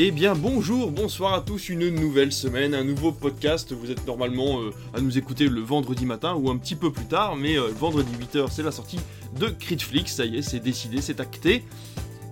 Eh 0.00 0.12
bien 0.12 0.36
bonjour, 0.36 0.92
bonsoir 0.92 1.34
à 1.34 1.40
tous, 1.40 1.70
une 1.70 1.88
nouvelle 1.88 2.30
semaine, 2.30 2.72
un 2.72 2.84
nouveau 2.84 3.10
podcast. 3.10 3.72
Vous 3.72 3.90
êtes 3.90 4.06
normalement 4.06 4.60
euh, 4.60 4.70
à 4.94 5.00
nous 5.00 5.18
écouter 5.18 5.48
le 5.48 5.60
vendredi 5.60 6.06
matin 6.06 6.36
ou 6.36 6.50
un 6.50 6.56
petit 6.56 6.76
peu 6.76 6.92
plus 6.92 7.06
tard, 7.06 7.34
mais 7.34 7.58
euh, 7.58 7.72
vendredi 7.76 8.08
8h 8.32 8.46
c'est 8.48 8.62
la 8.62 8.70
sortie 8.70 9.00
de 9.40 9.48
Critflix, 9.48 10.14
ça 10.14 10.24
y 10.24 10.38
est, 10.38 10.42
c'est 10.42 10.60
décidé, 10.60 11.00
c'est 11.00 11.18
acté. 11.18 11.64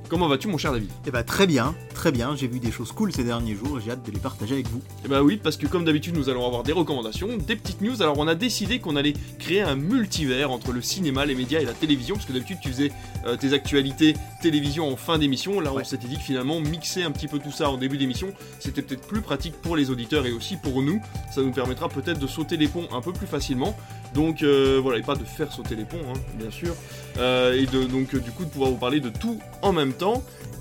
Comment 0.08 0.28
vas-tu 0.28 0.46
mon 0.46 0.56
cher 0.56 0.72
David? 0.72 0.88
Eh 1.04 1.10
bah 1.10 1.24
très 1.24 1.48
bien, 1.48 1.74
très 1.92 2.12
bien, 2.12 2.36
j'ai 2.36 2.46
vu 2.46 2.60
des 2.60 2.70
choses 2.70 2.92
cool 2.92 3.12
ces 3.12 3.24
derniers 3.24 3.56
jours 3.56 3.78
et 3.78 3.82
j'ai 3.84 3.90
hâte 3.90 4.06
de 4.06 4.12
les 4.12 4.20
partager 4.20 4.54
avec 4.54 4.68
vous. 4.68 4.80
Eh 5.04 5.08
bah 5.08 5.20
oui, 5.24 5.36
parce 5.36 5.56
que 5.56 5.66
comme 5.66 5.84
d'habitude 5.84 6.16
nous 6.16 6.28
allons 6.28 6.46
avoir 6.46 6.62
des 6.62 6.70
recommandations, 6.70 7.36
des 7.36 7.56
petites 7.56 7.80
news, 7.80 8.00
alors 8.02 8.16
on 8.18 8.28
a 8.28 8.36
décidé 8.36 8.78
qu'on 8.78 8.94
allait 8.94 9.14
créer 9.40 9.62
un 9.62 9.74
multivers 9.74 10.52
entre 10.52 10.70
le 10.70 10.80
cinéma, 10.80 11.26
les 11.26 11.34
médias 11.34 11.58
et 11.60 11.64
la 11.64 11.72
télévision, 11.72 12.14
parce 12.14 12.24
que 12.26 12.32
d'habitude 12.32 12.58
tu 12.62 12.68
faisais 12.68 12.92
euh, 13.26 13.36
tes 13.36 13.52
actualités 13.52 14.14
télévision 14.42 14.88
en 14.88 14.94
fin 14.94 15.18
d'émission, 15.18 15.58
là 15.58 15.72
on 15.72 15.76
Ouais. 15.78 15.84
s'était 15.84 16.06
dit 16.06 16.16
que 16.18 16.22
finalement 16.22 16.60
mixer 16.60 17.02
un 17.02 17.10
petit 17.10 17.26
peu 17.26 17.40
tout 17.40 17.50
ça 17.50 17.68
en 17.68 17.76
début 17.76 17.98
d'émission, 17.98 18.28
c'était 18.60 18.82
peut-être 18.82 19.08
plus 19.08 19.22
pratique 19.22 19.54
pour 19.60 19.74
les 19.76 19.90
auditeurs 19.90 20.24
et 20.24 20.32
aussi 20.32 20.56
pour 20.56 20.82
nous, 20.82 21.00
ça 21.34 21.42
nous 21.42 21.50
permettra 21.52 21.88
peut-être 21.88 22.20
de 22.20 22.28
sauter 22.28 22.56
les 22.56 22.68
ponts 22.68 22.86
un 22.92 23.00
peu 23.00 23.12
plus 23.12 23.26
facilement, 23.26 23.76
donc 24.14 24.42
euh, 24.44 24.78
voilà, 24.80 25.00
et 25.00 25.02
pas 25.02 25.16
de 25.16 25.24
faire 25.24 25.52
sauter 25.52 25.74
les 25.74 25.84
ponts, 25.84 25.98
hein, 26.14 26.18
bien 26.38 26.50
sûr, 26.52 26.74
Euh, 27.18 27.54
et 27.58 27.64
de, 27.64 27.84
donc 27.84 28.14
du 28.14 28.30
coup 28.30 28.44
de 28.44 28.50
pouvoir 28.50 28.70
vous 28.70 28.76
parler 28.76 29.00
de 29.00 29.08
tout 29.08 29.40
en 29.62 29.72
même 29.72 29.94
temps. 29.94 29.95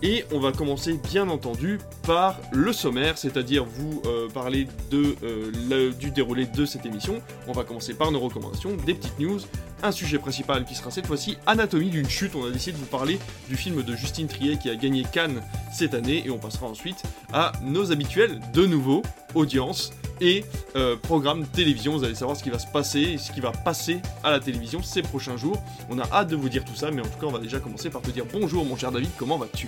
Et 0.04 0.26
on 0.32 0.40
va 0.40 0.52
commencer 0.52 1.00
bien 1.12 1.30
entendu 1.30 1.80
par 2.06 2.40
le 2.52 2.74
sommaire, 2.74 3.18
c'est-à-dire 3.18 3.66
vous 3.66 4.02
euh, 4.06 4.30
parler 4.30 4.68
euh, 4.94 5.92
du 5.94 6.12
déroulé 6.12 6.46
de 6.46 6.66
cette 6.66 6.86
émission. 6.86 7.22
On 7.48 7.54
va 7.54 7.64
commencer 7.64 7.94
par 7.94 8.12
nos 8.12 8.20
recommandations, 8.20 8.76
des 8.86 8.94
petites 8.94 9.18
news, 9.20 9.40
un 9.84 9.92
sujet 9.92 10.20
principal 10.20 10.66
qui 10.66 10.76
sera 10.76 10.92
cette 10.92 11.08
fois-ci 11.08 11.38
Anatomie 11.48 11.90
d'une 11.90 12.10
chute. 12.10 12.36
On 12.36 12.46
a 12.46 12.52
décidé 12.52 12.74
de 12.74 12.78
vous 12.78 12.86
parler 12.86 13.20
du 13.50 13.56
film 13.56 13.82
de 13.84 13.96
Justine 13.96 14.28
Triet 14.28 14.58
qui 14.58 14.70
a 14.70 14.76
gagné 14.76 15.06
Cannes 15.12 15.42
cette 15.74 15.94
année 15.94 16.24
et 16.26 16.30
on 16.30 16.38
passera 16.38 16.68
ensuite 16.68 17.02
à 17.34 17.54
nos 17.64 17.92
habituels, 17.92 18.40
de 18.54 18.66
nouveau, 18.66 19.02
audience 19.34 19.92
et 20.22 20.44
euh, 20.76 20.96
programme 20.96 21.46
télévision. 21.46 21.98
Vous 21.98 22.04
allez 22.04 22.16
savoir 22.16 22.38
ce 22.38 22.44
qui 22.44 22.50
va 22.50 22.60
se 22.60 22.68
passer, 22.68 23.18
ce 23.18 23.32
qui 23.32 23.40
va 23.40 23.52
passer 23.52 24.00
à 24.24 24.32
la 24.32 24.40
télévision 24.40 24.82
ces 24.84 25.02
prochains 25.02 25.38
jours. 25.38 25.62
On 25.90 26.00
a 26.00 26.08
hâte 26.12 26.30
de 26.30 26.36
vous 26.36 26.50
dire 26.50 26.64
tout 26.66 26.76
ça, 26.76 26.92
mais 26.92 27.02
en 27.02 27.06
tout 27.06 27.20
cas, 27.20 27.28
on 27.28 27.32
va 27.32 27.40
déjà 27.40 27.60
commencer 27.60 27.90
par 27.90 28.02
te 28.02 28.12
dire 28.12 28.26
bonjour, 28.32 28.66
mon 28.66 28.76
cher 28.76 28.92
David, 28.92 29.10
comment 29.18 29.38
vas-tu? 29.38 29.68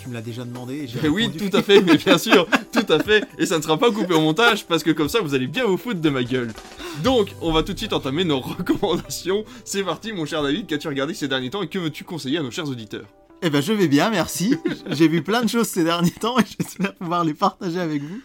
Tu 0.00 0.08
me 0.08 0.14
l'as 0.14 0.22
déjà 0.22 0.44
demandé 0.44 0.88
et 1.02 1.08
Oui, 1.08 1.30
tout 1.30 1.54
à 1.56 1.62
fait, 1.62 1.82
mais 1.82 1.96
bien 1.96 2.18
sûr, 2.18 2.46
tout 2.72 2.92
à 2.92 3.00
fait. 3.00 3.24
Et 3.38 3.46
ça 3.46 3.58
ne 3.58 3.62
sera 3.62 3.76
pas 3.76 3.90
coupé 3.90 4.14
au 4.14 4.20
montage 4.20 4.64
parce 4.64 4.82
que 4.82 4.92
comme 4.92 5.08
ça, 5.08 5.20
vous 5.20 5.34
allez 5.34 5.48
bien 5.48 5.64
vous 5.64 5.76
foutre 5.76 6.00
de 6.00 6.10
ma 6.10 6.22
gueule. 6.22 6.52
Donc, 7.02 7.34
on 7.40 7.52
va 7.52 7.62
tout 7.62 7.72
de 7.72 7.78
suite 7.78 7.92
entamer 7.92 8.24
nos 8.24 8.40
recommandations. 8.40 9.44
C'est 9.64 9.82
parti, 9.82 10.12
mon 10.12 10.24
cher 10.24 10.42
David, 10.42 10.66
qu'as-tu 10.66 10.88
regardé 10.88 11.14
ces 11.14 11.28
derniers 11.28 11.50
temps 11.50 11.62
et 11.62 11.68
que 11.68 11.78
veux-tu 11.78 12.04
conseiller 12.04 12.38
à 12.38 12.42
nos 12.42 12.50
chers 12.50 12.68
auditeurs? 12.68 13.06
Eh 13.42 13.50
ben 13.50 13.60
je 13.60 13.72
vais 13.72 13.86
bien, 13.86 14.08
merci. 14.10 14.56
j'ai 14.90 15.08
vu 15.08 15.22
plein 15.22 15.42
de 15.42 15.48
choses 15.48 15.68
ces 15.68 15.84
derniers 15.84 16.10
temps 16.10 16.38
et 16.38 16.44
j'espère 16.58 16.94
pouvoir 16.94 17.22
les 17.22 17.34
partager 17.34 17.78
avec 17.78 18.02
vous. 18.02 18.20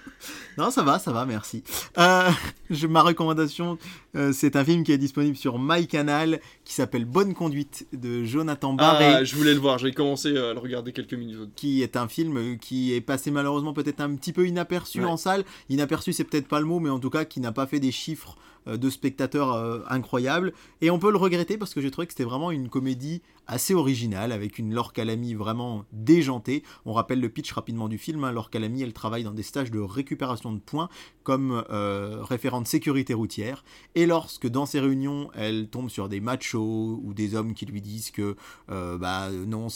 Non, 0.58 0.70
ça 0.70 0.84
va, 0.84 1.00
ça 1.00 1.12
va, 1.12 1.26
merci. 1.26 1.64
Euh, 1.98 2.30
je- 2.70 2.88
ma 2.88 3.02
recommandation, 3.02 3.78
euh, 4.16 4.32
c'est 4.34 4.56
un 4.56 4.66
film 4.66 4.84
qui 4.84 4.92
est 4.92 4.98
disponible 4.98 5.38
sur 5.38 5.58
MyCanal 5.60 6.40
qui 6.66 6.74
s'appelle 6.74 7.06
Bonne 7.06 7.34
Conduite 7.34 7.88
de 7.94 8.24
Jonathan 8.26 8.74
Barré. 8.74 9.06
Ah, 9.06 9.24
je 9.24 9.36
voulais 9.36 9.54
le 9.54 9.60
voir, 9.60 9.78
j'ai 9.78 9.92
commencé 9.94 10.30
à 10.38 10.54
le 10.54 10.60
regarder 10.60 10.92
quelques 10.92 11.14
minutes. 11.14 11.50
qui 11.56 11.82
est 11.82 11.96
un 11.96 12.08
film 12.08 12.38
euh, 12.38 12.56
qui 12.58 12.94
est 12.94 13.02
passé 13.02 13.32
malheureusement 13.32 13.74
peut-être 13.74 14.02
un 14.02 14.14
petit 14.16 14.34
peu 14.34 14.46
inaperçu 14.48 15.00
Ouais. 15.00 15.06
en 15.06 15.18
salle. 15.18 15.44
Inaperçu, 15.70 16.12
c'est 16.14 16.24
peut-être 16.26 16.48
pas 16.48 16.60
le 16.60 16.66
mot, 16.66 16.80
mais 16.80 16.90
en 16.90 17.00
tout 17.00 17.10
cas 17.10 17.24
qui 17.26 17.40
n'a 17.40 17.52
pas 17.52 17.66
fait 17.66 17.80
des 17.80 17.92
chiffres 17.92 18.36
euh, 18.68 18.78
de 18.78 18.90
spectateurs 18.90 19.54
euh, 19.54 19.80
incroyables. 19.90 20.54
Et 20.82 20.92
on 20.92 21.00
peut 21.00 21.12
le 21.12 21.18
regretter 21.18 21.58
parce 21.58 21.74
que 21.74 21.82
j'ai 21.82 21.92
trouvé 21.92 22.08
que 22.08 22.14
c'était 22.14 22.24
vraiment 22.26 22.52
une 22.52 22.70
comédie 22.70 23.22
assez 23.52 23.74
originale 23.74 24.32
avec 24.32 24.58
une 24.58 24.74
Laure 24.74 24.94
Calamy 24.94 25.34
vraiment 25.34 25.84
déjantée. 25.92 26.64
On 26.86 26.94
rappelle 26.94 27.20
le 27.20 27.28
pitch 27.28 27.52
rapidement 27.52 27.90
du 27.90 27.98
film. 27.98 28.24
Hein. 28.24 28.32
Laure 28.32 28.50
elle 28.54 28.94
travaille 28.94 29.24
dans 29.24 29.34
des 29.34 29.44
stages 29.44 29.72
de 29.72 29.80
récupération 29.80 30.54
de 30.54 30.60
points 30.60 30.88
comme 31.24 31.64
euh, 31.70 32.24
référente 32.24 32.66
sécurité 32.66 33.14
routière. 33.14 33.66
Et 33.94 34.06
lorsque 34.06 34.48
dans 34.48 34.66
ces 34.66 34.80
réunions, 34.80 35.30
elle 35.36 35.68
tombe 35.68 35.90
sur 35.90 36.08
des 36.08 36.22
machos 36.22 37.02
ou 37.04 37.14
des 37.14 37.36
hommes 37.36 37.54
qui 37.54 37.66
lui 37.66 37.82
disent 37.82 38.12
que 38.12 38.38
euh, 38.70 38.98
bah 38.98 39.30
non, 39.32 39.68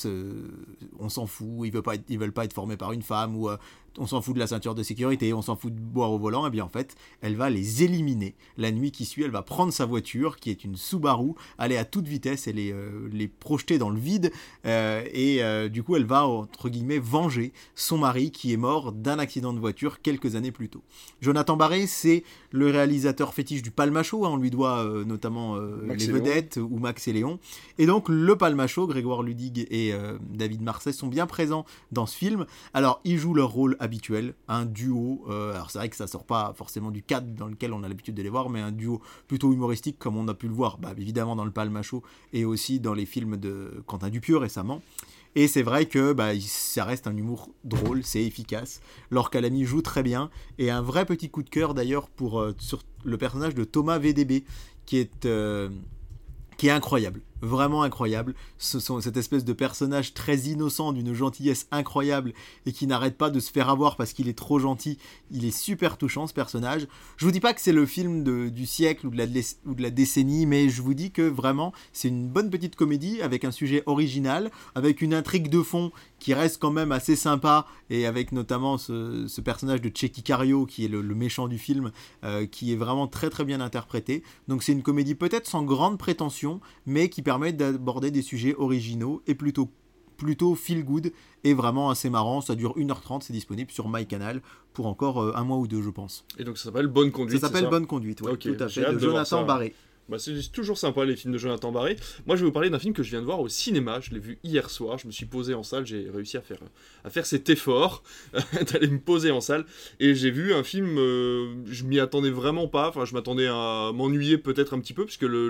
on 1.00 1.10
s'en 1.10 1.28
fout, 1.28 1.66
ils 1.66 1.72
veulent 1.72 1.84
pas 1.84 1.96
être, 1.96 2.10
veulent 2.16 2.32
pas 2.32 2.46
être 2.46 2.54
formés 2.54 2.78
par 2.78 2.94
une 2.94 3.02
femme 3.02 3.36
ou 3.36 3.50
euh, 3.50 3.58
on 3.98 4.08
s'en 4.08 4.22
fout 4.22 4.36
de 4.36 4.40
la 4.40 4.48
ceinture 4.48 4.76
de 4.76 4.84
sécurité, 4.84 5.34
on 5.34 5.42
s'en 5.42 5.56
fout 5.56 5.74
de 5.74 5.80
boire 5.80 6.12
au 6.12 6.20
volant, 6.20 6.46
et 6.48 6.50
bien 6.50 6.66
en 6.66 6.70
fait, 6.70 6.96
elle 7.22 7.36
va 7.36 7.50
les 7.50 7.84
éliminer. 7.84 8.36
La 8.58 8.72
nuit 8.72 8.92
qui 8.92 9.06
suit, 9.06 9.24
elle 9.24 9.32
va 9.32 9.42
prendre 9.42 9.72
sa 9.72 9.86
voiture, 9.86 10.38
qui 10.38 10.50
est 10.50 10.64
une 10.64 10.76
Subaru, 10.76 11.34
aller 11.58 11.78
à 11.78 11.86
toute 11.86 12.08
vitesse 12.08 12.48
et 12.48 12.54
les, 12.54 12.72
euh, 12.72 13.10
les 13.12 13.28
projeter 13.28 13.65
dans 13.74 13.90
le 13.90 14.00
vide, 14.00 14.32
euh, 14.66 15.04
et 15.12 15.44
euh, 15.44 15.70
du 15.70 15.84
coup, 15.84 15.96
elle 15.96 16.06
va, 16.06 16.26
entre 16.28 16.70
guillemets, 16.70 17.00
venger 17.00 17.52
son 17.76 17.98
mari 17.98 18.32
qui 18.32 18.54
est 18.54 18.58
mort 18.58 18.92
d'un 18.92 19.20
accident 19.20 19.54
de 19.54 19.60
voiture 19.60 20.02
quelques 20.02 20.36
années 20.36 20.52
plus 20.52 20.70
tôt. 20.70 20.84
Jonathan 21.22 21.58
Barré, 21.58 21.88
c'est 21.88 22.24
le 22.56 22.70
réalisateur 22.70 23.34
fétiche 23.34 23.62
du 23.62 23.70
Palmacho, 23.70 24.26
hein, 24.26 24.30
on 24.32 24.38
lui 24.38 24.50
doit 24.50 24.80
euh, 24.80 25.04
notamment 25.04 25.58
euh, 25.58 25.86
Les 25.88 26.08
Léon. 26.08 26.14
Vedettes 26.14 26.58
ou 26.58 26.80
Max 26.80 27.08
et 27.10 27.14
Léon. 27.14 27.38
Et 27.78 27.86
donc, 27.86 28.08
le 28.08 28.36
Palmacho, 28.38 28.88
Grégoire 28.88 29.24
Ludig 29.24 29.68
et 29.70 29.94
euh, 29.94 30.18
David 30.34 30.62
Marseille 30.62 30.94
sont 30.94 31.08
bien 31.08 31.28
présents 31.28 31.66
dans 31.92 32.06
ce 32.06 32.16
film. 32.16 32.46
Alors, 32.74 33.02
ils 33.04 33.18
jouent 33.18 33.34
leur 33.34 33.50
rôle 33.50 33.76
habituel, 33.80 34.36
un 34.48 34.66
duo. 34.66 35.26
alors, 35.28 35.70
c'est 35.70 35.80
vrai 35.80 35.90
que 35.90 35.98
ça 35.98 36.08
sort 36.08 36.24
pas 36.24 36.54
forcément 36.56 36.92
du 36.92 37.04
cadre 37.04 37.28
dans 37.36 37.48
lequel 37.48 37.74
on 37.74 37.84
a 37.84 37.90
l'habitude 37.90 38.16
de 38.16 38.24
les 38.24 38.30
voir, 38.30 38.50
mais 38.50 38.62
un 38.62 38.72
duo 38.72 39.02
plutôt 39.28 39.52
humoristique, 39.52 40.00
comme 40.00 40.16
on 40.16 40.28
a 40.30 40.34
pu 40.34 40.48
le 40.48 40.54
voir, 40.54 40.78
bah, 40.78 40.94
évidemment, 40.98 41.36
dans 41.36 41.46
le 41.46 41.52
Palmacho 41.52 42.04
et 42.32 42.46
aussi 42.46 42.80
dans 42.80 42.94
les 42.94 43.06
films 43.06 43.36
de 43.36 43.84
Quentin 43.86 44.10
Dupieux 44.10 44.38
récemment. 44.38 44.82
Et 45.38 45.50
c'est 45.50 45.64
vrai 45.64 45.86
que 45.86 46.14
bah, 46.14 46.32
ça 46.40 46.86
reste 46.86 47.08
un 47.08 47.16
humour 47.16 47.50
drôle, 47.66 48.04
c'est 48.04 48.24
efficace. 48.24 48.80
Laure 49.12 49.30
Calamy 49.30 49.66
joue 49.66 49.82
très 49.82 50.02
bien. 50.02 50.30
Et 50.58 50.72
un 50.72 50.82
vrai 50.82 51.06
petit 51.06 51.30
coup 51.30 51.44
de 51.44 51.50
cœur 51.50 51.74
d'ailleurs 51.74 52.10
pour 52.10 52.40
euh, 52.40 52.56
sur 52.58 52.84
le 53.04 53.18
personnage 53.18 53.54
de 53.54 53.66
Thomas 53.66 54.00
VDB, 54.00 54.46
euh, 55.26 55.70
qui 56.58 56.68
est 56.68 56.72
incroyable. 56.72 57.22
Vraiment 57.42 57.84
incroyable. 57.84 58.34
Cette 58.58 59.18
espèce 59.18 59.44
de 59.46 59.54
personnage 59.54 60.14
très 60.14 60.38
innocent, 60.38 60.94
d'une 60.94 61.14
gentillesse 61.14 61.68
incroyable 61.70 62.34
et 62.66 62.72
qui 62.72 62.88
n'arrête 62.88 63.18
pas 63.18 63.30
de 63.30 63.40
se 63.40 63.52
faire 63.52 63.70
avoir 63.70 63.98
parce 63.98 64.14
qu'il 64.14 64.28
est 64.30 64.38
trop 64.38 64.58
gentil. 64.58 64.98
Il 65.32 65.46
est 65.46 65.56
super 65.56 65.98
touchant 65.98 66.28
ce 66.28 66.34
personnage. 66.34 66.88
Je 67.18 67.26
vous 67.26 67.32
dis 67.32 67.42
pas 67.42 67.54
que 67.54 67.62
c'est 67.62 67.74
le 67.74 67.86
film 67.86 68.24
de- 68.24 68.50
du 68.50 68.66
siècle 68.66 69.06
ou 69.08 69.10
de, 69.10 69.18
la, 69.18 69.26
ou 69.66 69.76
de 69.76 69.82
la 69.84 69.90
décennie, 69.92 70.46
mais 70.46 70.70
je 70.70 70.82
vous 70.82 70.94
dis 70.94 71.12
que 71.12 71.22
vraiment 71.22 71.74
c'est 71.92 72.08
une 72.08 72.28
bonne 72.30 72.50
petite 72.50 72.76
comédie 72.78 73.22
avec 73.22 73.44
un 73.44 73.52
sujet 73.52 73.84
original, 73.86 74.50
avec 74.74 75.02
une 75.02 75.14
intrigue 75.14 75.50
de 75.50 75.62
fond 75.62 75.92
qui 76.20 76.34
reste 76.34 76.60
quand 76.60 76.72
même 76.72 76.92
assez 76.94 77.16
sympa 77.18 77.68
et 77.90 78.08
avec 78.08 78.32
notamment 78.32 78.78
ce, 78.78 79.28
ce 79.28 79.42
personnage 79.42 79.82
de 79.82 79.92
Checky 79.94 80.24
Cario 80.24 80.66
qui 80.66 80.86
est 80.86 80.88
le, 80.88 81.02
le 81.02 81.16
méchant 81.16 81.48
du 81.48 81.60
film 81.60 81.92
euh, 82.24 82.46
qui 82.48 82.72
est 82.72 82.78
vraiment 82.78 83.08
très 83.08 83.30
très 83.30 83.44
bien 83.44 83.60
interprété. 83.62 84.24
Donc 84.48 84.64
c'est 84.64 84.72
une 84.72 84.82
comédie 84.84 85.16
peut-être 85.16 85.48
sans 85.48 85.64
grande 85.64 86.00
prétention 86.00 86.62
mais 86.88 87.10
qui 87.10 87.22
permet 87.22 87.35
d'aborder 87.54 88.12
des 88.12 88.22
sujets 88.22 88.56
originaux 88.56 89.22
et 89.28 89.36
plutôt 89.36 89.70
plutôt 90.16 90.56
feel 90.56 90.84
good 90.84 91.12
et 91.44 91.54
vraiment 91.54 91.90
assez 91.90 92.10
marrant. 92.10 92.42
Ça 92.42 92.56
dure 92.56 92.78
1h30, 92.78 93.22
c'est 93.22 93.34
disponible 93.34 93.72
sur 93.72 93.90
MyCanal 93.90 94.42
pour 94.74 94.88
encore 94.88 95.22
euh, 95.22 95.34
un 95.36 95.44
mois 95.44 95.58
ou 95.58 95.68
deux 95.68 95.82
je 95.82 95.90
pense. 95.90 96.26
Et 96.38 96.44
donc 96.44 96.58
ça 96.58 96.66
s'appelle 96.66 96.88
Bonne 96.88 97.12
Conduite. 97.12 97.42
Ça 97.42 97.48
s'appelle 97.48 97.70
Bonne 97.70 97.86
Conduite, 97.86 98.22
ouais, 98.22 98.32
Ok, 98.32 98.40
tout 98.42 98.64
à 98.64 98.70
fait, 98.70 98.94
de 98.94 99.00
Jonathan. 99.00 99.46
Barré. 99.46 99.74
Bah, 100.08 100.20
c'est 100.20 100.52
toujours 100.52 100.78
sympa 100.78 101.04
les 101.04 101.16
films 101.16 101.34
de 101.34 101.40
Jonathan 101.40 101.72
Barré. 101.72 101.96
Moi 102.28 102.36
je 102.36 102.42
vais 102.42 102.46
vous 102.46 102.52
parler 102.52 102.70
d'un 102.70 102.78
film 102.78 102.94
que 102.94 103.02
je 103.02 103.10
viens 103.10 103.22
de 103.22 103.26
voir 103.26 103.40
au 103.40 103.50
cinéma, 103.50 104.00
je 104.02 104.12
l'ai 104.12 104.20
vu 104.20 104.38
hier 104.44 104.70
soir, 104.70 105.00
je 105.00 105.08
me 105.08 105.12
suis 105.12 105.26
posé 105.26 105.56
en 105.56 105.64
salle, 105.64 105.88
j'ai 105.88 106.08
réussi 106.14 106.38
à 106.38 106.42
faire, 106.42 106.60
à 107.04 107.10
faire 107.10 107.26
cet 107.26 107.50
effort 107.50 108.04
d'aller 108.72 108.88
me 108.88 109.00
poser 109.00 109.32
en 109.32 109.42
salle 109.42 109.66
et 110.00 110.14
j'ai 110.14 110.30
vu 110.30 110.54
un 110.54 110.64
film, 110.64 111.00
euh, 111.00 111.56
je 111.66 111.84
m'y 111.86 112.00
attendais 112.00 112.30
vraiment 112.30 112.68
pas, 112.68 112.90
enfin 112.90 113.04
je 113.06 113.16
m'attendais 113.16 113.48
à 113.48 113.92
m'ennuyer 113.96 114.38
peut-être 114.38 114.76
un 114.76 114.80
petit 114.80 114.94
peu 114.94 115.06
puisque 115.06 115.24
le, 115.24 115.50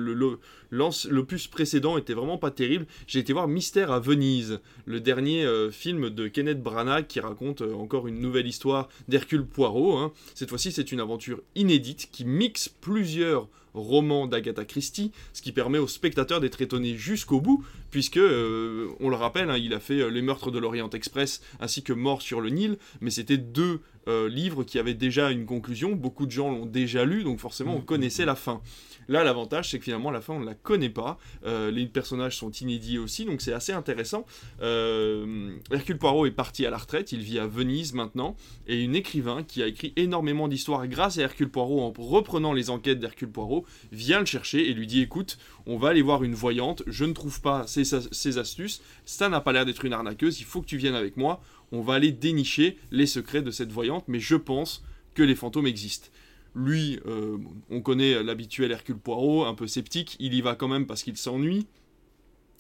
l'opus 0.70 1.48
précédent 1.48 1.98
était 1.98 2.14
vraiment 2.14 2.38
pas 2.38 2.52
terrible. 2.52 2.86
J'ai 3.08 3.20
été 3.20 3.34
voir 3.34 3.50
Mystère 3.50 3.92
à 3.92 4.00
Venise, 4.00 4.62
le 4.86 5.02
dernier 5.02 5.46
euh, 5.46 5.70
film 5.70 6.10
de 6.10 6.30
Kenneth 6.30 6.64
Branagh 6.64 7.08
qui 7.08 7.20
raconte 7.20 7.62
euh, 7.62 7.74
encore 7.74 8.08
une 8.08 8.22
nouvelle 8.22 8.48
histoire 8.48 8.88
d'Hercule 9.10 9.46
Poirot. 9.46 9.98
hein. 9.98 10.14
Cette 10.34 10.48
fois-ci 10.48 10.72
c'est 10.72 10.94
une 10.94 11.02
aventure 11.02 11.42
inédite 11.56 12.08
qui 12.14 12.24
mixe 12.24 12.70
plusieurs 12.70 13.50
roman 13.76 14.28
d'Agatha 14.28 14.66
Christie, 14.66 15.12
ce 15.34 15.42
qui 15.42 15.52
permet 15.52 15.78
au 15.78 15.88
spectateur 15.88 16.40
d'être 16.40 16.62
étonné 16.62 16.96
jusqu'au 16.96 17.40
bout, 17.42 17.64
puisque, 17.92 18.18
euh, 18.18 18.88
on 19.00 19.10
le 19.10 19.16
rappelle, 19.16 19.50
hein, 19.50 19.58
il 19.58 19.74
a 19.74 19.80
fait 19.80 20.00
euh, 20.02 20.08
Les 20.10 20.22
Meurtres 20.22 20.52
de 20.52 20.60
l'Orient 20.60 20.90
Express 20.90 21.42
ainsi 21.60 21.84
que 21.84 21.94
Mort 21.94 22.22
sur 22.22 22.42
le 22.42 22.50
Nil, 22.50 22.78
mais 23.02 23.12
c'était 23.12 23.38
deux 23.38 23.82
euh, 24.08 24.30
livres 24.30 24.64
qui 24.64 24.78
avaient 24.78 24.94
déjà 24.94 25.32
une 25.32 25.46
conclusion, 25.48 25.94
beaucoup 25.94 26.26
de 26.28 26.32
gens 26.32 26.52
l'ont 26.52 26.68
déjà 26.68 27.06
lu, 27.06 27.24
donc 27.24 27.40
forcément 27.40 27.74
on 27.76 27.80
Mhm. 27.80 27.86
connaissait 27.86 28.26
la 28.26 28.36
fin. 28.36 28.62
Là, 29.08 29.24
l'avantage, 29.24 29.70
c'est 29.70 29.78
que 29.78 29.84
finalement, 29.84 30.12
la 30.12 30.22
fin, 30.22 30.34
on 30.34 30.40
ne 30.40 30.46
la 30.46 30.56
connaît 30.56 30.90
pas. 30.90 31.18
Euh, 31.46 31.72
les 31.72 31.86
personnages 31.86 32.38
sont 32.38 32.52
inédits 32.52 32.98
aussi, 32.98 33.26
donc 33.26 33.42
c'est 33.42 33.54
assez 33.54 33.72
intéressant. 33.72 34.26
Euh, 34.62 35.56
Hercule 35.72 35.98
Poirot 35.98 36.26
est 36.26 36.32
parti 36.32 36.66
à 36.66 36.70
la 36.70 36.78
retraite, 36.78 37.12
il 37.12 37.22
vit 37.22 37.40
à 37.40 37.48
Venise 37.48 37.94
maintenant, 37.94 38.36
et 38.68 38.82
une 38.82 38.96
écrivain 38.96 39.44
qui 39.44 39.62
a 39.62 39.68
écrit 39.68 39.94
énormément 39.96 40.48
d'histoires 40.48 40.88
grâce 40.88 41.18
à 41.18 41.22
Hercule 41.22 41.50
Poirot 41.50 41.82
en 41.82 41.94
reprenant 41.98 42.54
les 42.54 42.70
enquêtes 42.70 43.00
d'Hercule 43.00 43.30
Poirot, 43.30 43.66
vient 43.92 44.20
le 44.20 44.26
chercher 44.26 44.70
et 44.70 44.74
lui 44.74 44.88
dit 44.88 45.02
écoute, 45.02 45.38
on 45.66 45.78
va 45.78 45.90
aller 45.90 46.02
voir 46.02 46.24
une 46.24 46.36
voyante, 46.36 46.84
je 46.88 47.06
ne 47.06 47.14
trouve 47.14 47.42
pas 47.42 47.66
ces, 47.68 48.38
astuces, 48.38 48.82
ça 49.06 49.30
n'a 49.30 49.42
pas 49.42 49.52
l'air 49.52 49.66
d'être 49.66 49.86
une 49.86 49.94
arnaqueuse, 49.94 50.40
il 50.40 50.46
faut 50.46 50.62
que 50.62 50.68
tu 50.68 50.78
viennes 50.78 50.96
avec 50.96 51.18
moi, 51.18 51.42
on 51.72 51.82
va 51.82 51.96
aller 51.96 52.12
dénicher 52.12 52.78
les 52.92 53.08
secrets 53.08 53.42
de 53.42 53.52
cette 53.52 53.72
voyante, 53.72 54.06
mais 54.08 54.20
je 54.20 54.36
pense 54.36 54.84
que 55.14 55.24
les 55.24 55.36
fantômes 55.36 55.68
existent. 55.68 56.10
Lui, 56.56 57.00
euh, 57.06 57.38
on 57.70 57.82
connaît 57.82 58.24
l'habituel 58.24 58.72
Hercule 58.72 58.98
Poirot, 58.98 59.46
un 59.46 59.54
peu 59.54 59.68
sceptique, 59.68 60.16
il 60.20 60.34
y 60.34 60.42
va 60.42 60.56
quand 60.56 60.70
même 60.70 60.88
parce 60.88 61.04
qu'il 61.04 61.18
s'ennuie. 61.18 61.68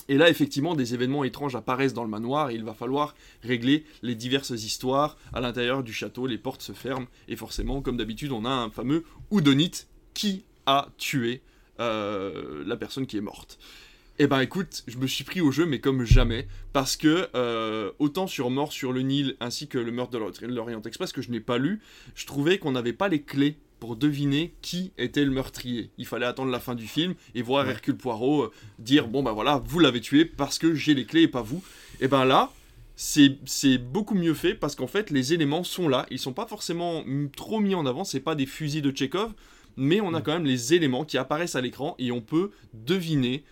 Et 0.08 0.18
là, 0.18 0.30
effectivement, 0.30 0.76
des 0.76 0.94
événements 0.94 1.24
étranges 1.24 1.56
apparaissent 1.56 1.94
dans 1.94 2.04
le 2.04 2.10
manoir 2.10 2.52
et 2.52 2.56
il 2.56 2.64
va 2.64 2.74
falloir 2.74 3.16
régler 3.42 3.86
les 4.04 4.14
diverses 4.14 4.52
histoires 4.52 5.18
à 5.34 5.42
l'intérieur 5.42 5.82
du 5.84 5.94
château. 5.94 6.28
Les 6.28 6.38
portes 6.38 6.62
se 6.62 6.74
ferment 6.74 7.08
et 7.28 7.36
forcément, 7.36 7.82
comme 7.82 7.98
d'habitude, 7.98 8.32
on 8.32 8.46
a 8.46 8.50
un 8.50 8.70
fameux 8.70 9.04
Houdonite 9.32 9.88
qui 10.14 10.44
a 10.68 10.90
tué 10.98 11.42
euh, 11.80 12.64
la 12.68 12.78
personne 12.78 13.08
qui 13.08 13.18
est 13.18 13.22
morte. 13.22 13.58
Eh 14.18 14.28
ben 14.28 14.40
écoute, 14.40 14.84
je 14.88 14.98
me 14.98 15.08
suis 15.08 15.26
pris 15.26 15.42
au 15.42 15.52
jeu, 15.52 15.66
mais 15.66 15.80
comme 15.80 16.06
jamais, 16.06 16.48
parce 16.72 16.96
que 16.96 17.28
euh, 17.36 17.92
autant 18.00 18.28
sur 18.28 18.50
Mort 18.50 18.72
sur 18.72 18.94
le 18.94 19.02
Nil 19.02 19.36
ainsi 19.42 19.68
que 19.68 19.78
le 19.78 19.92
meurtre 19.92 20.12
de 20.14 20.48
l'Orient 20.48 20.82
Express 20.84 21.12
que 21.12 21.22
je 21.22 21.32
n'ai 21.32 21.42
pas 21.42 21.58
lu, 21.58 21.82
je 22.16 22.26
trouvais 22.26 22.58
qu'on 22.58 22.72
n'avait 22.72 22.94
pas 22.94 23.10
les 23.10 23.24
clés 23.24 23.58
pour 23.86 23.96
deviner 23.96 24.52
qui 24.64 24.94
était 24.98 25.24
le 25.24 25.30
meurtrier. 25.30 25.92
Il 26.00 26.08
fallait 26.08 26.26
attendre 26.26 26.50
la 26.50 26.60
fin 26.60 26.74
du 26.74 26.88
film 26.88 27.14
et 27.36 27.44
voir 27.44 27.70
Hercule 27.70 27.96
Poirot 27.96 28.46
euh, 28.46 28.52
dire 28.80 29.08
bon 29.08 29.22
ben 29.22 29.32
voilà, 29.32 29.62
vous 29.64 29.78
l'avez 29.78 30.02
tué 30.02 30.26
parce 30.26 30.58
que 30.58 30.74
j'ai 30.74 30.96
les 30.96 31.06
clés 31.06 31.22
et 31.22 31.28
pas 31.28 31.44
vous. 31.44 31.64
Et 32.02 32.08
ben 32.08 32.26
là, 32.26 32.52
c'est 32.96 33.78
beaucoup 33.78 34.16
mieux 34.16 34.34
fait 34.34 34.56
parce 34.56 34.74
qu'en 34.74 34.88
fait 34.88 35.12
les 35.12 35.34
éléments 35.34 35.64
sont 35.64 35.88
là, 35.88 36.08
ils 36.10 36.18
sont 36.18 36.34
pas 36.34 36.48
forcément 36.48 37.04
trop 37.38 37.60
mis 37.60 37.76
en 37.76 37.86
avant, 37.86 38.06
c'est 38.06 38.22
pas 38.22 38.34
des 38.34 38.48
fusils 38.48 38.82
de 38.82 38.90
Tchekhov, 38.90 39.34
mais 39.78 40.02
on 40.02 40.16
a 40.16 40.22
quand 40.22 40.34
même 40.34 40.46
les 40.46 40.74
éléments 40.74 41.06
qui 41.06 41.20
apparaissent 41.20 41.56
à 41.56 41.62
l'écran 41.62 41.94
et 42.00 42.12
on 42.12 42.22
peut 42.22 42.50
deviner. 42.74 43.44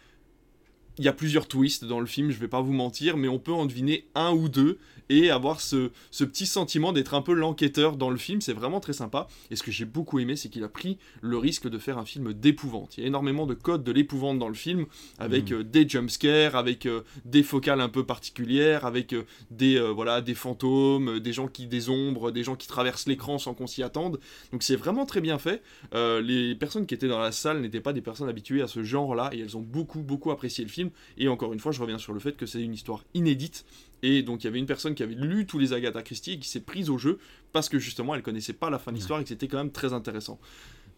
Il 0.97 1.05
y 1.05 1.09
a 1.09 1.13
plusieurs 1.13 1.47
twists 1.47 1.85
dans 1.85 1.99
le 1.99 2.07
film, 2.07 2.31
je 2.31 2.39
vais 2.39 2.47
pas 2.47 2.61
vous 2.61 2.73
mentir, 2.73 3.17
mais 3.17 3.27
on 3.27 3.37
peut 3.37 3.53
en 3.53 3.67
deviner 3.67 4.07
un 4.15 4.31
ou 4.31 4.49
deux 4.49 4.79
et 5.09 5.29
avoir 5.29 5.61
ce, 5.61 5.89
petit 6.11 6.45
sentiment 6.45 6.93
d'être 6.93 7.13
un 7.13 7.21
peu 7.21 7.33
l'enquêteur 7.33 7.97
dans 7.97 8.09
le 8.09 8.17
film. 8.17 8.41
C'est 8.41 8.53
vraiment 8.53 8.79
très 8.79 8.93
sympa. 8.93 9.27
Et 9.51 9.55
ce 9.55 9.63
que 9.63 9.71
j'ai 9.71 9.85
beaucoup 9.85 10.19
aimé, 10.19 10.35
c'est 10.35 10.49
qu'il 10.49 10.63
a 10.63 10.69
pris 10.69 10.97
le 11.21 11.37
risque 11.37 11.67
de 11.69 11.77
faire 11.77 11.97
un 11.97 12.05
film 12.05 12.33
d'épouvante. 12.33 12.97
Il 12.97 13.01
y 13.01 13.03
a 13.03 13.07
énormément 13.07 13.45
de 13.45 13.53
codes 13.53 13.83
de 13.83 13.91
l'épouvante 13.91 14.39
dans 14.39 14.47
le 14.47 14.53
film, 14.53 14.85
avec 15.19 15.51
mm. 15.51 15.55
euh, 15.55 15.63
des 15.63 15.87
jumpscares, 15.87 16.55
avec 16.55 16.85
euh, 16.85 17.01
des 17.25 17.43
focales 17.43 17.81
un 17.81 17.89
peu 17.89 18.05
particulières, 18.05 18.85
avec 18.85 19.13
euh, 19.13 19.23
des, 19.51 19.79
voilà, 19.93 20.21
des 20.21 20.35
fantômes, 20.35 21.19
des 21.19 21.33
gens 21.33 21.47
qui 21.47 21.67
des 21.67 21.89
ombres, 21.89 22.31
des 22.31 22.43
gens 22.43 22.55
qui 22.55 22.67
traversent 22.67 23.07
l'écran 23.07 23.37
sans 23.37 23.53
qu'on 23.53 23.67
s'y 23.67 23.83
attende. 23.83 24.19
Donc 24.51 24.63
c'est 24.63 24.75
vraiment 24.75 25.05
très 25.05 25.21
bien 25.21 25.37
fait. 25.37 25.61
les 25.93 26.55
personnes 26.55 26.85
qui 26.85 26.93
étaient 26.93 27.07
dans 27.07 27.19
la 27.19 27.31
salle 27.31 27.61
n'étaient 27.61 27.81
pas 27.81 27.93
des 27.93 28.01
personnes 28.01 28.29
habituées 28.29 28.61
à 28.61 28.67
ce 28.67 28.83
genre-là 28.83 29.29
et 29.33 29.39
elles 29.39 29.57
ont 29.57 29.61
beaucoup, 29.61 30.01
beaucoup 30.01 30.31
apprécié 30.31 30.63
le 30.63 30.69
film. 30.69 30.89
Et 31.17 31.27
encore 31.27 31.53
une 31.53 31.59
fois, 31.59 31.71
je 31.71 31.81
reviens 31.81 31.97
sur 31.97 32.13
le 32.13 32.19
fait 32.19 32.35
que 32.35 32.45
c'est 32.45 32.61
une 32.61 32.73
histoire 32.73 33.03
inédite 33.13 33.65
et 34.03 34.21
donc 34.21 34.43
il 34.43 34.47
y 34.47 34.47
avait 34.47 34.59
une 34.59 34.65
personne 34.65 34.93
qui 34.93 35.01
avait 35.01 35.15
lu 35.15 35.47
tous 35.47 35.57
les 35.57 35.73
Agatha 35.73 36.03
Christie 36.03 36.33
et 36.33 36.39
qui 36.39 36.49
s'est 36.49 36.59
prise 36.59 36.89
au 36.89 36.97
jeu 36.97 37.17
parce 37.53 37.69
que 37.69 37.79
justement 37.79 38.13
elle 38.13 38.21
connaissait 38.21 38.53
pas 38.53 38.69
la 38.69 38.77
fin 38.77 38.91
de 38.91 38.97
l'histoire 38.97 39.19
et 39.19 39.23
que 39.23 39.29
c'était 39.29 39.47
quand 39.47 39.57
même 39.57 39.71
très 39.71 39.93
intéressant. 39.93 40.39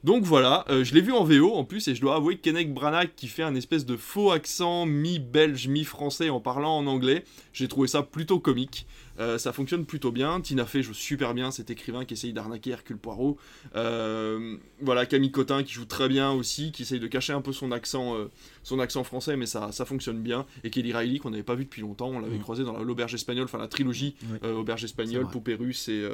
Donc 0.05 0.23
voilà, 0.23 0.65
euh, 0.69 0.83
je 0.83 0.93
l'ai 0.93 1.01
vu 1.01 1.11
en 1.11 1.23
VO 1.23 1.55
en 1.55 1.63
plus 1.63 1.87
et 1.87 1.95
je 1.95 1.99
dois 1.99 2.15
avouer 2.15 2.37
que 2.37 2.41
Kenneth 2.41 2.71
Branagh 2.71 3.09
qui 3.15 3.27
fait 3.27 3.41
un 3.41 3.55
espèce 3.55 3.87
de 3.87 3.97
faux 3.97 4.29
accent 4.31 4.85
mi-belge, 4.85 5.67
mi-français 5.67 6.29
en 6.29 6.39
parlant 6.39 6.77
en 6.77 6.85
anglais, 6.85 7.23
j'ai 7.53 7.67
trouvé 7.67 7.87
ça 7.87 8.03
plutôt 8.03 8.39
comique. 8.39 8.85
Euh, 9.19 9.39
ça 9.39 9.51
fonctionne 9.51 9.83
plutôt 9.83 10.11
bien. 10.11 10.41
Tina 10.41 10.65
Fey 10.65 10.83
joue 10.83 10.93
super 10.93 11.33
bien, 11.33 11.49
cet 11.49 11.71
écrivain 11.71 12.05
qui 12.05 12.13
essaye 12.13 12.33
d'arnaquer 12.33 12.69
Hercule 12.69 12.99
Poirot. 12.99 13.37
Euh, 13.75 14.57
voilà, 14.79 15.07
Camille 15.07 15.31
Cotin 15.31 15.63
qui 15.63 15.73
joue 15.73 15.85
très 15.85 16.07
bien 16.07 16.31
aussi, 16.31 16.71
qui 16.71 16.83
essaye 16.83 16.99
de 16.99 17.07
cacher 17.07 17.33
un 17.33 17.41
peu 17.41 17.51
son 17.51 17.71
accent, 17.71 18.15
euh, 18.15 18.29
son 18.61 18.77
accent 18.77 19.03
français, 19.03 19.37
mais 19.37 19.47
ça, 19.47 19.71
ça 19.71 19.85
fonctionne 19.85 20.21
bien. 20.21 20.45
Et 20.63 20.69
Kelly 20.69 20.93
Riley 20.93 21.17
qu'on 21.17 21.31
n'avait 21.31 21.41
pas 21.41 21.55
vu 21.55 21.63
depuis 21.63 21.81
longtemps, 21.81 22.09
on 22.09 22.19
l'avait 22.19 22.37
mm. 22.37 22.41
croisé 22.41 22.63
dans 22.63 22.77
l'auberge 22.77 23.15
espagnole, 23.15 23.45
enfin 23.45 23.57
la 23.57 23.67
trilogie 23.67 24.15
auberge 24.43 24.83
espagnole, 24.83 25.27
poupée 25.29 25.55
russe 25.55 25.87
et 25.87 26.07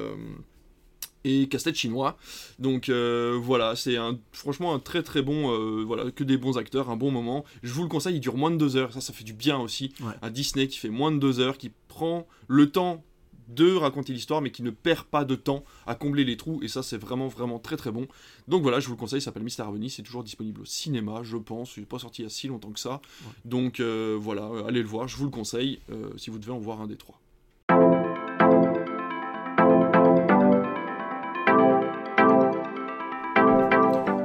et 1.24 1.48
casse-tête 1.48 1.76
chinois. 1.76 2.18
Donc 2.60 2.90
euh, 2.90 3.40
voilà, 3.42 3.76
c'est 3.76 3.98
un, 3.98 4.20
franchement 4.32 4.74
un 4.74 4.80
très 4.80 5.04
très 5.04 5.22
bon, 5.22 5.52
euh, 5.52 5.84
voilà, 5.84 6.12
que 6.12 6.24
des 6.24 6.38
bons 6.38 6.58
acteurs, 6.58 6.90
un 6.90 6.98
bon 6.98 7.12
moment. 7.12 7.46
Je 7.64 7.74
vous 7.74 7.84
le 7.84 7.90
conseille, 7.90 8.16
il 8.16 8.20
dure 8.20 8.38
moins 8.38 8.52
de 8.52 8.58
deux 8.58 8.76
heures, 8.76 8.94
ça 8.94 9.02
ça 9.02 9.14
fait 9.14 9.24
du 9.24 9.34
bien 9.34 9.60
aussi. 9.60 9.94
Un 10.22 10.30
Disney 10.30 10.68
qui 10.68 10.78
fait 10.78 10.90
moins 10.90 11.12
de 11.12 11.18
deux 11.18 11.40
heures, 11.40 11.58
qui 11.58 11.72
prend 11.88 12.28
le 12.48 12.72
temps 12.72 13.04
de 13.48 13.76
raconter 13.76 14.14
l'histoire, 14.14 14.42
mais 14.42 14.52
qui 14.52 14.64
ne 14.64 14.70
perd 14.70 15.04
pas 15.08 15.26
de 15.26 15.36
temps 15.36 15.66
à 15.86 15.94
combler 15.94 16.24
les 16.24 16.38
trous, 16.38 16.62
et 16.64 16.70
ça 16.70 16.84
c'est 16.84 16.98
vraiment 16.98 17.28
vraiment 17.28 17.60
très 17.60 17.76
très 17.76 17.92
bon. 17.92 18.08
Donc 18.48 18.62
voilà, 18.62 18.80
je 18.80 18.88
vous 18.88 18.94
le 18.94 18.98
conseille, 18.98 19.20
il 19.20 19.24
s'appelle 19.24 19.44
Mister 19.44 19.64
Harmony, 19.64 19.90
c'est 19.90 20.04
toujours 20.04 20.24
disponible 20.24 20.62
au 20.62 20.66
cinéma, 20.66 21.22
je 21.24 21.36
pense, 21.36 21.76
il 21.76 21.82
n'est 21.82 21.86
pas 21.86 22.00
sorti 22.00 22.22
il 22.22 22.26
y 22.26 22.28
a 22.28 22.30
si 22.30 22.48
longtemps 22.48 22.72
que 22.72 22.80
ça. 22.80 23.02
Donc 23.44 23.82
euh, 23.82 24.18
voilà, 24.18 24.50
allez 24.68 24.82
le 24.82 24.88
voir, 24.88 25.10
je 25.10 25.18
vous 25.18 25.26
le 25.26 25.32
conseille, 25.32 25.80
si 26.16 26.30
vous 26.30 26.40
devez 26.40 26.54
en 26.54 26.60
voir 26.60 26.80
un 26.80 26.88
des 26.88 26.96
trois. 26.96 27.20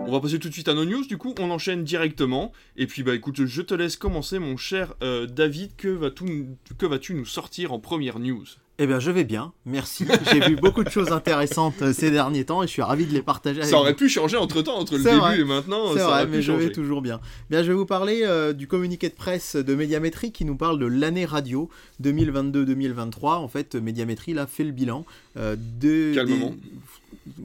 On 0.07 0.13
va 0.13 0.21
passer 0.21 0.39
tout 0.39 0.49
de 0.49 0.53
suite 0.53 0.69
à 0.69 0.75
nos 0.75 0.85
news, 0.85 1.05
du 1.05 1.19
coup 1.19 1.35
on 1.41 1.51
enchaîne 1.51 1.83
directement. 1.83 2.53
Et 2.77 2.87
puis 2.87 3.03
bah 3.03 3.15
écoute, 3.15 3.45
je 3.45 3.63
te 3.63 3.75
laisse 3.75 3.97
commencer 3.97 4.39
mon 4.39 4.57
cher 4.57 4.95
euh, 5.03 5.27
David, 5.27 5.75
que 5.77 5.89
vas-tu 5.89 7.15
nous 7.15 7.27
sortir 7.27 7.73
en 7.73 7.81
première 7.81 8.21
news? 8.21 8.45
Eh 8.79 8.87
bien, 8.87 9.01
je 9.01 9.11
vais 9.11 9.25
bien, 9.25 9.53
merci. 9.65 10.05
J'ai 10.31 10.41
vu 10.41 10.57
beaucoup 10.57 10.85
de 10.85 10.91
choses 10.91 11.11
intéressantes 11.11 11.81
euh, 11.81 11.95
ces 11.95 12.11
derniers 12.11 12.45
temps 12.45 12.63
et 12.63 12.67
je 12.67 12.73
suis 12.73 12.83
ravi 12.83 13.07
de 13.07 13.13
les 13.15 13.23
partager 13.23 13.61
avec 13.61 13.71
Ça 13.71 13.79
aurait 13.79 13.95
pu 13.95 14.11
changer 14.11 14.37
entre 14.37 14.61
temps, 14.61 14.77
entre 14.77 14.99
le 14.99 15.03
début 15.03 15.41
et 15.41 15.45
maintenant. 15.45 15.95
C'est 15.95 16.01
vrai, 16.01 16.27
mais 16.27 16.43
je 16.43 16.53
vais 16.53 16.71
toujours 16.71 17.01
bien. 17.01 17.21
Bien, 17.49 17.63
je 17.63 17.69
vais 17.69 17.75
vous 17.75 17.87
parler 17.87 18.21
euh, 18.23 18.53
du 18.53 18.69
communiqué 18.69 19.09
de 19.09 19.15
presse 19.15 19.57
de 19.57 19.75
Médiamétrie 19.75 20.31
qui 20.31 20.45
nous 20.45 20.57
parle 20.57 20.79
de 20.79 20.87
l'année 20.87 21.25
radio 21.25 21.71
2022-2023. 22.03 23.37
En 23.37 23.49
fait, 23.49 23.75
Médiamétrie, 23.77 24.35
là, 24.35 24.47
fait 24.47 24.65
le 24.65 24.73
bilan 24.73 25.07
de. 25.37 26.15
Calmement. 26.15 26.55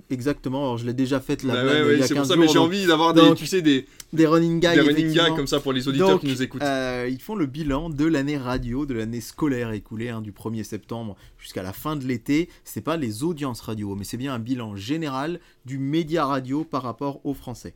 Exactement, 0.10 0.64
alors 0.64 0.78
je 0.78 0.86
l'ai 0.86 0.94
déjà 0.94 1.20
fait 1.20 1.44
la 1.44 1.64
il 1.94 2.00
y 2.00 2.04
a 2.04 2.08
15 2.08 2.14
pour 2.14 2.26
ça, 2.26 2.36
mais 2.36 2.48
j'ai 2.48 2.58
envie 2.58 2.86
d'avoir 2.86 3.14
des, 3.14 3.34
tu 3.36 3.46
sais, 3.46 3.62
des, 3.62 3.86
des 4.14 4.28
running 4.28 4.60
gags. 4.60 4.76
Des 4.76 4.82
running 4.82 5.14
gags 5.14 5.36
comme 5.36 5.48
ça 5.48 5.60
pour 5.60 5.74
les 5.74 5.88
auditeurs 5.88 6.20
qui 6.20 6.28
nous 6.28 6.42
écoutent. 6.42 6.62
Euh, 6.62 7.08
ils 7.10 7.22
font 7.22 7.36
le 7.36 7.46
bilan 7.46 7.90
de 7.90 8.06
l'année 8.06 8.38
radio, 8.38 8.86
de 8.86 8.94
l'année 8.94 9.22
scolaire 9.22 9.72
écoulée, 9.72 10.10
hein, 10.10 10.22
du 10.22 10.32
1er 10.32 10.64
septembre 10.64 11.16
jusqu'à 11.38 11.64
la 11.64 11.74
fin 11.74 11.96
de 11.96 12.06
l'été. 12.06 12.50
C'est 12.64 12.82
pas 12.82 12.98
les 12.98 13.24
audiences 13.24 13.62
radio, 13.62 13.96
mais 13.96 14.04
c'est 14.04 14.18
bien 14.18 14.34
un 14.34 14.40
bilan 14.40 14.76
général 14.76 15.40
du 15.66 15.78
média 15.78 16.26
radio 16.26 16.64
par 16.64 16.84
rapport 16.84 17.26
aux 17.26 17.34
Français. 17.34 17.74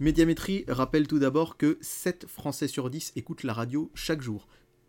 Médiamétrie 0.00 0.64
rappelle 0.68 1.08
tout 1.08 1.18
d'abord 1.18 1.56
que 1.56 1.76
7 1.80 2.26
Français 2.28 2.68
sur 2.68 2.88
10 2.88 3.12
écoutent 3.16 3.42
la 3.42 3.52
radio 3.52 3.90
chaque 3.94 4.22
jour. 4.22 4.46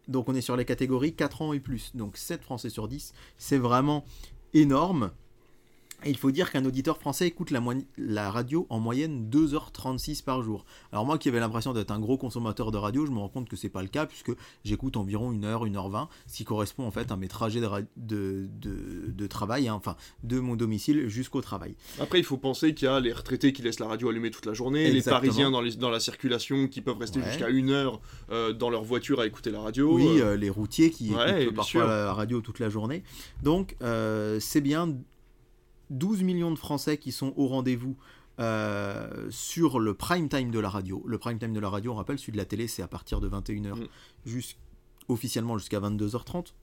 Donc 0.07 0.29
on 0.29 0.35
est 0.35 0.41
sur 0.41 0.55
les 0.55 0.65
catégories 0.65 1.13
4 1.13 1.41
ans 1.41 1.53
et 1.53 1.59
plus. 1.59 1.91
Donc 1.95 2.17
7 2.17 2.43
Français 2.43 2.69
sur 2.69 2.87
10, 2.87 3.13
c'est 3.37 3.57
vraiment 3.57 4.05
énorme 4.53 5.11
il 6.05 6.17
faut 6.17 6.31
dire 6.31 6.51
qu'un 6.51 6.65
auditeur 6.65 6.97
français 6.97 7.27
écoute 7.27 7.51
la, 7.51 7.61
la, 7.97 8.31
radio 8.31 8.65
en 8.69 8.79
moyenne 8.79 9.29
2h36 9.29 10.23
par 10.23 10.41
jour. 10.41 10.65
Alors 10.91 11.05
moi 11.05 11.17
qui 11.17 11.29
avais 11.29 11.39
l'impression 11.39 11.73
d'être 11.73 11.91
un 11.91 11.99
gros 11.99 12.17
consommateur 12.17 12.71
de 12.71 12.77
radio, 12.77 13.05
je 13.05 13.11
me 13.11 13.19
rends 13.19 13.29
compte 13.29 13.49
que 13.49 13.55
c'est 13.55 13.69
pas 13.69 13.81
le 13.81 13.87
cas 13.87 14.05
puisque 14.05 14.31
j'écoute 14.63 14.97
environ 14.97 15.31
1h, 15.31 15.69
1h20, 15.69 16.07
ce 16.27 16.37
qui 16.37 16.45
correspond 16.45 16.85
en 16.85 16.91
fait 16.91 17.11
à 17.11 17.17
mes 17.17 17.27
trajets 17.27 17.61
de, 17.97 18.47
de, 18.47 19.27
travail, 19.27 19.67
hein, 19.67 19.73
enfin 19.73 19.95
de 20.23 20.39
mon 20.39 20.55
domicile 20.55 21.07
jusqu'au 21.07 21.41
travail. 21.41 21.75
Après 21.99 22.19
il 22.19 22.23
faut 22.23 22.37
penser 22.37 22.73
qu'il 22.73 22.85
y 22.85 22.89
a 22.89 22.99
les 22.99 23.13
retraités 23.13 23.53
qui 23.53 23.61
laissent 23.61 23.79
la 23.79 23.87
radio 23.87 24.09
allumée 24.09 24.31
toute 24.31 24.45
la 24.45 24.53
journée, 24.53 24.91
les 24.91 25.01
Parisiens 25.01 25.51
dans, 25.51 25.61
les, 25.61 25.75
dans, 25.75 25.89
la 25.89 25.99
circulation 25.99 26.67
qui 26.67 26.81
peuvent 26.81 26.97
rester 26.97 27.21
jusqu'à 27.21 27.47
1 27.47 27.69
heure 27.69 28.01
euh, 28.31 28.53
dans 28.53 28.69
leur 28.69 28.83
voiture 28.83 29.19
à 29.19 29.27
écouter 29.27 29.51
la 29.51 29.61
radio. 29.61 29.95
Oui, 29.95 30.19
euh. 30.19 30.29
Euh, 30.29 30.37
les 30.37 30.49
routiers 30.49 30.91
qui 30.91 31.11
écoutent 31.13 31.55
parfois 31.55 31.85
la 31.85 32.13
radio 32.13 32.41
toute 32.41 32.59
la 32.59 32.69
journée. 32.69 33.03
Donc 33.43 33.75
c'est 34.39 34.61
bien 34.61 34.95
12 35.89 36.23
millions 36.23 36.51
de 36.51 36.57
Français 36.57 36.97
qui 36.97 37.11
sont 37.11 37.33
au 37.35 37.47
rendez-vous 37.47 37.97
euh, 38.39 39.27
sur 39.29 39.79
le 39.79 39.93
prime 39.93 40.29
time 40.29 40.51
de 40.51 40.59
la 40.59 40.69
radio. 40.69 41.03
Le 41.05 41.17
prime 41.17 41.39
time 41.39 41.53
de 41.53 41.59
la 41.59 41.69
radio, 41.69 41.91
on 41.91 41.95
rappelle, 41.95 42.19
celui 42.19 42.33
de 42.33 42.37
la 42.37 42.45
télé, 42.45 42.67
c'est 42.67 42.81
à 42.81 42.87
partir 42.87 43.19
de 43.19 43.29
21h, 43.29 43.75
mm. 43.75 44.39
officiellement 45.09 45.57
jusqu'à 45.57 45.79
22h30. 45.79 46.53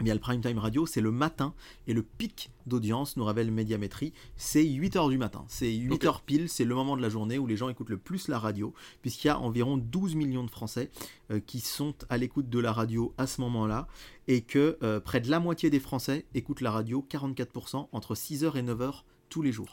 Eh 0.00 0.04
bien, 0.04 0.12
le 0.12 0.20
prime 0.20 0.42
time 0.42 0.58
radio, 0.58 0.84
c'est 0.84 1.00
le 1.00 1.10
matin 1.10 1.54
et 1.86 1.94
le 1.94 2.02
pic 2.02 2.50
d'audience, 2.66 3.16
nous 3.16 3.24
révèle 3.24 3.50
Médiamétrie, 3.50 4.12
c'est 4.36 4.62
8h 4.62 5.08
du 5.08 5.16
matin. 5.16 5.44
C'est 5.48 5.70
8h 5.70 6.20
pile, 6.26 6.50
c'est 6.50 6.66
le 6.66 6.74
moment 6.74 6.98
de 6.98 7.02
la 7.02 7.08
journée 7.08 7.38
où 7.38 7.46
les 7.46 7.56
gens 7.56 7.70
écoutent 7.70 7.88
le 7.88 7.96
plus 7.96 8.28
la 8.28 8.38
radio, 8.38 8.74
puisqu'il 9.00 9.28
y 9.28 9.30
a 9.30 9.38
environ 9.38 9.78
12 9.78 10.14
millions 10.14 10.44
de 10.44 10.50
Français 10.50 10.90
euh, 11.30 11.40
qui 11.40 11.60
sont 11.60 11.94
à 12.10 12.18
l'écoute 12.18 12.50
de 12.50 12.58
la 12.58 12.72
radio 12.72 13.14
à 13.16 13.26
ce 13.26 13.40
moment-là, 13.40 13.88
et 14.28 14.42
que 14.42 14.76
euh, 14.82 15.00
près 15.00 15.20
de 15.20 15.30
la 15.30 15.40
moitié 15.40 15.70
des 15.70 15.80
Français 15.80 16.26
écoutent 16.34 16.60
la 16.60 16.72
radio, 16.72 17.06
44%, 17.10 17.88
entre 17.90 18.14
6h 18.14 18.54
et 18.56 18.62
9h 18.62 19.02
tous 19.30 19.40
les 19.40 19.52
jours. 19.52 19.68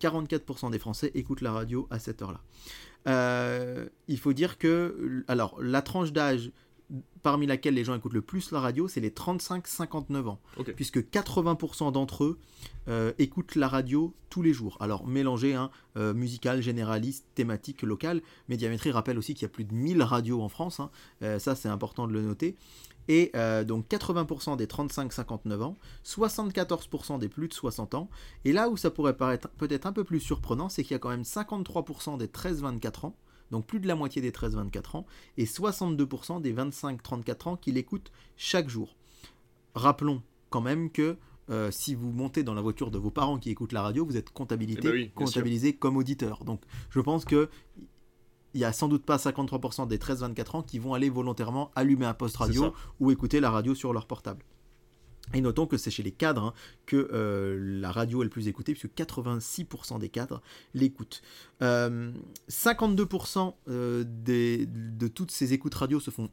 44% 0.00 0.70
des 0.70 0.78
Français 0.78 1.12
écoutent 1.14 1.40
la 1.40 1.52
radio 1.52 1.86
à 1.90 1.98
cette 1.98 2.20
heure-là. 2.20 2.40
Euh, 3.06 3.88
il 4.08 4.18
faut 4.18 4.32
dire 4.32 4.58
que, 4.58 5.24
alors, 5.28 5.56
la 5.60 5.82
tranche 5.82 6.12
d'âge 6.12 6.50
parmi 7.22 7.46
laquelle 7.46 7.74
les 7.74 7.84
gens 7.84 7.94
écoutent 7.94 8.14
le 8.14 8.22
plus 8.22 8.50
la 8.52 8.60
radio, 8.60 8.88
c'est 8.88 9.00
les 9.00 9.10
35-59 9.10 10.26
ans. 10.28 10.40
Puisque 10.76 10.98
80% 10.98 11.92
d'entre 11.92 12.24
eux 12.24 12.38
euh, 12.88 13.12
écoutent 13.18 13.56
la 13.56 13.68
radio 13.68 14.14
tous 14.30 14.42
les 14.42 14.52
jours. 14.52 14.76
Alors, 14.80 15.06
mélangé, 15.06 15.54
hein, 15.54 15.70
euh, 15.96 16.14
musical, 16.14 16.62
généraliste, 16.62 17.26
thématique, 17.34 17.82
local. 17.82 18.22
Médiamétrie 18.48 18.90
rappelle 18.90 19.18
aussi 19.18 19.34
qu'il 19.34 19.42
y 19.42 19.46
a 19.46 19.50
plus 19.50 19.64
de 19.64 19.74
1000 19.74 20.02
radios 20.02 20.40
en 20.42 20.48
France. 20.48 20.80
hein. 20.80 20.90
Euh, 21.22 21.38
ça, 21.38 21.54
c'est 21.54 21.68
important 21.68 22.06
de 22.06 22.12
le 22.12 22.22
noter. 22.22 22.56
Et 23.08 23.30
euh, 23.34 23.64
donc 23.64 23.88
80% 23.88 24.56
des 24.56 24.66
35-59 24.66 25.62
ans, 25.62 25.78
74% 26.04 27.18
des 27.18 27.28
plus 27.28 27.48
de 27.48 27.54
60 27.54 27.94
ans. 27.94 28.10
Et 28.44 28.52
là 28.52 28.68
où 28.68 28.76
ça 28.76 28.90
pourrait 28.90 29.16
paraître 29.16 29.48
peut-être 29.48 29.86
un 29.86 29.92
peu 29.92 30.04
plus 30.04 30.20
surprenant, 30.20 30.68
c'est 30.68 30.82
qu'il 30.82 30.92
y 30.92 30.94
a 30.94 30.98
quand 30.98 31.08
même 31.08 31.22
53% 31.22 32.18
des 32.18 32.26
13-24 32.26 33.06
ans, 33.06 33.16
donc 33.50 33.66
plus 33.66 33.80
de 33.80 33.86
la 33.86 33.94
moitié 33.94 34.22
des 34.22 34.30
13-24 34.30 34.96
ans, 34.96 35.06
et 35.36 35.44
62% 35.44 36.40
des 36.40 36.52
25-34 36.52 37.48
ans 37.48 37.56
qui 37.56 37.72
l'écoutent 37.72 38.12
chaque 38.36 38.68
jour. 38.68 38.96
Rappelons 39.74 40.22
quand 40.50 40.60
même 40.60 40.90
que 40.90 41.16
euh, 41.50 41.70
si 41.70 41.94
vous 41.94 42.10
montez 42.10 42.42
dans 42.42 42.54
la 42.54 42.60
voiture 42.60 42.90
de 42.90 42.98
vos 42.98 43.10
parents 43.10 43.38
qui 43.38 43.50
écoutent 43.50 43.72
la 43.72 43.82
radio, 43.82 44.04
vous 44.04 44.16
êtes 44.16 44.30
comptabilisé, 44.30 44.80
Eh 44.82 44.86
ben 44.86 44.92
oui, 44.92 45.10
comptabilisé 45.14 45.72
comme 45.72 45.96
auditeur. 45.96 46.44
Donc 46.44 46.60
je 46.90 47.00
pense 47.00 47.24
que 47.24 47.48
il 48.54 48.60
y 48.60 48.64
a 48.64 48.72
sans 48.72 48.88
doute 48.88 49.04
pas 49.04 49.16
53% 49.16 49.86
des 49.86 49.98
13-24 49.98 50.56
ans 50.56 50.62
qui 50.62 50.78
vont 50.78 50.94
aller 50.94 51.10
volontairement 51.10 51.70
allumer 51.74 52.06
un 52.06 52.14
poste 52.14 52.36
radio 52.36 52.72
ou 52.98 53.10
écouter 53.10 53.40
la 53.40 53.50
radio 53.50 53.74
sur 53.74 53.92
leur 53.92 54.06
portable. 54.06 54.44
Et 55.34 55.40
notons 55.40 55.66
que 55.66 55.76
c'est 55.76 55.90
chez 55.90 56.02
les 56.02 56.10
cadres 56.12 56.42
hein, 56.42 56.52
que 56.86 57.10
euh, 57.12 57.58
la 57.80 57.92
radio 57.92 58.22
est 58.22 58.24
le 58.24 58.30
plus 58.30 58.48
écoutée, 58.48 58.72
puisque 58.72 58.94
86% 58.96 59.98
des 59.98 60.08
cadres 60.08 60.40
l'écoutent. 60.74 61.22
Euh, 61.62 62.10
52% 62.48 63.54
euh, 63.68 64.04
des- 64.06 64.66
de 64.66 65.08
toutes 65.08 65.30
ces 65.30 65.52
écoutes 65.52 65.74
radio 65.74 66.00
se 66.00 66.10
font 66.10 66.30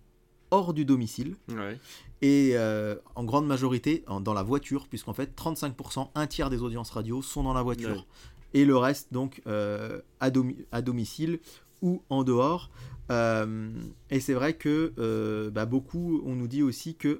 hors 0.51 0.73
du 0.73 0.85
domicile, 0.85 1.35
Ouais. 1.49 1.77
et 2.21 2.51
euh, 2.53 2.95
en 3.15 3.23
grande 3.23 3.47
majorité 3.47 4.03
en- 4.07 4.21
dans 4.21 4.33
la 4.33 4.43
voiture, 4.43 4.87
puisqu'en 4.87 5.13
fait 5.13 5.35
35%, 5.35 6.11
un 6.15 6.27
tiers 6.27 6.49
des 6.49 6.61
audiences 6.61 6.91
radio 6.91 7.21
sont 7.21 7.43
dans 7.43 7.53
la 7.53 7.63
voiture. 7.63 7.89
Ouais. 7.97 8.61
Et 8.61 8.63
le 8.65 8.77
reste 8.77 9.11
donc 9.11 9.41
euh, 9.47 9.99
à, 10.19 10.29
domi- 10.29 10.55
à 10.71 10.81
domicile 10.81 11.39
ou 11.81 12.01
en 12.09 12.23
dehors. 12.23 12.69
Euh, 13.11 13.69
et 14.09 14.19
c'est 14.19 14.33
vrai 14.33 14.53
que 14.55 14.93
euh, 14.97 15.49
bah, 15.51 15.65
beaucoup, 15.65 16.21
on 16.25 16.35
nous 16.35 16.47
dit 16.47 16.63
aussi 16.63 16.95
que 16.95 17.19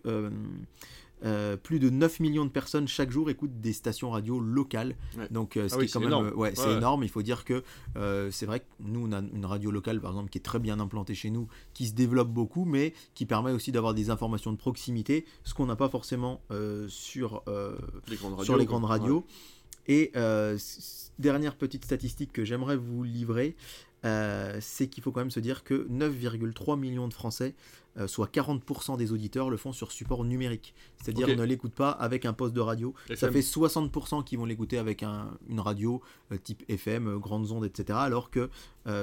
euh, 1.24 1.56
plus 1.58 1.80
de 1.80 1.90
9 1.90 2.20
millions 2.20 2.44
de 2.46 2.50
personnes 2.50 2.88
chaque 2.88 3.10
jour 3.10 3.30
écoutent 3.30 3.60
des 3.62 3.72
stations 3.74 4.10
radio 4.12 4.40
locales. 4.40 4.96
Ouais. 5.18 5.28
Donc 5.32 5.56
euh, 5.58 5.70
ce 5.70 5.76
Ah 5.76 5.78
qui 5.78 5.80
oui, 5.80 5.86
est 5.86 5.88
quand 5.88 5.94
c'est 5.94 6.00
même 6.00 6.08
énorme. 6.10 6.28
euh, 6.28 6.34
ouais, 6.36 6.54
c'est 6.56 6.68
Ouais. 6.68 6.78
énorme. 6.78 7.04
Il 7.04 7.10
faut 7.10 7.22
dire 7.22 7.46
que 7.46 7.64
euh, 7.96 8.30
c'est 8.32 8.46
vrai 8.46 8.60
que 8.60 8.66
nous 8.80 9.08
on 9.08 9.12
a 9.14 9.20
une 9.20 9.46
radio 9.46 9.72
locale 9.72 10.02
par 10.02 10.12
exemple 10.12 10.30
qui 10.30 10.38
est 10.38 10.42
très 10.42 10.60
bien 10.60 10.80
implantée 10.80 11.16
chez 11.16 11.30
nous, 11.30 11.48
qui 11.74 11.88
se 11.88 11.94
développe 11.94 12.30
beaucoup, 12.30 12.66
mais 12.66 12.94
qui 13.14 13.26
permet 13.26 13.52
aussi 13.52 13.72
d'avoir 13.72 13.94
des 13.94 14.10
informations 14.10 14.52
de 14.52 14.58
proximité, 14.58 15.26
ce 15.44 15.54
qu'on 15.54 15.66
n'a 15.68 15.76
pas 15.78 15.90
forcément 15.90 16.42
sur 16.90 17.44
Les 18.08 18.16
grandes 18.18 18.34
radios. 18.34 18.44
sur 18.46 18.58
les 18.58 18.66
grandes 18.66 18.86
radios. 18.86 19.26
Et 19.88 20.12
dernière 21.18 21.56
petite 21.56 21.86
statistique 21.86 22.34
que 22.34 22.44
j'aimerais 22.44 22.76
vous 22.76 23.04
livrer, 23.04 23.56
euh, 24.04 24.58
c'est 24.62 24.88
qu'il 24.88 25.02
faut 25.04 25.12
quand 25.12 25.22
même 25.22 25.32
se 25.32 25.40
dire 25.40 25.64
que 25.64 25.88
9,3 25.90 26.78
millions 26.80 27.08
de 27.08 27.14
Français, 27.14 27.56
euh, 27.98 28.08
soit 28.08 28.28
40% 28.32 28.98
des 28.98 29.12
auditeurs, 29.14 29.50
le 29.50 29.56
font 29.58 29.72
sur 29.72 29.92
support 29.92 30.26
numérique. 30.26 30.76
C'est-à-dire 31.02 31.30
Ok. 31.30 31.36
ne 31.38 31.44
l'écoutent 31.44 31.74
pas 31.74 31.92
avec 31.92 32.26
un 32.26 32.34
poste 32.34 32.54
de 32.54 32.60
radio. 32.60 32.94
Ça 33.16 33.32
fait 33.32 33.42
60% 33.42 34.24
qui 34.24 34.36
vont 34.36 34.46
l'écouter 34.46 34.78
avec 34.78 35.02
un- 35.02 35.32
une 35.48 35.60
radio 35.62 36.02
euh, 36.32 36.38
type 36.38 36.64
FM, 36.68 37.18
grandes 37.20 37.52
ondes, 37.52 37.66
etc. 37.66 37.98
Alors 38.02 38.30
que 38.32 38.50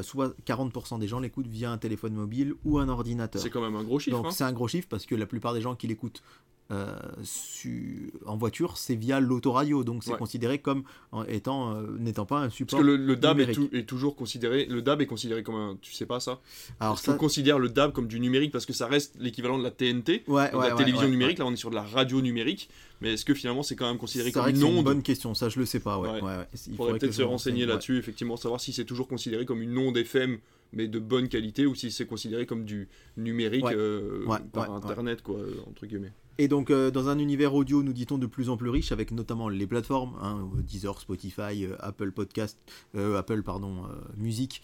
soit 0.02 0.34
40% 0.44 0.98
des 0.98 1.08
gens 1.08 1.18
l'écoutent 1.20 1.46
via 1.48 1.72
un 1.72 1.78
téléphone 1.78 2.14
mobile 2.14 2.54
ou 2.64 2.78
un 2.78 2.88
ordinateur. 2.88 3.40
C'est 3.42 3.50
quand 3.50 3.62
même 3.62 3.74
un 3.76 3.82
gros 3.82 3.98
chiffre. 3.98 4.16
Donc 4.16 4.26
hein. 4.26 4.30
c'est 4.30 4.44
un 4.44 4.52
gros 4.52 4.68
chiffre 4.68 4.86
parce 4.88 5.06
que 5.06 5.14
la 5.16 5.26
plupart 5.26 5.54
des 5.54 5.60
gens 5.60 5.74
qui 5.74 5.88
l'écoutent 5.88 6.22
euh, 6.70 6.96
su- 7.22 8.12
en 8.24 8.36
voiture, 8.36 8.78
c'est 8.78 8.94
via 8.94 9.20
l'autoradio, 9.20 9.84
donc 9.84 10.04
c'est 10.04 10.12
Ouais. 10.12 10.16
considéré 10.18 10.58
comme 10.58 10.84
en 11.10 11.24
étant 11.24 11.74
euh, 11.76 11.86
n'étant 11.98 12.24
pas 12.24 12.38
un 12.38 12.42
Parce 12.44 12.54
support. 12.54 12.78
que 12.80 12.84
le, 12.84 12.96
le 12.96 13.16
DAB 13.16 13.40
est, 13.40 13.84
toujours 13.86 14.16
considéré. 14.16 14.64
Le 14.66 14.80
DAB 14.80 15.02
est 15.02 15.06
considéré 15.06 15.42
comme 15.42 15.56
un. 15.56 15.76
Tu 15.82 15.92
sais 15.92 16.06
pas 16.06 16.18
ça? 16.20 16.40
Alors 16.80 16.98
ça, 16.98 17.12
qu'on 17.12 17.18
considère 17.18 17.58
le 17.58 17.68
DAB 17.68 17.92
comme 17.92 18.06
du 18.06 18.20
numérique 18.20 18.52
parce 18.52 18.64
que 18.64 18.72
ça 18.72 18.86
reste 18.86 19.16
l'équivalent 19.18 19.58
de 19.58 19.62
la 19.64 19.70
TNT, 19.70 20.22
ouais, 20.28 20.54
ouais, 20.54 20.68
la 20.68 20.74
télévision 20.74 21.08
numérique. 21.08 21.38
Là, 21.38 21.46
on 21.46 21.52
est 21.52 21.56
sur 21.56 21.70
de 21.70 21.74
la 21.74 21.82
radio 21.82 22.22
numérique. 22.22 22.70
Mais 23.02 23.14
est-ce 23.14 23.24
que 23.24 23.34
finalement 23.34 23.62
c'est 23.64 23.74
quand 23.76 23.88
même 23.88 23.98
considéré 23.98 24.30
comme 24.32 24.48
une 24.48 24.56
c'est 24.56 24.62
une 24.66 24.78
onde? 24.78 24.84
bonne 24.84 25.02
question, 25.02 25.34
ça 25.34 25.48
je 25.48 25.58
le 25.58 25.66
sais 25.66 25.80
pas. 25.80 25.98
Ouais. 25.98 26.20
Il 26.68 26.76
faudrait 26.76 26.98
peut-être 26.98 27.12
se 27.12 27.22
renseigner 27.22 27.66
là-dessus, 27.66 27.98
effectivement, 27.98 28.36
savoir 28.36 28.60
si 28.60 28.72
c'est 28.72 28.84
toujours 28.84 29.08
considéré 29.08 29.44
comme 29.44 29.60
une 29.60 29.76
onde 29.76 29.96
FM, 29.96 30.38
mais 30.72 30.86
de 30.88 30.98
bonne 31.00 31.28
qualité, 31.28 31.66
ou 31.66 31.74
si 31.74 31.90
c'est 31.90 32.06
considéré 32.06 32.46
comme 32.46 32.64
du 32.64 32.88
numérique 33.16 33.64
euh, 33.66 34.24
par. 34.52 34.70
Internet, 34.72 35.20
quoi, 35.22 35.36
entre 35.68 35.84
guillemets. 35.86 36.12
Et 36.38 36.48
donc 36.48 36.70
euh, 36.70 36.90
dans 36.90 37.08
un 37.08 37.18
univers 37.18 37.54
audio, 37.54 37.82
nous 37.82 37.92
dit-on 37.92 38.16
de 38.16 38.26
plus 38.26 38.48
en 38.48 38.56
plus 38.56 38.70
riche, 38.70 38.90
avec 38.90 39.10
notamment 39.10 39.50
les 39.50 39.66
plateformes, 39.66 40.16
hein, 40.22 40.48
Deezer, 40.62 40.98
Spotify, 40.98 41.66
euh, 41.66 41.76
Apple 41.78 42.10
Podcast, 42.10 42.58
euh, 42.94 43.18
Apple 43.18 43.42
pardon, 43.42 43.82
musique, 44.16 44.62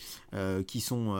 qui 0.66 0.80
sont 0.80 1.16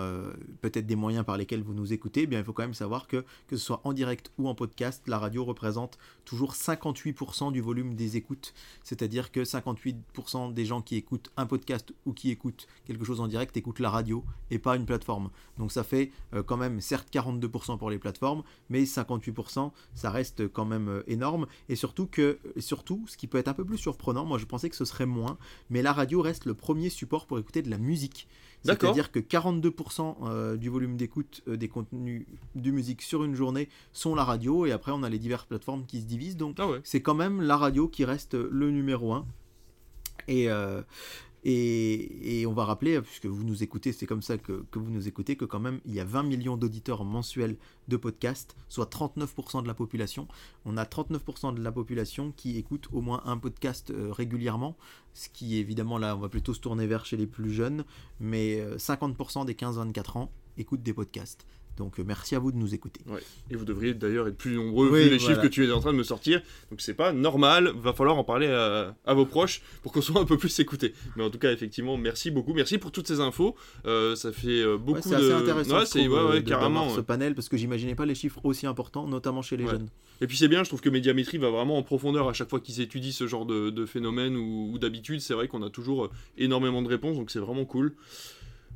peut-être 0.60 0.86
des 0.86 0.96
moyens 0.96 1.24
par 1.24 1.36
lesquels 1.36 1.62
vous 1.62 1.74
nous 1.74 1.92
écoutez. 1.92 2.22
eh 2.22 2.26
Bien, 2.26 2.38
il 2.38 2.44
faut 2.44 2.52
quand 2.52 2.62
même 2.62 2.74
savoir 2.74 3.06
que 3.06 3.24
que 3.46 3.56
ce 3.56 3.64
soit 3.64 3.80
en 3.84 3.92
direct 3.92 4.30
ou 4.38 4.48
en 4.48 4.54
podcast, 4.54 5.02
la 5.06 5.18
radio 5.18 5.44
représente 5.44 5.98
toujours 6.24 6.54
58% 6.54 7.52
du 7.52 7.60
volume 7.60 7.94
des 7.94 8.16
écoutes. 8.16 8.54
C'est-à-dire 8.84 9.32
que 9.32 9.40
58% 9.40 10.52
des 10.54 10.64
gens 10.64 10.82
qui 10.82 10.96
écoutent 10.96 11.30
un 11.36 11.46
podcast 11.46 11.92
ou 12.06 12.12
qui 12.12 12.30
écoutent 12.30 12.66
quelque 12.86 13.04
chose 13.04 13.20
en 13.20 13.28
direct 13.28 13.56
écoutent 13.56 13.80
la 13.80 13.90
radio 13.90 14.24
et 14.50 14.58
pas 14.58 14.76
une 14.76 14.86
plateforme. 14.86 15.30
Donc 15.58 15.72
ça 15.72 15.84
fait 15.84 16.10
quand 16.46 16.56
même 16.56 16.80
certes 16.80 17.08
42% 17.12 17.78
pour 17.78 17.90
les 17.90 17.98
plateformes, 17.98 18.42
mais 18.70 18.84
58% 18.84 19.72
ça 19.94 20.10
reste 20.10 20.37
quand 20.46 20.64
même 20.64 20.88
euh, 20.88 21.02
énorme. 21.06 21.46
Et 21.68 21.76
surtout 21.76 22.06
que, 22.06 22.38
et 22.56 22.60
surtout, 22.60 23.04
ce 23.06 23.16
qui 23.16 23.26
peut 23.26 23.38
être 23.38 23.48
un 23.48 23.54
peu 23.54 23.64
plus 23.64 23.78
surprenant, 23.78 24.24
moi 24.24 24.38
je 24.38 24.46
pensais 24.46 24.70
que 24.70 24.76
ce 24.76 24.84
serait 24.84 25.06
moins, 25.06 25.38
mais 25.70 25.82
la 25.82 25.92
radio 25.92 26.20
reste 26.20 26.44
le 26.44 26.54
premier 26.54 26.88
support 26.88 27.26
pour 27.26 27.38
écouter 27.38 27.62
de 27.62 27.70
la 27.70 27.78
musique. 27.78 28.28
C'est-à-dire 28.64 29.12
que 29.12 29.20
42% 29.20 30.16
euh, 30.22 30.56
du 30.56 30.68
volume 30.68 30.96
d'écoute 30.96 31.42
euh, 31.48 31.56
des 31.56 31.68
contenus 31.68 32.26
de 32.54 32.70
musique 32.70 33.02
sur 33.02 33.22
une 33.24 33.34
journée 33.34 33.68
sont 33.92 34.14
la 34.14 34.24
radio, 34.24 34.66
et 34.66 34.72
après 34.72 34.92
on 34.92 35.02
a 35.02 35.08
les 35.08 35.18
diverses 35.18 35.46
plateformes 35.46 35.84
qui 35.86 36.00
se 36.00 36.06
divisent. 36.06 36.36
Donc 36.36 36.56
Ah 36.58 36.68
ouais. 36.68 36.80
c'est 36.84 37.00
quand 37.00 37.14
même 37.14 37.40
la 37.40 37.56
radio 37.56 37.88
qui 37.88 38.04
reste 38.04 38.34
le 38.34 38.70
numéro 38.70 39.12
un. 39.12 39.26
Et, 40.26 40.50
euh, 40.50 40.82
et, 41.50 42.44
on 42.46 42.52
va 42.52 42.66
rappeler, 42.66 43.00
puisque 43.00 43.24
vous 43.24 43.42
nous 43.42 43.62
écoutez, 43.62 43.92
c'est 43.92 44.04
comme 44.04 44.20
ça 44.20 44.36
que, 44.36 44.64
vous 44.74 44.90
nous 44.90 45.08
écoutez, 45.08 45.36
que 45.36 45.46
quand 45.46 45.60
même 45.60 45.80
il 45.86 45.94
y 45.94 46.00
a 46.00 46.04
20 46.04 46.24
millions 46.24 46.56
d'auditeurs 46.58 47.04
mensuels 47.04 47.56
de 47.88 47.96
podcasts, 47.96 48.54
soit 48.68 48.92
39% 48.92 49.62
de 49.62 49.66
la 49.66 49.72
population. 49.72 50.28
On 50.66 50.76
a 50.76 50.84
39% 50.84 51.54
de 51.54 51.62
la 51.62 51.72
population 51.72 52.32
qui 52.36 52.58
écoute 52.58 52.88
au 52.92 53.00
moins 53.00 53.22
un 53.24 53.38
podcast 53.38 53.90
euh, 53.90 54.12
régulièrement, 54.12 54.76
ce 55.14 55.30
qui 55.30 55.56
évidemment 55.56 55.96
là, 55.96 56.16
on 56.16 56.20
va 56.20 56.28
plutôt 56.28 56.52
se 56.52 56.60
tourner 56.60 56.86
vers 56.86 57.06
chez 57.06 57.16
les 57.16 57.26
plus 57.26 57.52
jeunes, 57.52 57.84
mais 58.20 58.60
euh, 58.60 58.76
50% 58.76 59.46
des 59.46 59.54
15-24 59.54 60.18
ans 60.18 60.30
écoutent 60.58 60.82
des 60.82 60.92
podcasts. 60.92 61.46
Donc 61.78 61.98
euh, 61.98 62.04
merci 62.06 62.34
à 62.34 62.38
vous 62.38 62.52
de 62.52 62.56
nous 62.58 62.74
écouter. 62.74 63.00
Et 63.50 63.56
vous 63.56 63.64
devriez 63.64 63.94
d'ailleurs 63.94 64.28
être 64.28 64.36
plus 64.36 64.54
nombreux 64.56 64.90
Oui, 64.90 65.04
vu 65.04 65.10
les 65.10 65.16
voilà. 65.18 65.34
chiffres 65.34 65.42
que 65.42 65.48
tu 65.52 65.66
es 65.66 65.70
en 65.72 65.80
train 65.80 65.92
de 65.92 65.98
me 65.98 66.02
sortir. 66.02 66.42
Donc 66.70 66.80
c'est 66.80 66.94
pas 66.94 67.12
normal, 67.12 67.72
va 67.76 67.92
falloir 67.92 68.16
en 68.18 68.24
parler 68.24 68.48
à, 68.48 68.94
à 69.06 69.14
vos 69.14 69.24
proches 69.26 69.62
pour 69.82 69.92
qu'on 69.92 70.02
soit 70.02 70.20
un 70.20 70.24
peu 70.24 70.36
plus 70.36 70.58
écoutés. 70.60 70.92
Mais 71.16 71.24
en 71.24 71.30
tout 71.30 71.38
cas, 71.38 71.52
effectivement, 71.52 71.96
merci 71.96 72.30
beaucoup. 72.30 72.52
Merci 72.52 72.78
pour 72.78 72.90
toutes 72.92 73.06
ces 73.08 73.20
infos. 73.20 73.54
Euh, 73.86 74.14
ça 74.16 74.32
fait 74.32 74.48
euh, 74.60 74.76
beaucoup 74.76 74.98
Ouais, 74.98 75.02
c'est 75.02 75.10
de. 75.10 75.14
assez 75.16 75.32
intéressant 75.32 75.74
Ouais, 75.76 75.80
je 75.82 75.86
c'est 75.86 76.04
trouve, 76.04 76.12
ouais, 76.18 76.30
ouais, 76.30 76.40
de- 76.42 76.48
carrément. 76.48 76.88
ce 76.90 77.00
panel 77.00 77.34
parce 77.34 77.48
que 77.48 77.56
j'imaginais 77.56 77.94
pas 77.94 78.06
les 78.06 78.14
chiffres 78.14 78.40
aussi 78.44 78.66
importants, 78.66 79.06
notamment 79.06 79.40
chez 79.42 79.56
les 79.56 79.66
jeunes. 79.66 79.88
Et 80.20 80.26
puis 80.26 80.36
c'est 80.36 80.48
bien, 80.48 80.64
je 80.64 80.68
trouve 80.68 80.80
que 80.80 80.90
Médiamétrie 80.90 81.38
va 81.38 81.48
vraiment 81.50 81.78
en 81.78 81.82
profondeur 81.84 82.28
à 82.28 82.32
chaque 82.32 82.50
fois 82.50 82.58
qu'ils 82.58 82.80
étudient 82.80 83.12
ce 83.12 83.28
genre 83.28 83.46
de, 83.46 83.70
de 83.70 83.86
phénomène 83.86 84.36
ou, 84.36 84.72
ou 84.72 84.78
d'habitude. 84.78 85.20
C'est 85.20 85.34
vrai 85.34 85.46
qu'on 85.46 85.62
a 85.62 85.70
toujours 85.70 86.10
énormément 86.36 86.82
de 86.82 86.88
réponses, 86.88 87.16
donc 87.16 87.30
c'est 87.30 87.38
vraiment 87.38 87.64
cool. 87.64 87.94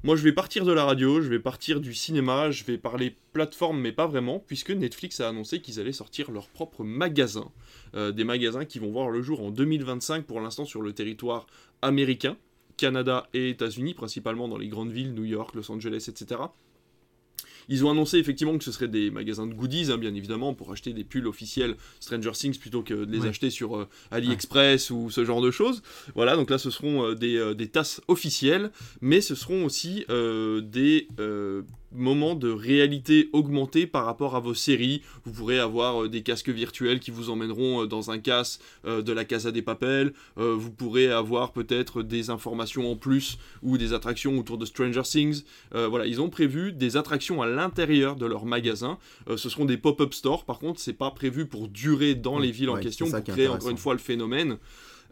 Moi, 0.04 0.16
je 0.16 0.24
vais 0.24 0.32
partir 0.32 0.64
de 0.64 0.72
la 0.72 0.84
radio, 0.84 1.22
je 1.22 1.28
vais 1.28 1.38
partir 1.38 1.80
du 1.80 1.94
cinéma, 1.94 2.50
je 2.50 2.64
vais 2.64 2.76
parler 2.76 3.14
plateforme, 3.32 3.78
mais 3.80 3.92
pas 3.92 4.08
vraiment, 4.08 4.40
puisque 4.40 4.72
Netflix 4.72 5.20
a 5.20 5.28
annoncé 5.28 5.60
qu'ils 5.60 5.78
allaient 5.78 5.92
sortir 5.92 6.32
leur 6.32 6.48
propre 6.48 6.82
magasin. 6.82 7.52
Euh, 7.94 8.10
des 8.10 8.24
magasins 8.24 8.64
qui 8.64 8.80
vont 8.80 8.90
voir 8.90 9.10
le 9.10 9.22
jour 9.22 9.40
en 9.44 9.52
2025, 9.52 10.24
pour 10.24 10.40
l'instant 10.40 10.64
sur 10.64 10.82
le 10.82 10.92
territoire 10.92 11.46
américain, 11.82 12.36
Canada 12.76 13.28
et 13.32 13.50
États-Unis, 13.50 13.94
principalement 13.94 14.48
dans 14.48 14.58
les 14.58 14.66
grandes 14.66 14.90
villes, 14.90 15.14
New 15.14 15.24
York, 15.24 15.54
Los 15.54 15.70
Angeles, 15.70 16.06
etc. 16.08 16.40
Ils 17.68 17.84
ont 17.84 17.90
annoncé 17.90 18.18
effectivement 18.18 18.56
que 18.58 18.64
ce 18.64 18.72
seraient 18.72 18.88
des 18.88 19.10
magasins 19.10 19.46
de 19.46 19.54
goodies, 19.54 19.90
hein, 19.92 19.98
bien 19.98 20.14
évidemment, 20.14 20.54
pour 20.54 20.72
acheter 20.72 20.92
des 20.92 21.04
pulls 21.04 21.26
officiels 21.26 21.76
Stranger 22.00 22.32
Things 22.32 22.58
plutôt 22.58 22.82
que 22.82 22.94
de 23.04 23.10
les 23.12 23.20
Ouais. 23.20 23.28
acheter 23.28 23.50
sur 23.50 23.76
euh, 23.76 23.88
AliExpress 24.10 24.90
ou 24.90 25.10
ce 25.10 25.24
genre 25.24 25.40
de 25.40 25.50
choses. 25.50 25.82
Voilà, 26.14 26.36
donc 26.36 26.50
là 26.50 26.58
ce 26.58 26.70
seront 26.70 27.04
euh, 27.04 27.14
des, 27.14 27.36
euh, 27.36 27.54
des 27.54 27.68
tasses 27.68 28.00
officielles, 28.08 28.70
mais 29.00 29.20
ce 29.20 29.34
seront 29.34 29.64
aussi 29.64 30.04
des, 30.08 31.08
moment 31.94 32.34
de 32.34 32.50
réalité 32.50 33.28
augmentée 33.32 33.86
par 33.86 34.04
rapport 34.04 34.36
à 34.36 34.40
vos 34.40 34.54
séries. 34.54 35.02
Vous 35.24 35.32
pourrez 35.32 35.58
avoir 35.58 36.04
euh, 36.04 36.08
des 36.08 36.22
casques 36.22 36.48
virtuels 36.48 37.00
qui 37.00 37.10
vous 37.10 37.30
emmèneront 37.30 37.82
euh, 37.82 37.86
dans 37.86 38.10
un 38.10 38.18
casse 38.18 38.58
euh, 38.86 39.02
de 39.02 39.12
la 39.12 39.24
Casa 39.24 39.50
des 39.50 39.62
Papels. 39.62 40.12
vous 40.36 40.70
pourrez 40.70 41.10
avoir 41.10 41.52
peut-être 41.52 42.02
des 42.02 42.30
informations 42.30 42.90
en 42.90 42.96
plus 42.96 43.38
ou 43.62 43.78
des 43.78 43.92
attractions 43.92 44.38
autour 44.38 44.58
de 44.58 44.64
Stranger 44.64 45.02
Things. 45.02 45.42
voilà, 45.72 46.06
ils 46.06 46.20
ont 46.20 46.30
prévu 46.30 46.72
des 46.72 46.96
attractions 46.96 47.42
à 47.42 47.46
l'intérieur 47.46 48.16
de 48.16 48.26
leur 48.26 48.44
magasin. 48.44 48.98
ce 49.28 49.48
seront 49.48 49.64
des 49.64 49.76
pop-up 49.76 50.14
stores. 50.14 50.44
Par 50.44 50.58
contre, 50.58 50.80
c'est 50.80 50.92
pas 50.92 51.10
prévu 51.10 51.46
pour 51.46 51.68
durer 51.68 52.14
dans 52.14 52.38
les 52.38 52.50
villes 52.50 52.70
en 52.70 52.78
question 52.78 53.10
pour 53.10 53.22
créer 53.24 53.48
encore 53.48 53.70
une 53.70 53.78
fois 53.78 53.94
le 53.94 54.00
phénomène. 54.00 54.58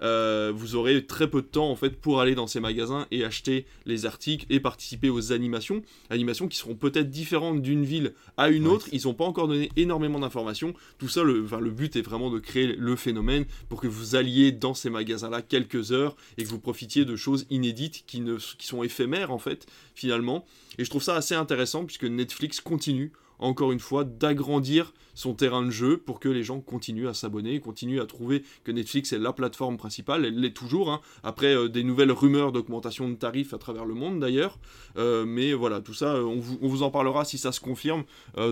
Euh, 0.03 0.53
vous 0.55 0.77
aurez 0.77 1.05
très 1.05 1.29
peu 1.29 1.43
de 1.43 1.47
temps 1.47 1.71
en 1.71 1.77
fait 1.77 1.91
pour 1.91 2.21
aller 2.21 2.35
dans 2.35 2.47
ces 2.47 2.61
magasins 2.61 3.07
et 3.11 3.25
acheter 3.25 3.67
les 3.85 4.07
articles 4.07 4.47
et 4.49 4.61
participer 4.61 5.11
aux 5.11 5.33
animations, 5.33 5.83
animations 6.09 6.49
qui 6.49 6.57
seront 6.57 6.75
peut-être 6.75 7.11
différentes 7.11 7.63
d'une 7.63 7.85
ville 7.85 8.15
à 8.37 8.49
une 8.49 8.67
autre. 8.67 8.89
Ils 8.93 9.03
n'ont 9.05 9.15
pas 9.15 9.25
encore 9.25 9.49
donné 9.49 9.71
énormément 9.77 10.19
d'informations. 10.19 10.75
Tout 10.99 11.09
ça, 11.09 11.23
le, 11.23 11.47
le 11.61 11.71
but 11.71 11.97
est 11.97 12.03
vraiment 12.03 12.31
de 12.31 12.39
créer 12.39 12.67
le 12.67 12.97
phénomène 12.97 13.45
pour 13.69 13.81
que 13.81 13.89
vous 13.89 14.15
alliez 14.17 14.53
dans 14.53 14.75
ces 14.75 14.91
magasins-là 14.91 15.43
quelques 15.43 15.93
heures 15.93 16.17
et 16.39 16.45
que 16.45 16.49
vous 16.49 16.61
profitiez 16.61 17.05
de 17.05 17.17
choses 17.17 17.47
inédites 17.51 18.05
qui, 18.07 18.21
ne, 18.21 18.37
qui 18.37 18.67
sont 18.67 18.83
éphémères 18.83 19.31
en 19.31 19.39
fait 19.39 19.67
finalement. 19.95 20.45
Et 20.79 20.85
je 20.85 20.91
trouve 20.91 21.03
ça 21.03 21.17
assez 21.17 21.35
intéressant 21.35 21.85
puisque 21.85 22.05
Netflix 22.05 22.61
continue 22.61 23.13
encore 23.41 23.73
une 23.73 23.81
fois, 23.81 24.05
d'agrandir 24.05 24.93
son 25.15 25.35
terrain 25.35 25.63
de 25.63 25.71
jeu 25.71 25.97
pour 25.99 26.21
que 26.21 26.29
les 26.29 26.43
gens 26.43 26.61
continuent 26.61 27.09
à 27.09 27.15
s'abonner, 27.15 27.61
continuent 27.61 28.01
à 28.01 28.07
trouver 28.07 28.43
que 28.65 28.73
Netflix 28.73 29.13
est 29.13 29.19
la 29.19 29.33
plateforme 29.33 29.77
principale, 29.77 30.25
elle 30.25 30.41
l'est 30.41 30.55
toujours, 30.55 30.91
hein. 30.91 31.01
après 31.23 31.55
euh, 31.55 31.69
des 31.69 31.83
nouvelles 31.83 32.13
rumeurs 32.13 32.53
d'augmentation 32.53 33.09
de 33.09 33.15
tarifs 33.15 33.53
à 33.53 33.59
travers 33.59 33.85
le 33.85 33.95
monde 33.95 34.21
d'ailleurs, 34.21 34.59
euh, 34.97 35.25
mais 35.27 35.53
voilà, 35.53 35.81
tout 35.81 35.95
ça, 35.95 36.15
euh, 36.15 36.23
on 36.23 36.39
vous, 36.39 36.83
en 36.83 36.91
parlera 36.91 37.25
si 37.25 37.39
ça 37.39 37.53
se 37.53 37.61
confirme, 37.61 38.05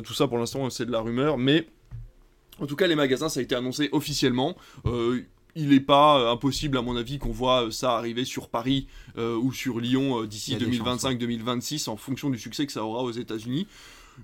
tout 0.05 0.13
ça 0.13 0.29
pour 0.29 0.39
l'instant 0.39 0.69
c'est 0.71 0.85
de 0.85 0.93
la 0.93 1.01
rumeur, 1.01 1.39
mais 1.39 1.67
en 2.61 2.67
tout 2.67 2.77
cas 2.77 2.87
les 2.87 2.97
magasins 2.97 3.29
ça 3.29 3.41
a 3.41 3.43
été 3.43 3.55
annoncé 3.55 3.89
officiellement, 3.93 4.57
il 5.55 5.71
n'est 5.71 5.81
pas 5.81 6.31
impossible, 6.31 6.77
à 6.77 6.83
mon 6.83 6.97
avis, 6.97 7.19
qu'on 7.19 7.33
voit 7.33 7.69
ça 7.71 7.97
arriver 7.97 8.25
sur 8.25 8.49
Paris 8.49 8.87
ou 9.17 9.53
sur 9.53 9.81
Lyon 9.81 10.25
d'ici 10.25 10.55
2025-2026, 10.57 11.89
en 11.89 11.97
fonction 11.97 12.31
du 12.31 12.39
succès 12.39 12.67
que 12.67 12.73
ça 12.73 12.85
aura 12.85 13.03
aux 13.03 13.11
États-Unis. 13.11 13.67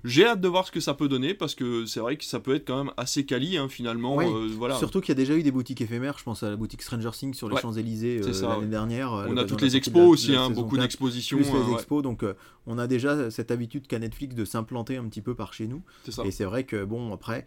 J'ai 0.03 0.25
hâte 0.25 0.41
de 0.41 0.47
voir 0.47 0.65
ce 0.65 0.71
que 0.71 0.79
ça 0.79 0.93
peut 0.93 1.07
donner 1.07 1.33
parce 1.33 1.55
que 1.55 1.85
c'est 1.85 1.99
vrai 1.99 2.17
que 2.17 2.23
ça 2.23 2.39
peut 2.39 2.55
être 2.55 2.67
quand 2.67 2.83
même 2.83 2.93
assez 2.97 3.25
quali 3.25 3.57
hein, 3.57 3.69
finalement. 3.69 4.19
Euh, 4.19 4.47
voilà. 4.55 4.75
Surtout 4.75 5.01
qu'il 5.01 5.09
y 5.09 5.11
a 5.13 5.15
déjà 5.15 5.35
eu 5.35 5.43
des 5.43 5.51
boutiques 5.51 5.81
éphémères. 5.81 6.17
Je 6.17 6.23
pense 6.23 6.43
à 6.43 6.49
la 6.49 6.55
boutique 6.55 6.81
Stranger 6.81 7.11
Things 7.11 7.33
sur 7.33 7.49
les 7.49 7.57
Champs-Élysées 7.57 8.21
euh, 8.23 8.47
l'année 8.47 8.67
dernière. 8.67 9.13
Euh, 9.13 9.27
on 9.29 9.37
a 9.37 9.45
toutes 9.45 9.61
les 9.61 9.75
expos 9.75 10.07
aussi, 10.07 10.35
hein, 10.35 10.49
beaucoup 10.49 10.77
d'expositions. 10.77 11.37
Plus 11.37 11.51
les 11.67 11.73
expos, 11.73 12.03
donc 12.03 12.23
on 12.67 12.77
a 12.77 12.87
déjà 12.87 13.31
cette 13.31 13.51
habitude 13.51 13.87
qu'à 13.87 13.99
Netflix 13.99 14.35
de 14.35 14.45
s'implanter 14.45 14.97
un 14.97 15.05
petit 15.05 15.21
peu 15.21 15.35
par 15.35 15.53
chez 15.53 15.67
nous. 15.67 15.81
Et 16.23 16.31
c'est 16.31 16.45
vrai 16.45 16.63
que 16.63 16.83
bon 16.83 17.13
après 17.13 17.45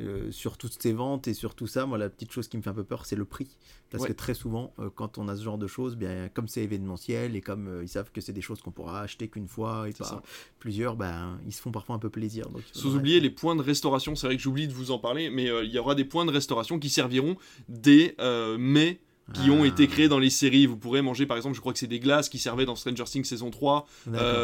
euh, 0.00 0.30
sur 0.30 0.56
toutes 0.56 0.80
ces 0.80 0.92
ventes 0.92 1.26
et 1.26 1.34
sur 1.34 1.54
tout 1.54 1.66
ça, 1.66 1.84
moi 1.84 1.98
la 1.98 2.08
petite 2.08 2.30
chose 2.30 2.46
qui 2.46 2.56
me 2.56 2.62
fait 2.62 2.70
un 2.70 2.74
peu 2.74 2.84
peur, 2.84 3.04
c'est 3.04 3.16
le 3.16 3.24
prix. 3.24 3.48
Parce 3.90 4.06
que 4.06 4.12
très 4.12 4.34
souvent, 4.34 4.72
euh, 4.78 4.90
quand 4.94 5.18
on 5.18 5.28
a 5.28 5.36
ce 5.36 5.42
genre 5.42 5.58
de 5.58 5.66
choses, 5.66 5.96
bien, 5.96 6.28
comme 6.28 6.46
c'est 6.46 6.62
événementiel 6.62 7.34
et 7.34 7.40
comme 7.40 7.68
euh, 7.68 7.82
ils 7.82 7.88
savent 7.88 8.12
que 8.12 8.20
c'est 8.20 8.32
des 8.32 8.42
choses 8.42 8.60
qu'on 8.60 8.70
pourra 8.70 9.00
acheter 9.00 9.28
qu'une 9.28 9.48
fois 9.48 9.88
et 9.88 9.92
pas 9.92 10.22
plusieurs, 10.58 10.94
ben, 10.94 11.40
ils 11.46 11.52
se 11.52 11.60
font 11.60 11.72
parfois 11.72 11.96
un 11.96 11.98
peu 11.98 12.10
plaisir. 12.10 12.48
Donc, 12.50 12.62
Sans 12.72 12.94
oublier 12.94 13.18
les 13.18 13.30
points 13.30 13.56
de 13.56 13.62
restauration, 13.62 14.14
c'est 14.14 14.26
vrai 14.26 14.36
que 14.36 14.42
j'oublie 14.42 14.68
de 14.68 14.72
vous 14.72 14.90
en 14.90 14.98
parler, 14.98 15.30
mais 15.30 15.46
il 15.64 15.70
y 15.70 15.78
aura 15.78 15.94
des 15.94 16.04
points 16.04 16.26
de 16.26 16.32
restauration 16.32 16.78
qui 16.78 16.90
serviront 16.90 17.36
dès 17.68 18.14
mai 18.58 19.00
qui 19.34 19.50
ont 19.50 19.64
été 19.64 19.84
ah. 19.84 19.86
créés 19.88 20.08
dans 20.08 20.18
les 20.18 20.30
séries. 20.30 20.64
Vous 20.64 20.78
pourrez 20.78 21.02
manger, 21.02 21.26
par 21.26 21.36
exemple, 21.36 21.54
je 21.54 21.60
crois 21.60 21.74
que 21.74 21.78
c'est 21.78 21.86
des 21.86 22.00
glaces 22.00 22.30
qui 22.30 22.38
servaient 22.38 22.64
dans 22.64 22.76
Stranger 22.76 23.04
Things 23.04 23.24
saison 23.24 23.50
3. 23.50 23.86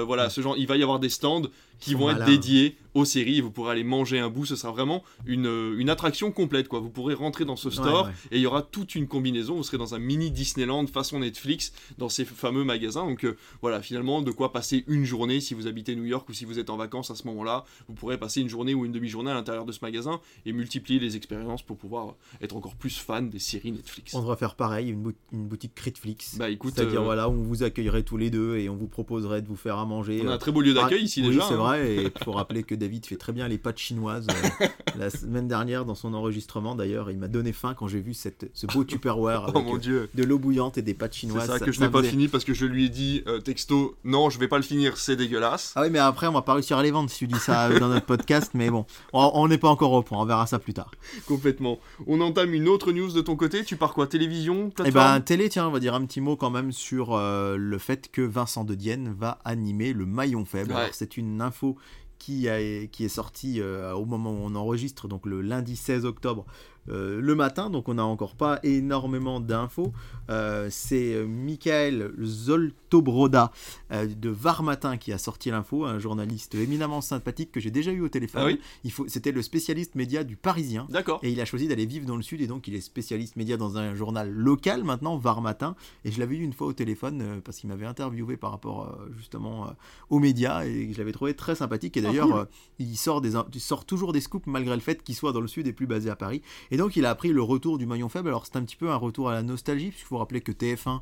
voilà, 0.06 0.30
ce 0.30 0.40
genre, 0.40 0.56
il 0.58 0.66
va 0.66 0.76
y 0.76 0.82
avoir 0.82 0.98
des 0.98 1.08
stands 1.08 1.48
qui 1.78 1.94
vont 1.94 2.10
être 2.10 2.24
dédiés 2.24 2.76
aux 2.94 3.04
séries. 3.04 3.40
Vous 3.40 3.50
pourrez 3.50 3.72
aller 3.72 3.84
manger 3.84 4.18
un 4.18 4.30
bout. 4.30 4.46
Ce 4.46 4.56
sera 4.56 4.72
vraiment 4.72 5.02
une, 5.26 5.46
euh, 5.46 5.78
une 5.78 5.90
attraction 5.90 6.32
complète. 6.32 6.68
Quoi. 6.68 6.80
Vous 6.80 6.90
pourrez 6.90 7.14
rentrer 7.14 7.44
dans 7.44 7.56
ce 7.56 7.70
store 7.70 8.10
et 8.30 8.36
il 8.36 8.42
y 8.42 8.46
aura 8.46 8.62
toute 8.62 8.94
une 8.94 9.06
combinaison. 9.06 9.56
Vous 9.56 9.62
serez 9.62 9.78
dans 9.78 9.94
un 9.94 9.98
mini 9.98 10.30
Disneyland 10.30 10.86
façon 10.86 11.18
Netflix 11.18 11.72
dans 11.98 12.08
ces 12.08 12.24
fameux 12.24 12.64
magasins. 12.64 13.06
Donc 13.06 13.24
euh, 13.24 13.36
voilà, 13.60 13.82
finalement, 13.82 14.22
de 14.22 14.30
quoi 14.30 14.52
passer 14.52 14.84
une 14.86 15.04
journée 15.04 15.40
si 15.40 15.54
vous 15.54 15.66
habitez 15.66 15.96
New 15.96 16.04
York 16.04 16.28
ou 16.28 16.32
si 16.32 16.44
vous 16.44 16.58
êtes 16.58 16.70
en 16.70 16.76
vacances 16.76 17.10
à 17.10 17.14
ce 17.14 17.26
moment-là. 17.26 17.64
Vous 17.88 17.94
pourrez 17.94 18.18
passer 18.18 18.40
une 18.40 18.48
journée 18.48 18.74
ou 18.74 18.84
une 18.84 18.92
demi-journée 18.92 19.30
à 19.30 19.34
l'intérieur 19.34 19.64
de 19.64 19.72
ce 19.72 19.80
magasin 19.82 20.20
et 20.46 20.52
multiplier 20.52 21.00
les 21.00 21.16
expériences 21.16 21.62
pour 21.62 21.76
pouvoir 21.76 22.14
être 22.40 22.56
encore 22.56 22.76
plus 22.76 22.98
fan 22.98 23.30
des 23.30 23.38
séries 23.38 23.72
Netflix. 23.72 24.14
On 24.14 24.20
devrait 24.20 24.36
faire 24.36 24.54
pareil, 24.54 24.90
une, 24.90 25.12
une 25.32 25.46
boutique 25.46 25.74
Critflix. 25.74 26.36
Bah 26.36 26.50
écoute, 26.50 26.74
c'est-à-dire 26.76 27.00
euh, 27.00 27.04
voilà, 27.04 27.28
on 27.28 27.42
vous 27.42 27.62
accueillerait 27.62 28.02
tous 28.02 28.16
les 28.16 28.30
deux 28.30 28.56
et 28.56 28.68
on 28.68 28.76
vous 28.76 28.86
proposerait 28.86 29.42
de 29.42 29.48
vous 29.48 29.56
faire 29.56 29.78
à 29.78 29.86
manger. 29.86 30.22
On 30.24 30.28
a 30.28 30.34
un 30.34 30.38
très 30.38 30.52
beau 30.52 30.60
lieu 30.60 30.74
d'accueil 30.74 31.04
ici 31.04 31.22
déjà. 31.22 31.40
Oui, 31.40 31.44
c'est 31.48 31.54
hein. 31.54 31.58
vrai. 31.58 31.94
Et 31.94 32.02
il 32.04 32.24
faut 32.24 32.32
rappeler 32.32 32.62
que 32.62 32.74
David 32.84 33.06
fait 33.06 33.16
très 33.16 33.32
bien 33.32 33.48
les 33.48 33.56
pâtes 33.56 33.78
chinoises. 33.78 34.26
Euh, 34.28 34.66
la 34.98 35.08
semaine 35.08 35.48
dernière, 35.48 35.86
dans 35.86 35.94
son 35.94 36.12
enregistrement, 36.12 36.74
d'ailleurs, 36.74 37.10
il 37.10 37.16
m'a 37.16 37.28
donné 37.28 37.54
faim 37.54 37.74
quand 37.74 37.88
j'ai 37.88 38.00
vu 38.00 38.12
cette, 38.12 38.50
ce 38.52 38.66
beau 38.66 38.84
Tupperware 38.84 39.46
oh 39.54 39.58
avec 39.58 39.88
euh, 39.88 40.06
de 40.12 40.22
l'eau 40.22 40.38
bouillante 40.38 40.76
et 40.76 40.82
des 40.82 40.92
pâtes 40.92 41.14
chinoises. 41.14 41.46
C'est 41.46 41.58
ça, 41.58 41.64
que 41.64 41.72
je 41.72 41.80
n'ai 41.80 41.88
pas 41.88 42.02
fini 42.02 42.28
parce 42.28 42.44
que 42.44 42.52
je 42.52 42.66
lui 42.66 42.84
ai 42.84 42.88
dit 42.90 43.22
euh, 43.26 43.40
texto, 43.40 43.96
non, 44.04 44.28
je 44.28 44.38
vais 44.38 44.48
pas 44.48 44.58
le 44.58 44.62
finir, 44.62 44.98
c'est 44.98 45.16
dégueulasse. 45.16 45.72
Ah 45.76 45.82
oui, 45.82 45.88
mais 45.90 45.98
après, 45.98 46.26
on 46.26 46.32
va 46.32 46.42
pas 46.42 46.52
réussir 46.52 46.76
à 46.76 46.82
les 46.82 46.90
vendre 46.90 47.08
si 47.08 47.20
tu 47.20 47.26
dis 47.26 47.38
ça 47.38 47.70
dans 47.70 47.88
notre 47.88 48.04
podcast, 48.04 48.50
mais 48.52 48.68
bon, 48.68 48.84
on 49.14 49.48
n'est 49.48 49.56
pas 49.56 49.70
encore 49.70 49.92
au 49.92 50.02
point, 50.02 50.20
on 50.20 50.26
verra 50.26 50.46
ça 50.46 50.58
plus 50.58 50.74
tard. 50.74 50.90
Complètement. 51.26 51.78
On 52.06 52.20
entame 52.20 52.52
une 52.52 52.68
autre 52.68 52.92
news 52.92 53.12
de 53.12 53.22
ton 53.22 53.34
côté, 53.34 53.64
tu 53.64 53.76
pars 53.76 53.94
quoi 53.94 54.06
Télévision 54.06 54.70
Eh 54.84 54.90
ben, 54.90 55.20
télé, 55.20 55.48
tiens, 55.48 55.68
on 55.68 55.70
va 55.70 55.80
dire 55.80 55.94
un 55.94 56.04
petit 56.04 56.20
mot 56.20 56.36
quand 56.36 56.50
même 56.50 56.70
sur 56.70 57.16
le 57.16 57.78
fait 57.78 58.10
que 58.12 58.20
Vincent 58.20 58.64
de 58.64 58.74
Dienne 58.74 59.14
va 59.18 59.38
animer 59.46 59.94
le 59.94 60.04
maillon 60.04 60.44
faible. 60.44 60.74
C'est 60.92 61.16
une 61.16 61.40
info 61.40 61.78
qui, 62.24 62.46
est 62.46 63.08
sorti 63.08 63.60
euh, 63.60 63.92
au 63.92 64.06
moment 64.06 64.30
où 64.30 64.38
on 64.40 64.54
enregistre, 64.54 65.08
donc 65.08 65.26
le 65.26 65.42
lundi 65.42 65.76
16 65.76 66.06
octobre 66.06 66.46
euh, 66.88 67.20
le 67.20 67.34
matin, 67.34 67.70
donc 67.70 67.88
on 67.88 67.94
n'a 67.94 68.04
encore 68.04 68.34
pas 68.34 68.60
énormément 68.62 69.40
d'infos. 69.40 69.92
Euh, 70.30 70.68
c'est 70.70 71.14
euh, 71.14 71.26
Michael 71.26 72.12
Zoltobroda 72.22 73.50
de 73.90 74.30
Var 74.30 74.62
Matin 74.62 74.96
qui 74.96 75.12
a 75.12 75.18
sorti 75.18 75.50
l'info, 75.50 75.84
un 75.84 75.98
journaliste 75.98 76.54
éminemment 76.54 77.00
sympathique 77.00 77.52
que 77.52 77.60
j'ai 77.60 77.70
déjà 77.70 77.92
eu 77.92 78.00
au 78.00 78.08
téléphone. 78.08 78.56
Ah 78.58 78.88
faut, 78.90 79.06
c'était 79.08 79.32
le 79.32 79.42
spécialiste 79.42 79.94
média 79.94 80.24
du 80.24 80.36
Parisien. 80.36 80.86
D'accord. 80.90 81.20
Et 81.22 81.30
il 81.30 81.40
a 81.40 81.44
choisi 81.44 81.68
d'aller 81.68 81.86
vivre 81.86 82.06
dans 82.06 82.16
le 82.16 82.22
sud 82.22 82.40
et 82.40 82.46
donc 82.46 82.68
il 82.68 82.74
est 82.74 82.80
spécialiste 82.80 83.36
média 83.36 83.56
dans 83.56 83.76
un 83.76 83.94
journal 83.94 84.30
local 84.30 84.84
maintenant, 84.84 85.16
Var 85.16 85.40
Matin. 85.40 85.76
Et 86.04 86.12
je 86.12 86.20
l'avais 86.20 86.36
eu 86.36 86.42
une 86.42 86.52
fois 86.52 86.66
au 86.66 86.72
téléphone 86.72 87.40
parce 87.44 87.58
qu'il 87.58 87.68
m'avait 87.68 87.86
interviewé 87.86 88.36
par 88.36 88.50
rapport 88.50 88.98
justement 89.16 89.74
aux 90.10 90.18
médias 90.18 90.64
et 90.64 90.92
je 90.92 90.98
l'avais 90.98 91.12
trouvé 91.12 91.34
très 91.34 91.54
sympathique. 91.54 91.96
Et 91.96 92.00
ah, 92.00 92.02
d'ailleurs, 92.08 92.48
il, 92.78 92.96
sort 92.96 93.20
des, 93.20 93.32
il 93.52 93.60
sort 93.60 93.84
toujours 93.84 94.12
des 94.12 94.20
scoops 94.20 94.46
malgré 94.46 94.74
le 94.74 94.80
fait 94.80 95.02
qu'il 95.02 95.14
soit 95.14 95.32
dans 95.32 95.40
le 95.40 95.48
sud 95.48 95.66
et 95.66 95.72
plus 95.72 95.86
basé 95.86 96.10
à 96.10 96.16
Paris. 96.16 96.42
Et 96.70 96.73
donc 96.76 96.96
il 96.96 97.06
a 97.06 97.10
appris 97.10 97.30
le 97.30 97.42
retour 97.42 97.78
du 97.78 97.86
maillon 97.86 98.08
faible. 98.08 98.28
Alors 98.28 98.46
c'est 98.46 98.56
un 98.56 98.64
petit 98.64 98.76
peu 98.76 98.90
un 98.90 98.96
retour 98.96 99.28
à 99.28 99.34
la 99.34 99.42
nostalgie, 99.42 99.88
puisqu'il 99.88 100.06
faut 100.06 100.18
rappeler 100.18 100.40
que 100.40 100.52
TF1, 100.52 101.00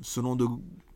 selon 0.00 0.36
de 0.36 0.46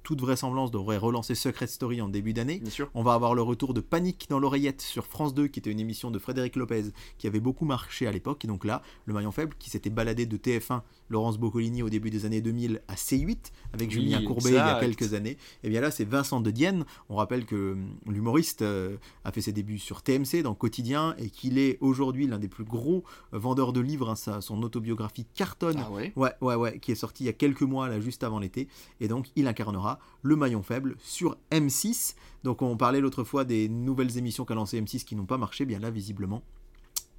toute 0.07 0.21
vraisemblance, 0.21 0.71
devrait 0.71 0.99
relancer 0.99 1.35
Secret 1.35 1.67
Story 1.67 2.01
en 2.01 2.09
début 2.09 2.33
d'année. 2.33 2.63
On 2.95 3.03
va 3.03 3.15
avoir 3.15 3.35
le 3.35 3.43
retour 3.43 3.75
de 3.75 3.81
Panique 3.81 4.27
dans 4.31 4.39
l'oreillette 4.39 4.81
sur 4.81 5.05
France 5.05 5.35
2, 5.35 5.49
qui 5.49 5.59
était 5.59 5.73
une 5.73 5.81
émission 5.81 6.13
de 6.13 6.21
Frédéric 6.21 6.55
Lopez, 6.55 6.93
qui 7.19 7.27
avait 7.27 7.41
beaucoup 7.41 7.65
marché 7.65 8.07
à 8.07 8.13
l'époque. 8.13 8.45
Et 8.45 8.47
donc 8.47 8.65
là, 8.65 8.83
le 9.07 9.15
maillon 9.15 9.33
faible, 9.33 9.57
qui 9.59 9.69
s'était 9.69 9.91
baladé 9.91 10.25
de 10.25 10.37
TF1, 10.37 10.83
Laurence 11.09 11.39
Boccolini 11.39 11.83
au 11.83 11.89
début 11.89 12.11
des 12.11 12.25
années 12.25 12.41
2000 12.41 12.83
à 12.87 12.95
C8, 12.95 13.51
avec 13.73 13.91
Julien 13.91 14.23
Courbet 14.23 14.51
il 14.51 14.55
y 14.55 14.59
a 14.59 14.79
quelques 14.79 15.13
années. 15.15 15.31
Et 15.31 15.39
eh 15.65 15.71
bien 15.71 15.81
là, 15.81 15.91
c'est 15.91 16.05
Vincent 16.05 16.41
de 16.41 16.53
Dienne. 16.53 16.85
On 17.09 17.17
rappelle 17.17 17.45
que 17.45 17.73
hum, 17.73 17.97
l'humoriste 18.07 18.63
euh, 18.63 18.99
a 19.25 19.33
fait 19.33 19.41
ses 19.41 19.53
débuts 19.53 19.81
sur 19.81 20.03
TMC, 20.03 20.43
dans 20.45 20.55
Quotidien, 20.55 21.17
et 21.19 21.31
qu'il 21.31 21.59
est 21.59 21.79
aujourd'hui 21.81 22.29
l'un 22.29 22.39
des 22.39 22.47
plus 22.47 22.65
gros 22.65 23.03
euh, 23.35 23.41
vendeurs 23.41 23.73
de 23.73 23.81
livres. 23.81 24.11
Hein, 24.11 24.41
son 24.41 24.63
autobiographie 24.63 25.27
cartonne. 25.35 25.83
Ah 25.85 25.91
ouais, 25.91 26.13
ouais, 26.15 26.31
ouais, 26.43 26.55
ouais, 26.55 26.79
qui 26.79 26.93
est 26.93 26.97
sorti 26.97 27.25
il 27.25 27.27
y 27.27 27.31
a 27.31 27.33
quelques 27.33 27.63
mois, 27.63 27.89
là, 27.89 27.99
juste 27.99 28.23
avant 28.23 28.39
l'été. 28.39 28.69
Et 29.01 29.09
donc, 29.09 29.33
il 29.35 29.49
incarnera 29.49 29.96
le 30.23 30.37
maillon 30.37 30.63
faible 30.63 30.97
sur 30.99 31.37
M6. 31.51 32.15
Donc 32.45 32.63
on 32.63 32.77
parlait 32.77 33.01
l'autre 33.01 33.25
fois 33.25 33.45
des 33.45 33.69
nouvelles 33.69 34.19
émissions 34.19 34.45
qu'a 34.45 34.55
lancé 34.55 34.81
M6 34.81 35.05
qui 35.05 35.17
n'ont 35.17 35.27
pas 35.27 35.39
marché, 35.39 35.65
bien 35.65 35.79
là 35.79 35.91
visiblement 35.91 36.43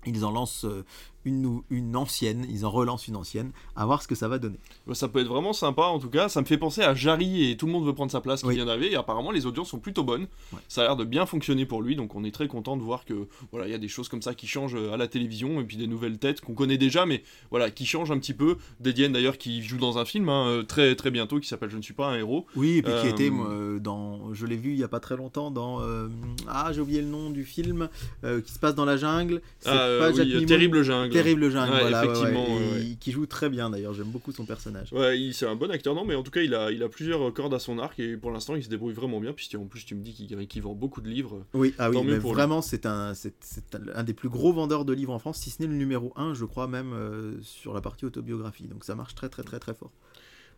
ils 0.05 0.25
en 0.25 0.31
lancent 0.31 0.65
euh, 0.65 0.85
une, 1.27 1.61
une 1.69 1.95
ancienne, 1.95 2.45
ils 2.49 2.65
en 2.65 2.71
relancent 2.71 3.07
une 3.07 3.15
ancienne, 3.15 3.51
à 3.75 3.85
voir 3.85 4.01
ce 4.01 4.07
que 4.07 4.15
ça 4.15 4.27
va 4.27 4.39
donner. 4.39 4.59
Ça 4.93 5.07
peut 5.07 5.19
être 5.19 5.27
vraiment 5.27 5.53
sympa 5.53 5.83
en 5.83 5.99
tout 5.99 6.09
cas, 6.09 6.29
ça 6.29 6.41
me 6.41 6.45
fait 6.45 6.57
penser 6.57 6.81
à 6.81 6.95
Jarry 6.95 7.51
et 7.51 7.57
tout 7.57 7.65
le 7.65 7.71
monde 7.71 7.85
veut 7.85 7.93
prendre 7.93 8.11
sa 8.11 8.21
place 8.21 8.41
qui 8.41 8.49
vient 8.49 8.65
d'arriver 8.65 8.91
et 8.91 8.95
apparemment 8.95 9.31
les 9.31 9.45
audiences 9.45 9.69
sont 9.69 9.79
plutôt 9.79 10.03
bonnes, 10.03 10.27
ça 10.67 10.81
a 10.81 10.83
l'air 10.85 10.95
de 10.95 11.03
bien 11.03 11.25
fonctionner 11.25 11.65
pour 11.65 11.81
lui 11.81 11.95
donc 11.95 12.15
on 12.15 12.23
est 12.23 12.31
très 12.31 12.47
content 12.47 12.77
de 12.77 12.81
voir 12.81 13.05
que 13.05 13.27
voilà 13.51 13.67
il 13.67 13.71
y 13.71 13.75
a 13.75 13.77
des 13.77 13.87
choses 13.87 14.09
comme 14.09 14.21
ça 14.21 14.33
qui 14.33 14.47
changent 14.47 14.75
euh, 14.75 14.93
à 14.93 14.97
la 14.97 15.07
télévision 15.07 15.59
et 15.59 15.63
puis 15.63 15.77
des 15.77 15.87
nouvelles 15.87 16.17
têtes 16.17 16.41
qu'on 16.41 16.53
connaît 16.53 16.77
déjà 16.77 17.05
mais 17.05 17.23
voilà 17.51 17.69
qui 17.69 17.85
changent 17.85 18.11
un 18.11 18.19
petit 18.19 18.33
peu, 18.33 18.57
Dédienne 18.79 19.11
d'ailleurs 19.11 19.37
qui 19.37 19.61
joue 19.63 19.77
dans 19.77 19.97
un 19.97 20.05
film 20.05 20.29
hein, 20.29 20.47
euh, 20.47 20.63
très 20.63 20.95
très 20.95 21.11
bientôt 21.11 21.39
qui 21.39 21.47
s'appelle 21.47 21.69
Je 21.69 21.77
ne 21.77 21.81
suis 21.81 21.93
pas 21.93 22.07
un 22.07 22.17
héros. 22.17 22.45
Oui 22.55 22.77
et 22.77 22.81
puis 22.81 22.93
qui 23.01 23.07
était 23.07 23.31
dans, 23.81 24.33
je 24.33 24.45
l'ai 24.45 24.55
vu 24.55 24.71
il 24.71 24.77
y 24.77 24.83
a 24.83 24.87
pas 24.87 24.99
très 24.99 25.17
longtemps 25.17 25.51
dans, 25.51 25.81
ah 26.47 26.71
j'ai 26.71 26.81
oublié 26.81 27.01
le 27.01 27.07
nom 27.07 27.29
du 27.29 27.43
film 27.43 27.89
qui 28.45 28.51
se 28.51 28.59
passe 28.59 28.75
dans 28.75 28.85
la 28.85 28.97
jungle. 28.97 29.41
Ah, 29.65 29.71
euh, 29.71 30.13
Jack 30.13 30.25
oui, 30.25 30.33
Nimmo. 30.35 30.47
Terrible 30.47 30.83
Jungle. 30.83 31.13
Terrible 31.17 31.49
Jungle, 31.49 31.71
Ouais, 31.73 31.79
voilà, 31.81 32.03
effectivement, 32.05 32.45
ouais, 32.55 32.81
et 32.91 32.95
qui 32.95 33.11
joue 33.11 33.25
très 33.25 33.49
bien 33.49 33.69
d'ailleurs. 33.69 33.93
J'aime 33.93 34.07
beaucoup 34.07 34.31
son 34.31 34.45
personnage. 34.45 34.91
Ouais, 34.93 35.19
il- 35.19 35.33
c'est 35.33 35.45
un 35.47 35.55
bon 35.55 35.69
acteur, 35.71 35.95
non, 35.95 36.05
mais 36.05 36.15
en 36.15 36.23
tout 36.23 36.31
cas, 36.31 36.41
il 36.41 36.53
a, 36.55 36.71
il 36.71 36.81
a 36.83 36.89
plusieurs 36.89 37.33
cordes 37.33 37.53
à 37.53 37.59
son 37.59 37.79
arc 37.79 37.99
et 37.99 38.15
pour 38.17 38.31
l'instant, 38.31 38.55
il 38.55 38.63
se 38.63 38.69
débrouille 38.69 38.93
vraiment 38.93 39.19
bien. 39.19 39.33
Puis 39.33 39.49
en 39.57 39.65
plus, 39.65 39.85
tu 39.85 39.95
me 39.95 40.01
dis 40.01 40.13
qu'il 40.13 40.61
vend 40.61 40.73
beaucoup 40.73 41.01
de 41.01 41.09
livres. 41.09 41.45
Oui, 41.53 41.73
ah 41.77 41.89
oui, 41.89 41.97
mais 42.03 42.19
vraiment, 42.19 42.61
c'est 42.61 42.85
un, 42.85 43.13
c'est, 43.13 43.33
c'est 43.41 43.75
un, 43.75 43.81
un 43.95 44.03
des 44.03 44.13
plus 44.13 44.29
gros 44.29 44.53
vendeurs 44.53 44.85
de 44.85 44.93
livres 44.93 45.13
en 45.13 45.19
France, 45.19 45.37
si 45.39 45.49
ce 45.49 45.61
n'est 45.61 45.67
le 45.67 45.75
numéro 45.75 46.13
1, 46.15 46.33
je 46.33 46.45
crois 46.45 46.67
même, 46.67 46.93
euh, 46.93 47.33
sur 47.41 47.73
la 47.73 47.81
partie 47.81 48.05
autobiographie. 48.05 48.67
Donc 48.67 48.83
ça 48.83 48.95
marche 48.95 49.15
très 49.15 49.29
très 49.29 49.43
très 49.43 49.59
très 49.59 49.73
fort. 49.73 49.91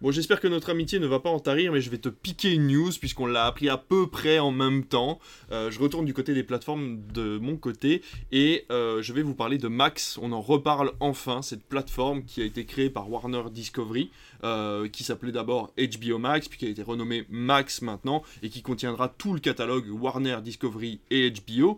Bon, 0.02 0.12
j'espère 0.12 0.40
que 0.40 0.48
notre 0.48 0.70
amitié 0.70 0.98
ne 0.98 1.08
va 1.08 1.20
pas 1.20 1.30
en 1.30 1.42
tarir, 1.42 1.74
mais 1.74 1.82
je 1.82 1.90
vais 1.90 1.98
te 1.98 2.08
piquer 2.08 2.54
une 2.54 2.68
news 2.68 2.90
puisqu'on 2.98 3.26
l'a 3.26 3.46
appris 3.46 3.68
à 3.68 3.76
peu 3.76 4.08
près 4.08 4.40
en 4.40 4.50
même 4.50 4.86
temps. 4.86 5.20
Euh, 5.52 5.70
je 5.72 5.78
retourne 5.78 6.06
du 6.06 6.14
côté 6.14 6.34
des 6.34 6.44
plateformes 6.44 7.02
de 7.14 7.38
mon 7.38 7.58
côté 7.58 8.02
et 8.32 8.66
euh, 8.72 9.02
je 9.02 9.12
vais 9.12 9.24
vous 9.24 9.34
parler 9.34 9.58
de 9.58 9.68
Max. 9.68 10.18
On 10.22 10.32
en 10.32 10.40
reparle 10.40 10.94
enfin, 11.02 11.42
cette 11.42 11.66
plateforme 11.66 12.24
qui 12.24 12.42
a 12.42 12.46
été 12.46 12.64
créée 12.64 12.90
par 12.90 13.12
Warner 13.12 13.44
Discovery, 13.52 14.10
euh, 14.46 14.88
qui 14.88 15.04
s'appelait 15.04 15.34
d'abord 15.34 15.74
HBO 15.78 16.18
Max, 16.18 16.48
puis 16.48 16.60
qui 16.60 16.66
a 16.68 16.70
été 16.70 16.82
renommée 16.82 17.26
Max 17.30 17.82
maintenant, 17.82 18.24
et 18.42 18.48
qui 18.48 18.62
contiendra 18.62 19.10
tout 19.10 19.34
le 19.34 19.42
catalogue 19.42 19.90
Warner 19.90 20.38
Discovery 20.42 21.02
et 21.12 21.30
HBO. 21.30 21.78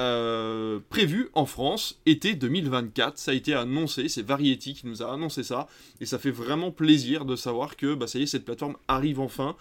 Euh, 0.00 0.78
prévu 0.88 1.28
en 1.34 1.44
France 1.44 2.00
été 2.06 2.34
2024. 2.34 3.18
Ça 3.18 3.32
a 3.32 3.34
été 3.34 3.52
annoncé, 3.52 4.08
c'est 4.08 4.22
Variety 4.22 4.72
qui 4.72 4.86
nous 4.86 5.02
a 5.02 5.12
annoncé 5.12 5.42
ça, 5.42 5.68
et 6.00 6.06
ça 6.06 6.18
fait 6.18 6.30
vraiment 6.30 6.70
plaisir 6.70 7.26
de 7.26 7.36
savoir 7.36 7.76
que 7.76 7.94
bah, 7.94 8.06
ça 8.06 8.18
y 8.18 8.22
est, 8.22 8.26
cette 8.26 8.46
plateforme 8.46 8.76
arrive 8.88 9.20
enfin. 9.20 9.56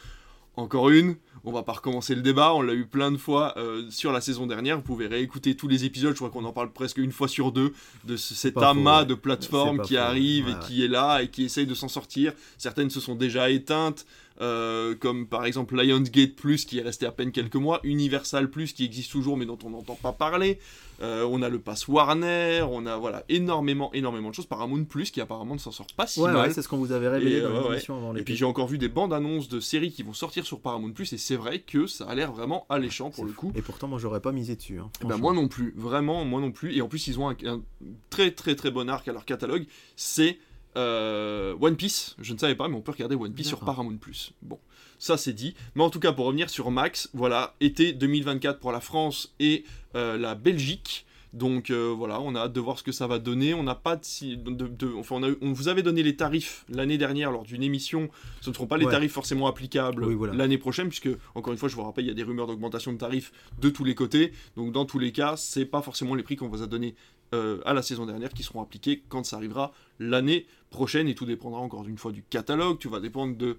Encore 0.55 0.89
une, 0.89 1.15
on 1.45 1.53
va 1.53 1.63
pas 1.63 1.71
recommencer 1.73 2.15
le 2.15 2.21
débat, 2.21 2.53
on 2.53 2.61
l'a 2.61 2.73
eu 2.73 2.85
plein 2.85 3.11
de 3.11 3.17
fois 3.17 3.53
euh, 3.57 3.85
sur 3.91 4.11
la 4.11 4.19
saison 4.19 4.45
dernière, 4.45 4.75
vous 4.75 4.81
pouvez 4.83 5.07
réécouter 5.07 5.55
tous 5.55 5.69
les 5.69 5.85
épisodes, 5.85 6.11
je 6.11 6.17
crois 6.17 6.29
qu'on 6.29 6.43
en 6.43 6.51
parle 6.51 6.71
presque 6.73 6.97
une 6.97 7.13
fois 7.13 7.29
sur 7.29 7.51
deux, 7.53 7.71
de 8.03 8.17
ce- 8.17 8.33
cet 8.33 8.57
amas 8.57 8.95
faux, 8.95 8.99
ouais. 9.01 9.05
de 9.05 9.13
plateformes 9.13 9.81
qui 9.81 9.93
faux, 9.93 9.99
arrivent 10.01 10.47
ouais, 10.47 10.51
et 10.53 10.65
qui 10.67 10.83
est 10.83 10.89
là 10.89 11.21
et 11.21 11.29
qui 11.29 11.43
essayent 11.45 11.67
de 11.67 11.75
s'en 11.75 11.87
sortir. 11.87 12.33
Certaines 12.57 12.89
se 12.89 12.99
sont 12.99 13.15
déjà 13.15 13.49
éteintes, 13.49 14.05
euh, 14.41 14.95
comme 14.95 15.27
par 15.27 15.45
exemple 15.45 15.75
Lionsgate 15.75 16.35
Plus 16.35 16.65
qui 16.65 16.79
est 16.79 16.81
resté 16.81 17.05
à 17.05 17.11
peine 17.11 17.31
quelques 17.31 17.55
mois, 17.55 17.79
Universal 17.83 18.49
Plus 18.49 18.73
qui 18.73 18.85
existe 18.85 19.11
toujours 19.11 19.37
mais 19.37 19.45
dont 19.45 19.59
on 19.63 19.69
n'entend 19.71 19.95
pas 19.95 20.11
parler, 20.13 20.59
Euh, 21.01 21.25
on 21.31 21.41
a 21.41 21.47
le 21.47 21.59
pass 21.59 21.87
Warner, 21.87 22.61
on 22.69 22.85
a 22.85 22.97
voilà 22.97 23.23
énormément 23.29 23.89
énormément 23.93 24.31
de 24.31 24.35
choses, 24.35 24.47
Paramount 24.47 24.83
Plus 24.83 25.11
qui 25.11 25.21
apparemment 25.21 25.53
ne 25.53 25.59
s'en 25.59 25.71
sort 25.71 25.87
pas 25.95 26.05
si 26.07 26.19
ouais, 26.19 26.29
mal. 26.29 26.47
ouais, 26.47 26.53
c'est 26.53 26.61
ce 26.61 26.67
qu'on 26.67 26.75
vous 26.75 26.91
avait 26.91 27.07
révélé 27.07 27.37
Et, 27.37 27.41
dans 27.41 27.47
euh, 27.51 27.61
ouais, 27.63 27.69
l'émission 27.69 27.95
avant 27.95 28.13
Et 28.17 28.21
puis 28.23 28.35
j'ai 28.35 28.43
encore 28.43 28.67
vu 28.67 28.77
des 28.77 28.89
bandes 28.89 29.13
annonces 29.13 29.47
de 29.47 29.61
séries 29.61 29.93
qui 29.93 30.03
vont 30.03 30.11
sortir 30.11 30.45
sur 30.45 30.59
Paramount 30.59 30.91
Plus 30.91 31.13
et 31.13 31.17
c'est 31.17 31.37
vrai 31.37 31.59
que 31.59 31.87
ça 31.87 32.03
a 32.05 32.15
l'air 32.15 32.33
vraiment 32.33 32.65
alléchant 32.67 33.11
pour 33.11 33.23
le 33.23 33.31
fou. 33.31 33.47
coup. 33.47 33.51
Et 33.55 33.61
pourtant, 33.61 33.87
moi, 33.87 33.97
j'aurais 33.97 34.19
pas 34.19 34.33
misé 34.33 34.57
dessus. 34.57 34.79
hein, 34.79 34.89
Eh 35.01 35.07
ben, 35.07 35.15
moi 35.15 35.31
non 35.33 35.47
plus, 35.47 35.73
vraiment 35.77 36.25
moi 36.25 36.41
non 36.41 36.51
plus. 36.51 36.75
Et 36.75 36.81
en 36.81 36.89
plus 36.89 37.07
ils 37.07 37.17
ont 37.17 37.29
un, 37.29 37.35
un 37.45 37.61
très 38.09 38.31
très 38.31 38.55
très 38.55 38.69
bon 38.69 38.89
arc 38.89 39.07
à 39.07 39.13
leur 39.13 39.23
catalogue, 39.23 39.65
c'est 39.95 40.37
euh, 40.77 41.55
One 41.59 41.75
Piece. 41.75 42.15
Je 42.19 42.33
ne 42.33 42.37
savais 42.37 42.55
pas 42.55 42.67
mais 42.67 42.75
on 42.75 42.81
peut 42.81 42.91
regarder 42.91 43.15
One 43.15 43.33
Piece 43.33 43.47
sur. 43.47 43.59
Paramount 43.59 43.97
Plus. 43.97 44.31
Bon, 44.41 44.59
ça 44.97 45.17
c'est 45.17 45.33
dit. 45.33 45.55
Mais 45.75 45.83
en 45.83 45.89
tout 45.89 45.99
cas 45.99 46.11
pour 46.13 46.25
revenir 46.25 46.49
sur 46.49 46.71
Max, 46.71 47.09
voilà, 47.13 47.55
été 47.59 47.93
2024 47.93 48.59
pour 48.59 48.71
la 48.71 48.79
France 48.79 49.33
et 49.39 49.63
euh, 49.95 50.17
la 50.17 50.35
Belgique. 50.35 51.05
Donc 51.31 51.69
euh, 51.69 51.93
voilà, 51.95 52.19
on 52.21 52.33
a 52.33 52.39
hâte 52.39 52.53
de 52.53 52.59
voir 52.59 52.79
ce 52.79 52.83
que 52.83 52.91
ça 52.91 53.05
va 53.05 53.19
donner. 53.19 53.53
On 53.53 53.61
n'a 53.61 53.75
pas 53.75 53.95
de, 53.97 54.03
si- 54.03 54.35
de- 54.35 54.65
de- 54.67 54.91
enfin 54.97 55.17
on, 55.17 55.23
a- 55.23 55.35
on 55.41 55.51
vous 55.53 55.67
avait 55.67 55.83
donné 55.83 56.01
les 56.01 56.15
tarifs 56.15 56.65
l'année 56.69 56.97
dernière 56.97 57.31
lors 57.31 57.43
d'une 57.43 57.61
émission. 57.61 58.09
Ce 58.41 58.49
ne 58.49 58.55
seront 58.55 58.65
pas 58.65 58.77
les 58.77 58.85
Ouais. 58.85 58.91
tarifs 58.91 59.11
forcément 59.11 59.45
applicables 59.45 60.03
Oui, 60.05 60.15
voilà. 60.15 60.33
l'année 60.33 60.57
prochaine, 60.57 60.87
puisque 60.89 61.09
encore 61.35 61.53
une 61.53 61.59
fois, 61.59 61.69
je 61.69 61.75
vous 61.75 61.83
rappelle, 61.83 62.05
il 62.05 62.07
y 62.07 62.11
a 62.11 62.15
des 62.15 62.23
rumeurs 62.23 62.47
d'augmentation 62.47 62.91
de 62.93 62.97
tarifs 62.97 63.31
de 63.61 63.69
tous 63.69 63.83
les 63.83 63.93
côtés. 63.93 64.31
Donc 64.57 64.71
dans 64.71 64.85
tous 64.85 64.97
les 64.97 65.11
cas, 65.11 65.35
c'est 65.37 65.65
pas 65.65 65.83
forcément 65.83 66.15
les 66.15 66.23
prix 66.23 66.35
qu'on 66.35 66.47
vous 66.49 66.63
a 66.63 66.67
donnés 66.67 66.95
euh, 67.33 67.59
à 67.65 67.73
la 67.73 67.81
saison 67.81 68.05
dernière 68.05 68.33
qui 68.33 68.43
seront 68.43 68.61
appliqués 68.61 69.03
quand 69.09 69.25
ça 69.25 69.35
arrivera 69.37 69.71
l'année 69.99 70.45
prochaine. 70.69 71.07
Et 71.07 71.15
tout 71.15 71.25
dépendra 71.25 71.59
encore 71.61 71.87
une 71.87 71.97
fois 71.97 72.11
du 72.11 72.23
catalogue. 72.23 72.79
Tout 72.79 72.89
va 72.89 72.99
dépendre 72.99 73.35
de 73.37 73.57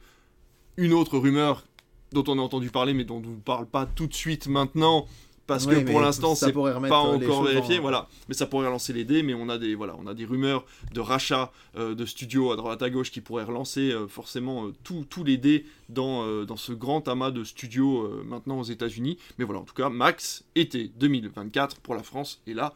une 0.77 0.93
autre 0.93 1.19
rumeur 1.19 1.65
dont 2.13 2.25
on 2.29 2.39
a 2.39 2.43
entendu 2.43 2.71
parler, 2.71 2.95
mais 2.95 3.05
dont 3.05 3.23
on 3.25 3.31
ne 3.31 3.37
parle 3.37 3.67
pas 3.67 3.87
tout 3.87 4.07
de 4.07 4.15
suite 4.15 4.47
maintenant. 4.49 5.07
Parce 5.47 5.67
que 5.67 5.71
pour 5.91 6.01
l'instant, 6.01 6.37
ça 6.37 6.47
c'est 6.47 6.53
pas 6.53 6.99
encore 7.01 7.43
vérifié, 7.43 7.79
en- 7.79 7.83
voilà. 7.83 8.09
Mais 8.29 8.35
ça 8.35 8.47
pourrait 8.47 8.67
relancer 8.67 8.93
les 8.93 9.03
dés, 9.05 9.25
mais 9.25 9.35
on 9.35 9.49
a 9.49 9.59
des, 9.59 9.75
voilà, 9.75 9.97
on 9.99 10.07
a 10.07 10.15
des 10.15 10.25
rumeurs 10.25 10.65
de 10.95 11.01
rachat 11.01 11.51
euh, 11.77 11.97
de 11.97 12.07
studios 12.07 12.53
à 12.53 12.57
droite 12.57 12.81
à 12.83 12.89
gauche 12.91 13.11
qui 13.11 13.21
pourraient 13.21 13.43
relancer 13.43 13.91
euh, 13.91 14.07
forcément 14.07 14.67
euh, 14.69 14.73
tous 14.85 15.25
les 15.25 15.39
dés 15.39 15.67
dans, 15.89 16.45
dans 16.45 16.57
ce 16.57 16.71
grand 16.73 17.09
amas 17.09 17.33
de 17.33 17.43
studios 17.43 18.23
maintenant 18.25 18.61
aux 18.61 18.65
États-Unis. 18.65 19.19
Mais 19.39 19.45
voilà, 19.45 19.61
en 19.61 19.65
tout 19.65 19.75
cas, 19.75 19.89
Max, 19.89 20.45
été 20.55 20.87
2024 21.01 21.79
pour 21.81 21.97
la 21.97 22.05
France 22.05 22.41
et 22.47 22.55
la 22.55 22.73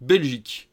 Belgique. 0.00 0.68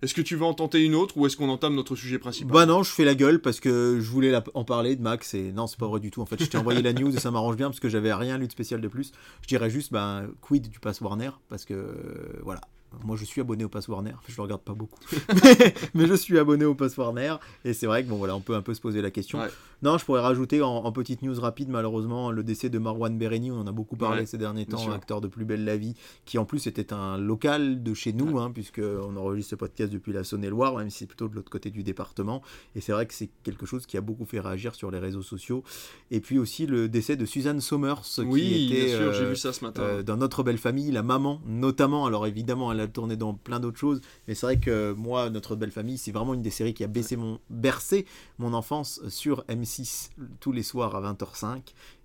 Est-ce 0.00 0.14
que 0.14 0.20
tu 0.22 0.36
veux 0.36 0.44
en 0.44 0.54
tenter 0.54 0.80
une 0.84 0.94
autre 0.94 1.16
ou 1.16 1.26
est-ce 1.26 1.36
qu'on 1.36 1.48
entame 1.48 1.74
notre 1.74 1.96
sujet 1.96 2.20
principal 2.20 2.52
Bah 2.52 2.66
non, 2.66 2.84
je 2.84 2.92
fais 2.92 3.04
la 3.04 3.16
gueule 3.16 3.40
parce 3.40 3.58
que 3.58 3.98
je 4.00 4.08
voulais 4.08 4.30
la- 4.30 4.44
en 4.54 4.62
parler 4.64 4.94
de 4.94 5.02
Max 5.02 5.34
et 5.34 5.50
non, 5.50 5.66
c'est 5.66 5.78
pas 5.78 5.88
vrai 5.88 5.98
du 5.98 6.12
tout. 6.12 6.20
En 6.20 6.26
fait, 6.26 6.38
je 6.40 6.44
t'ai 6.48 6.56
envoyé 6.56 6.82
la 6.82 6.92
news 6.92 7.12
et 7.14 7.18
ça 7.18 7.32
m'arrange 7.32 7.56
bien 7.56 7.66
parce 7.68 7.80
que 7.80 7.88
j'avais 7.88 8.14
rien 8.14 8.38
lu 8.38 8.46
de 8.46 8.52
spécial 8.52 8.80
de 8.80 8.86
plus. 8.86 9.10
Je 9.42 9.48
dirais 9.48 9.70
juste, 9.70 9.92
ben, 9.92 10.28
quid 10.40 10.68
du 10.68 10.78
pass 10.78 11.00
Warner 11.00 11.30
parce 11.48 11.64
que 11.64 11.74
euh, 11.74 12.38
voilà. 12.44 12.60
Moi, 13.04 13.16
je 13.16 13.24
suis 13.24 13.40
abonné 13.40 13.64
au 13.64 13.68
Pass 13.68 13.86
Warner. 13.88 14.14
Je 14.28 14.36
le 14.36 14.42
regarde 14.42 14.62
pas 14.62 14.74
beaucoup, 14.74 14.98
mais, 15.44 15.74
mais 15.94 16.06
je 16.06 16.14
suis 16.14 16.38
abonné 16.38 16.64
au 16.64 16.74
Pass 16.74 16.96
Warner 16.96 17.34
et 17.64 17.72
c'est 17.72 17.86
vrai 17.86 18.02
que 18.04 18.08
bon 18.08 18.16
voilà, 18.16 18.34
on 18.34 18.40
peut 18.40 18.54
un 18.54 18.62
peu 18.62 18.74
se 18.74 18.80
poser 18.80 19.02
la 19.02 19.10
question. 19.10 19.38
Ouais. 19.40 19.48
Non, 19.82 19.96
je 19.96 20.04
pourrais 20.04 20.20
rajouter 20.20 20.60
en, 20.62 20.68
en 20.68 20.90
petite 20.90 21.22
news 21.22 21.38
rapide, 21.40 21.68
malheureusement, 21.68 22.32
le 22.32 22.42
décès 22.42 22.68
de 22.68 22.78
Marwan 22.78 23.16
Bereni. 23.16 23.52
On 23.52 23.60
en 23.60 23.66
a 23.66 23.72
beaucoup 23.72 23.94
parlé 23.96 24.20
Ouais, 24.20 24.26
ces 24.26 24.36
derniers 24.38 24.66
temps, 24.66 24.78
sûr. 24.78 24.92
acteur 24.92 25.20
de 25.20 25.28
Plus 25.28 25.44
belle 25.44 25.64
la 25.64 25.76
vie, 25.76 25.94
qui 26.24 26.36
en 26.38 26.44
plus 26.44 26.66
était 26.66 26.92
un 26.92 27.16
local 27.16 27.82
de 27.84 27.94
chez 27.94 28.12
nous, 28.12 28.38
hein, 28.40 28.50
puisque 28.52 28.80
on 28.80 29.16
enregistre 29.16 29.50
ce 29.50 29.54
podcast 29.54 29.92
depuis 29.92 30.12
la 30.12 30.24
Saône-et-Loire, 30.24 30.76
même 30.76 30.90
si 30.90 30.98
c'est 30.98 31.06
plutôt 31.06 31.28
de 31.28 31.34
l'autre 31.36 31.50
côté 31.50 31.70
du 31.70 31.84
département. 31.84 32.42
Et 32.74 32.80
c'est 32.80 32.90
vrai 32.92 33.06
que 33.06 33.14
c'est 33.14 33.30
quelque 33.44 33.66
chose 33.66 33.86
qui 33.86 33.96
a 33.96 34.00
beaucoup 34.00 34.24
fait 34.24 34.40
réagir 34.40 34.74
sur 34.74 34.90
les 34.90 34.98
réseaux 34.98 35.22
sociaux. 35.22 35.62
Et 36.10 36.20
puis 36.20 36.38
aussi 36.38 36.66
le 36.66 36.88
décès 36.88 37.14
de 37.16 37.24
Suzanne 37.24 37.60
Somers, 37.60 38.02
Oui, 38.18 38.40
qui 38.42 38.72
était 38.74 38.86
bien 38.86 38.96
sûr, 38.96 39.12
j'ai 39.14 39.24
euh, 39.24 39.28
vu 39.30 39.36
ça 39.36 39.52
ce 39.52 39.64
matin. 39.64 39.82
euh, 39.82 40.02
dans 40.02 40.16
Notre 40.16 40.42
Belle 40.42 40.58
Famille, 40.58 40.90
la 40.90 41.02
maman 41.04 41.40
notamment. 41.46 42.04
Alors 42.06 42.26
évidemment, 42.26 42.72
elle 42.72 42.77
a 42.78 42.86
tourné 42.86 43.16
dans 43.16 43.34
plein 43.34 43.60
d'autres 43.60 43.78
choses, 43.78 44.00
mais 44.26 44.34
c'est 44.34 44.46
vrai 44.46 44.58
que 44.58 44.92
moi, 44.92 45.30
Notre 45.30 45.56
Belle 45.56 45.70
Famille, 45.70 45.98
c'est 45.98 46.12
vraiment 46.12 46.34
une 46.34 46.42
des 46.42 46.50
séries 46.50 46.74
qui 46.74 46.84
a 46.84 46.88
bercé 46.88 48.06
mon 48.38 48.52
enfance 48.52 49.00
sur 49.08 49.44
M6 49.48 50.10
tous 50.40 50.52
les 50.52 50.62
soirs 50.62 50.94
à 50.94 51.12
20h05. 51.12 51.62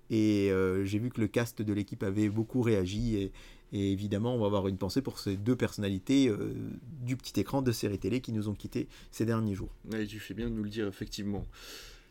Et 0.09 0.51
euh, 0.51 0.85
j'ai 0.85 0.99
vu 0.99 1.09
que 1.09 1.21
le 1.21 1.27
cast 1.27 1.61
de 1.61 1.73
l'équipe 1.73 2.03
avait 2.03 2.29
beaucoup 2.29 2.61
réagi. 2.61 3.15
Et, 3.17 3.31
évidemment, 3.71 4.35
on 4.35 4.39
va 4.39 4.45
avoir 4.45 4.67
une 4.67 4.77
pensée 4.77 5.01
pour 5.01 5.17
ces 5.17 5.35
deux 5.35 5.55
personnalités 5.55 6.27
euh, 6.27 6.53
du 7.01 7.17
petit 7.17 7.39
écran 7.39 7.63
de 7.63 7.71
séries 7.71 7.97
télé 7.97 8.21
qui 8.21 8.31
nous 8.31 8.47
ont 8.47 8.53
quittés 8.53 8.87
ces 9.11 9.25
derniers 9.25 9.55
jours. 9.55 9.73
Ouais, 9.91 10.05
tu 10.05 10.19
fais 10.19 10.35
bien 10.35 10.47
de 10.49 10.53
nous 10.53 10.63
le 10.63 10.69
dire, 10.69 10.87
effectivement. 10.87 11.43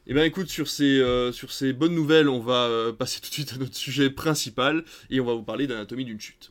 Eh 0.09 0.14
bien 0.14 0.25
écoute, 0.25 0.48
sur 0.48 0.66
ces, 0.66 0.98
euh, 1.01 1.31
sur 1.31 1.53
ces 1.53 1.72
bonnes 1.72 1.94
nouvelles, 1.94 2.29
on 2.29 2.40
va 2.40 2.92
passer 2.98 3.20
tout 3.20 3.29
de 3.29 3.35
suite 3.35 3.53
à 3.53 3.59
notre 3.59 3.77
sujet 3.77 4.11
principal 4.11 4.85
et 5.09 5.20
on 5.20 5.25
va 5.25 5.35
vous 5.35 5.44
parler 5.44 5.68
d'anatomie 5.68 6.05
d'une 6.05 6.20
chute. 6.20 6.48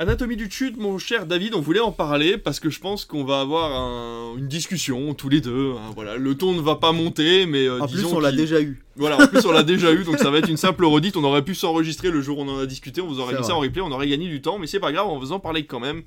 Anatomie 0.00 0.36
d'une 0.36 0.48
chute, 0.50 0.76
mon 0.76 0.96
cher 0.98 1.26
David, 1.26 1.54
on 1.56 1.60
voulait 1.60 1.80
en 1.80 1.90
parler 1.90 2.38
parce 2.38 2.60
que 2.60 2.70
je 2.70 2.78
pense 2.78 3.04
qu'on 3.04 3.24
va 3.24 3.40
avoir 3.40 3.72
un- 3.74 4.36
une 4.38 4.46
discussion 4.46 5.12
tous 5.12 5.28
les 5.28 5.40
deux. 5.40 5.72
hein, 5.76 5.90
voilà, 5.92 6.16
le 6.16 6.36
ton 6.36 6.52
ne 6.52 6.60
va 6.60 6.76
pas 6.76 6.92
monter, 6.92 7.46
mais 7.46 7.66
euh, 7.66 7.80
En 7.80 7.88
plus, 7.88 8.04
on 8.04 8.20
l'a 8.20 8.30
déjà 8.30 8.60
eu. 8.60 8.80
Voilà, 8.94 9.16
en 9.20 9.26
plus 9.26 9.44
on 9.44 9.50
l'a 9.50 9.64
déjà 9.64 9.92
eu, 9.92 10.04
donc 10.04 10.18
ça 10.18 10.30
va 10.30 10.38
être 10.38 10.48
une 10.48 10.56
simple 10.56 10.84
redite. 10.84 11.16
On 11.16 11.24
aurait 11.24 11.44
pu 11.44 11.56
s'enregistrer 11.56 12.12
le 12.12 12.22
jour 12.22 12.38
où 12.38 12.42
on 12.42 12.48
en 12.48 12.58
a 12.60 12.66
discuté, 12.66 13.00
on 13.00 13.08
vous 13.08 13.18
aurait 13.18 13.32
mis 13.40 13.44
ça 13.44 13.56
en 13.56 13.58
replay, 13.58 13.80
on 13.82 13.90
aurait 13.90 14.08
gagné 14.08 14.28
du 14.28 14.40
temps, 14.40 14.60
mais 14.60 14.68
c'est 14.68 14.78
pas 14.78 14.92
grave, 14.92 15.08
on 15.08 15.14
va 15.14 15.18
vous 15.18 15.32
en 15.32 15.40
parler 15.40 15.66
quand 15.66 15.80
même. 15.80 16.02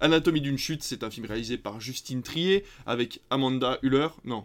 Anatomie 0.00 0.40
d'une 0.40 0.58
chute, 0.58 0.82
c'est 0.82 1.04
un 1.04 1.10
film 1.10 1.26
réalisé 1.26 1.56
par 1.56 1.80
Justine 1.80 2.22
Trier 2.22 2.64
avec 2.84 3.20
Amanda 3.30 3.78
Huller. 3.82 4.08
Non. 4.24 4.44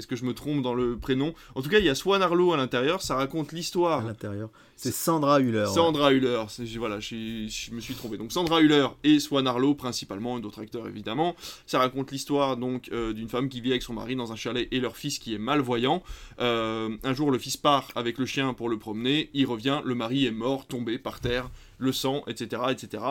Est-ce 0.00 0.06
que 0.06 0.16
je 0.16 0.24
me 0.24 0.32
trompe 0.34 0.62
dans 0.62 0.74
le 0.74 0.96
prénom? 0.96 1.34
En 1.54 1.60
tout 1.62 1.68
cas, 1.68 1.78
il 1.78 1.84
y 1.84 1.88
a 1.90 1.94
Swan 1.94 2.22
Arlo 2.22 2.52
à 2.52 2.56
l'intérieur, 2.56 3.02
ça 3.02 3.14
raconte 3.16 3.52
à 3.52 3.56
l'histoire 3.56 4.02
l'intérieur. 4.04 4.48
C'est 4.76 4.92
Sandra 4.94 5.40
Hüller. 5.42 5.58
ouais. 5.60 5.66
Sandra 5.74 6.10
Hüller, 6.10 6.42
c'est- 6.48 6.64
voilà, 6.78 7.00
je, 7.00 7.46
je 7.48 7.70
me 7.74 7.80
suis 7.80 7.92
trompé. 7.94 8.16
Donc 8.16 8.32
Sandra 8.32 8.62
Hüller 8.62 8.86
et 9.04 9.20
Swan 9.20 9.46
Arlo 9.46 9.74
principalement, 9.74 10.38
et 10.38 10.40
d'autres 10.40 10.62
acteurs 10.62 10.88
évidemment. 10.88 11.36
Ça 11.66 11.78
raconte 11.78 12.10
l'histoire 12.12 12.56
donc 12.56 12.88
euh, 12.90 13.12
d'une 13.12 13.28
femme 13.28 13.50
qui 13.50 13.60
vit 13.60 13.72
avec 13.72 13.82
son 13.82 13.92
mari 13.92 14.16
dans 14.16 14.32
un 14.32 14.36
chalet 14.36 14.66
et 14.72 14.80
leur 14.80 14.96
fils 14.96 15.18
qui 15.18 15.34
est 15.34 15.38
malvoyant. 15.38 16.02
Euh, 16.40 16.88
un 17.04 17.12
jour, 17.12 17.30
le 17.30 17.38
fils 17.38 17.58
part 17.58 17.88
avec 17.94 18.16
le 18.16 18.24
chien 18.24 18.54
pour 18.54 18.70
le 18.70 18.78
promener. 18.78 19.28
Il 19.34 19.44
revient, 19.44 19.82
le 19.84 19.94
mari 19.94 20.24
est 20.24 20.30
mort, 20.30 20.66
tombé 20.66 20.98
par 20.98 21.20
terre, 21.20 21.50
le 21.76 21.92
sang, 21.92 22.22
etc., 22.26 22.62
etc. 22.70 23.02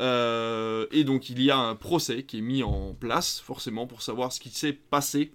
Euh, 0.00 0.86
et 0.92 1.04
donc 1.04 1.30
il 1.30 1.42
y 1.42 1.50
a 1.50 1.56
un 1.58 1.74
procès 1.74 2.22
qui 2.24 2.38
est 2.38 2.42
mis 2.42 2.62
en 2.62 2.94
place 2.98 3.40
forcément 3.40 3.86
pour 3.86 4.02
savoir 4.02 4.32
ce 4.32 4.40
qui 4.40 4.50
s'est 4.50 4.72
passé. 4.74 5.32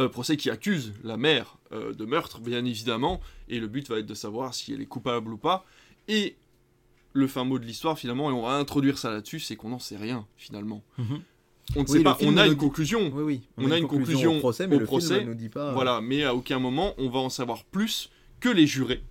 Euh, 0.00 0.08
procès 0.08 0.36
qui 0.36 0.50
accuse 0.50 0.92
la 1.04 1.16
mère 1.16 1.58
euh, 1.72 1.92
de 1.92 2.04
meurtre, 2.04 2.40
bien 2.40 2.64
évidemment, 2.64 3.20
et 3.48 3.60
le 3.60 3.68
but 3.68 3.86
va 3.88 3.98
être 3.98 4.06
de 4.06 4.14
savoir 4.14 4.54
si 4.54 4.72
elle 4.72 4.80
est 4.80 4.86
coupable 4.86 5.32
ou 5.32 5.36
pas. 5.36 5.64
Et 6.08 6.36
le 7.12 7.26
fin 7.26 7.44
mot 7.44 7.58
de 7.58 7.66
l'histoire, 7.66 7.98
finalement, 7.98 8.30
et 8.30 8.32
on 8.32 8.42
va 8.42 8.54
introduire 8.54 8.96
ça 8.98 9.10
là-dessus, 9.10 9.40
c'est 9.40 9.56
qu'on 9.56 9.68
n'en 9.68 9.78
sait 9.78 9.96
rien, 9.98 10.26
finalement. 10.36 10.82
Mhm. 10.98 11.20
On 11.76 11.80
ne 11.82 11.84
Oui, 11.86 11.98
sait 11.98 12.02
pas, 12.02 12.16
on 12.22 12.36
a 12.36 12.46
une 12.46 12.56
conclusion, 12.56 13.12
Oui, 13.14 13.22
oui. 13.22 13.40
On 13.58 13.70
a 13.70 13.78
une 13.78 13.86
conclusion 13.86 14.36
au 14.36 14.40
procès, 14.40 14.66
mais 14.66 14.76
au 14.76 14.80
le 14.80 14.86
procès. 14.86 15.16
film 15.18 15.28
ne 15.28 15.34
nous 15.34 15.38
dit 15.38 15.48
pas. 15.50 15.68
euh, 15.68 15.72
voilà, 15.72 16.00
mais 16.00 16.24
à 16.24 16.34
aucun 16.34 16.58
moment 16.58 16.94
on 16.98 17.08
va 17.10 17.20
en 17.20 17.28
savoir 17.28 17.62
plus 17.64 18.10
que 18.40 18.48
les 18.48 18.66
jurés 18.66 19.02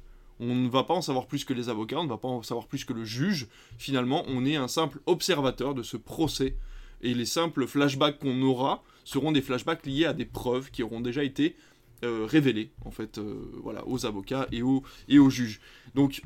On 0.42 0.56
ne 0.56 0.68
va 0.70 0.84
pas 0.84 0.94
en 0.94 1.02
savoir 1.02 1.28
plus 1.28 1.46
que 1.46 1.54
les 1.54 1.70
avocats, 1.70 2.00
on 2.00 2.04
ne 2.04 2.10
va 2.10 2.18
pas 2.18 2.28
en 2.28 2.42
savoir 2.44 2.68
plus 2.68 2.84
que 2.84 2.94
le 2.94 3.06
juge. 3.06 3.48
Finalement, 3.78 4.24
on 4.28 4.46
est 4.46 4.56
un 4.58 4.68
simple 4.68 5.00
observateur 5.06 5.74
de 5.76 5.84
ce 5.84 5.98
procès. 5.98 6.56
Et 7.02 7.14
les 7.14 7.26
simples 7.26 7.68
flashbacks 7.68 8.20
qu'on 8.20 8.42
aura 8.42 8.84
seront 9.04 9.32
des 9.32 9.42
flashbacks 9.42 9.86
liés 9.86 10.06
à 10.06 10.14
des 10.14 10.26
preuves 10.26 10.72
qui 10.72 10.84
auront 10.84 11.02
déjà 11.02 11.24
été 11.24 11.56
euh, 12.04 12.26
révélées, 12.26 12.72
en 12.86 12.92
fait, 12.92 13.18
euh, 13.18 13.52
voilà, 13.62 13.86
aux 13.86 14.06
avocats 14.06 14.48
et 14.54 14.62
aux, 14.62 14.84
et 15.10 15.20
aux 15.20 15.30
juges. 15.30 15.60
Donc, 15.96 16.22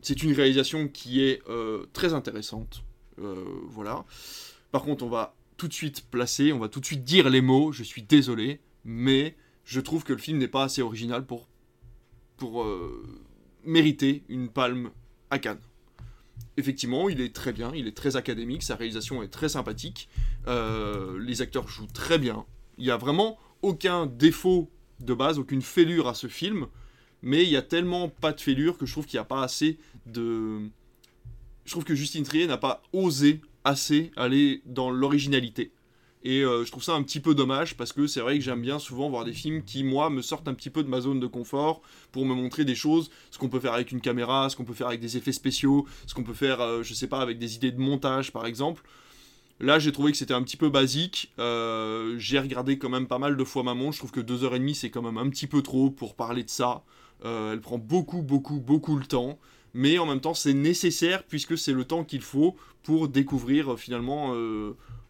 c'est 0.00 0.22
une 0.22 0.32
réalisation 0.32 0.88
qui 0.88 1.22
est 1.22 1.42
euh, 1.48 1.84
très 1.92 2.14
intéressante. 2.14 2.84
voilà. 3.18 4.06
Par 4.72 4.82
contre, 4.82 5.04
on 5.04 5.10
va 5.10 5.34
tout 5.58 5.68
de 5.68 5.74
suite 5.74 6.06
placer, 6.10 6.54
on 6.54 6.58
va 6.58 6.70
tout 6.70 6.80
de 6.80 6.86
suite 6.86 7.04
dire 7.04 7.28
les 7.28 7.42
mots, 7.42 7.70
je 7.70 7.82
suis 7.82 8.02
désolé, 8.02 8.60
mais 8.82 9.36
je 9.64 9.78
trouve 9.78 10.04
que 10.04 10.14
le 10.14 10.18
film 10.18 10.38
n'est 10.38 10.48
pas 10.48 10.64
assez 10.64 10.80
original 10.80 11.26
pour, 11.26 11.48
pour 12.38 12.66
mériter 13.62 14.22
une 14.30 14.48
palme 14.48 14.90
à 15.28 15.38
Cannes. 15.38 15.60
Effectivement, 16.56 17.08
il 17.08 17.20
est 17.20 17.34
très 17.34 17.52
bien, 17.52 17.72
il 17.74 17.86
est 17.86 17.96
très 17.96 18.16
académique, 18.16 18.62
sa 18.62 18.76
réalisation 18.76 19.22
est 19.22 19.28
très 19.28 19.48
sympathique, 19.48 20.08
euh, 20.46 21.18
les 21.20 21.42
acteurs 21.42 21.68
jouent 21.68 21.86
très 21.92 22.18
bien. 22.18 22.44
Il 22.78 22.84
n'y 22.84 22.90
a 22.90 22.96
vraiment 22.96 23.38
aucun 23.62 24.06
défaut 24.06 24.70
de 25.00 25.14
base, 25.14 25.38
aucune 25.38 25.62
fêlure 25.62 26.08
à 26.08 26.14
ce 26.14 26.26
film, 26.26 26.66
mais 27.22 27.44
il 27.44 27.50
y 27.50 27.56
a 27.56 27.62
tellement 27.62 28.08
pas 28.08 28.32
de 28.32 28.40
fêlure 28.40 28.78
que 28.78 28.86
je 28.86 28.92
trouve 28.92 29.06
qu'il 29.06 29.16
n'y 29.16 29.22
a 29.22 29.24
pas 29.24 29.42
assez 29.42 29.78
de. 30.06 30.60
Je 31.64 31.70
trouve 31.70 31.84
que 31.84 31.94
Justine 31.94 32.24
Trier 32.24 32.46
n'a 32.46 32.56
pas 32.56 32.82
osé 32.92 33.40
assez 33.64 34.10
aller 34.16 34.62
dans 34.66 34.90
l'originalité. 34.90 35.72
Et 36.22 36.42
euh, 36.42 36.64
je 36.64 36.70
trouve 36.70 36.82
ça 36.82 36.92
un 36.92 37.02
petit 37.02 37.20
peu 37.20 37.34
dommage 37.34 37.76
parce 37.76 37.92
que 37.92 38.06
c'est 38.06 38.20
vrai 38.20 38.38
que 38.38 38.44
j'aime 38.44 38.60
bien 38.60 38.78
souvent 38.78 39.08
voir 39.08 39.24
des 39.24 39.32
films 39.32 39.62
qui, 39.62 39.82
moi, 39.84 40.10
me 40.10 40.20
sortent 40.20 40.48
un 40.48 40.54
petit 40.54 40.68
peu 40.68 40.82
de 40.82 40.88
ma 40.88 41.00
zone 41.00 41.18
de 41.18 41.26
confort 41.26 41.80
pour 42.12 42.26
me 42.26 42.34
montrer 42.34 42.64
des 42.64 42.74
choses, 42.74 43.10
ce 43.30 43.38
qu'on 43.38 43.48
peut 43.48 43.60
faire 43.60 43.72
avec 43.72 43.90
une 43.90 44.00
caméra, 44.00 44.50
ce 44.50 44.56
qu'on 44.56 44.64
peut 44.64 44.74
faire 44.74 44.88
avec 44.88 45.00
des 45.00 45.16
effets 45.16 45.32
spéciaux, 45.32 45.86
ce 46.06 46.14
qu'on 46.14 46.22
peut 46.22 46.34
faire, 46.34 46.60
euh, 46.60 46.82
je 46.82 46.92
sais 46.92 47.06
pas, 47.06 47.20
avec 47.20 47.38
des 47.38 47.56
idées 47.56 47.72
de 47.72 47.80
montage 47.80 48.32
par 48.32 48.44
exemple. 48.44 48.82
Là, 49.60 49.78
j'ai 49.78 49.92
trouvé 49.92 50.12
que 50.12 50.18
c'était 50.18 50.34
un 50.34 50.42
petit 50.42 50.56
peu 50.56 50.70
basique. 50.70 51.32
Euh, 51.38 52.14
j'ai 52.18 52.38
regardé 52.38 52.78
quand 52.78 52.88
même 52.88 53.06
pas 53.06 53.18
mal 53.18 53.36
de 53.36 53.44
fois 53.44 53.62
ma 53.62 53.74
montre. 53.74 53.92
Je 53.92 53.98
trouve 53.98 54.10
que 54.10 54.20
2h30 54.20 54.74
c'est 54.74 54.90
quand 54.90 55.02
même 55.02 55.18
un 55.18 55.28
petit 55.28 55.46
peu 55.46 55.62
trop 55.62 55.90
pour 55.90 56.14
parler 56.14 56.44
de 56.44 56.50
ça. 56.50 56.82
elle 57.24 57.60
prend 57.60 57.78
beaucoup, 57.78 58.22
beaucoup, 58.22 58.60
beaucoup 58.60 58.96
le 58.96 59.06
temps 59.06 59.38
mais 59.72 59.98
en 59.98 60.06
même 60.06 60.20
temps 60.20 60.34
c'est 60.34 60.52
nécessaire 60.52 61.22
puisque 61.22 61.56
c'est 61.56 61.72
le 61.72 61.84
temps 61.84 62.02
qu'il 62.02 62.22
faut 62.22 62.56
pour 62.82 63.06
découvrir 63.06 63.78
finalement 63.78 64.34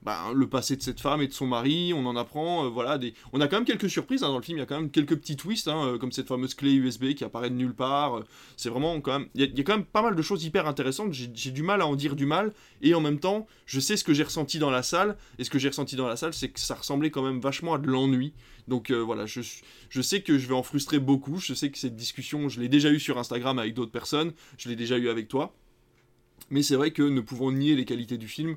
bah, 0.03 0.33
le 0.35 0.49
passé 0.49 0.77
de 0.77 0.83
cette 0.83 1.01
femme 1.01 1.21
et 1.21 1.27
de 1.27 1.33
son 1.33 1.47
mari, 1.47 1.93
on 1.95 2.07
en 2.07 2.17
apprend, 2.17 2.65
euh, 2.65 2.69
voilà, 2.69 2.97
des... 2.97 3.13
on 3.35 3.41
a 3.41 3.49
quand 3.49 3.57
même 3.57 3.67
quelques 3.67 3.91
surprises 3.91 4.23
hein, 4.23 4.29
dans 4.29 4.39
le 4.39 4.43
film, 4.43 4.57
il 4.57 4.61
y 4.61 4.63
a 4.63 4.67
quand 4.67 4.81
même 4.81 4.91
quelques 4.91 5.17
petits 5.17 5.37
twists, 5.37 5.69
hein, 5.69 5.85
euh, 5.85 5.99
comme 5.99 6.11
cette 6.11 6.29
fameuse 6.29 6.55
clé 6.55 6.73
USB 6.73 7.13
qui 7.13 7.23
apparaît 7.23 7.51
de 7.51 7.55
nulle 7.55 7.75
part, 7.75 8.19
euh, 8.19 8.25
c'est 8.57 8.71
vraiment 8.71 8.99
quand 9.03 9.19
même, 9.19 9.29
il 9.35 9.43
y, 9.43 9.61
a 9.61 9.65
quand 9.65 9.77
même 9.77 9.85
pas 9.85 10.01
mal 10.01 10.17
de 10.17 10.23
choses 10.23 10.43
hyper 10.45 10.67
intéressantes, 10.67 11.13
j'ai 11.13 11.51
du 11.51 11.63
mal 11.63 11.83
à 11.83 11.87
en 11.87 11.97
dire 11.97 12.17
du 12.17 12.25
mal, 12.25 12.53
et 12.81 12.95
en 12.95 13.01
même 13.03 13.19
temps, 13.19 13.47
je 13.67 13.79
sais 13.79 13.99
ce 13.99 14.05
que 14.05 14.15
j'ai 14.15 14.23
ressenti 14.23 14.59
dans 14.59 14.71
la 14.71 14.83
salle, 14.83 15.19
et 15.39 15.45
ce 15.45 15.51
que 15.51 15.59
j'ai 15.59 15.69
ressenti 15.69 15.97
dans 15.97 16.09
la 16.09 16.17
salle, 16.17 16.33
c'est 16.33 16.49
que 16.49 16.61
ça 16.61 16.77
ressemblait 16.77 17.11
quand 17.11 17.23
même 17.23 17.41
vachement 17.41 17.75
à 17.75 17.79
de 17.79 17.87
l'ennui, 17.87 18.33
donc 18.69 18.91
voilà, 18.91 19.27
je, 19.27 19.43
sais 20.01 20.23
que 20.23 20.39
je 20.39 20.47
vais 20.49 20.55
en 20.55 20.63
frustrer 20.63 20.99
beaucoup, 20.99 21.39
je 21.39 21.53
sais 21.53 21.71
que 21.71 21.77
cette 21.77 21.97
discussion, 21.97 22.49
je 22.49 22.61
l'ai 22.61 22.69
déjà 22.69 22.91
eu 22.91 23.01
sur 23.01 23.19
Instagram 23.19 23.59
avec 23.59 23.75
d'autres 23.75 23.93
personnes, 23.93 24.33
je 24.57 24.71
l'ai 24.71 24.77
déjà 24.77 24.97
eu 24.97 25.11
avec 25.11 25.29
toi, 25.29 25.55
mais 26.49 26.63
c'est 26.63 26.77
vrai 26.77 26.91
que 26.91 27.03
ne 27.03 27.21
pouvons 27.21 27.53
nier 27.53 27.77
les 27.77 27.85
qualités 27.85 28.17
du 28.17 28.29
film, 28.29 28.57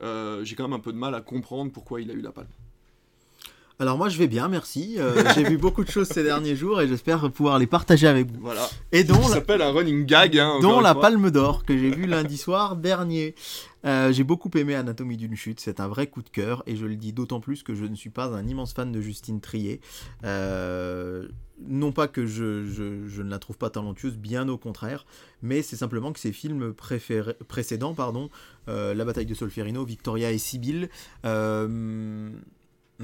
j'ai 0.00 0.54
quand 0.56 0.64
même 0.64 0.78
un 0.78 0.80
peu 0.80 0.92
de 0.92 0.98
mal 0.98 1.14
à 1.14 1.20
comprendre 1.20 1.72
pourquoi 1.72 2.00
il 2.00 2.10
a 2.10 2.14
eu 2.14 2.20
la 2.20 2.32
palme. 2.32 2.48
Alors 3.80 3.96
moi 3.96 4.10
je 4.10 4.18
vais 4.18 4.28
bien, 4.28 4.48
merci. 4.48 4.96
Euh, 4.98 5.24
j'ai 5.34 5.42
vu 5.42 5.56
beaucoup 5.56 5.82
de 5.84 5.90
choses 5.90 6.08
ces 6.08 6.22
derniers 6.22 6.54
jours 6.54 6.82
et 6.82 6.86
j'espère 6.86 7.30
pouvoir 7.32 7.58
les 7.58 7.66
partager 7.66 8.06
avec 8.06 8.30
vous. 8.30 8.38
Voilà. 8.38 8.68
Et 8.92 9.04
dont 9.04 9.22
ça 9.22 9.36
s'appelle 9.36 9.62
un 9.62 9.72
running 9.72 10.04
gag. 10.04 10.38
Hein, 10.38 10.58
dont 10.60 10.80
la 10.80 10.94
Palme 10.94 11.30
d'Or 11.30 11.64
que 11.64 11.76
j'ai 11.76 11.88
vu 11.88 12.06
lundi 12.06 12.36
soir 12.36 12.76
dernier. 12.76 13.34
Euh, 13.86 14.12
j'ai 14.12 14.22
beaucoup 14.22 14.50
aimé 14.58 14.74
Anatomie 14.74 15.16
d'une 15.16 15.34
chute, 15.34 15.60
c'est 15.60 15.80
un 15.80 15.88
vrai 15.88 16.08
coup 16.08 16.20
de 16.20 16.28
cœur 16.28 16.62
et 16.66 16.76
je 16.76 16.84
le 16.84 16.96
dis 16.96 17.14
d'autant 17.14 17.40
plus 17.40 17.62
que 17.62 17.74
je 17.74 17.86
ne 17.86 17.94
suis 17.94 18.10
pas 18.10 18.26
un 18.26 18.46
immense 18.46 18.74
fan 18.74 18.92
de 18.92 19.00
Justine 19.00 19.40
Trier. 19.40 19.80
Euh, 20.24 21.26
non 21.66 21.90
pas 21.90 22.06
que 22.06 22.26
je, 22.26 22.66
je, 22.66 23.22
ne 23.22 23.30
la 23.30 23.38
trouve 23.38 23.56
pas 23.56 23.70
talentueuse, 23.70 24.18
bien 24.18 24.46
au 24.50 24.58
contraire, 24.58 25.06
mais 25.40 25.62
c'est 25.62 25.76
simplement 25.76 26.12
que 26.12 26.20
ses 26.20 26.32
films 26.32 26.74
précédents, 26.74 27.94
pardon, 27.94 28.28
La 28.66 29.04
bataille 29.06 29.26
de 29.26 29.34
Solferino, 29.34 29.84
Victoria 29.86 30.30
et 30.32 30.38
Sibylle, 30.38 30.90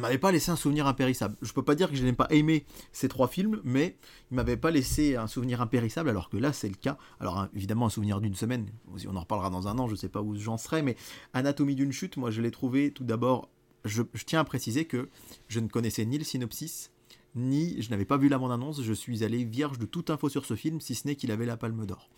m'avait 0.01 0.19
pas 0.19 0.31
laissé 0.31 0.51
un 0.51 0.57
souvenir 0.57 0.87
impérissable. 0.87 1.37
Je 1.43 1.53
peux 1.53 1.63
pas 1.63 1.75
dire 1.75 1.91
que 1.91 1.97
je 1.97 2.05
n'ai 2.05 2.13
pas 2.13 2.27
aimé 2.31 2.67
ces 2.93 3.09
trois 3.09 3.29
films, 3.29 3.61
mais 3.65 3.97
il 4.31 4.37
m'avait 4.37 4.57
pas 4.57 4.71
laissé 4.71 5.17
un 5.17 5.27
souvenir 5.27 5.61
impérissable, 5.61 6.11
alors 6.11 6.29
que 6.29 6.37
là 6.37 6.53
c'est 6.53 6.69
le 6.69 6.75
cas. 6.75 6.99
Alors 7.21 7.39
hein, 7.39 7.49
évidemment 7.55 7.87
un 7.87 7.91
souvenir 7.91 8.21
d'une 8.21 8.35
semaine, 8.35 8.67
on 9.07 9.17
en 9.17 9.21
reparlera 9.21 9.51
dans 9.51 9.69
un 9.69 9.79
an, 9.79 9.89
je 9.89 9.95
sais 9.95 10.09
pas 10.09 10.21
où 10.21 10.37
j'en 10.37 10.59
serai, 10.59 10.83
mais 10.83 10.97
Anatomie 11.33 11.75
d'une 11.75 11.93
chute, 11.93 12.17
moi 12.17 12.31
je 12.31 12.43
l'ai 12.43 12.51
trouvé 12.51 12.91
tout 12.91 13.05
d'abord. 13.05 13.49
Je, 13.85 14.03
tiens 14.27 14.41
à 14.41 14.45
préciser 14.45 14.85
que 14.85 15.09
je 15.47 15.61
ne 15.61 15.69
connaissais 15.69 16.05
ni 16.05 16.19
le 16.19 16.25
synopsis, 16.25 16.91
ni 17.37 17.81
je 17.81 17.91
n'avais 17.91 18.05
pas 18.05 18.17
vu 18.17 18.29
la 18.29 18.37
bande-annonce, 18.37 18.83
je 18.83 18.93
suis 18.93 19.23
allé 19.23 19.45
vierge 19.45 19.79
de 19.79 19.87
toute 19.87 20.11
info 20.11 20.29
sur 20.29 20.45
ce 20.45 20.55
film, 20.55 20.81
si 20.81 20.95
ce 20.95 21.07
n'est 21.07 21.15
qu'il 21.15 21.31
avait 21.31 21.47
la 21.47 21.57
palme 21.57 21.87
d'or. 21.87 22.11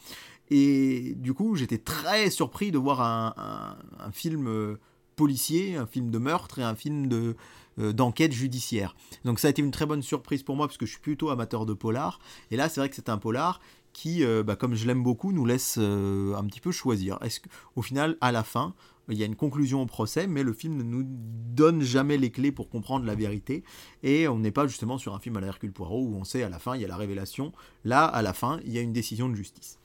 Et 0.50 1.14
du 1.16 1.34
coup, 1.34 1.56
j'étais 1.56 1.78
très 1.78 2.30
surpris 2.30 2.70
de 2.70 2.78
voir 2.78 3.02
un, 3.02 3.76
film 4.12 4.48
euh, 4.48 4.76
policier, 5.14 5.76
un 5.76 5.86
film 5.86 6.10
de 6.10 6.18
meurtre 6.18 6.60
et 6.60 6.62
un 6.62 6.74
film 6.74 7.08
de, 7.08 7.36
d'enquête 7.78 8.32
judiciaire. 8.32 8.94
Donc 9.24 9.38
ça 9.38 9.48
a 9.48 9.50
été 9.50 9.62
une 9.62 9.70
très 9.70 9.86
bonne 9.86 10.02
surprise 10.02 10.42
pour 10.42 10.56
moi 10.56 10.66
parce 10.66 10.76
que 10.76 10.86
je 10.86 10.92
suis 10.92 11.00
plutôt 11.00 11.30
amateur 11.30 11.66
de 11.66 11.74
polar. 11.74 12.18
Et 12.50 12.56
là, 12.56 12.68
c'est 12.68 12.80
vrai 12.80 12.88
que 12.88 12.96
c'est 12.96 13.08
un 13.08 13.18
polar 13.18 13.60
qui, 13.98 14.24
euh, 14.24 14.44
bah, 14.44 14.54
comme 14.54 14.76
je 14.76 14.86
l'aime 14.86 15.02
beaucoup, 15.02 15.32
nous 15.32 15.44
laisse 15.44 15.76
euh, 15.78 16.34
un 16.36 16.44
petit 16.44 16.60
peu 16.60 16.70
choisir. 16.70 17.18
Est-ce 17.22 17.40
qu'au 17.40 17.82
final, 17.82 18.16
à 18.20 18.30
la 18.30 18.44
fin, 18.44 18.74
il 19.08 19.18
y 19.18 19.24
a 19.24 19.26
une 19.26 19.34
conclusion 19.34 19.82
au 19.82 19.86
procès, 19.86 20.28
mais 20.28 20.44
le 20.44 20.52
film 20.52 20.76
ne 20.76 20.82
nous 20.84 21.02
donne 21.04 21.82
jamais 21.82 22.16
les 22.16 22.30
clés 22.30 22.52
pour 22.52 22.68
comprendre 22.68 23.06
la 23.06 23.16
vérité. 23.16 23.64
Et 24.04 24.28
on 24.28 24.38
n'est 24.38 24.52
pas 24.52 24.68
justement 24.68 24.98
sur 24.98 25.14
un 25.14 25.18
film 25.18 25.36
à 25.38 25.40
la 25.40 25.48
Hercule 25.48 25.72
Poirot 25.72 26.04
où 26.04 26.14
on 26.14 26.22
sait 26.22 26.44
à 26.44 26.48
la 26.48 26.60
fin, 26.60 26.76
il 26.76 26.82
y 26.82 26.84
a 26.84 26.88
la 26.88 26.96
révélation. 26.96 27.52
Là, 27.84 28.04
à 28.04 28.22
la 28.22 28.34
fin, 28.34 28.60
il 28.64 28.72
y 28.72 28.78
a 28.78 28.82
une 28.82 28.92
décision 28.92 29.28
de 29.28 29.34
justice. 29.34 29.80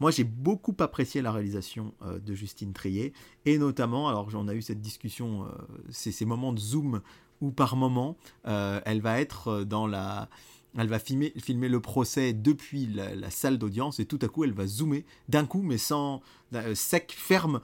Moi, 0.00 0.12
j'ai 0.12 0.24
beaucoup 0.24 0.76
apprécié 0.78 1.20
la 1.20 1.32
réalisation 1.32 1.92
de 2.24 2.34
Justine 2.34 2.72
Trier, 2.72 3.12
et 3.46 3.58
notamment, 3.58 4.08
alors 4.08 4.30
j'en 4.30 4.46
a 4.46 4.54
eu 4.54 4.62
cette 4.62 4.80
discussion, 4.80 5.44
ces 5.90 6.24
moments 6.24 6.52
de 6.52 6.60
zoom 6.60 7.02
où 7.40 7.50
par 7.50 7.76
moment, 7.76 8.16
euh, 8.46 8.80
elle 8.84 9.00
va 9.00 9.20
être 9.20 9.48
euh, 9.48 9.64
dans 9.64 9.86
la... 9.86 10.28
Elle 10.76 10.88
va 10.88 10.98
filmer, 10.98 11.32
filmer 11.42 11.68
le 11.68 11.80
procès 11.80 12.32
depuis 12.34 12.86
la, 12.86 13.30
salle 13.30 13.58
d'audience 13.58 14.00
et 14.00 14.04
tout 14.04 14.18
à 14.22 14.28
coup 14.28 14.44
elle 14.44 14.52
va 14.52 14.66
zoomer 14.66 15.04
d'un 15.28 15.44
coup 15.46 15.62
mais 15.62 15.78
sans 15.78 16.20
euh, 16.54 16.74
sec 16.74 17.12
ferme 17.16 17.60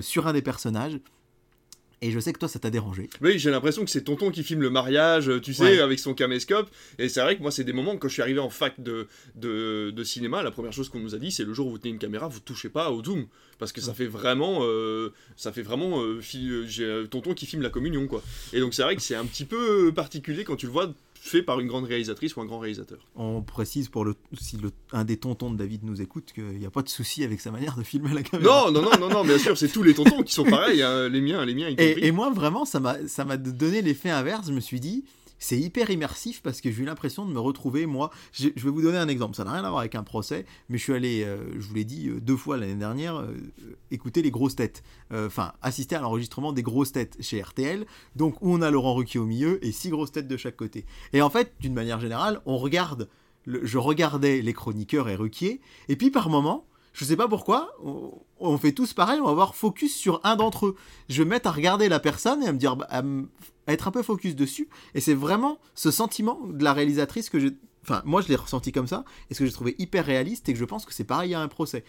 sur 0.00 0.26
un 0.26 0.32
des 0.32 0.42
personnages 0.42 0.98
et 2.00 2.10
je 2.10 2.20
sais 2.20 2.32
que 2.32 2.38
toi, 2.38 2.48
ça 2.48 2.58
t'a 2.58 2.70
dérangé. 2.70 3.10
Oui, 3.20 3.38
j'ai 3.38 3.50
l'impression 3.50 3.84
que 3.84 3.90
c'est 3.90 4.02
Tonton 4.02 4.30
qui 4.30 4.44
filme 4.44 4.62
le 4.62 4.70
mariage, 4.70 5.30
tu 5.42 5.52
sais, 5.52 5.80
avec 5.80 5.98
son 5.98 6.14
caméscope. 6.14 6.70
Et 6.98 7.08
c'est 7.08 7.20
vrai 7.20 7.36
que 7.36 7.42
moi, 7.42 7.50
c'est 7.50 7.64
des 7.64 7.72
moments, 7.72 7.96
quand 7.96 8.08
je 8.08 8.12
suis 8.12 8.22
arrivé 8.22 8.38
en 8.38 8.50
fac 8.50 8.80
de, 8.80 9.08
de, 9.34 10.04
cinéma, 10.04 10.42
la 10.42 10.50
première 10.50 10.72
chose 10.72 10.88
qu'on 10.88 11.00
nous 11.00 11.14
a 11.14 11.18
dit, 11.18 11.32
c'est 11.32 11.44
le 11.44 11.52
jour 11.52 11.66
où 11.66 11.70
vous 11.70 11.78
tenez 11.78 11.90
une 11.90 11.98
caméra, 11.98 12.28
vous 12.28 12.40
touchez 12.40 12.68
pas 12.68 12.90
au 12.90 13.02
zoom. 13.02 13.26
Parce 13.58 13.72
que 13.72 13.80
ça 13.80 13.92
fait 13.92 14.06
vraiment. 14.06 14.60
Euh, 14.62 15.12
ça 15.36 15.50
fait 15.50 15.62
vraiment. 15.62 16.00
Euh, 16.00 16.20
j'ai 16.20 17.04
Tonton 17.10 17.34
qui 17.34 17.46
filme 17.46 17.62
la 17.62 17.70
communion, 17.70 18.06
quoi. 18.06 18.22
Et 18.52 18.60
donc, 18.60 18.74
c'est 18.74 18.82
vrai 18.82 18.94
que 18.94 19.02
c'est 19.02 19.16
un 19.16 19.24
petit 19.24 19.44
peu 19.44 19.92
particulier 19.92 20.44
quand 20.44 20.54
tu 20.54 20.66
le 20.66 20.72
vois 20.72 20.92
fait 21.20 21.42
par 21.42 21.60
une 21.60 21.66
grande 21.66 21.84
réalisatrice 21.84 22.36
ou 22.36 22.40
un 22.40 22.46
grand 22.46 22.58
réalisateur. 22.58 22.98
On 23.16 23.42
précise 23.42 23.88
pour 23.88 24.04
le 24.04 24.14
si 24.38 24.56
le, 24.56 24.70
un 24.92 25.04
des 25.04 25.16
tontons 25.16 25.50
de 25.50 25.56
David 25.56 25.84
nous 25.84 26.00
écoute 26.00 26.32
qu'il 26.34 26.58
n'y 26.58 26.66
a 26.66 26.70
pas 26.70 26.82
de 26.82 26.88
souci 26.88 27.24
avec 27.24 27.40
sa 27.40 27.50
manière 27.50 27.76
de 27.76 27.82
filmer 27.82 28.14
la 28.14 28.22
caméra. 28.22 28.70
Non, 28.70 28.72
non, 28.72 28.82
non, 28.82 28.98
non, 28.98 29.08
non 29.08 29.24
bien 29.24 29.38
sûr, 29.38 29.56
c'est 29.56 29.68
tous 29.68 29.82
les 29.82 29.94
tontons 29.94 30.22
qui 30.22 30.32
sont 30.32 30.44
pareils, 30.44 30.82
hein, 30.82 31.08
les 31.08 31.20
miens, 31.20 31.44
les 31.44 31.54
miens. 31.54 31.68
Et, 31.76 32.06
et, 32.06 32.12
moi, 32.12 32.30
vraiment, 32.30 32.64
ça 32.64 32.80
m'a, 32.80 32.96
ça 33.06 33.24
m'a 33.24 33.36
donné 33.36 33.82
l'effet 33.82 34.10
inverse. 34.10 34.46
Je 34.48 34.52
me 34.52 34.60
suis 34.60 34.80
dit, 34.80 35.04
c'est 35.38 35.58
hyper 35.58 35.90
immersif 35.90 36.42
parce 36.42 36.60
que 36.60 36.70
j'ai 36.70 36.82
eu 36.82 36.84
l'impression 36.84 37.26
de 37.26 37.32
me 37.32 37.40
retrouver, 37.40 37.86
moi, 37.86 38.10
je, 38.32 38.48
vais 38.48 38.70
vous 38.70 38.82
donner 38.82 38.98
un 38.98 39.08
exemple, 39.08 39.36
ça 39.36 39.44
n'a 39.44 39.52
rien 39.52 39.64
à 39.64 39.68
voir 39.68 39.80
avec 39.80 39.94
un 39.94 40.02
procès, 40.02 40.46
mais 40.68 40.78
je 40.78 40.82
suis 40.82 40.92
allé, 40.92 41.24
euh, 41.24 41.38
je 41.58 41.66
vous 41.66 41.74
l'ai 41.74 41.84
dit 41.84 42.08
euh, 42.08 42.20
deux 42.20 42.36
fois 42.36 42.56
l'année 42.56 42.74
dernière, 42.74 43.16
euh, 43.16 43.34
écouter 43.90 44.22
les 44.22 44.30
grosses 44.30 44.56
têtes, 44.56 44.82
enfin, 45.12 45.52
assister 45.62 45.96
à 45.96 46.00
l'enregistrement 46.00 46.52
des 46.52 46.62
grosses 46.62 46.92
têtes 46.92 47.16
chez 47.20 47.40
RTL, 47.40 47.86
donc 48.16 48.40
où 48.42 48.52
on 48.52 48.62
a 48.62 48.70
Laurent 48.70 48.94
Ruquier 48.94 49.20
au 49.20 49.26
milieu 49.26 49.64
et 49.64 49.72
six 49.72 49.90
grosses 49.90 50.12
têtes 50.12 50.28
de 50.28 50.36
chaque 50.36 50.56
côté. 50.56 50.84
Et 51.12 51.22
en 51.22 51.30
fait, 51.30 51.54
d'une 51.60 51.74
manière 51.74 52.00
générale, 52.00 52.40
on 52.46 52.58
regarde, 52.58 53.08
je 53.46 53.78
regardais 53.78 54.42
les 54.42 54.52
chroniqueurs 54.52 55.08
et 55.08 55.14
Ruquier, 55.14 55.60
et 55.88 55.96
puis 55.96 56.10
par 56.10 56.28
moment, 56.28 56.67
je 56.98 57.04
sais 57.04 57.16
pas 57.16 57.28
pourquoi, 57.28 57.72
on, 58.40 58.58
fait 58.58 58.72
tous 58.72 58.92
pareil, 58.92 59.20
on 59.20 59.24
va 59.26 59.30
avoir 59.30 59.54
focus 59.54 59.94
sur 59.94 60.20
un 60.24 60.34
d'entre 60.34 60.66
eux. 60.66 60.76
Je 61.08 61.22
vais 61.22 61.28
mettre 61.28 61.48
à 61.48 61.52
regarder 61.52 61.88
la 61.88 62.00
personne 62.00 62.42
et 62.42 62.48
à 62.48 62.52
me 62.52 62.58
dire, 62.58 62.74
bah, 62.74 62.88
être 63.68 63.86
un 63.86 63.92
peu 63.92 64.02
focus 64.02 64.34
dessus. 64.34 64.68
Et 64.96 65.00
c'est 65.00 65.14
vraiment 65.14 65.60
ce 65.76 65.92
sentiment 65.92 66.40
de 66.48 66.64
la 66.64 66.72
réalisatrice 66.72 67.30
que 67.30 67.38
je. 67.38 67.50
Enfin, 67.84 68.02
moi, 68.04 68.20
je 68.20 68.26
l'ai 68.26 68.34
ressenti 68.34 68.72
comme 68.72 68.88
ça, 68.88 69.04
et 69.30 69.34
ce 69.34 69.38
que 69.38 69.46
j'ai 69.46 69.52
trouvé 69.52 69.76
hyper 69.78 70.04
réaliste, 70.06 70.48
et 70.48 70.52
que 70.52 70.58
je 70.58 70.64
pense 70.64 70.84
que 70.84 70.92
c'est 70.92 71.04
pareil 71.04 71.34
à 71.34 71.40
un 71.40 71.46
procès. 71.46 71.84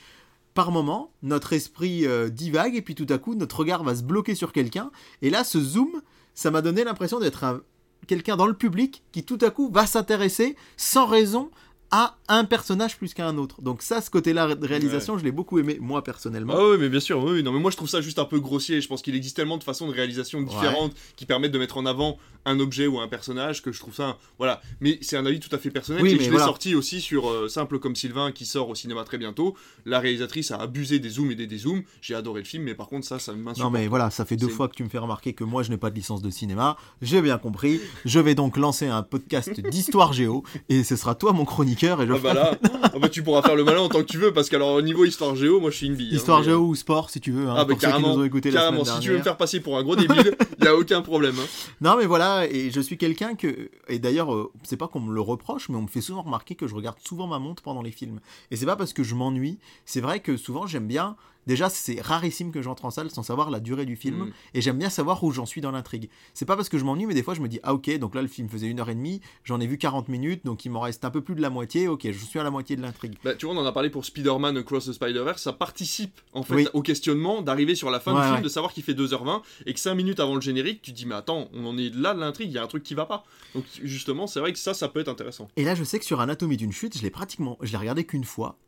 Par 0.53 0.71
moment, 0.71 1.11
notre 1.23 1.53
esprit 1.53 2.05
euh, 2.05 2.29
divague, 2.29 2.75
et 2.75 2.83
puis 2.83 2.93
tout 2.93 3.07
à 3.09 3.17
coup, 3.17 3.33
notre 3.33 3.57
regard 3.61 3.83
va 3.83 3.95
se 3.95 4.03
bloquer 4.03 4.35
sur 4.35 4.53
quelqu'un, 4.53 4.91
et 5.23 5.31
là, 5.31 5.43
ce 5.43 5.59
zoom, 5.59 6.03
ça 6.35 6.51
m'a 6.51 6.61
donné 6.61 6.83
l'impression 6.83 7.19
d'être 7.19 7.63
quelqu'un 8.07 8.37
dans 8.37 8.47
le 8.47 8.53
public 8.53 9.03
qui 9.11 9.23
tout 9.23 9.39
à 9.41 9.49
coup 9.49 9.71
va 9.71 9.85
s'intéresser 9.85 10.55
sans 10.77 11.05
raison 11.05 11.49
à 11.91 12.15
un 12.27 12.45
personnage 12.45 12.97
plus 12.97 13.13
qu'à 13.13 13.27
un 13.27 13.37
autre. 13.37 13.61
Donc 13.61 13.81
ça, 13.81 14.01
ce 14.01 14.09
côté-là 14.09 14.55
de 14.55 14.67
réalisation, 14.67 15.17
je 15.17 15.23
l'ai 15.23 15.31
beaucoup 15.31 15.59
aimé, 15.59 15.77
moi 15.81 16.03
personnellement. 16.03 16.53
Ah 16.55 16.69
oui, 16.69 16.77
mais 16.79 16.89
bien 16.89 16.99
sûr, 16.99 17.23
oui, 17.23 17.41
non, 17.41 17.51
mais 17.51 17.59
moi 17.59 17.71
je 17.71 17.77
trouve 17.77 17.89
ça 17.89 18.01
juste 18.01 18.19
un 18.19 18.25
peu 18.25 18.39
grossier. 18.39 18.81
Je 18.81 18.87
pense 18.87 19.01
qu'il 19.01 19.15
existe 19.15 19.35
tellement 19.35 19.57
de 19.57 19.63
façons 19.63 19.87
de 19.87 19.93
réalisation 19.93 20.41
différentes 20.41 20.93
qui 21.15 21.25
permettent 21.25 21.51
de 21.51 21.59
mettre 21.59 21.77
en 21.77 21.85
avant 21.85 22.17
un 22.45 22.59
objet 22.59 22.87
ou 22.87 22.99
un 22.99 23.07
personnage 23.07 23.61
que 23.61 23.71
je 23.71 23.79
trouve 23.79 23.93
ça, 23.93 24.17
voilà. 24.37 24.61
Mais 24.79 24.97
c'est 25.01 25.17
un 25.17 25.25
avis 25.25 25.39
tout 25.39 25.53
à 25.53 25.57
fait 25.57 25.71
personnel. 25.71 26.05
et 26.05 26.19
je 26.19 26.31
l'ai 26.31 26.37
sorti 26.37 26.75
aussi 26.75 27.01
sur 27.01 27.29
euh, 27.29 27.47
Simple 27.47 27.79
comme 27.79 27.95
Sylvain 27.95 28.31
qui 28.31 28.45
sort 28.45 28.69
au 28.69 28.75
cinéma 28.75 29.03
très 29.03 29.17
bientôt. 29.17 29.55
La 29.85 29.99
réalisatrice 29.99 30.51
a 30.51 30.57
abusé 30.57 30.99
des 30.99 31.09
zooms 31.09 31.31
et 31.31 31.35
des 31.35 31.47
dézooms. 31.47 31.83
J'ai 32.01 32.15
adoré 32.15 32.41
le 32.41 32.45
film, 32.45 32.63
mais 32.63 32.75
par 32.75 32.87
contre 32.87 33.05
ça, 33.05 33.19
ça 33.19 33.33
m'insupporte. 33.33 33.59
Non 33.59 33.69
mais 33.69 33.87
voilà, 33.87 34.09
ça 34.09 34.25
fait 34.25 34.37
deux 34.37 34.47
fois 34.47 34.67
que 34.67 34.75
tu 34.75 34.83
me 34.83 34.89
fais 34.89 34.97
remarquer 34.97 35.33
que 35.33 35.43
moi 35.43 35.63
je 35.63 35.69
n'ai 35.69 35.77
pas 35.77 35.89
de 35.89 35.95
licence 35.95 36.21
de 36.21 36.29
cinéma. 36.29 36.77
J'ai 37.01 37.21
bien 37.21 37.37
compris. 37.37 37.81
je 38.05 38.19
vais 38.19 38.35
donc 38.35 38.57
lancer 38.57 38.87
un 38.87 39.03
podcast 39.03 39.59
d'histoire 39.59 40.13
géo 40.13 40.43
et 40.69 40.83
ce 40.83 40.95
sera 40.95 41.15
toi 41.15 41.33
mon 41.33 41.45
et 41.83 42.07
je. 42.07 42.13
Ah 42.13 42.17
bah 42.21 42.33
là, 42.33 42.51
ah 42.83 42.99
bah 42.99 43.09
tu 43.09 43.23
pourras 43.23 43.41
faire 43.41 43.55
le 43.55 43.63
malin 43.63 43.79
en 43.79 43.89
tant 43.89 43.99
que 43.99 44.05
tu 44.05 44.17
veux 44.17 44.33
parce 44.33 44.49
qu'alors 44.49 44.73
au 44.73 44.81
niveau 44.81 45.05
histoire 45.05 45.35
géo, 45.35 45.59
moi 45.59 45.71
je 45.71 45.77
suis 45.77 45.87
une 45.87 45.95
bille. 45.95 46.09
Hein, 46.11 46.17
histoire 46.17 46.43
géo 46.43 46.59
ou 46.59 46.75
sport 46.75 47.09
si 47.09 47.19
tu 47.19 47.31
veux. 47.31 47.47
Hein, 47.47 47.55
ah 47.57 47.65
bah 47.65 47.75
carrément. 47.79 48.15
carrément. 48.41 48.85
si 48.85 48.99
tu 48.99 49.11
veux 49.11 49.17
me 49.17 49.23
faire 49.23 49.37
passer 49.37 49.59
pour 49.59 49.77
un 49.77 49.83
gros 49.83 49.95
débile, 49.95 50.35
il 50.59 50.65
y 50.65 50.67
a 50.67 50.75
aucun 50.75 51.01
problème. 51.01 51.35
Hein. 51.39 51.47
Non 51.81 51.95
mais 51.97 52.05
voilà 52.05 52.47
et 52.47 52.71
je 52.71 52.81
suis 52.81 52.97
quelqu'un 52.97 53.35
que 53.35 53.69
et 53.87 53.99
d'ailleurs 53.99 54.33
euh, 54.33 54.51
c'est 54.63 54.77
pas 54.77 54.87
qu'on 54.87 54.99
me 54.99 55.13
le 55.13 55.21
reproche 55.21 55.69
mais 55.69 55.75
on 55.75 55.83
me 55.83 55.87
fait 55.87 56.01
souvent 56.01 56.21
remarquer 56.21 56.55
que 56.55 56.67
je 56.67 56.75
regarde 56.75 56.97
souvent 57.03 57.27
ma 57.27 57.39
montre 57.39 57.63
pendant 57.63 57.81
les 57.81 57.91
films 57.91 58.19
et 58.51 58.55
c'est 58.55 58.65
pas 58.65 58.75
parce 58.75 58.93
que 58.93 59.03
je 59.03 59.15
m'ennuie. 59.15 59.59
C'est 59.85 60.01
vrai 60.01 60.19
que 60.19 60.37
souvent 60.37 60.67
j'aime 60.67 60.87
bien 60.87 61.15
Déjà, 61.49 61.67
c'est 61.67 61.99
rarissime 61.99 62.51
que 62.51 62.61
j'entre 62.61 62.85
en 62.85 62.91
salle 62.91 63.09
sans 63.09 63.23
savoir 63.23 63.49
la 63.49 63.59
durée 63.59 63.87
du 63.87 63.95
film, 63.95 64.25
mm. 64.25 64.33
et 64.53 64.61
j'aime 64.61 64.77
bien 64.77 64.91
savoir 64.91 65.23
où 65.23 65.31
j'en 65.31 65.47
suis 65.47 65.61
dans 65.61 65.71
l'intrigue. 65.71 66.07
C'est 66.35 66.45
pas 66.45 66.55
parce 66.55 66.69
que 66.69 66.77
je 66.77 66.83
m'ennuie, 66.83 67.07
mais 67.07 67.15
des 67.15 67.23
fois 67.23 67.33
je 67.33 67.41
me 67.41 67.47
dis, 67.47 67.59
ah 67.63 67.73
ok, 67.73 67.97
donc 67.97 68.13
là 68.13 68.21
le 68.21 68.27
film 68.27 68.47
faisait 68.47 68.67
une 68.67 68.79
heure 68.79 68.89
et 68.91 68.93
demie, 68.93 69.19
j'en 69.43 69.59
ai 69.59 69.65
vu 69.65 69.79
40 69.79 70.09
minutes, 70.09 70.45
donc 70.45 70.63
il 70.65 70.69
m'en 70.69 70.81
reste 70.81 71.05
un 71.05 71.09
peu 71.09 71.21
plus 71.21 71.33
de 71.33 71.41
la 71.41 71.49
moitié, 71.49 71.87
ok, 71.87 72.03
je 72.03 72.23
suis 72.23 72.37
à 72.37 72.43
la 72.43 72.51
moitié 72.51 72.75
de 72.75 72.83
l'intrigue. 72.83 73.15
Bah, 73.23 73.33
tu 73.33 73.47
vois, 73.47 73.55
on 73.55 73.57
en 73.57 73.65
a 73.65 73.71
parlé 73.71 73.89
pour 73.89 74.05
Spider-Man 74.05 74.57
Across 74.57 74.85
the 74.85 74.93
Spider-Verse, 74.93 75.41
ça 75.41 75.51
participe 75.51 76.21
en 76.33 76.43
fait 76.43 76.69
au 76.73 76.83
questionnement 76.83 77.41
d'arriver 77.41 77.73
sur 77.73 77.89
la 77.89 77.99
fin 77.99 78.13
du 78.13 78.27
film, 78.27 78.43
de 78.43 78.49
savoir 78.49 78.71
qu'il 78.71 78.83
fait 78.83 78.93
2h20, 78.93 79.41
et 79.65 79.73
que 79.73 79.79
5 79.79 79.95
minutes 79.95 80.19
avant 80.19 80.35
le 80.35 80.41
générique, 80.41 80.83
tu 80.83 80.91
te 80.91 80.97
dis, 80.97 81.07
mais 81.07 81.15
attends, 81.15 81.49
on 81.53 81.65
en 81.65 81.79
est 81.79 81.91
là 81.95 82.13
de 82.13 82.19
l'intrigue, 82.19 82.51
il 82.51 82.53
y 82.53 82.59
a 82.59 82.63
un 82.63 82.67
truc 82.67 82.83
qui 82.83 82.93
va 82.93 83.07
pas. 83.07 83.23
Donc 83.55 83.65
justement, 83.81 84.27
c'est 84.27 84.39
vrai 84.39 84.53
que 84.53 84.59
ça, 84.59 84.75
ça 84.75 84.87
peut 84.87 84.99
être 84.99 85.09
intéressant. 85.09 85.47
Et 85.55 85.63
là, 85.63 85.73
je 85.73 85.83
sais 85.83 85.97
que 85.97 86.05
sur 86.05 86.19
Anatomie 86.19 86.57
d'une 86.57 86.71
chute, 86.73 86.95
je 86.95 87.01
l'ai 87.01 87.09
pratiquement, 87.09 87.57
je 87.61 87.71
l'ai 87.71 87.77
regardé 87.79 88.03
qu'une 88.03 88.23
fois, 88.23 88.59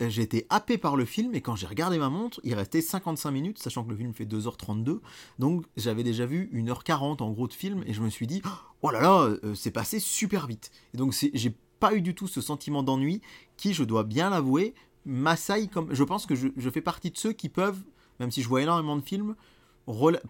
été 0.00 0.46
happé 0.48 0.78
par 0.78 0.96
le 0.96 1.04
film 1.04 1.34
et 1.34 1.40
quand 1.40 1.56
j'ai 1.56 1.66
regardé 1.66 1.98
ma 1.98 2.08
montre, 2.08 2.40
il 2.44 2.54
restait 2.54 2.80
55 2.80 3.30
minutes, 3.30 3.58
sachant 3.58 3.84
que 3.84 3.90
le 3.90 3.96
film 3.96 4.14
fait 4.14 4.24
2h32. 4.24 5.00
Donc 5.38 5.64
j'avais 5.76 6.02
déjà 6.02 6.26
vu 6.26 6.50
1h40 6.54 7.22
en 7.22 7.30
gros 7.30 7.48
de 7.48 7.52
film 7.52 7.82
et 7.86 7.92
je 7.92 8.00
me 8.00 8.10
suis 8.10 8.26
dit, 8.26 8.42
oh 8.82 8.90
là 8.90 9.00
là, 9.00 9.22
euh, 9.22 9.54
c'est 9.54 9.70
passé 9.70 10.00
super 10.00 10.46
vite. 10.46 10.70
Et 10.94 10.96
donc 10.96 11.14
j'ai 11.32 11.54
pas 11.80 11.94
eu 11.94 12.02
du 12.02 12.14
tout 12.14 12.28
ce 12.28 12.40
sentiment 12.40 12.82
d'ennui 12.82 13.20
qui, 13.56 13.74
je 13.74 13.84
dois 13.84 14.04
bien 14.04 14.30
l'avouer, 14.30 14.74
m'assaille 15.04 15.68
comme. 15.68 15.92
Je 15.92 16.04
pense 16.04 16.26
que 16.26 16.34
je, 16.34 16.70
fais 16.70 16.80
partie 16.80 17.10
de 17.10 17.16
ceux 17.16 17.32
qui 17.32 17.48
peuvent, 17.48 17.82
même 18.20 18.30
si 18.30 18.42
je 18.42 18.48
vois 18.48 18.62
énormément 18.62 18.96
de 18.96 19.02
films, 19.02 19.34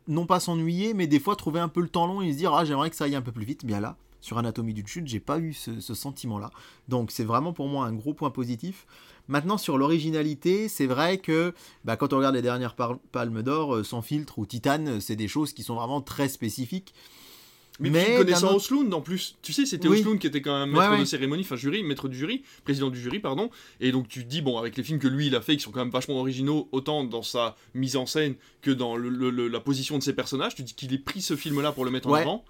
non 0.09 0.27
pas 0.27 0.41
s'ennuyer, 0.41 0.95
mais 0.95 1.07
des 1.07 1.21
fois 1.21 1.37
trouver 1.37 1.61
un 1.61 1.69
peu 1.69 1.81
le 1.81 1.89
temps 1.89 2.07
long 2.07 2.23
et 2.23 2.33
se 2.33 2.39
dire, 2.39 2.55
ah 2.55 2.65
j'aimerais 2.65 2.91
que 2.91 2.97
ça 2.97 3.05
aille 3.05 3.17
un 3.17 3.23
peu 3.23 3.33
plus 3.33 3.45
vite. 3.45 3.67
Bien 3.67 3.81
là, 3.81 3.97
sur 4.21 4.39
Anatomie 4.39 4.75
d'une 4.75 4.87
chute, 4.87 5.07
j'ai 5.07 5.21
pas 5.21 5.39
eu 5.39 5.53
ce 5.53 5.95
sentiment-là. 5.95 6.51
Donc 6.89 7.11
c'est 7.11 7.25
vraiment 7.25 7.53
pour 7.53 7.69
moi 7.69 7.87
un 7.87 7.93
gros 7.93 8.15
point 8.15 8.31
positif. 8.31 8.87
Maintenant, 9.31 9.59
sur 9.59 9.79
l'originalité, 9.79 10.69
c'est 10.69 10.87
vrai 10.87 11.19
que 11.19 11.55
bah, 11.85 11.97
quand 11.97 12.13
on 12.13 12.17
regarde 12.17 12.35
les 12.35 12.43
dernières 12.43 12.75
palmes 12.75 13.43
d'or, 13.43 13.77
euh, 13.77 13.85
sans 13.85 14.03
filtre 14.03 14.41
ou 14.41 14.45
titane, 14.45 14.89
euh, 14.89 15.01
c'est 15.01 15.15
des 15.15 15.29
choses 15.29 15.53
qui 15.53 15.63
sont 15.63 15.77
vraiment 15.77 16.01
très 16.01 16.29
spécifiques. 16.29 16.93
Mais, 17.79 17.91
mais 17.91 18.17
connaissant 18.17 18.57
Osloon 18.57 18.91
en 18.93 19.01
plus, 19.01 19.37
tu 19.41 19.53
sais, 19.53 19.65
c'était 19.65 19.89
oui. 19.89 20.05
qui 20.19 20.27
était 20.27 20.43
quand 20.43 20.59
même 20.67 20.71
maître 20.71 20.99
de 20.99 21.05
cérémonie, 21.05 21.45
enfin 21.45 21.57
jury, 21.57 21.83
maître 21.85 22.09
du 22.09 22.19
jury, 22.19 22.43
président 22.65 22.91
du 22.91 23.01
jury, 23.01 23.21
pardon. 23.21 23.51
Et 23.81 23.93
donc 23.93 24.09
tu 24.09 24.25
dis, 24.25 24.43
bon, 24.43 24.59
avec 24.59 24.77
les 24.77 24.83
films 24.83 24.99
que 24.99 25.09
lui 25.09 25.29
il 25.29 25.37
a 25.37 25.41
fait, 25.41 25.57
qui 25.57 25.63
sont 25.63 25.71
quand 25.71 25.79
même 25.79 25.91
vachement 25.91 26.17
originaux, 26.17 26.69
autant 26.73 27.05
dans 27.05 27.23
sa 27.23 27.57
mise 27.73 27.97
en 27.97 28.05
scène 28.05 28.35
que 28.61 28.71
dans 28.71 28.97
la 28.99 29.61
position 29.61 29.97
de 29.97 30.03
ses 30.03 30.13
personnages, 30.13 30.57
tu 30.57 30.63
dis 30.63 30.75
qu'il 30.75 30.93
ait 30.93 30.99
pris 30.99 31.23
ce 31.23 31.37
film-là 31.37 31.73
pour 31.73 31.87
le 31.87 31.91
mettre 31.91 32.09
en 32.09 32.15
avant. 32.15 32.45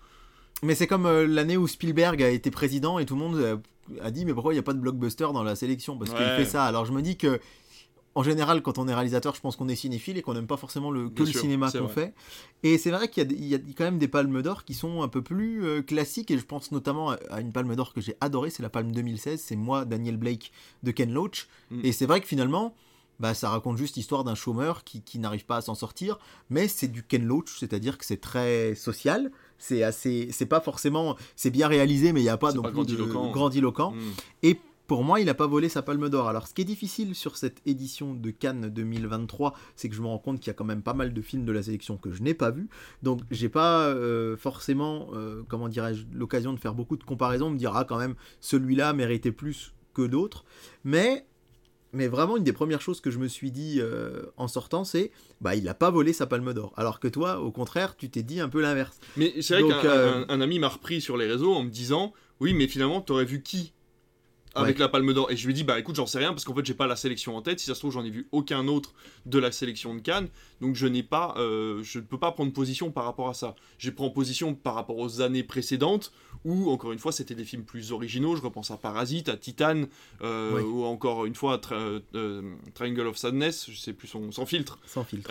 Mais 0.62 0.74
c'est 0.74 0.86
comme 0.86 1.06
euh, 1.06 1.26
l'année 1.26 1.56
où 1.56 1.66
Spielberg 1.66 2.22
a 2.22 2.28
été 2.28 2.50
président 2.50 2.98
et 2.98 3.06
tout 3.06 3.14
le 3.14 3.20
monde 3.20 3.36
euh, 3.36 3.56
a 4.02 4.10
dit 4.10 4.24
mais 4.24 4.34
pourquoi 4.34 4.52
il 4.52 4.56
n'y 4.56 4.60
a 4.60 4.64
pas 4.64 4.74
de 4.74 4.78
blockbuster 4.78 5.28
dans 5.32 5.42
la 5.42 5.56
sélection? 5.56 5.96
Parce 5.96 6.10
qu'il 6.10 6.18
fait 6.18 6.44
ça. 6.44 6.64
Alors 6.64 6.84
je 6.84 6.92
me 6.92 7.02
dis 7.02 7.16
que 7.16 7.40
en 8.14 8.22
général, 8.22 8.60
quand 8.62 8.78
on 8.78 8.88
est 8.88 8.94
réalisateur, 8.94 9.34
je 9.34 9.40
pense 9.40 9.56
qu'on 9.56 9.68
est 9.68 9.76
cinéphile 9.76 10.18
et 10.18 10.22
qu'on 10.22 10.34
n'aime 10.34 10.48
pas 10.48 10.56
forcément 10.56 10.90
le, 10.90 11.10
que 11.10 11.22
le 11.22 11.32
cinéma 11.32 11.70
qu'on 11.70 11.88
fait. 11.88 12.12
Et 12.64 12.76
c'est 12.76 12.90
vrai 12.90 13.08
qu'il 13.08 13.32
y, 13.32 13.54
a 13.54 13.58
quand 13.76 13.84
même 13.84 13.98
des 13.98 14.08
palmes 14.08 14.42
d'or 14.42 14.64
qui 14.64 14.74
sont 14.74 15.02
un 15.02 15.08
peu 15.08 15.22
plus 15.22 15.64
euh, 15.64 15.82
classiques. 15.82 16.30
Et 16.30 16.38
je 16.38 16.44
pense 16.44 16.72
notamment 16.72 17.10
à 17.30 17.40
une 17.40 17.52
palme 17.52 17.74
d'or 17.76 17.92
que 17.92 18.00
j'ai 18.00 18.16
adorée, 18.20 18.50
c'est 18.50 18.62
la 18.64 18.68
palme 18.68 18.90
2016. 18.90 19.40
C'est 19.40 19.56
moi, 19.56 19.84
Daniel 19.84 20.16
Blake 20.16 20.50
de 20.82 20.90
Ken 20.90 21.12
Loach. 21.12 21.46
Mm. 21.70 21.80
Et 21.84 21.92
c'est 21.92 22.06
vrai 22.06 22.20
que 22.20 22.26
finalement, 22.26 22.74
bah, 23.20 23.32
ça 23.32 23.48
raconte 23.48 23.76
juste 23.76 23.94
l'histoire 23.94 24.24
d'un 24.24 24.34
chômeur 24.34 24.82
qui, 24.82 25.02
qui 25.02 25.20
n'arrive 25.20 25.46
pas 25.46 25.58
à 25.58 25.60
s'en 25.60 25.76
sortir. 25.76 26.18
Mais 26.48 26.66
c'est 26.66 26.88
du 26.88 27.04
Ken 27.04 27.24
Loach, 27.24 27.58
c'est-à-dire 27.60 27.96
que 27.96 28.04
c'est 28.04 28.20
très 28.20 28.74
social 28.74 29.30
c'est 29.60 29.84
assez 29.84 30.28
c'est 30.32 30.46
pas 30.46 30.60
forcément 30.60 31.16
c'est 31.36 31.50
bien 31.50 31.68
réalisé 31.68 32.12
mais 32.12 32.20
il 32.20 32.24
n'y 32.24 32.28
a 32.28 32.36
pas 32.36 32.52
non 32.52 32.62
plus 32.62 32.96
de 32.96 33.04
grandiloquent 33.04 33.92
hmm. 33.92 34.12
et 34.42 34.58
pour 34.90 35.04
moi, 35.04 35.20
il 35.20 35.26
n'a 35.26 35.34
pas 35.34 35.46
volé 35.46 35.68
sa 35.68 35.82
palme 35.82 36.08
d'or. 36.08 36.28
Alors, 36.28 36.48
ce 36.48 36.52
qui 36.52 36.62
est 36.62 36.64
difficile 36.64 37.14
sur 37.14 37.36
cette 37.36 37.62
édition 37.64 38.12
de 38.12 38.30
Cannes 38.32 38.70
2023, 38.70 39.54
c'est 39.76 39.88
que 39.88 39.94
je 39.94 40.02
me 40.02 40.08
rends 40.08 40.18
compte 40.18 40.40
qu'il 40.40 40.48
y 40.48 40.50
a 40.50 40.54
quand 40.54 40.64
même 40.64 40.82
pas 40.82 40.94
mal 40.94 41.14
de 41.14 41.22
films 41.22 41.44
de 41.44 41.52
la 41.52 41.62
sélection 41.62 41.96
que 41.96 42.10
je 42.10 42.24
n'ai 42.24 42.34
pas 42.34 42.50
vus. 42.50 42.68
Donc, 43.04 43.20
j'ai 43.30 43.48
pas 43.48 43.84
euh, 43.84 44.36
forcément, 44.36 45.10
euh, 45.14 45.44
comment 45.46 45.68
dirais-je, 45.68 46.06
l'occasion 46.12 46.52
de 46.52 46.58
faire 46.58 46.74
beaucoup 46.74 46.96
de 46.96 47.04
comparaisons, 47.04 47.50
me 47.50 47.56
dire, 47.56 47.76
ah, 47.76 47.84
quand 47.84 47.98
même, 47.98 48.16
celui-là 48.40 48.92
méritait 48.92 49.30
plus 49.30 49.74
que 49.94 50.02
d'autres. 50.02 50.44
Mais 50.82 51.24
mais 51.92 52.08
vraiment 52.08 52.36
une 52.36 52.44
des 52.44 52.52
premières 52.52 52.80
choses 52.80 53.00
que 53.00 53.10
je 53.10 53.18
me 53.18 53.28
suis 53.28 53.50
dit 53.50 53.78
euh, 53.80 54.22
en 54.36 54.48
sortant, 54.48 54.84
c'est 54.84 55.10
bah 55.40 55.54
il 55.54 55.64
n'a 55.64 55.74
pas 55.74 55.90
volé 55.90 56.12
sa 56.12 56.26
palme 56.26 56.52
d'or. 56.52 56.72
Alors 56.76 57.00
que 57.00 57.08
toi, 57.08 57.40
au 57.40 57.50
contraire, 57.50 57.96
tu 57.96 58.10
t'es 58.10 58.22
dit 58.22 58.40
un 58.40 58.48
peu 58.48 58.60
l'inverse. 58.60 58.98
Mais 59.16 59.34
c'est 59.40 59.60
vrai 59.60 59.68
qu'un 59.82 59.88
euh, 59.88 60.40
ami 60.40 60.58
m'a 60.58 60.68
repris 60.68 61.00
sur 61.00 61.16
les 61.16 61.26
réseaux 61.26 61.52
en 61.52 61.62
me 61.62 61.70
disant 61.70 62.12
oui, 62.40 62.54
mais 62.54 62.66
finalement, 62.66 63.00
tu 63.00 63.12
aurais 63.12 63.24
vu 63.24 63.42
qui? 63.42 63.72
Avec 64.54 64.78
la 64.78 64.88
Palme 64.88 65.12
d'Or. 65.12 65.30
Et 65.30 65.36
je 65.36 65.46
lui 65.46 65.52
ai 65.52 65.54
dit, 65.54 65.64
bah 65.64 65.78
écoute, 65.78 65.96
j'en 65.96 66.06
sais 66.06 66.18
rien 66.18 66.30
parce 66.30 66.44
qu'en 66.44 66.54
fait, 66.54 66.64
j'ai 66.64 66.74
pas 66.74 66.86
la 66.86 66.96
sélection 66.96 67.36
en 67.36 67.42
tête. 67.42 67.60
Si 67.60 67.66
ça 67.66 67.74
se 67.74 67.80
trouve, 67.80 67.92
j'en 67.92 68.04
ai 68.04 68.10
vu 68.10 68.28
aucun 68.32 68.66
autre 68.68 68.94
de 69.26 69.38
la 69.38 69.52
sélection 69.52 69.94
de 69.94 70.00
Cannes. 70.00 70.28
Donc 70.60 70.74
je 70.74 70.86
n'ai 70.86 71.02
pas, 71.02 71.34
euh, 71.38 71.82
je 71.82 71.98
ne 71.98 72.04
peux 72.04 72.18
pas 72.18 72.32
prendre 72.32 72.52
position 72.52 72.90
par 72.90 73.04
rapport 73.04 73.28
à 73.28 73.34
ça. 73.34 73.54
J'ai 73.78 73.92
pris 73.92 74.10
position 74.10 74.54
par 74.54 74.74
rapport 74.74 74.98
aux 74.98 75.20
années 75.20 75.42
précédentes 75.42 76.12
où, 76.44 76.70
encore 76.70 76.92
une 76.92 76.98
fois, 76.98 77.12
c'était 77.12 77.34
des 77.34 77.44
films 77.44 77.64
plus 77.64 77.92
originaux. 77.92 78.34
Je 78.34 78.42
repense 78.42 78.70
à 78.70 78.76
Parasite, 78.76 79.28
à 79.28 79.36
Titan, 79.36 79.82
euh, 80.22 80.62
ou 80.62 80.84
encore 80.84 81.26
une 81.26 81.34
fois 81.34 81.60
à 81.62 81.74
euh, 81.74 82.42
Triangle 82.74 83.06
of 83.06 83.18
Sadness, 83.18 83.70
je 83.70 83.78
sais 83.78 83.92
plus 83.92 84.08
son, 84.08 84.32
sans 84.32 84.46
filtre. 84.46 84.78
Sans 84.86 85.04
filtre. 85.04 85.30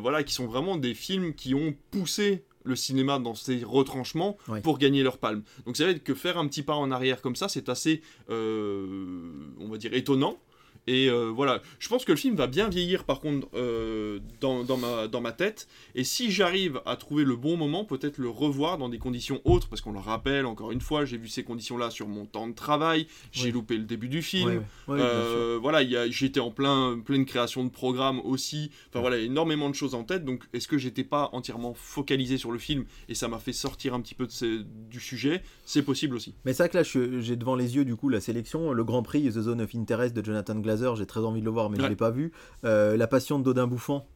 voilà, 0.00 0.22
qui 0.22 0.32
sont 0.32 0.46
vraiment 0.46 0.76
des 0.76 0.94
films 0.94 1.34
qui 1.34 1.54
ont 1.54 1.74
poussé 1.90 2.44
le 2.66 2.76
cinéma 2.76 3.18
dans 3.18 3.34
ses 3.34 3.64
retranchements 3.64 4.36
pour 4.62 4.78
gagner 4.78 5.02
leur 5.02 5.18
palme. 5.18 5.42
Donc 5.64 5.76
c'est 5.76 5.84
vrai 5.84 5.98
que 5.98 6.14
faire 6.14 6.36
un 6.38 6.46
petit 6.48 6.62
pas 6.62 6.74
en 6.74 6.90
arrière 6.90 7.22
comme 7.22 7.36
ça, 7.36 7.48
c'est 7.48 7.68
assez, 7.68 8.02
euh, 8.30 9.54
on 9.58 9.68
va 9.68 9.78
dire, 9.78 9.94
étonnant. 9.94 10.38
Et 10.86 11.08
euh, 11.08 11.32
voilà, 11.34 11.62
je 11.78 11.88
pense 11.88 12.04
que 12.04 12.12
le 12.12 12.18
film 12.18 12.36
va 12.36 12.46
bien 12.46 12.68
vieillir 12.68 13.04
par 13.04 13.20
contre 13.20 13.48
euh, 13.54 14.20
dans, 14.40 14.64
ma, 14.76 15.08
dans 15.08 15.20
ma 15.20 15.32
tête. 15.32 15.66
Et 15.94 16.04
si 16.04 16.30
j'arrive 16.30 16.80
à 16.86 16.96
trouver 16.96 17.24
le 17.24 17.34
bon 17.34 17.56
moment, 17.56 17.84
peut-être 17.84 18.18
le 18.18 18.28
revoir 18.28 18.78
dans 18.78 18.88
des 18.88 18.98
conditions 18.98 19.40
autres, 19.44 19.68
parce 19.68 19.80
qu'on 19.80 19.92
le 19.92 19.98
rappelle, 19.98 20.46
encore 20.46 20.70
une 20.70 20.80
fois, 20.80 21.04
j'ai 21.04 21.16
vu 21.16 21.28
ces 21.28 21.42
conditions-là 21.42 21.90
sur 21.90 22.06
mon 22.06 22.24
temps 22.24 22.46
de 22.46 22.54
travail, 22.54 23.06
j'ai 23.32 23.50
loupé 23.50 23.76
le 23.76 23.84
début 23.84 24.08
du 24.08 24.22
film. 24.22 24.62
Euh, 24.88 25.58
voilà, 25.60 25.84
j'étais 26.08 26.40
en 26.40 26.50
plein, 26.50 27.00
pleine 27.04 27.24
création 27.24 27.64
de 27.64 27.70
programme 27.70 28.20
aussi. 28.20 28.70
Enfin 28.88 29.00
voilà, 29.00 29.18
énormément 29.18 29.68
de 29.68 29.74
choses 29.74 29.94
en 29.94 30.04
tête. 30.04 30.24
Donc 30.24 30.44
est-ce 30.52 30.68
que 30.68 30.78
j'étais 30.78 31.04
pas 31.04 31.30
entièrement 31.32 31.74
focalisé 31.74 32.38
sur 32.38 32.52
le 32.52 32.58
film 32.58 32.84
et 33.08 33.14
ça 33.14 33.28
m'a 33.28 33.38
fait 33.38 33.52
sortir 33.52 33.94
un 33.94 34.00
petit 34.00 34.14
peu 34.14 34.26
de 34.26 34.64
du 34.88 35.00
sujet? 35.00 35.42
C'est 35.64 35.82
possible 35.82 36.14
aussi. 36.14 36.34
Mais 36.44 36.52
c'est 36.52 36.62
vrai 36.64 36.68
que 36.68 36.78
là, 36.78 37.20
j'ai 37.20 37.36
devant 37.36 37.56
les 37.56 37.74
yeux 37.74 37.84
du 37.84 37.96
coup 37.96 38.08
la 38.08 38.20
sélection, 38.20 38.72
le 38.72 38.84
Grand 38.84 39.02
Prix 39.02 39.24
The 39.24 39.40
Zone 39.40 39.60
of 39.60 39.74
Interest 39.74 40.14
de 40.14 40.24
Jonathan 40.24 40.54
Glazer 40.76 40.96
j'ai 40.96 41.06
très 41.06 41.20
envie 41.20 41.40
de 41.40 41.44
le 41.46 41.50
voir, 41.50 41.70
mais 41.70 41.78
je 41.78 41.82
ne 41.82 41.88
l'ai 41.88 41.96
pas 41.96 42.10
vu. 42.10 42.32
Euh, 42.64 42.96
la 42.96 43.06
Passion 43.06 43.38
de 43.38 43.44
Dodin 43.44 43.66
Bouffant, 43.66 44.06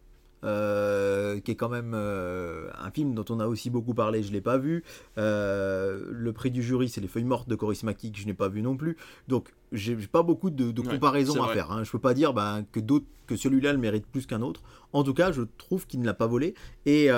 euh, 0.42 1.38
qui 1.40 1.50
est 1.50 1.54
quand 1.54 1.68
même 1.68 1.92
euh, 1.94 2.70
un 2.78 2.90
film 2.90 3.14
dont 3.14 3.24
on 3.28 3.40
a 3.40 3.46
aussi 3.46 3.68
beaucoup 3.68 3.94
parlé, 3.94 4.22
je 4.22 4.32
l'ai 4.32 4.40
pas 4.40 4.58
vu. 4.58 4.84
le 5.16 6.30
prix 6.30 6.50
du 6.50 6.62
jury, 6.62 6.88
c'est 6.88 7.00
Les 7.00 7.08
Feuilles 7.08 7.24
Mortes 7.24 7.48
de 7.48 7.54
Coris 7.54 7.82
Maki, 7.82 8.12
que 8.12 8.18
je 8.18 8.26
n'ai 8.26 8.34
pas 8.34 8.48
vu 8.48 8.62
non 8.62 8.76
plus. 8.76 8.96
Donc, 9.28 9.52
j'ai 9.72 9.94
pas 9.96 10.22
beaucoup 10.22 10.50
de, 10.50 10.80
comparaisons 10.80 11.42
à 11.42 11.48
faire. 11.48 11.70
Hein. 11.70 11.84
Je 11.84 11.90
peux 11.90 11.98
pas 11.98 12.14
dire 12.14 12.32
ben, 12.32 12.64
que, 12.72 12.80
que 13.26 13.36
celui-là 13.36 13.72
le 13.72 13.78
mérite 13.78 14.06
plus 14.06 14.26
qu'un 14.26 14.42
autre. 14.42 14.62
En 14.92 15.04
tout 15.04 15.14
cas, 15.14 15.30
je 15.30 15.42
trouve 15.58 15.86
qu'il 15.86 16.00
ne 16.00 16.06
l'a 16.06 16.14
pas 16.14 16.26
volé. 16.26 16.54
Et 16.86 17.10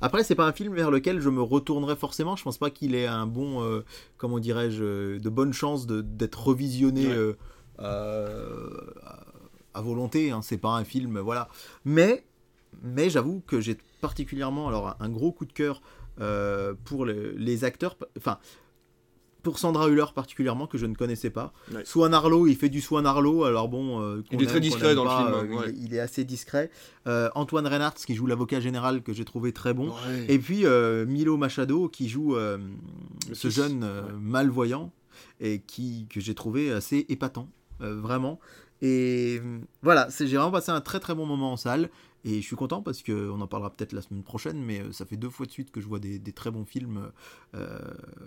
après, 0.00 0.24
c'est 0.24 0.34
pas 0.34 0.46
un 0.46 0.52
film 0.52 0.74
vers 0.74 0.90
lequel 0.90 1.20
je 1.20 1.30
me 1.30 1.42
retournerai 1.42 1.96
forcément. 1.96 2.36
Je 2.36 2.42
pense 2.42 2.58
pas 2.58 2.70
qu'il 2.70 2.94
ait 2.94 3.06
un 3.06 3.26
bon, 3.26 3.82
comment 4.16 4.38
dirais-je, 4.38 5.18
de 5.18 5.28
bonnes 5.28 5.52
chances 5.52 5.86
d'être 5.86 6.46
revisionné. 6.46 7.08
À 7.80 9.80
volonté, 9.80 10.30
hein, 10.30 10.40
c'est 10.42 10.58
pas 10.58 10.70
un 10.70 10.84
film, 10.84 11.18
voilà. 11.18 11.48
Mais, 11.84 12.24
mais 12.82 13.10
j'avoue 13.10 13.42
que 13.46 13.60
j'ai 13.60 13.76
particulièrement 14.00 14.68
alors 14.68 14.96
un 14.98 15.08
gros 15.08 15.32
coup 15.32 15.46
de 15.46 15.52
cœur 15.52 15.80
euh, 16.20 16.74
pour 16.84 17.06
les, 17.06 17.64
acteurs. 17.64 17.96
Enfin, 18.16 18.38
pour 19.42 19.58
Sandra 19.58 19.88
Hüller 19.88 20.06
particulièrement 20.14 20.66
que 20.66 20.76
je 20.76 20.86
ne 20.86 20.94
connaissais 20.94 21.30
pas. 21.30 21.52
Ouais. 21.72 21.82
Swan 21.84 22.12
Arlo, 22.12 22.46
il 22.46 22.56
fait 22.56 22.68
du 22.68 22.80
Swan 22.80 23.06
Arlo, 23.06 23.44
alors 23.44 23.68
bon, 23.68 24.02
euh, 24.02 24.22
Il 24.30 24.42
est 24.42 24.46
très 24.46 24.56
aime, 24.56 24.62
discret 24.62 24.94
dans 24.94 25.04
le 25.04 25.10
film, 25.10 25.58
euh, 25.58 25.72
il, 25.74 25.86
il 25.86 25.94
est 25.94 26.00
assez 26.00 26.24
discret. 26.24 26.70
Euh, 27.06 27.30
Antoine 27.34 27.66
Reinhardt 27.66 28.04
qui 28.04 28.14
joue 28.14 28.26
l'avocat 28.26 28.60
général 28.60 29.02
que 29.02 29.12
j'ai 29.12 29.24
trouvé 29.24 29.52
très 29.52 29.72
bon. 29.72 29.88
Ouais. 29.88 30.26
Et 30.28 30.38
puis 30.38 30.66
euh, 30.66 31.06
Milo 31.06 31.38
Machado 31.38 31.88
qui 31.88 32.08
joue 32.08 32.36
euh, 32.36 32.58
ce 33.32 33.48
fils, 33.48 33.56
jeune 33.56 33.82
euh, 33.82 34.02
malvoyant 34.20 34.92
et 35.40 35.60
qui 35.60 36.06
que 36.10 36.20
j'ai 36.20 36.34
trouvé 36.34 36.70
assez 36.70 37.06
épatant, 37.08 37.48
euh, 37.48 37.59
vraiment. 37.80 38.38
Et 38.82 39.38
euh, 39.44 39.58
voilà, 39.82 40.08
c'est- 40.10 40.26
j'ai 40.26 40.36
vraiment 40.36 40.52
passé 40.52 40.70
un 40.72 40.80
très 40.80 41.00
très 41.00 41.14
bon 41.14 41.26
moment 41.26 41.52
en 41.52 41.56
salle. 41.56 41.90
Et 42.22 42.42
je 42.42 42.46
suis 42.46 42.56
content 42.56 42.82
parce 42.82 43.02
qu'on 43.02 43.40
en 43.40 43.46
parlera 43.46 43.70
peut-être 43.70 43.94
la 43.94 44.02
semaine 44.02 44.22
prochaine, 44.22 44.62
mais 44.62 44.80
euh, 44.80 44.92
ça 44.92 45.06
fait 45.06 45.16
deux 45.16 45.30
fois 45.30 45.46
de 45.46 45.50
suite 45.50 45.70
que 45.70 45.80
je 45.80 45.86
vois 45.88 45.98
des, 45.98 46.18
des 46.18 46.32
très 46.32 46.50
bons 46.50 46.66
films 46.66 47.10
euh, 47.54 47.78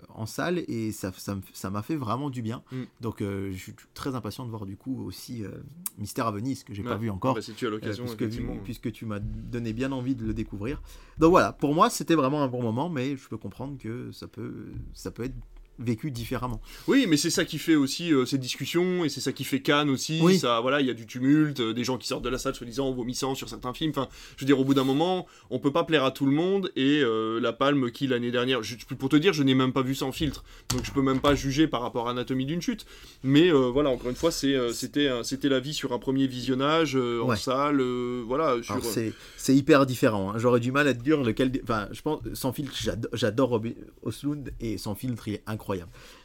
en 0.08 0.26
salle 0.26 0.58
et 0.66 0.90
ça 0.90 1.12
ça 1.52 1.70
m'a 1.70 1.82
fait 1.82 1.94
vraiment 1.94 2.28
du 2.28 2.42
bien. 2.42 2.64
Mm. 2.72 2.82
Donc 3.00 3.22
euh, 3.22 3.52
je 3.52 3.56
suis 3.56 3.74
très 3.94 4.16
impatient 4.16 4.44
de 4.46 4.50
voir 4.50 4.66
du 4.66 4.76
coup 4.76 5.04
aussi 5.06 5.44
euh, 5.44 5.50
Mystère 5.96 6.26
à 6.26 6.32
Venise 6.32 6.64
que 6.64 6.74
j'ai 6.74 6.82
pas 6.82 6.96
vu 6.96 7.08
encore. 7.08 7.36
Bah, 7.36 7.42
si 7.42 7.52
tu 7.54 7.66
as 7.66 7.68
Euh, 7.68 7.70
l'occasion, 7.70 8.04
puisque, 8.04 8.18
puisque 8.64 8.90
tu 8.92 9.06
m'as 9.06 9.20
donné 9.20 9.72
bien 9.72 9.92
envie 9.92 10.16
de 10.16 10.24
le 10.26 10.34
découvrir. 10.34 10.82
Donc 11.18 11.30
voilà, 11.30 11.52
pour 11.52 11.72
moi 11.72 11.88
c'était 11.88 12.16
vraiment 12.16 12.42
un 12.42 12.48
bon 12.48 12.62
moment, 12.62 12.88
mais 12.88 13.16
je 13.16 13.28
peux 13.28 13.38
comprendre 13.38 13.78
que 13.78 14.10
ça 14.10 14.26
peut, 14.26 14.72
ça 14.92 15.12
peut 15.12 15.22
être 15.22 15.36
vécu 15.78 16.10
différemment. 16.10 16.60
Oui, 16.86 17.06
mais 17.08 17.16
c'est 17.16 17.30
ça 17.30 17.44
qui 17.44 17.58
fait 17.58 17.74
aussi 17.74 18.12
euh, 18.12 18.26
ces 18.26 18.38
discussions 18.38 19.04
et 19.04 19.08
c'est 19.08 19.20
ça 19.20 19.32
qui 19.32 19.44
fait 19.44 19.60
Cannes 19.60 19.90
aussi. 19.90 20.20
Oui. 20.22 20.38
Ça, 20.38 20.60
voilà, 20.60 20.80
il 20.80 20.86
y 20.86 20.90
a 20.90 20.94
du 20.94 21.06
tumulte, 21.06 21.60
euh, 21.60 21.72
des 21.74 21.82
gens 21.84 21.98
qui 21.98 22.06
sortent 22.06 22.24
de 22.24 22.28
la 22.28 22.38
salle 22.38 22.54
soi-disant 22.54 22.86
en 22.88 22.92
vomissant 22.92 23.34
sur 23.34 23.48
certains 23.48 23.74
films. 23.74 23.90
Enfin, 23.90 24.08
je 24.36 24.42
veux 24.42 24.46
dire, 24.46 24.60
au 24.60 24.64
bout 24.64 24.74
d'un 24.74 24.84
moment, 24.84 25.26
on 25.50 25.58
peut 25.58 25.72
pas 25.72 25.84
plaire 25.84 26.04
à 26.04 26.10
tout 26.10 26.26
le 26.26 26.32
monde 26.32 26.70
et 26.76 27.00
euh, 27.02 27.40
la 27.40 27.52
Palme 27.52 27.90
qui 27.90 28.06
l'année 28.06 28.30
dernière, 28.30 28.62
je- 28.62 28.76
pour 28.98 29.08
te 29.08 29.16
dire, 29.16 29.32
je 29.32 29.42
n'ai 29.42 29.54
même 29.54 29.72
pas 29.72 29.82
vu 29.82 29.94
sans 29.94 30.12
filtre, 30.12 30.44
donc 30.70 30.84
je 30.84 30.92
peux 30.92 31.02
même 31.02 31.20
pas 31.20 31.34
juger 31.34 31.66
par 31.66 31.82
rapport 31.82 32.06
à 32.08 32.12
Anatomie 32.12 32.46
d'une 32.46 32.62
chute. 32.62 32.86
Mais 33.22 33.50
voilà, 33.50 33.90
encore 33.90 34.10
une 34.10 34.16
fois, 34.16 34.30
c'était, 34.30 35.08
la 35.48 35.60
vie 35.60 35.74
sur 35.74 35.92
un 35.92 35.98
premier 35.98 36.26
visionnage 36.26 36.94
en 36.96 37.26
Ouais. 37.28 37.36
salle, 37.36 37.80
voilà. 38.26 38.62
Sur, 38.62 38.80
c'est, 39.36 39.54
hyper 39.56 39.86
différent. 39.86 40.30
hein. 40.30 40.38
J'aurais 40.38 40.60
du 40.60 40.70
mal 40.72 40.86
à 40.88 40.94
te 40.94 41.02
dire 41.02 41.22
lequel. 41.22 41.50
Enfin, 41.62 41.88
je 41.92 42.00
pense 42.02 42.20
sans 42.34 42.52
filtre, 42.52 42.72
j'ado- 42.80 43.08
j'adore 43.12 43.60
Oslund 44.02 44.52
et 44.60 44.78
sans 44.78 44.94
filtre, 44.94 45.28
il 45.28 45.34
est 45.34 45.42
incroyable. 45.46 45.63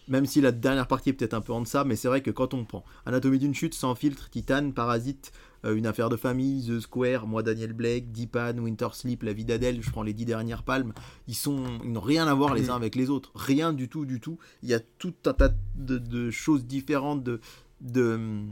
Même 0.08 0.26
si 0.26 0.42
la 0.42 0.52
dernière 0.52 0.88
partie 0.88 1.10
est 1.10 1.14
peut-être 1.14 1.34
un 1.34 1.42
peu 1.42 1.54
en 1.54 1.62
deçà, 1.62 1.84
mais 1.84 1.96
c'est 1.96 2.08
vrai 2.08 2.22
que 2.22 2.32
quand 2.32 2.54
on 2.54 2.66
prend 2.66 2.84
Anatomie 3.06 3.40
d'une 3.40 3.54
chute, 3.54 3.74
sans 3.74 3.96
filtre, 3.96 4.30
Titan, 4.30 4.72
Parasite, 4.72 5.32
euh, 5.66 5.76
Une 5.76 5.86
affaire 5.86 6.10
de 6.10 6.16
famille, 6.16 6.66
The 6.66 6.80
Square, 6.80 7.28
Moi 7.28 7.44
Daniel 7.44 7.74
Blake, 7.74 8.12
Deepan, 8.12 8.58
Winter 8.58 8.88
Sleep, 8.94 9.24
La 9.24 9.34
vie 9.34 9.46
d'Adèle, 9.46 9.82
je 9.82 9.92
prends 9.92 10.04
les 10.04 10.14
dix 10.14 10.26
dernières 10.26 10.64
palmes, 10.64 10.94
ils 11.28 11.36
sont, 11.36 11.58
n'ont 11.84 12.00
rien 12.00 12.28
à 12.28 12.34
voir 12.34 12.54
les 12.54 12.70
uns 12.70 12.76
avec 12.76 12.96
les 12.96 13.10
autres, 13.10 13.32
rien 13.36 13.74
du 13.74 13.90
tout, 13.90 14.06
du 14.06 14.20
tout. 14.20 14.38
Il 14.64 14.70
y 14.70 14.74
a 14.74 14.80
tout 14.80 15.14
un 15.26 15.34
tas 15.34 15.52
de, 15.76 16.32
choses 16.32 16.66
différentes, 16.66 17.24
de, 17.24 17.42
de 17.82 18.46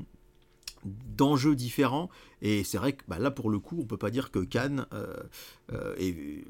d'enjeux 1.17 1.55
différents. 1.55 2.09
Et 2.41 2.63
c'est 2.63 2.77
vrai 2.77 2.93
que 2.93 3.03
bah, 3.07 3.19
là 3.19 3.31
pour 3.31 3.49
le 3.49 3.59
coup 3.59 3.77
on 3.79 3.85
peut 3.85 3.97
pas 3.97 4.11
dire 4.11 4.31
que 4.31 4.39
Cannes 4.39 4.85
euh, 4.93 5.15
euh, 5.73 5.95
est, 5.97 6.45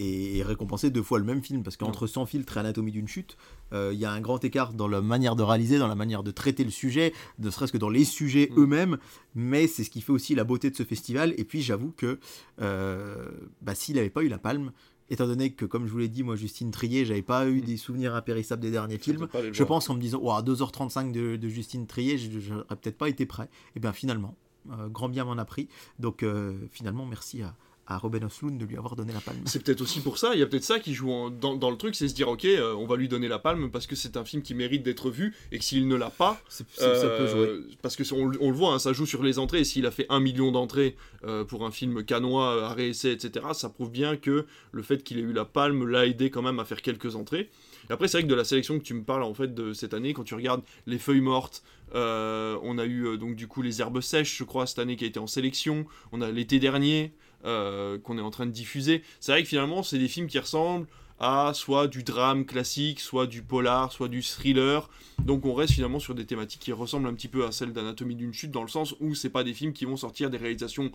est 0.00 0.42
récompensé 0.42 0.90
deux 0.90 1.02
fois 1.02 1.18
le 1.18 1.24
même 1.24 1.42
film 1.42 1.62
parce 1.62 1.76
qu'entre 1.76 2.06
Sans 2.06 2.26
filtre 2.26 2.56
et 2.56 2.60
Anatomie 2.60 2.92
d'une 2.92 3.08
chute 3.08 3.36
euh, 3.72 3.90
il 3.92 3.98
y 3.98 4.04
a 4.04 4.10
un 4.12 4.20
grand 4.20 4.42
écart 4.44 4.72
dans 4.72 4.88
la 4.88 5.00
manière 5.00 5.36
de 5.36 5.42
réaliser 5.42 5.78
dans 5.78 5.88
la 5.88 5.94
manière 5.94 6.22
de 6.22 6.30
traiter 6.30 6.64
le 6.64 6.70
sujet 6.70 7.12
ne 7.38 7.50
serait-ce 7.50 7.72
que 7.72 7.78
dans 7.78 7.88
les 7.90 8.04
sujets 8.04 8.48
Mm. 8.50 8.60
eux-mêmes 8.60 8.98
mais 9.34 9.66
c'est 9.66 9.84
ce 9.84 9.90
qui 9.90 10.00
fait 10.00 10.12
aussi 10.12 10.34
la 10.34 10.44
beauté 10.44 10.70
de 10.70 10.76
ce 10.76 10.82
festival 10.84 11.34
et 11.36 11.44
puis 11.44 11.62
j'avoue 11.62 11.92
que 11.96 12.18
euh, 12.60 13.28
bah, 13.62 13.74
s'il 13.74 13.96
n'avait 13.96 14.10
pas 14.10 14.22
eu 14.22 14.28
la 14.28 14.38
palme 14.38 14.72
étant 15.08 15.26
donné 15.26 15.50
que 15.52 15.64
comme 15.64 15.86
je 15.86 15.92
vous 15.92 15.98
l'ai 15.98 16.08
dit 16.08 16.22
moi 16.22 16.36
Justine 16.36 16.70
Trier 16.70 17.04
j'avais 17.04 17.22
pas 17.22 17.46
eu 17.48 17.60
Mm. 17.60 17.64
des 17.64 17.76
souvenirs 17.76 18.14
impérissables 18.14 18.62
des 18.62 18.70
derniers 18.70 18.98
films 18.98 19.26
je 19.52 19.64
pense 19.64 19.90
en 19.90 19.94
me 19.94 20.00
disant, 20.00 20.18
Ouah, 20.20 20.42
2h35 20.42 21.12
de, 21.12 21.36
de 21.36 21.48
Justine 21.48 21.86
Trier, 21.86 22.16
je 22.18 22.38
j'aurais 22.38 22.64
peut-être 22.76 22.96
pas 22.98 23.08
été 23.08 23.26
prêt. 23.26 23.48
Et 23.76 23.80
bien 23.80 23.92
finalement, 23.92 24.36
euh, 24.70 24.88
grand 24.88 25.08
bien 25.08 25.24
m'en 25.24 25.32
a 25.38 25.44
pris. 25.44 25.68
Donc 25.98 26.22
euh, 26.22 26.56
finalement, 26.70 27.06
merci 27.06 27.42
à, 27.42 27.54
à 27.90 27.98
Robin 27.98 28.20
Oslund 28.24 28.56
de 28.58 28.64
lui 28.64 28.76
avoir 28.76 28.94
donné 28.96 29.12
la 29.12 29.20
palme. 29.20 29.40
C'est 29.46 29.62
peut-être 29.62 29.80
aussi 29.80 30.00
pour 30.00 30.16
ça, 30.16 30.30
il 30.34 30.40
y 30.40 30.42
a 30.42 30.46
peut-être 30.46 30.64
ça 30.64 30.78
qui 30.78 30.94
joue 30.94 31.10
en- 31.10 31.28
dans, 31.28 31.56
dans 31.56 31.70
le 31.70 31.76
truc, 31.76 31.94
c'est 31.96 32.08
se 32.08 32.14
dire 32.14 32.28
ok, 32.28 32.44
euh, 32.44 32.72
on 32.74 32.86
va 32.86 32.96
lui 32.96 33.08
donner 33.08 33.26
la 33.28 33.38
palme 33.40 33.70
parce 33.70 33.86
que 33.86 33.96
c'est 33.96 34.16
un 34.16 34.24
film 34.24 34.42
qui 34.42 34.54
mérite 34.54 34.82
d'être 34.82 35.10
vu 35.10 35.34
et 35.50 35.58
que 35.58 35.64
s'il 35.64 35.88
ne 35.88 35.96
l'a 35.96 36.10
pas, 36.10 36.40
ça 36.48 37.08
peut 37.18 37.26
jouer. 37.26 37.40
euh, 37.48 37.68
parce 37.82 37.96
que 37.96 38.02
on, 38.14 38.26
le- 38.26 38.38
on 38.40 38.50
le 38.50 38.56
voit, 38.56 38.72
hein, 38.74 38.78
ça 38.78 38.92
joue 38.92 39.06
sur 39.06 39.22
les 39.22 39.38
entrées. 39.38 39.64
S'il 39.64 39.86
a 39.86 39.90
fait 39.90 40.06
un 40.08 40.20
million 40.20 40.52
d'entrées 40.52 40.96
euh, 41.24 41.44
pour 41.44 41.66
un 41.66 41.70
film 41.72 42.04
canois, 42.04 42.64
arrêt 42.66 42.90
essai, 42.90 43.12
etc., 43.12 43.44
ça 43.54 43.68
prouve 43.68 43.90
bien 43.90 44.16
que 44.16 44.46
le 44.72 44.82
fait 44.82 45.02
qu'il 45.02 45.18
ait 45.18 45.22
eu 45.22 45.32
la 45.32 45.44
palme 45.44 45.86
l'a 45.88 46.06
aidé 46.06 46.30
quand 46.30 46.42
même 46.42 46.60
à 46.60 46.64
faire 46.64 46.82
quelques 46.82 47.16
entrées. 47.16 47.50
Après, 47.90 48.08
c'est 48.08 48.18
vrai 48.18 48.22
que 48.22 48.28
de 48.28 48.34
la 48.34 48.44
sélection 48.44 48.78
que 48.78 48.84
tu 48.84 48.94
me 48.94 49.02
parles 49.02 49.24
en 49.24 49.34
fait 49.34 49.54
de 49.54 49.72
cette 49.72 49.94
année, 49.94 50.12
quand 50.12 50.24
tu 50.24 50.34
regardes 50.34 50.62
les 50.86 50.98
feuilles 50.98 51.20
mortes, 51.20 51.62
euh, 51.94 52.56
on 52.62 52.78
a 52.78 52.84
eu 52.84 53.06
euh, 53.06 53.16
donc 53.16 53.34
du 53.34 53.48
coup 53.48 53.62
les 53.62 53.80
herbes 53.80 54.00
sèches, 54.00 54.36
je 54.38 54.44
crois, 54.44 54.66
cette 54.66 54.78
année 54.78 54.96
qui 54.96 55.04
a 55.04 55.08
été 55.08 55.18
en 55.18 55.26
sélection. 55.26 55.86
On 56.12 56.20
a 56.20 56.30
l'été 56.30 56.60
dernier 56.60 57.12
euh, 57.44 57.98
qu'on 57.98 58.16
est 58.16 58.22
en 58.22 58.30
train 58.30 58.46
de 58.46 58.52
diffuser. 58.52 59.02
C'est 59.18 59.32
vrai 59.32 59.42
que 59.42 59.48
finalement, 59.48 59.82
c'est 59.82 59.98
des 59.98 60.08
films 60.08 60.28
qui 60.28 60.38
ressemblent 60.38 60.86
à 61.18 61.52
soit 61.52 61.86
du 61.86 62.02
drame 62.02 62.46
classique, 62.46 63.00
soit 63.00 63.26
du 63.26 63.42
polar, 63.42 63.92
soit 63.92 64.08
du 64.08 64.22
thriller. 64.22 64.88
Donc 65.24 65.44
on 65.44 65.52
reste 65.52 65.74
finalement 65.74 65.98
sur 65.98 66.14
des 66.14 66.24
thématiques 66.24 66.62
qui 66.62 66.72
ressemblent 66.72 67.08
un 67.08 67.14
petit 67.14 67.28
peu 67.28 67.44
à 67.44 67.52
celles 67.52 67.72
d'Anatomie 67.72 68.14
d'une 68.14 68.32
chute, 68.32 68.50
dans 68.50 68.62
le 68.62 68.68
sens 68.68 68.94
où 69.00 69.14
c'est 69.14 69.30
pas 69.30 69.44
des 69.44 69.52
films 69.52 69.72
qui 69.72 69.84
vont 69.84 69.96
sortir 69.96 70.30
des 70.30 70.38
réalisations 70.38 70.92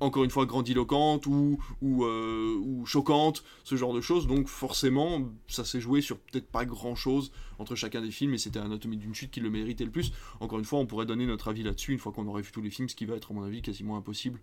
encore 0.00 0.24
une 0.24 0.30
fois 0.30 0.46
grandiloquentes 0.46 1.26
ou, 1.26 1.58
ou, 1.82 2.04
euh, 2.04 2.56
ou 2.60 2.86
choquantes, 2.86 3.44
ce 3.64 3.76
genre 3.76 3.94
de 3.94 4.00
choses. 4.00 4.26
Donc 4.26 4.48
forcément, 4.48 5.22
ça 5.48 5.64
s'est 5.64 5.80
joué 5.80 6.00
sur 6.00 6.18
peut-être 6.18 6.48
pas 6.48 6.64
grand-chose 6.64 7.32
entre 7.58 7.74
chacun 7.74 8.00
des 8.00 8.10
films, 8.10 8.34
et 8.34 8.38
c'était 8.38 8.58
Anatomie 8.58 8.96
d'une 8.96 9.14
chute 9.14 9.30
qui 9.30 9.40
le 9.40 9.50
méritait 9.50 9.84
le 9.84 9.90
plus. 9.90 10.12
Encore 10.40 10.58
une 10.58 10.64
fois, 10.64 10.78
on 10.78 10.86
pourrait 10.86 11.06
donner 11.06 11.26
notre 11.26 11.48
avis 11.48 11.62
là-dessus 11.62 11.92
une 11.92 11.98
fois 11.98 12.12
qu'on 12.12 12.26
aurait 12.26 12.42
vu 12.42 12.52
tous 12.52 12.62
les 12.62 12.70
films, 12.70 12.88
ce 12.88 12.96
qui 12.96 13.06
va 13.06 13.16
être 13.16 13.30
à 13.32 13.34
mon 13.34 13.42
avis 13.42 13.62
quasiment 13.62 13.96
impossible. 13.96 14.40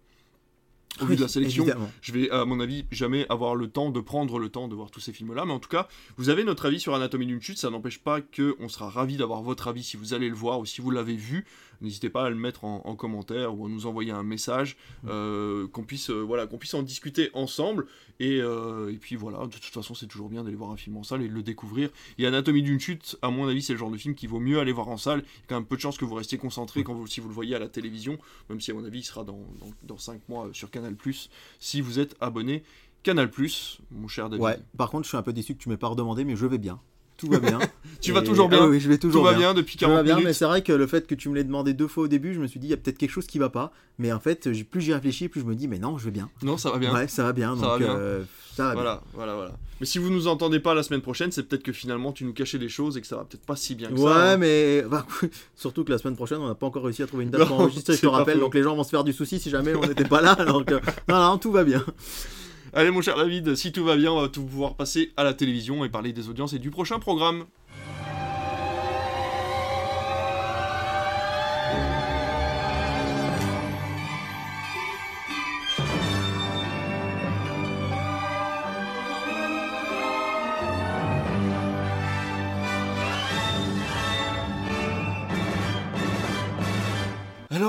Au 1.01 1.05
vu 1.05 1.15
de 1.15 1.21
la 1.21 1.27
sélection, 1.27 1.63
évidemment. 1.63 1.89
je 2.01 2.11
vais, 2.11 2.29
à 2.29 2.45
mon 2.45 2.59
avis, 2.59 2.85
jamais 2.91 3.25
avoir 3.29 3.55
le 3.55 3.67
temps 3.67 3.89
de 3.89 3.99
prendre 3.99 4.37
le 4.37 4.49
temps 4.49 4.67
de 4.67 4.75
voir 4.75 4.91
tous 4.91 4.99
ces 4.99 5.11
films-là. 5.11 5.45
Mais 5.45 5.51
en 5.51 5.59
tout 5.59 5.69
cas, 5.69 5.87
vous 6.17 6.29
avez 6.29 6.43
notre 6.43 6.67
avis 6.67 6.79
sur 6.79 6.93
Anatomie 6.93 7.25
d'une 7.25 7.41
chute. 7.41 7.57
Ça 7.57 7.71
n'empêche 7.71 7.99
pas 7.99 8.21
que 8.21 8.55
on 8.59 8.69
sera 8.69 8.89
ravi 8.89 9.17
d'avoir 9.17 9.41
votre 9.41 9.67
avis 9.67 9.83
si 9.83 9.97
vous 9.97 10.13
allez 10.13 10.29
le 10.29 10.35
voir 10.35 10.59
ou 10.59 10.65
si 10.65 10.81
vous 10.81 10.91
l'avez 10.91 11.15
vu. 11.15 11.45
N'hésitez 11.83 12.09
pas 12.09 12.25
à 12.25 12.29
le 12.29 12.35
mettre 12.35 12.63
en, 12.63 12.81
en 12.85 12.95
commentaire 12.95 13.57
ou 13.57 13.65
à 13.65 13.69
nous 13.69 13.85
envoyer 13.85 14.11
un 14.11 14.23
message, 14.23 14.77
euh, 15.07 15.67
qu'on 15.67 15.83
puisse, 15.83 16.09
euh, 16.09 16.21
voilà, 16.21 16.47
qu'on 16.47 16.57
puisse 16.57 16.73
en 16.73 16.81
discuter 16.81 17.29
ensemble. 17.33 17.85
Et, 18.19 18.39
euh, 18.41 18.91
et 18.91 18.97
puis 18.97 19.15
voilà, 19.15 19.45
de 19.45 19.51
toute 19.51 19.65
façon, 19.65 19.93
c'est 19.93 20.07
toujours 20.07 20.29
bien 20.29 20.43
d'aller 20.43 20.55
voir 20.55 20.71
un 20.71 20.77
film 20.77 20.97
en 20.97 21.03
salle 21.03 21.21
et 21.21 21.27
de 21.27 21.33
le 21.33 21.43
découvrir. 21.43 21.89
Et 22.17 22.25
Anatomie 22.25 22.61
d'une 22.61 22.79
chute, 22.79 23.17
à 23.21 23.29
mon 23.29 23.47
avis, 23.47 23.61
c'est 23.61 23.73
le 23.73 23.79
genre 23.79 23.91
de 23.91 23.97
film 23.97 24.15
qu'il 24.15 24.29
vaut 24.29 24.39
mieux 24.39 24.59
aller 24.59 24.71
voir 24.71 24.87
en 24.87 24.97
salle. 24.97 25.23
Il 25.25 25.41
y 25.41 25.43
a 25.43 25.47
quand 25.49 25.55
même 25.55 25.65
peu 25.65 25.75
de 25.75 25.81
chances 25.81 25.97
que 25.97 26.05
vous 26.05 26.15
restiez 26.15 26.37
concentré 26.37 26.83
quand 26.83 26.93
vous, 26.93 27.07
si 27.07 27.19
vous 27.19 27.27
le 27.27 27.33
voyez 27.33 27.55
à 27.55 27.59
la 27.59 27.67
télévision, 27.67 28.17
même 28.49 28.61
si 28.61 28.71
à 28.71 28.73
mon 28.73 28.85
avis, 28.85 28.99
il 28.99 29.03
sera 29.03 29.23
dans, 29.23 29.43
dans, 29.83 29.97
5 29.97 30.27
mois 30.29 30.49
sur 30.53 30.71
Canal+, 30.71 30.95
si 31.59 31.81
vous 31.81 31.99
êtes 31.99 32.15
abonné 32.21 32.63
Canal+, 33.03 33.29
mon 33.91 34.07
cher 34.07 34.29
David. 34.29 34.43
Ouais. 34.43 34.59
Par 34.77 34.89
contre, 34.89 35.03
je 35.03 35.09
suis 35.09 35.17
un 35.17 35.23
peu 35.23 35.33
déçu 35.33 35.55
que 35.55 35.61
tu 35.61 35.69
m'aies 35.69 35.77
pas 35.77 35.87
redemandé, 35.87 36.23
mais 36.23 36.35
je 36.35 36.45
vais 36.45 36.57
bien. 36.57 36.79
Tout 37.23 37.31
va 37.31 37.39
bien. 37.39 37.59
Tu 38.01 38.11
vas 38.11 38.21
toujours 38.21 38.49
bien 38.49 38.59
Ah 38.63 38.67
oui, 38.67 38.81
je 38.81 38.89
vais 38.89 38.97
Tout 38.97 39.07
toujours 39.07 39.23
va 39.23 39.29
bien. 39.31 39.39
bien 39.39 39.53
depuis 39.53 39.77
Tout 39.77 39.85
va 39.85 39.91
40 39.91 40.03
bien, 40.03 40.15
minutes 40.15 40.27
mais 40.27 40.33
c'est 40.33 40.43
vrai 40.43 40.61
que 40.61 40.73
le 40.73 40.87
fait 40.87 41.07
que 41.07 41.15
tu 41.15 41.29
me 41.29 41.35
l'aies 41.35 41.45
demandé 41.45 41.73
deux 41.73 41.87
fois 41.87 42.03
au 42.03 42.07
début, 42.09 42.33
je 42.33 42.41
me 42.41 42.47
suis 42.47 42.59
dit, 42.59 42.67
il 42.67 42.71
y 42.71 42.73
a 42.73 42.77
peut-être 42.77 42.97
quelque 42.97 43.11
chose 43.11 43.27
qui 43.27 43.39
va 43.39 43.47
pas. 43.49 43.71
Mais 43.97 44.11
en 44.11 44.19
fait, 44.19 44.49
plus 44.69 44.81
j'y 44.81 44.93
réfléchis, 44.93 45.29
plus 45.29 45.39
je 45.39 45.45
me 45.45 45.55
dis, 45.55 45.69
mais 45.69 45.79
non, 45.79 45.97
je 45.97 46.03
vais 46.05 46.11
bien. 46.11 46.29
Non, 46.41 46.57
ça 46.57 46.69
va 46.71 46.79
bien. 46.79 46.93
Ouais, 46.93 47.07
ça 47.07 47.23
va 47.23 47.31
bien. 47.31 47.55
Ça 47.55 47.61
donc, 47.61 47.69
va 47.71 47.77
bien. 47.77 47.95
euh, 47.95 48.23
ça 48.57 48.63
va 48.65 48.71
bien. 48.73 48.81
Voilà, 48.81 49.01
voilà, 49.13 49.35
voilà. 49.35 49.51
Mais 49.79 49.85
si 49.85 49.99
vous 49.99 50.09
nous 50.09 50.27
entendez 50.27 50.59
pas 50.59 50.73
la 50.73 50.83
semaine 50.83 50.99
prochaine, 51.01 51.31
c'est 51.31 51.43
peut-être 51.43 51.63
que 51.63 51.71
finalement 51.71 52.11
tu 52.11 52.25
nous 52.25 52.33
cachais 52.33 52.57
des 52.59 52.67
choses 52.69 52.97
et 52.97 53.01
que 53.01 53.07
ça 53.07 53.15
va 53.15 53.23
peut-être 53.23 53.45
pas 53.45 53.55
si 53.55 53.73
bien 53.73 53.87
que 53.89 53.93
Ouais, 53.93 54.11
ça. 54.11 54.31
hein. 54.33 54.37
mais 54.37 54.81
bah, 54.81 55.05
surtout 55.55 55.85
que 55.85 55.91
la 55.93 55.97
semaine 55.97 56.15
prochaine, 56.17 56.39
on 56.39 56.47
n'a 56.47 56.55
pas 56.55 56.65
encore 56.67 56.83
réussi 56.83 57.03
à 57.03 57.07
trouver 57.07 57.23
une 57.23 57.29
date 57.29 57.47
pour 57.47 57.59
enregistrer, 57.61 57.95
je 57.95 58.01
te 58.01 58.07
rappelle. 58.07 58.35
faux. 58.35 58.41
Donc 58.41 58.53
les 58.55 58.63
gens 58.63 58.75
vont 58.75 58.83
se 58.83 58.89
faire 58.89 59.05
du 59.05 59.13
souci 59.13 59.39
si 59.39 59.49
jamais 59.49 59.73
on 59.75 59.81
n'était 59.87 60.03
pas 60.03 60.19
là. 60.21 60.35
Donc 60.45 60.71
euh, 60.73 60.79
non, 61.07 61.19
non, 61.21 61.37
tout 61.37 61.51
va 61.53 61.63
bien. 61.63 61.83
Allez, 62.75 62.89
mon 62.89 63.01
cher 63.01 63.15
David, 63.15 63.53
si 63.53 63.71
tout 63.71 63.83
va 63.83 63.95
bien, 63.95 64.11
on 64.11 64.19
va 64.19 64.29
tout 64.29 64.43
pouvoir 64.43 64.73
passer 64.73 65.11
à 65.15 65.23
la 65.23 65.35
télévision 65.35 65.85
et 65.85 65.89
parler 65.89 66.11
des 66.11 66.27
audiences 66.27 66.53
et 66.53 66.59
du 66.59 66.71
prochain 66.71 66.97
programme. 66.97 67.45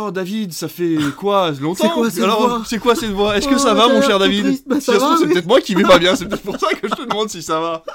Alors, 0.05 0.09
Oh 0.09 0.11
David, 0.11 0.53
ça 0.53 0.69
fait 0.69 0.97
quoi 1.17 1.51
longtemps 1.61 1.85
C'est 1.85 1.91
quoi 1.95 2.11
cette 2.11 2.25
Alors, 2.25 2.41
voix 2.49 2.63
c'est 2.67 2.79
quoi 2.79 2.95
cette 2.95 3.11
voix 3.11 3.37
Est-ce 3.37 3.49
que 3.49 3.55
Oh, 3.55 3.59
ça 3.59 3.73
va, 3.75 3.87
t'as 3.87 3.95
mon 3.95 4.03
cher 4.03 4.19
David. 4.19 4.63
Bah, 4.67 4.77
Si 4.81 4.87
ça 4.87 4.99
va, 4.99 5.17
c'est 5.17 5.25
oui. 5.27 5.33
peut-être 5.33 5.47
moi 5.47 5.61
qui 5.61 5.75
vais 5.75 5.83
pas 5.83 5.99
bien. 5.99 6.15
C'est 6.17 6.27
peut-être 6.29 6.43
pour 6.43 6.59
ça 6.59 6.69
que 6.75 6.87
je 6.89 6.95
te 6.95 7.03
demande 7.09 7.29
si 7.31 7.43
ça 7.43 7.61
va. 7.61 7.85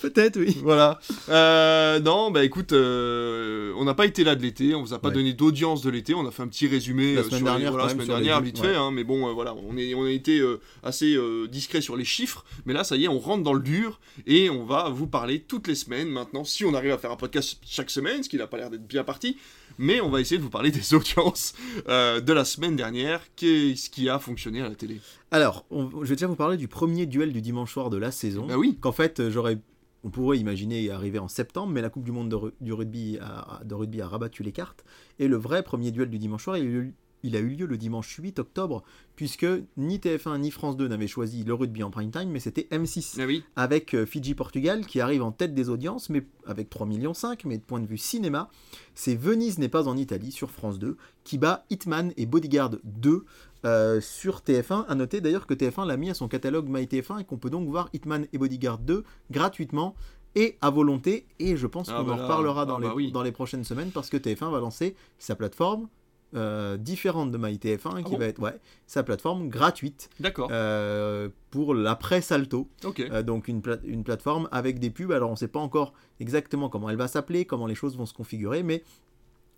Peut-être, 0.00 0.38
oui. 0.38 0.56
Voilà. 0.62 1.00
Euh, 1.28 1.98
non, 1.98 2.30
bah 2.30 2.44
écoute, 2.44 2.72
euh, 2.72 3.72
on 3.76 3.84
n'a 3.84 3.94
pas 3.94 4.06
été 4.06 4.22
là 4.22 4.36
de 4.36 4.42
l'été, 4.42 4.72
on 4.76 4.82
vous 4.82 4.94
a 4.94 5.00
pas 5.00 5.08
Ouais. 5.08 5.14
donné 5.14 5.32
d'audience 5.32 5.82
de 5.82 5.90
l'été, 5.90 6.14
on 6.14 6.24
a 6.24 6.30
fait 6.30 6.42
un 6.44 6.46
petit 6.46 6.68
résumé 6.68 7.14
La 7.16 7.22
semaine 7.24 7.28
sur 7.30 7.36
les- 7.38 7.42
dernière, 7.50 7.72
voilà, 7.72 7.88
semaine 7.88 8.42
vite 8.44 8.60
ouais. 8.60 8.68
fait, 8.68 8.76
hein, 8.76 8.92
mais 8.92 9.02
bon, 9.02 9.28
euh, 9.28 9.32
voilà, 9.32 9.56
on, 9.56 9.76
est, 9.76 9.94
on 9.94 10.04
a 10.04 10.10
été 10.10 10.40
assez 10.84 11.16
discret 11.50 11.80
sur 11.80 11.96
les 11.96 12.04
chiffres, 12.04 12.44
mais 12.64 12.74
là, 12.74 12.84
ça 12.84 12.94
y 12.94 13.06
est, 13.06 13.08
on 13.08 13.18
rentre 13.18 13.42
dans 13.42 13.54
le 13.54 13.60
dur 13.60 13.98
et 14.28 14.50
on 14.50 14.64
va 14.64 14.88
vous 14.88 15.08
parler 15.08 15.40
toutes 15.40 15.66
les 15.66 15.74
semaines 15.74 16.08
maintenant, 16.10 16.44
si 16.44 16.64
on 16.64 16.74
arrive 16.74 16.92
à 16.92 16.98
faire 16.98 17.10
un 17.10 17.16
podcast 17.16 17.58
chaque 17.66 17.90
semaine, 17.90 18.22
ce 18.22 18.28
qui 18.28 18.36
n'a 18.36 18.46
pas 18.46 18.56
l'air 18.58 18.70
d'être 18.70 18.86
bien 18.86 19.02
parti, 19.02 19.36
mais 19.78 20.00
on 20.00 20.08
va 20.10 20.20
essayer 20.20 20.38
de 20.38 20.42
vous 20.42 20.50
parler 20.50 20.70
des 20.72 20.94
audiences 20.94 21.54
euh, 21.88 22.20
de 22.20 22.32
la 22.32 22.44
semaine 22.44 22.76
dernière, 22.76 23.20
qu'est-ce 23.36 23.90
qui 23.90 24.08
a 24.08 24.18
fonctionné 24.18 24.62
à 24.62 24.68
la 24.68 24.74
télé? 24.74 25.00
Alors, 25.30 25.64
on- 25.70 25.90
je 26.04 26.08
vais 26.08 26.14
déjà 26.16 26.26
vous 26.26 26.36
parler 26.36 26.56
du 26.56 26.68
premier 26.68 27.06
duel 27.06 27.32
du 27.32 27.42
dimanche 27.42 27.72
soir 27.72 27.90
de 27.90 27.96
la 27.98 28.10
saison. 28.10 28.46
Bah 28.46 28.56
oui, 28.56 28.78
Qu'en 28.80 28.92
fait, 28.92 29.20
euh, 29.20 29.30
j'aurais. 29.30 29.58
On 30.04 30.10
pourrait 30.10 30.38
imaginer 30.38 30.90
arriver 30.90 31.18
en 31.18 31.26
septembre, 31.26 31.72
mais 31.72 31.82
la 31.82 31.90
Coupe 31.90 32.04
du 32.04 32.12
Monde 32.12 32.28
de, 32.30 32.54
du 32.60 32.72
rugby 32.72 33.18
a, 33.20 33.60
de 33.64 33.74
rugby 33.74 34.00
a 34.00 34.06
rabattu 34.06 34.44
les 34.44 34.52
cartes. 34.52 34.84
Et 35.18 35.26
le 35.26 35.36
vrai 35.36 35.64
premier 35.64 35.90
duel 35.90 36.08
du 36.08 36.18
dimanche 36.20 36.44
soir, 36.44 36.56
il 36.56 36.62
a 36.62 36.66
eu, 36.66 36.94
il 37.22 37.36
a 37.36 37.40
eu 37.40 37.48
lieu 37.48 37.66
le 37.66 37.76
dimanche 37.76 38.14
8 38.16 38.38
octobre, 38.38 38.82
puisque 39.16 39.46
ni 39.76 39.98
TF1 39.98 40.38
ni 40.38 40.50
France 40.50 40.76
2 40.76 40.88
n'avaient 40.88 41.06
choisi 41.06 41.44
le 41.44 41.54
rugby 41.54 41.82
en 41.82 41.90
prime 41.90 42.10
time, 42.10 42.30
mais 42.30 42.40
c'était 42.40 42.68
M6 42.70 43.16
ah 43.20 43.26
oui, 43.26 43.42
avec 43.56 43.94
euh, 43.94 44.06
Fidji-Portugal 44.06 44.86
qui 44.86 45.00
arrive 45.00 45.22
en 45.22 45.32
tête 45.32 45.54
des 45.54 45.68
audiences, 45.68 46.10
mais 46.10 46.24
avec 46.46 46.70
3,5 46.70 46.86
millions, 46.86 47.12
mais 47.44 47.58
de 47.58 47.62
point 47.62 47.80
de 47.80 47.86
vue 47.86 47.98
cinéma, 47.98 48.50
c'est 48.94 49.14
Venise 49.14 49.58
n'est 49.58 49.68
pas 49.68 49.88
en 49.88 49.96
Italie 49.96 50.32
sur 50.32 50.50
France 50.50 50.78
2 50.78 50.96
qui 51.24 51.38
bat 51.38 51.64
Hitman 51.70 52.12
et 52.16 52.26
Bodyguard 52.26 52.76
2 52.84 53.24
euh, 53.64 54.00
sur 54.00 54.38
TF1. 54.40 54.86
À 54.86 54.94
noter 54.94 55.20
d'ailleurs 55.20 55.46
que 55.46 55.54
TF1 55.54 55.86
l'a 55.86 55.96
mis 55.96 56.10
à 56.10 56.14
son 56.14 56.28
catalogue 56.28 56.68
MyTF1 56.70 57.20
et 57.20 57.24
qu'on 57.24 57.38
peut 57.38 57.50
donc 57.50 57.68
voir 57.68 57.88
Hitman 57.92 58.26
et 58.32 58.38
Bodyguard 58.38 58.78
2 58.78 59.04
gratuitement 59.30 59.94
et 60.34 60.56
à 60.60 60.70
volonté. 60.70 61.26
Et 61.38 61.56
je 61.56 61.66
pense 61.66 61.88
Ah 61.88 61.98
qu'on 61.98 62.04
bah 62.04 62.12
en 62.14 62.22
reparlera 62.22 62.66
dans, 62.66 62.76
ah 62.76 62.80
les, 62.80 62.86
bah 62.86 62.94
oui. 62.94 63.10
dans 63.10 63.22
les 63.22 63.32
prochaines 63.32 63.64
semaines 63.64 63.90
parce 63.90 64.10
que 64.10 64.16
TF1 64.16 64.50
va 64.50 64.60
lancer 64.60 64.94
sa 65.18 65.34
plateforme. 65.34 65.88
Euh, 66.34 66.76
différente 66.76 67.30
de 67.30 67.38
MyTF1 67.38 68.02
qui 68.04 68.12
bon 68.12 68.18
va 68.18 68.26
être 68.26 68.40
ouais, 68.40 68.58
sa 68.86 69.02
plateforme 69.02 69.48
gratuite 69.48 70.10
euh, 70.50 71.28
pour 71.50 71.74
l'après 71.74 72.20
Salto 72.20 72.68
ok. 72.84 73.00
euh, 73.00 73.22
donc 73.22 73.48
une, 73.48 73.62
pla- 73.62 73.78
une 73.84 74.04
plateforme 74.04 74.48
avec 74.52 74.78
des 74.78 74.90
pubs. 74.90 75.10
Alors 75.12 75.30
on 75.30 75.32
ne 75.32 75.38
sait 75.38 75.48
pas 75.48 75.60
encore 75.60 75.94
exactement 76.20 76.68
comment 76.68 76.90
elle 76.90 76.96
va 76.96 77.08
s'appeler, 77.08 77.44
comment 77.46 77.66
les 77.66 77.74
choses 77.74 77.96
vont 77.96 78.04
se 78.06 78.12
configurer, 78.14 78.62
mais 78.62 78.82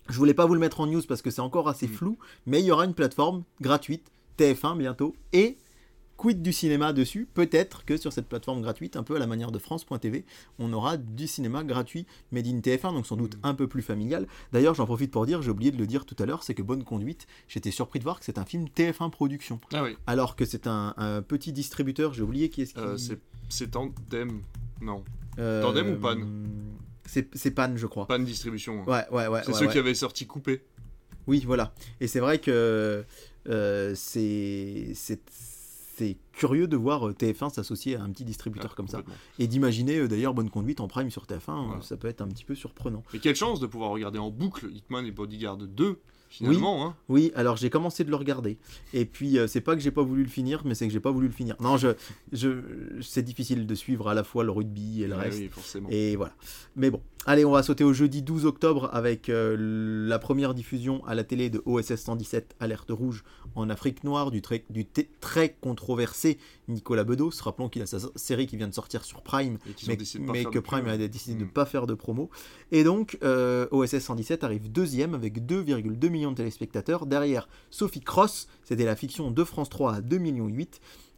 je 0.08 0.16
voulais 0.16 0.34
pas 0.34 0.46
vous 0.46 0.54
le 0.54 0.60
mettre 0.60 0.80
en 0.80 0.86
news 0.86 1.02
parce 1.08 1.22
que 1.22 1.30
c'est 1.30 1.40
encore 1.40 1.68
assez 1.68 1.86
Mm. 1.88 1.92
flou. 1.92 2.18
Mais 2.46 2.60
il 2.60 2.66
y 2.66 2.70
aura 2.70 2.84
une 2.84 2.94
plateforme 2.94 3.42
gratuite, 3.60 4.10
TF1 4.38 4.76
bientôt, 4.78 5.14
et 5.32 5.58
quid 6.20 6.42
du 6.42 6.52
cinéma 6.52 6.92
dessus? 6.92 7.26
Peut-être 7.32 7.84
que 7.86 7.96
sur 7.96 8.12
cette 8.12 8.28
plateforme 8.28 8.60
gratuite, 8.60 8.96
un 8.96 9.02
peu 9.02 9.16
à 9.16 9.18
la 9.18 9.26
manière 9.26 9.50
de 9.52 9.58
France.tv, 9.58 10.24
on 10.58 10.70
aura 10.74 10.98
du 10.98 11.26
cinéma 11.26 11.64
gratuit 11.64 12.06
made 12.30 12.46
in 12.46 12.58
TF1, 12.60 12.92
donc 12.92 13.06
sans 13.06 13.16
doute 13.16 13.36
Mm. 13.36 13.40
un 13.44 13.54
peu 13.54 13.66
plus 13.68 13.80
familial. 13.80 14.26
D'ailleurs, 14.52 14.74
j'en 14.74 14.84
profite 14.84 15.10
pour 15.10 15.24
dire, 15.24 15.40
j'ai 15.40 15.50
oublié 15.50 15.70
de 15.70 15.78
le 15.78 15.86
dire 15.86 16.04
tout 16.04 16.16
à 16.18 16.26
l'heure, 16.26 16.42
c'est 16.42 16.54
que 16.54 16.62
Bonne 16.62 16.84
Conduite, 16.84 17.26
j'étais 17.48 17.70
surpris 17.70 17.98
de 18.00 18.04
voir 18.04 18.18
que 18.18 18.24
c'est 18.26 18.36
un 18.38 18.44
film 18.44 18.66
TF1 18.68 19.08
production, 19.10 19.60
Ah 19.72 19.82
oui, 19.82 19.96
alors 20.06 20.36
que 20.36 20.44
c'est 20.44 20.66
un, 20.66 20.92
un 20.98 21.22
petit 21.22 21.52
distributeur. 21.52 22.12
J'ai 22.12 22.22
oublié 22.22 22.50
qui 22.50 22.62
est-ce 22.62 22.74
qui. 22.74 22.80
euh, 22.80 22.98
c'est- 23.48 23.70
Tandem, 23.70 24.42
non, 24.82 25.02
Euh, 25.38 25.62
Tandem 25.62 25.94
ou 25.94 25.96
Pan 25.98 26.16
C'est 27.06 27.50
Pan, 27.50 27.72
je 27.76 27.86
crois. 27.86 28.06
de 28.10 28.24
distribution. 28.24 28.82
hein. 28.82 28.84
Ouais, 28.86 29.16
ouais, 29.16 29.26
ouais. 29.28 29.40
C'est 29.44 29.52
ouais, 29.52 29.58
ceux 29.58 29.66
ouais. 29.66 29.72
qui 29.72 29.78
avaient 29.78 29.94
sorti 29.94 30.26
coupé. 30.26 30.62
Oui, 31.26 31.42
voilà. 31.46 31.72
Et 32.00 32.06
c'est 32.06 32.20
vrai 32.20 32.38
que 32.38 33.04
euh, 33.48 33.92
c'est 33.96 34.92
c'est 36.00 36.16
curieux 36.32 36.66
de 36.66 36.76
voir 36.78 37.08
euh, 37.08 37.12
TF1 37.12 37.50
s'associer 37.52 37.94
à 37.96 38.02
un 38.02 38.08
petit 38.10 38.24
distributeur 38.24 38.70
Ah, 38.72 38.74
comme 38.74 38.88
ça. 38.88 39.02
Et 39.38 39.46
d'imaginer 39.46 39.98
euh, 39.98 40.08
d'ailleurs 40.08 40.32
Bonne 40.32 40.48
Conduite 40.48 40.80
en 40.80 40.88
prime 40.88 41.10
sur 41.10 41.24
TF1, 41.26 41.34
euh, 41.50 41.66
Voilà. 41.66 41.82
ça 41.82 41.98
peut 41.98 42.08
être 42.08 42.22
un 42.22 42.28
petit 42.28 42.44
peu 42.46 42.54
surprenant. 42.54 43.02
Mais 43.12 43.18
quelle 43.18 43.36
chance 43.36 43.60
de 43.60 43.66
pouvoir 43.66 43.90
regarder 43.90 44.18
en 44.18 44.30
boucle 44.30 44.70
Hitman 44.72 45.04
et 45.04 45.10
Bodyguard 45.10 45.58
2, 45.58 46.00
finalement. 46.30 46.86
Hein. 46.86 46.96
Oui, 47.08 47.32
alors 47.34 47.56
j'ai 47.58 47.68
commencé 47.68 48.04
de 48.04 48.10
le 48.10 48.16
regarder. 48.16 48.56
Et 48.94 49.04
puis 49.04 49.38
euh, 49.38 49.46
c'est 49.46 49.60
pas 49.60 49.74
que 49.74 49.82
j'ai 49.82 49.90
pas 49.90 50.02
voulu 50.02 50.22
le 50.22 50.28
finir, 50.28 50.62
mais 50.64 50.74
c'est 50.74 50.86
que 50.86 50.92
j'ai 50.92 51.00
pas 51.00 51.10
voulu 51.10 51.26
le 51.26 51.32
finir. 51.34 51.56
Non, 51.60 51.76
je, 51.76 51.88
je, 52.32 52.62
c'est 53.02 53.22
difficile 53.22 53.66
de 53.66 53.74
suivre 53.74 54.08
à 54.08 54.14
la 54.14 54.24
fois 54.24 54.44
le 54.44 54.50
rugby 54.50 55.02
et 55.02 55.06
le 55.08 55.16
Ouais, 55.16 55.22
reste. 55.24 55.38
oui, 55.38 55.48
forcément. 55.48 55.88
Et 55.90 56.16
voilà. 56.16 56.32
Mais 56.76 56.90
bon, 56.90 57.02
allez, 57.26 57.44
on 57.44 57.50
va 57.50 57.62
sauter 57.62 57.84
au 57.84 57.92
jeudi 57.92 58.22
12 58.22 58.46
octobre 58.46 58.88
avec 58.92 59.28
euh, 59.28 59.56
la 60.08 60.18
première 60.18 60.54
diffusion 60.54 61.04
à 61.06 61.14
la 61.14 61.24
télé 61.24 61.50
de 61.50 61.60
OSS 61.66 61.96
117, 61.96 62.54
Alerte 62.60 62.90
Rouge, 62.90 63.24
en 63.56 63.68
Afrique 63.68 64.04
noire, 64.04 64.30
du 64.30 64.40
très, 64.40 64.64
du 64.70 64.86
très 65.20 65.56
controversé 65.60 66.38
Nicolas 66.70 67.04
Bedos. 67.04 67.32
Rappelons 67.42 67.68
qu'il 67.68 67.82
a 67.82 67.86
sa 67.86 67.98
série 68.16 68.46
qui 68.46 68.56
vient 68.56 68.68
de 68.68 68.74
sortir 68.74 69.04
sur 69.04 69.22
Prime, 69.22 69.58
mais, 69.88 70.44
que 70.44 70.58
Prime 70.58 70.86
a 70.88 70.96
décidé 70.96 71.34
de 71.34 71.40
ne 71.40 71.44
Mm. 71.44 71.52
pas 71.52 71.66
faire 71.66 71.86
de 71.86 71.94
promo. 71.94 72.30
Et 72.72 72.84
donc, 72.84 73.18
euh, 73.22 73.66
OSS 73.70 73.98
117 74.00 74.44
arrive 74.44 74.70
deuxième 74.70 75.14
avec 75.14 75.44
2,2 75.46 76.08
millions 76.08 76.30
de 76.30 76.36
téléspectateurs. 76.36 77.06
Derrière, 77.06 77.48
Sophie 77.70 78.00
Cross, 78.00 78.48
c'était 78.64 78.84
la 78.84 78.96
fiction 78.96 79.30
de 79.30 79.44
France 79.44 79.68
3 79.68 79.94
à 79.94 80.00
2,8 80.00 80.18
millions. 80.20 80.50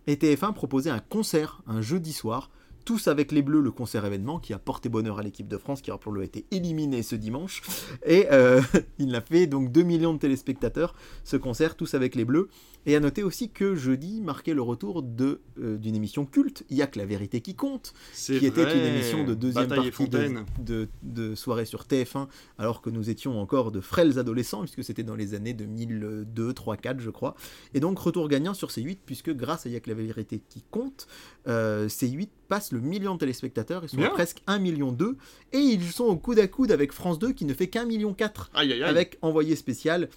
Et 0.07 0.17
TF1 0.17 0.53
proposait 0.53 0.91
un 0.91 0.99
concert 0.99 1.63
un 1.67 1.81
jeudi 1.81 2.13
soir. 2.13 2.51
Tous 2.85 3.09
avec 3.09 3.33
les 3.33 3.43
Bleus, 3.43 3.61
le 3.61 3.71
concert 3.71 4.05
événement 4.05 4.39
qui 4.39 4.53
a 4.53 4.59
porté 4.59 4.89
bonheur 4.89 5.19
à 5.19 5.23
l'équipe 5.23 5.49
de 5.49 5.57
France, 5.57 5.83
qui 5.83 5.91
rappelons-le 5.91 6.23
a 6.23 6.25
été 6.25 6.47
éliminé 6.51 7.03
ce 7.03 7.15
dimanche. 7.15 7.63
Et 8.05 8.27
euh, 8.33 8.61
il 8.99 9.15
a 9.15 9.21
fait 9.21 9.47
donc 9.47 9.71
2 9.71 9.83
millions 9.83 10.15
de 10.15 10.19
téléspectateurs, 10.19 10.95
ce 11.25 11.37
concert, 11.37 11.77
tous 11.77 11.95
avec 11.95 12.15
les 12.15 12.25
Bleus. 12.25 12.49
Et 12.85 12.97
à 12.97 13.01
noter 13.01 13.23
aussi 13.23 13.49
que 13.49 13.77
jeudi 13.77 14.21
marquait 14.21 14.55
le 14.55 14.63
retour 14.63 15.05
de, 15.05 15.41
euh, 15.61 15.79
d'une 15.79 15.95
émission 15.95 16.27
culte, 16.27 16.65
Il 16.69 16.77
y 16.77 16.83
a 16.83 16.89
que 16.89 16.99
la 16.99 17.07
vérité 17.07 17.41
qui 17.41 17.55
compte, 17.55 17.93
qui 18.17 18.45
était 18.45 18.65
une 18.65 18.85
émission 18.85 19.25
de 19.25 19.35
deuxième 19.35 19.69
Bataille 19.69 19.91
partie 19.91 20.09
de, 20.09 20.19
Fontaine. 20.19 20.45
de, 20.59 20.89
de 21.03 21.35
soirée 21.37 21.65
sur 21.65 21.85
TF1, 21.85 22.27
alors 22.59 22.83
que 22.83 22.91
nous 22.91 23.09
étions 23.09 23.41
encore 23.41 23.71
de 23.71 23.81
frêles 23.81 24.19
adolescents, 24.19 24.61
puisque 24.63 24.83
c'était 24.83 25.05
dans 25.05 25.15
les 25.15 25.35
années 25.35 25.55
2002, 25.55 26.53
3, 26.53 26.77
4, 26.77 27.01
je 27.01 27.11
crois. 27.11 27.37
Et 27.75 27.79
donc, 27.79 27.99
retour 28.01 28.29
gagnant 28.29 28.55
sur 28.55 28.71
C8, 28.71 28.99
puisque 29.07 29.31
grâce 29.31 29.67
à 29.67 29.69
Il 29.69 29.73
y 29.73 29.77
a 29.77 29.81
que 29.81 29.91
la 29.91 29.97
vérité 29.97 30.43
qui 30.49 30.65
compte, 30.71 31.07
euh, 31.47 31.87
C8 31.87 32.29
passe 32.49 32.72
le 32.73 32.81
million 32.81 33.15
de 33.15 33.21
téléspectateurs, 33.21 33.85
ils 33.85 33.89
sont 33.91 33.97
Bien. 33.99 34.07
à 34.09 34.11
presque 34.11 34.43
1 34.47 34.59
million 34.59 34.93
2, 34.93 35.17
et 35.53 35.59
ils 35.59 35.85
sont 35.93 36.05
au 36.05 36.17
coude 36.17 36.39
à 36.39 36.49
coude 36.49 36.73
avec 36.73 36.93
France 36.93 37.19
2, 37.19 37.33
qui 37.33 37.45
ne 37.45 37.55
fait 37.55 37.69
qu'un 37.69 37.85
million 37.85 38.15
4 38.15 38.51
Aïe, 38.55 38.73
aïe, 38.73 38.83
aïe. 38.83 38.89
avec 38.89 39.19
envoyé 39.23 39.55
spécial. 39.57 40.09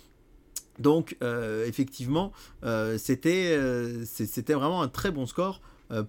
Donc, 0.79 1.15
euh, 1.21 1.65
effectivement, 1.67 2.31
euh, 2.63 2.97
c'était 2.97 3.55
euh, 3.57 4.03
c'était 4.05 4.53
vraiment 4.53 4.81
un 4.81 4.87
très 4.87 5.11
bon 5.11 5.25
score 5.25 5.61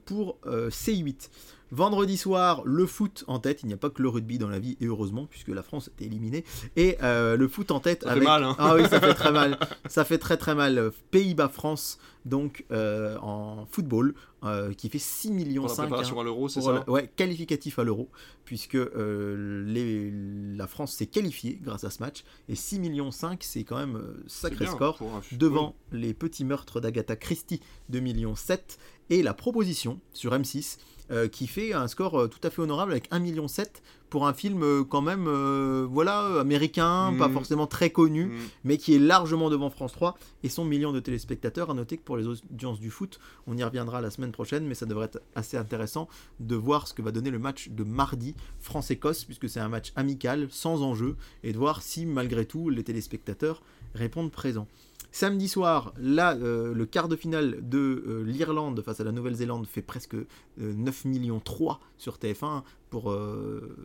pour 0.06 0.38
euh, 0.46 0.70
C8. 0.70 1.28
Vendredi 1.72 2.16
soir, 2.16 2.62
le 2.64 2.86
foot 2.86 3.24
en 3.26 3.38
tête. 3.38 3.62
Il 3.62 3.66
n'y 3.66 3.72
a 3.72 3.76
pas 3.76 3.90
que 3.90 4.00
le 4.02 4.08
rugby 4.08 4.38
dans 4.38 4.48
la 4.48 4.58
vie, 4.58 4.76
et 4.80 4.86
heureusement, 4.86 5.26
puisque 5.26 5.48
la 5.48 5.62
France 5.62 5.88
était 5.88 6.04
éliminée. 6.06 6.44
Et 6.76 6.96
euh, 7.02 7.36
le 7.36 7.48
foot 7.48 7.70
en 7.70 7.80
tête 7.80 8.04
Ça 8.04 8.14
fait 8.14 8.20
mal, 8.20 8.44
hein. 8.44 8.54
Ah 8.58 8.74
oui, 8.76 8.82
ça 8.88 9.00
fait 9.00 9.14
très 9.14 9.32
mal. 9.32 9.58
Ça 9.88 10.04
fait 10.04 10.18
très 10.18 10.36
très 10.36 10.54
mal. 10.54 10.90
Pays-Bas-France, 11.10 11.98
donc 12.24 12.64
euh, 12.70 13.16
en 13.18 13.66
football, 13.70 14.14
euh, 14.44 14.72
qui 14.74 14.88
fait 14.88 14.98
6 14.98 15.30
millions 15.32 15.62
Pour 15.62 15.70
la 15.70 15.74
5, 15.76 15.82
préparation 15.84 16.20
à 16.20 16.24
l'euro, 16.24 16.48
c'est 16.48 16.60
ça 16.60 16.88
ouais, 16.88 17.10
qualificatif 17.16 17.78
à 17.78 17.84
l'euro, 17.84 18.10
puisque 18.44 18.76
les- 18.76 20.10
la 20.56 20.66
France 20.66 20.92
s'est 20.94 21.06
qualifiée 21.06 21.58
grâce 21.62 21.84
à 21.84 21.90
ce 21.90 22.00
match. 22.02 22.24
Et 22.48 22.54
6 22.54 22.78
millions 22.78 23.10
5, 23.10 23.42
c'est 23.42 23.64
quand 23.64 23.76
même 23.78 24.02
sacré 24.26 24.66
score. 24.66 24.98
un. 25.02 25.22
Devant 25.36 25.74
les 25.92 26.14
petits 26.14 26.44
meurtres 26.44 26.80
d'Agatha 26.80 27.16
Christie, 27.16 27.60
2 27.88 28.00
millions 28.00 28.34
7. 28.36 28.78
Et 29.10 29.22
la 29.22 29.34
proposition 29.34 30.00
sur 30.12 30.32
M6, 30.32 30.78
euh, 30.78 30.80
qui 31.28 31.46
fait 31.46 31.72
un 31.72 31.88
score 31.88 32.22
euh, 32.22 32.28
tout 32.28 32.40
à 32.42 32.50
fait 32.50 32.60
honorable 32.60 32.92
avec 32.92 33.08
1 33.10 33.18
million 33.20 33.48
7 33.48 33.82
pour 34.16 34.26
un 34.26 34.32
film 34.32 34.62
euh, 34.62 34.82
quand 34.82 35.02
même, 35.02 35.26
euh, 35.28 35.86
voilà, 35.90 36.22
euh, 36.24 36.40
américain, 36.40 37.10
Mhm. 37.12 37.18
pas 37.18 37.28
forcément 37.28 37.66
très 37.66 37.90
connu 37.90 38.24
Mm. 38.24 38.32
mais 38.64 38.78
qui 38.78 38.94
est 38.94 38.98
largement 38.98 39.50
devant 39.50 39.68
France 39.68 39.92
3 39.92 40.16
et 40.42 40.48
son 40.48 40.64
million 40.64 40.90
de 40.90 41.00
téléspectateurs. 41.00 41.68
À 41.68 41.74
noter 41.74 41.98
que 41.98 42.02
pour 42.02 42.16
les 42.16 42.26
audiences 42.26 42.80
du 42.80 42.88
foot, 42.88 43.20
on 43.46 43.58
y 43.58 43.62
reviendra 43.62 44.00
la 44.00 44.10
semaine 44.10 44.32
prochaine, 44.32 44.66
mais 44.66 44.74
ça 44.74 44.86
devrait 44.86 45.04
être 45.04 45.20
assez 45.34 45.58
intéressant 45.58 46.08
de 46.40 46.56
voir 46.56 46.88
ce 46.88 46.94
que 46.94 47.02
va 47.02 47.12
donner 47.12 47.30
le 47.30 47.38
match 47.38 47.68
de 47.68 47.84
mardi 47.84 48.34
France-Écosse, 48.58 49.24
puisque 49.26 49.50
c'est 49.50 49.60
un 49.60 49.68
match 49.68 49.92
amical, 49.96 50.48
sans 50.50 50.80
enjeu, 50.82 51.16
et 51.44 51.52
de 51.52 51.58
voir 51.58 51.82
si 51.82 52.06
malgré 52.06 52.46
tout 52.46 52.70
les 52.70 52.84
téléspectateurs 52.84 53.60
répondent 53.94 54.32
présents. 54.32 54.66
Samedi 55.12 55.48
soir, 55.48 55.94
là, 55.98 56.34
euh, 56.36 56.74
le 56.74 56.84
quart 56.84 57.08
de 57.08 57.16
finale 57.16 57.58
de 57.66 57.78
euh, 58.06 58.22
l'Irlande 58.26 58.82
face 58.82 59.00
à 59.00 59.04
la 59.04 59.12
Nouvelle-Zélande 59.12 59.66
fait 59.66 59.80
presque 59.80 60.14
euh, 60.14 60.26
9 60.58 61.06
millions 61.06 61.40
3 61.40 61.80
sur 61.96 62.16
TF1. 62.18 62.62
Pour 62.96 63.12
euh, 63.12 63.76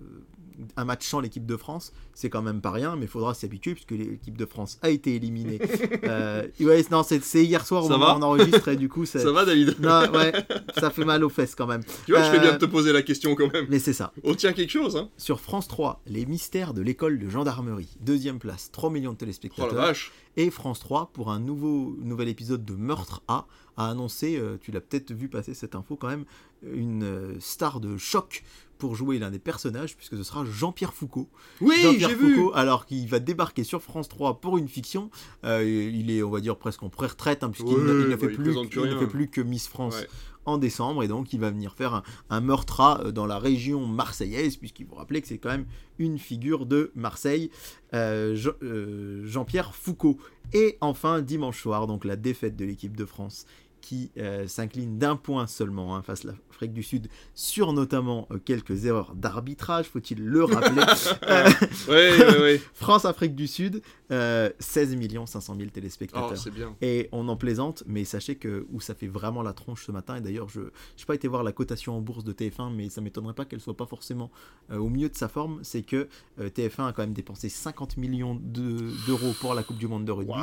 un 0.77 0.85
match 0.85 1.05
sans 1.05 1.19
l'équipe 1.19 1.45
de 1.45 1.57
France, 1.57 1.91
c'est 2.13 2.29
quand 2.29 2.41
même 2.41 2.61
pas 2.61 2.71
rien, 2.71 2.95
mais 2.95 3.03
il 3.03 3.07
faudra 3.09 3.33
s'y 3.33 3.45
habituer 3.45 3.73
puisque 3.73 3.91
l'équipe 3.91 4.37
de 4.37 4.45
France 4.45 4.79
a 4.81 4.89
été 4.89 5.15
éliminée. 5.15 5.59
euh, 6.05 6.47
ouais, 6.61 6.85
non, 6.91 7.03
c'est 7.03 7.43
hier 7.43 7.65
soir 7.65 7.83
au 7.83 7.87
Ça 7.89 7.93
moment 7.97 8.05
va 8.05 8.15
où 8.15 8.19
on 8.19 8.21
enregistre 8.21 8.69
et 8.69 8.77
du 8.77 8.87
coup, 8.87 9.05
Ça 9.05 9.29
va, 9.33 9.43
David 9.43 9.75
non, 9.81 10.09
ouais, 10.13 10.31
ça 10.77 10.91
fait 10.91 11.03
mal 11.03 11.25
aux 11.25 11.29
fesses 11.29 11.55
quand 11.55 11.67
même. 11.67 11.83
Tu 12.05 12.13
vois, 12.13 12.23
je 12.23 12.29
fais 12.31 12.39
bien 12.39 12.51
Euh, 12.51 12.53
de 12.53 12.57
te 12.59 12.65
poser 12.65 12.93
la 12.93 13.01
question 13.01 13.35
quand 13.35 13.51
même. 13.51 13.65
Mais 13.69 13.79
c'est 13.79 13.91
ça. 13.91 14.13
On 14.23 14.33
tient 14.33 14.53
quelque 14.53 14.69
chose, 14.69 14.95
hein 14.95 15.09
Sur 15.17 15.41
France 15.41 15.67
3, 15.67 16.01
les 16.07 16.25
mystères 16.25 16.73
de 16.73 16.81
l'école 16.81 17.19
de 17.19 17.27
gendarmerie. 17.27 17.97
Deuxième 17.99 18.39
place, 18.39 18.71
3 18.71 18.91
millions 18.91 19.11
de 19.11 19.15
Oh 19.15 19.15
la 19.15 19.19
téléspectateurs. 19.19 19.73
vache 19.73 20.13
Et 20.37 20.49
France 20.49 20.79
3, 20.79 21.11
pour 21.11 21.31
un 21.31 21.39
nouveau, 21.39 21.97
nouvel 22.01 22.29
épisode 22.29 22.63
de 22.63 22.75
Meurtre 22.75 23.21
A, 23.27 23.45
a 23.77 23.89
annoncé, 23.89 24.37
euh, 24.37 24.57
tu 24.61 24.71
l'as 24.71 24.81
peut-être 24.81 25.11
vu 25.11 25.27
passer 25.27 25.53
cette 25.53 25.75
info 25.75 25.95
quand 25.95 26.07
même, 26.07 26.25
une 26.63 27.03
euh, 27.03 27.39
star 27.39 27.79
de 27.79 27.97
choc 27.97 28.43
pour 28.81 28.95
jouer 28.95 29.19
l'un 29.19 29.29
des 29.29 29.37
personnages, 29.39 29.95
puisque 29.95 30.17
ce 30.17 30.23
sera 30.23 30.43
Jean-Pierre 30.43 30.93
Foucault. 30.95 31.29
Oui, 31.61 31.75
Jean-Pierre 31.83 32.09
j'ai 32.09 32.15
vu 32.15 32.33
Foucault, 32.35 32.51
alors 32.55 32.87
qu'il 32.87 33.07
va 33.07 33.19
débarquer 33.19 33.63
sur 33.63 33.83
France 33.83 34.09
3 34.09 34.41
pour 34.41 34.57
une 34.57 34.67
fiction, 34.67 35.11
euh, 35.45 35.63
il 35.63 36.09
est, 36.09 36.23
on 36.23 36.31
va 36.31 36.39
dire, 36.41 36.57
presque 36.57 36.81
en 36.81 36.89
pré-retraite, 36.89 37.43
hein, 37.43 37.51
puisqu'il 37.51 37.75
Ouais, 37.75 37.83
ne, 37.83 38.09
bah, 38.09 38.17
fait 38.17 38.29
plus, 38.29 38.43
présente 38.43 38.69
plus 38.71 38.81
il 38.81 38.85
ne 38.85 38.89
rien. 38.89 38.99
fait 38.99 39.07
plus 39.07 39.27
que 39.29 39.39
Miss 39.41 39.67
France 39.67 39.99
Ouais. 40.01 40.07
en 40.45 40.57
décembre, 40.57 41.03
et 41.03 41.07
donc 41.07 41.31
il 41.33 41.39
va 41.39 41.51
venir 41.51 41.75
faire 41.75 41.93
un, 41.93 42.03
un 42.31 42.41
meurtre 42.41 42.81
euh, 42.81 43.11
dans 43.11 43.27
la 43.27 43.37
région 43.37 43.85
marseillaise, 43.85 44.57
puisqu'il 44.57 44.87
vous 44.87 44.95
rappelez 44.95 45.21
que 45.21 45.27
c'est 45.27 45.37
quand 45.37 45.49
même 45.49 45.67
une 45.99 46.17
figure 46.17 46.65
de 46.65 46.91
Marseille, 46.95 47.51
euh, 47.93 48.35
euh, 48.63 49.21
Jean-Pierre 49.27 49.75
Foucault. 49.75 50.17
Et 50.53 50.77
enfin, 50.81 51.21
dimanche 51.21 51.61
soir, 51.61 51.85
donc 51.85 52.03
la 52.03 52.15
défaite 52.15 52.55
de 52.55 52.65
l'équipe 52.65 52.97
de 52.97 53.05
France 53.05 53.45
qui 53.81 54.11
euh, 54.17 54.47
s'incline 54.47 54.97
d'un 54.97 55.15
point 55.15 55.47
seulement 55.47 55.95
hein, 55.95 56.01
face 56.01 56.23
à 56.25 56.29
l'Afrique 56.29 56.73
du 56.73 56.83
Sud 56.83 57.07
sur 57.33 57.73
notamment 57.73 58.27
euh, 58.31 58.37
quelques 58.37 58.85
erreurs 58.85 59.15
d'arbitrage, 59.15 59.87
faut-il 59.87 60.23
le 60.23 60.43
rappeler. 60.45 60.83
Euh, 61.23 61.49
Ouais, 61.89 62.17
ouais, 62.17 62.39
ouais. 62.41 62.61
France-Afrique 62.73 63.35
du 63.35 63.47
Sud, 63.47 63.81
euh, 64.11 64.49
16 64.59 64.95
500 65.25 65.55
000 65.55 65.67
Oh, 65.67 65.71
téléspectateurs. 65.73 66.37
c'est 66.37 66.51
bien. 66.51 66.75
Et 66.81 67.09
on 67.11 67.27
en 67.27 67.35
plaisante, 67.35 67.83
mais 67.87 68.05
sachez 68.05 68.35
que 68.35 68.65
où 68.71 68.79
ça 68.79 68.93
fait 68.95 69.07
vraiment 69.07 69.41
la 69.41 69.53
tronche 69.53 69.85
ce 69.85 69.91
matin, 69.91 70.15
et 70.15 70.21
d'ailleurs 70.21 70.49
je 70.49 70.61
n'ai 70.61 71.05
pas 71.07 71.15
été 71.15 71.27
voir 71.27 71.43
la 71.43 71.51
cotation 71.51 71.97
en 71.97 72.01
bourse 72.01 72.23
de 72.23 72.33
TF1, 72.33 72.73
mais 72.73 72.89
ça 72.89 73.01
m'étonnerait 73.01 73.33
pas 73.33 73.45
qu'elle 73.45 73.59
soit 73.61 73.75
pas 73.77 73.85
forcément 73.87 74.29
euh, 74.71 74.77
au 74.77 74.89
mieux 74.89 75.09
de 75.09 75.15
sa 75.15 75.27
forme, 75.27 75.59
c'est 75.63 75.81
que 75.83 76.07
euh, 76.39 76.49
TF1 76.49 76.87
a 76.89 76.93
quand 76.93 77.01
même 77.03 77.13
dépensé 77.13 77.49
50 77.49 77.97
millions 77.97 78.35
de- 78.35 78.91
d'euros 79.07 79.33
pour 79.39 79.53
la 79.53 79.63
Coupe 79.63 79.77
du 79.77 79.87
Monde 79.87 80.05
de 80.05 80.11
rugby, 80.11 80.33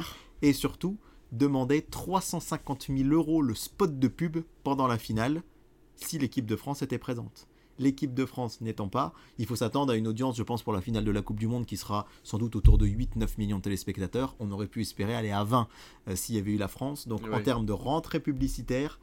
et 0.43 0.53
surtout 0.53 0.97
demandait 1.33 1.83
350 1.83 2.87
000 2.89 3.11
euros 3.11 3.43
le 3.43 3.55
spot 3.55 3.99
de 3.99 4.09
pub 4.09 4.39
pendant 4.65 4.87
la 4.87 4.99
finale, 4.99 5.43
si 5.97 6.19
l'équipe 6.19 6.47
de 6.47 6.57
France 6.57 6.83
était 6.83 6.99
présente. 6.99 7.47
L'équipe 7.79 8.13
de 8.13 8.27
France 8.27 8.61
n'étant 8.61 8.89
pas, 8.89 9.13
il 9.39 9.47
faut 9.47 9.55
s'attendre 9.55 9.93
à 9.93 9.97
une 9.97 10.09
audience, 10.09 10.37
je 10.37 10.43
pense, 10.43 10.65
pour 10.65 10.73
la 10.73 10.81
finale 10.81 11.05
de 11.05 11.13
la 11.13 11.23
Coupe 11.23 11.39
du 11.39 11.47
Monde 11.47 11.65
qui 11.65 11.77
sera 11.77 12.07
sans 12.25 12.39
doute 12.39 12.57
autour 12.57 12.77
de 12.77 12.87
8-9 12.87 13.39
millions 13.39 13.59
de 13.59 13.63
téléspectateurs. 13.63 14.35
On 14.41 14.51
aurait 14.51 14.67
pu 14.67 14.81
espérer 14.81 15.15
aller 15.15 15.31
à 15.31 15.45
20 15.45 15.69
euh, 16.09 16.17
s'il 16.17 16.35
y 16.35 16.39
avait 16.39 16.51
eu 16.51 16.57
la 16.57 16.67
France. 16.67 17.07
Donc 17.07 17.23
en 17.33 17.41
termes 17.41 17.67
de 17.67 17.73
rentrée 17.73 18.19
publicitaire, 18.19 18.99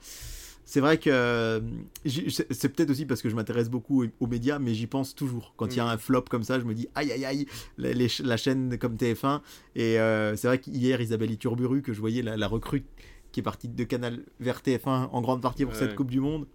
c'est 0.66 0.80
vrai 0.80 0.98
que 0.98 1.10
euh, 1.12 1.62
c'est 2.06 2.70
peut-être 2.70 2.90
aussi 2.90 3.06
parce 3.06 3.22
que 3.22 3.30
je 3.30 3.36
m'intéresse 3.36 3.70
beaucoup 3.70 4.04
aux, 4.20 4.28
médias, 4.28 4.60
mais 4.60 4.74
j'y 4.74 4.88
pense 4.88 5.16
toujours. 5.16 5.54
Quand 5.58 5.68
il 5.74 5.78
y 5.78 5.80
a 5.80 5.86
Mm. 5.86 5.90
un 5.90 5.98
flop 5.98 6.24
comme 6.30 6.44
ça, 6.44 6.60
je 6.60 6.66
me 6.66 6.74
dis 6.74 6.88
aïe 6.96 7.12
aïe 7.12 7.24
aïe, 7.26 7.46
la, 7.78 7.92
les 7.94 8.08
ch- 8.10 8.22
la 8.26 8.38
chaîne 8.38 8.78
comme 8.78 8.96
TF1. 8.96 9.42
Et 9.76 10.00
euh, 10.00 10.36
c'est 10.36 10.48
vrai 10.48 10.60
qu'hier, 10.60 11.00
Isabelle 11.02 11.32
Iturburu, 11.32 11.82
que 11.82 11.94
je 11.94 12.00
voyais 12.00 12.22
la, 12.22 12.36
la 12.38 12.48
recrue 12.48 12.84
qui 13.32 13.42
est 13.42 13.44
partie 13.44 13.68
de 13.68 13.84
Canal 13.84 14.20
vers 14.40 14.62
TF1 14.62 15.10
en 15.12 15.22
grande 15.22 15.42
partie 15.42 15.66
pour 15.66 15.74
Ouais. 15.74 15.80
cette 15.80 15.96
Coupe 15.96 16.10
du 16.12 16.20
Monde. 16.22 16.48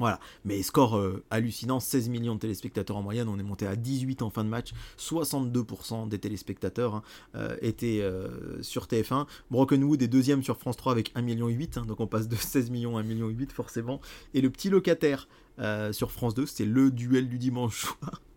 Voilà, 0.00 0.18
mais 0.46 0.62
score 0.62 0.96
euh, 0.96 1.22
hallucinant, 1.28 1.78
16 1.78 2.08
millions 2.08 2.34
de 2.34 2.40
téléspectateurs 2.40 2.96
en 2.96 3.02
moyenne, 3.02 3.28
on 3.28 3.38
est 3.38 3.42
monté 3.42 3.66
à 3.66 3.76
18 3.76 4.22
en 4.22 4.30
fin 4.30 4.44
de 4.44 4.48
match, 4.48 4.70
62% 4.98 6.08
des 6.08 6.18
téléspectateurs 6.18 6.94
hein, 6.94 7.02
euh, 7.34 7.54
étaient 7.60 8.00
euh, 8.00 8.62
sur 8.62 8.86
TF1. 8.86 9.26
Brokenwood 9.50 10.00
est 10.00 10.08
deuxième 10.08 10.42
sur 10.42 10.56
France 10.56 10.78
3 10.78 10.92
avec 10.92 11.14
1,8 11.14 11.22
million, 11.22 11.48
hein, 11.48 11.84
donc 11.86 12.00
on 12.00 12.06
passe 12.06 12.28
de 12.28 12.36
16 12.40 12.70
millions 12.70 12.96
à 12.96 13.02
1,8 13.02 13.06
million 13.06 13.30
forcément. 13.52 14.00
Et 14.32 14.40
le 14.40 14.48
petit 14.48 14.70
locataire 14.70 15.28
sur 15.92 16.10
France 16.10 16.34
2, 16.34 16.46
c'est 16.46 16.64
le 16.64 16.90
duel 16.90 17.28
du 17.28 17.38
dimanche. 17.38 17.86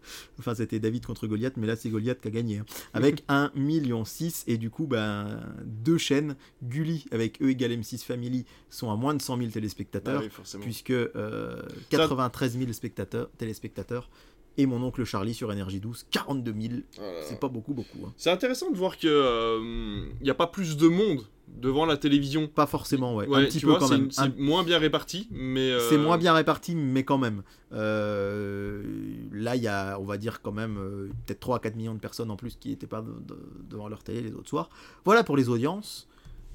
Enfin, 0.40 0.56
c'était 0.56 0.80
David 0.80 1.06
contre 1.06 1.28
Goliath, 1.28 1.58
mais 1.58 1.68
là, 1.68 1.76
c'est 1.76 1.90
Goliath 1.90 2.22
qui 2.22 2.28
a 2.28 2.32
gagné. 2.32 2.58
hein. 2.60 2.66
Avec 2.94 3.26
1,6 3.30 3.60
million. 3.60 4.04
Et 4.48 4.58
du 4.58 4.70
coup, 4.70 4.88
ben, 4.88 5.40
deux 5.66 5.98
chaînes, 5.98 6.36
Gulli 6.64 7.06
avec 7.12 7.42
E 7.42 7.50
égale 7.50 7.72
M6 7.72 8.04
Family, 8.04 8.46
sont 8.70 8.92
à 8.92 8.96
moins 8.96 9.14
de 9.14 9.22
100 9.22 9.38
000 9.38 9.50
téléspectateurs 9.52 10.20
Ah 10.20 10.24
oui, 10.24 10.30
forcément. 10.30 10.64
puisque 10.64 10.92
euh, 10.92 11.62
93 11.90 12.58
000 12.58 12.72
spectateurs, 12.74 13.30
téléspectateurs 13.38 14.10
et 14.58 14.66
mon 14.66 14.82
oncle 14.84 15.04
Charlie 15.04 15.34
sur 15.34 15.52
Énergie 15.52 15.80
12, 15.80 16.06
42 16.12 16.54
000. 16.62 16.74
Voilà. 16.98 17.22
C'est 17.24 17.40
pas 17.40 17.48
beaucoup, 17.50 17.74
beaucoup. 17.74 18.06
hein. 18.06 18.14
C'est 18.18 18.30
intéressant 18.30 18.70
de 18.72 18.78
voir 18.78 18.98
que 18.98 19.08
euh, 19.08 20.06
il 20.20 20.24
n'y 20.24 20.30
a 20.30 20.36
pas 20.36 20.48
plus 20.48 20.78
de 20.78 20.88
monde 20.88 21.22
devant 21.48 21.86
la 21.86 21.98
télévision. 21.98 22.48
Pas 22.48 22.66
forcément, 22.68 23.16
ouais. 23.16 23.28
Ouais, 23.28 23.44
un 23.44 23.46
petit 23.46 23.60
peu 23.60 23.68
vois, 23.68 23.80
quand 23.80 23.90
même. 23.90 24.12
c'est 24.12 24.22
Un- 24.22 24.34
moins 24.38 24.64
bien 24.64 24.78
réparti, 24.80 25.28
mais 25.32 25.72
euh, 25.72 25.90
C'est 25.90 25.98
moins 25.98 26.18
bien 26.18 26.34
réparti, 26.34 26.76
mais 26.76 27.04
quand 27.04 27.18
même. 27.18 27.44
Euh, 27.74 28.84
là, 29.32 29.56
il 29.56 29.64
y 29.64 29.68
a, 29.68 29.98
on 30.00 30.04
va 30.06 30.18
dire, 30.18 30.42
quand 30.42 30.52
même, 30.52 30.78
euh, 30.78 31.10
peut-être 31.26 31.40
3 31.40 31.58
à 31.58 31.60
4 31.60 31.76
millions 31.76 31.94
de 31.96 32.00
personnes 32.00 32.32
en 32.32 32.36
plus 32.36 32.56
qui 32.60 32.70
n'étaient 32.70 32.88
pas 32.88 33.02
de- 33.02 33.12
de- 33.28 33.40
devant 33.70 33.88
leur 33.88 34.04
télé 34.04 34.22
les 34.22 34.34
autres 34.34 34.50
soirs. 34.50 34.70
Voilà 35.06 35.24
pour 35.24 35.38
les 35.38 35.50
audiences, 35.50 36.08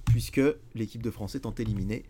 puisque 0.06 0.40
l'équipe 0.74 1.02
de 1.02 1.10
France 1.10 1.34
étant 1.34 1.54
éliminée. 1.58 2.04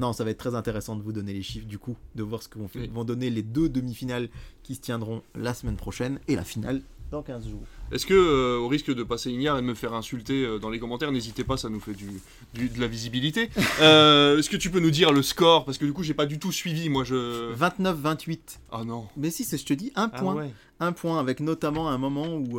Non, 0.00 0.12
ça 0.12 0.24
va 0.24 0.30
être 0.30 0.38
très 0.38 0.54
intéressant 0.54 0.96
de 0.96 1.02
vous 1.02 1.12
donner 1.12 1.32
les 1.34 1.42
chiffres, 1.42 1.66
du 1.66 1.78
coup, 1.78 1.96
de 2.14 2.22
voir 2.22 2.42
ce 2.42 2.48
que 2.48 2.58
vont, 2.58 2.68
fait- 2.68 2.80
Oui. 2.80 2.90
vont 2.92 3.04
donner 3.04 3.28
les 3.30 3.42
deux 3.42 3.68
demi-finales 3.68 4.28
qui 4.62 4.74
se 4.74 4.80
tiendront 4.80 5.22
la 5.34 5.52
semaine 5.54 5.76
prochaine 5.76 6.18
et 6.26 6.36
la 6.36 6.44
finale 6.44 6.80
dans 7.10 7.22
15 7.22 7.48
jours. 7.48 7.60
Est-ce 7.92 8.06
que, 8.06 8.14
euh, 8.14 8.58
au 8.58 8.68
risque 8.68 8.94
de 8.94 9.02
passer 9.02 9.30
ignare 9.32 9.58
et 9.58 9.62
de 9.62 9.66
me 9.66 9.74
faire 9.74 9.94
insulter 9.94 10.44
euh, 10.44 10.58
dans 10.60 10.70
les 10.70 10.78
commentaires, 10.78 11.10
n'hésitez 11.10 11.42
pas, 11.44 11.56
ça 11.56 11.68
nous 11.68 11.80
fait 11.80 11.92
du, 11.92 12.08
du- 12.54 12.68
de 12.68 12.80
la 12.80 12.86
visibilité. 12.86 13.50
Euh, 13.82 14.38
Est-ce 14.38 14.48
que 14.48 14.56
tu 14.56 14.70
peux 14.70 14.78
nous 14.80 14.90
dire 14.92 15.12
le 15.12 15.22
score? 15.22 15.64
Parce 15.64 15.76
que 15.76 15.84
du 15.84 15.92
coup, 15.92 16.02
j'ai 16.04 16.14
pas 16.14 16.26
du 16.26 16.38
tout 16.38 16.52
suivi, 16.52 16.88
moi 16.88 17.02
je. 17.04 17.52
29-28. 17.54 18.38
Ah 18.72 18.84
non. 18.84 19.06
Mais 19.16 19.30
si, 19.30 19.44
c'est 19.44 19.58
je 19.58 19.64
te 19.66 19.72
dis, 19.74 19.90
un 19.96 20.10
Ah 20.12 20.18
point. 20.20 20.34
ouais. 20.34 20.50
un 20.78 20.92
point 20.92 21.18
avec 21.20 21.40
notamment 21.40 21.88
un 21.90 21.98
moment 21.98 22.28
où 22.36 22.58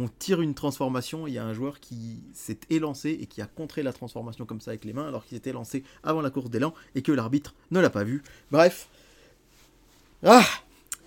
on 0.00 0.08
tire 0.18 0.40
une 0.40 0.54
transformation, 0.54 1.26
il 1.26 1.34
y 1.34 1.38
a 1.38 1.44
un 1.44 1.52
joueur 1.54 1.80
qui 1.80 2.20
s'est 2.32 2.60
élancé 2.70 3.18
et 3.20 3.26
qui 3.26 3.42
a 3.42 3.46
contré 3.46 3.82
la 3.82 3.92
transformation 3.92 4.46
comme 4.46 4.60
ça 4.60 4.70
avec 4.70 4.84
les 4.84 4.92
mains 4.92 5.08
alors 5.08 5.24
qu'il 5.24 5.36
s'était 5.36 5.52
lancé 5.52 5.82
avant 6.04 6.20
la 6.20 6.30
course 6.30 6.50
d'élan 6.50 6.72
et 6.94 7.02
que 7.02 7.10
l'arbitre 7.12 7.54
ne 7.70 7.80
l'a 7.80 7.90
pas 7.90 8.04
vu. 8.04 8.22
Bref. 8.52 8.88
Ah 10.24 10.44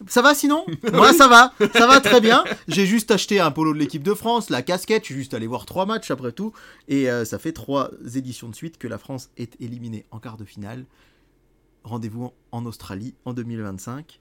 ça 0.08 0.24
va 0.24 0.34
sinon? 0.34 0.66
Moi 0.94 1.14
ça 1.14 1.28
va, 1.28 1.54
ça 1.74 1.86
va 1.86 2.02
très 2.02 2.22
bien. 2.22 2.44
J'ai 2.68 2.88
juste 2.88 3.12
acheté 3.12 3.40
un 3.40 3.52
polo 3.52 3.72
de 3.72 3.78
l'équipe 3.78 4.02
de 4.02 4.16
France, 4.16 4.50
la 4.50 4.64
casquette, 4.64 5.04
je 5.04 5.08
suis 5.08 5.16
juste 5.16 5.36
allé 5.36 5.46
voir 5.46 5.66
trois 5.68 5.86
matchs 5.86 6.10
après 6.10 6.32
tout. 6.32 6.54
Et 6.88 7.10
euh, 7.10 7.24
ça 7.24 7.38
fait 7.38 7.52
trois 7.54 7.92
éditions 8.16 8.50
de 8.50 8.56
suite 8.56 8.80
que 8.80 8.88
la 8.88 8.98
France 8.98 9.30
est 9.38 9.56
éliminée 9.62 10.06
en 10.10 10.18
quart 10.20 10.38
de 10.38 10.44
finale. 10.46 10.86
Rendez-vous 11.84 12.26
en- 12.26 12.34
en 12.52 12.66
Australie 12.66 13.14
en 13.26 13.34
2025. 13.34 14.20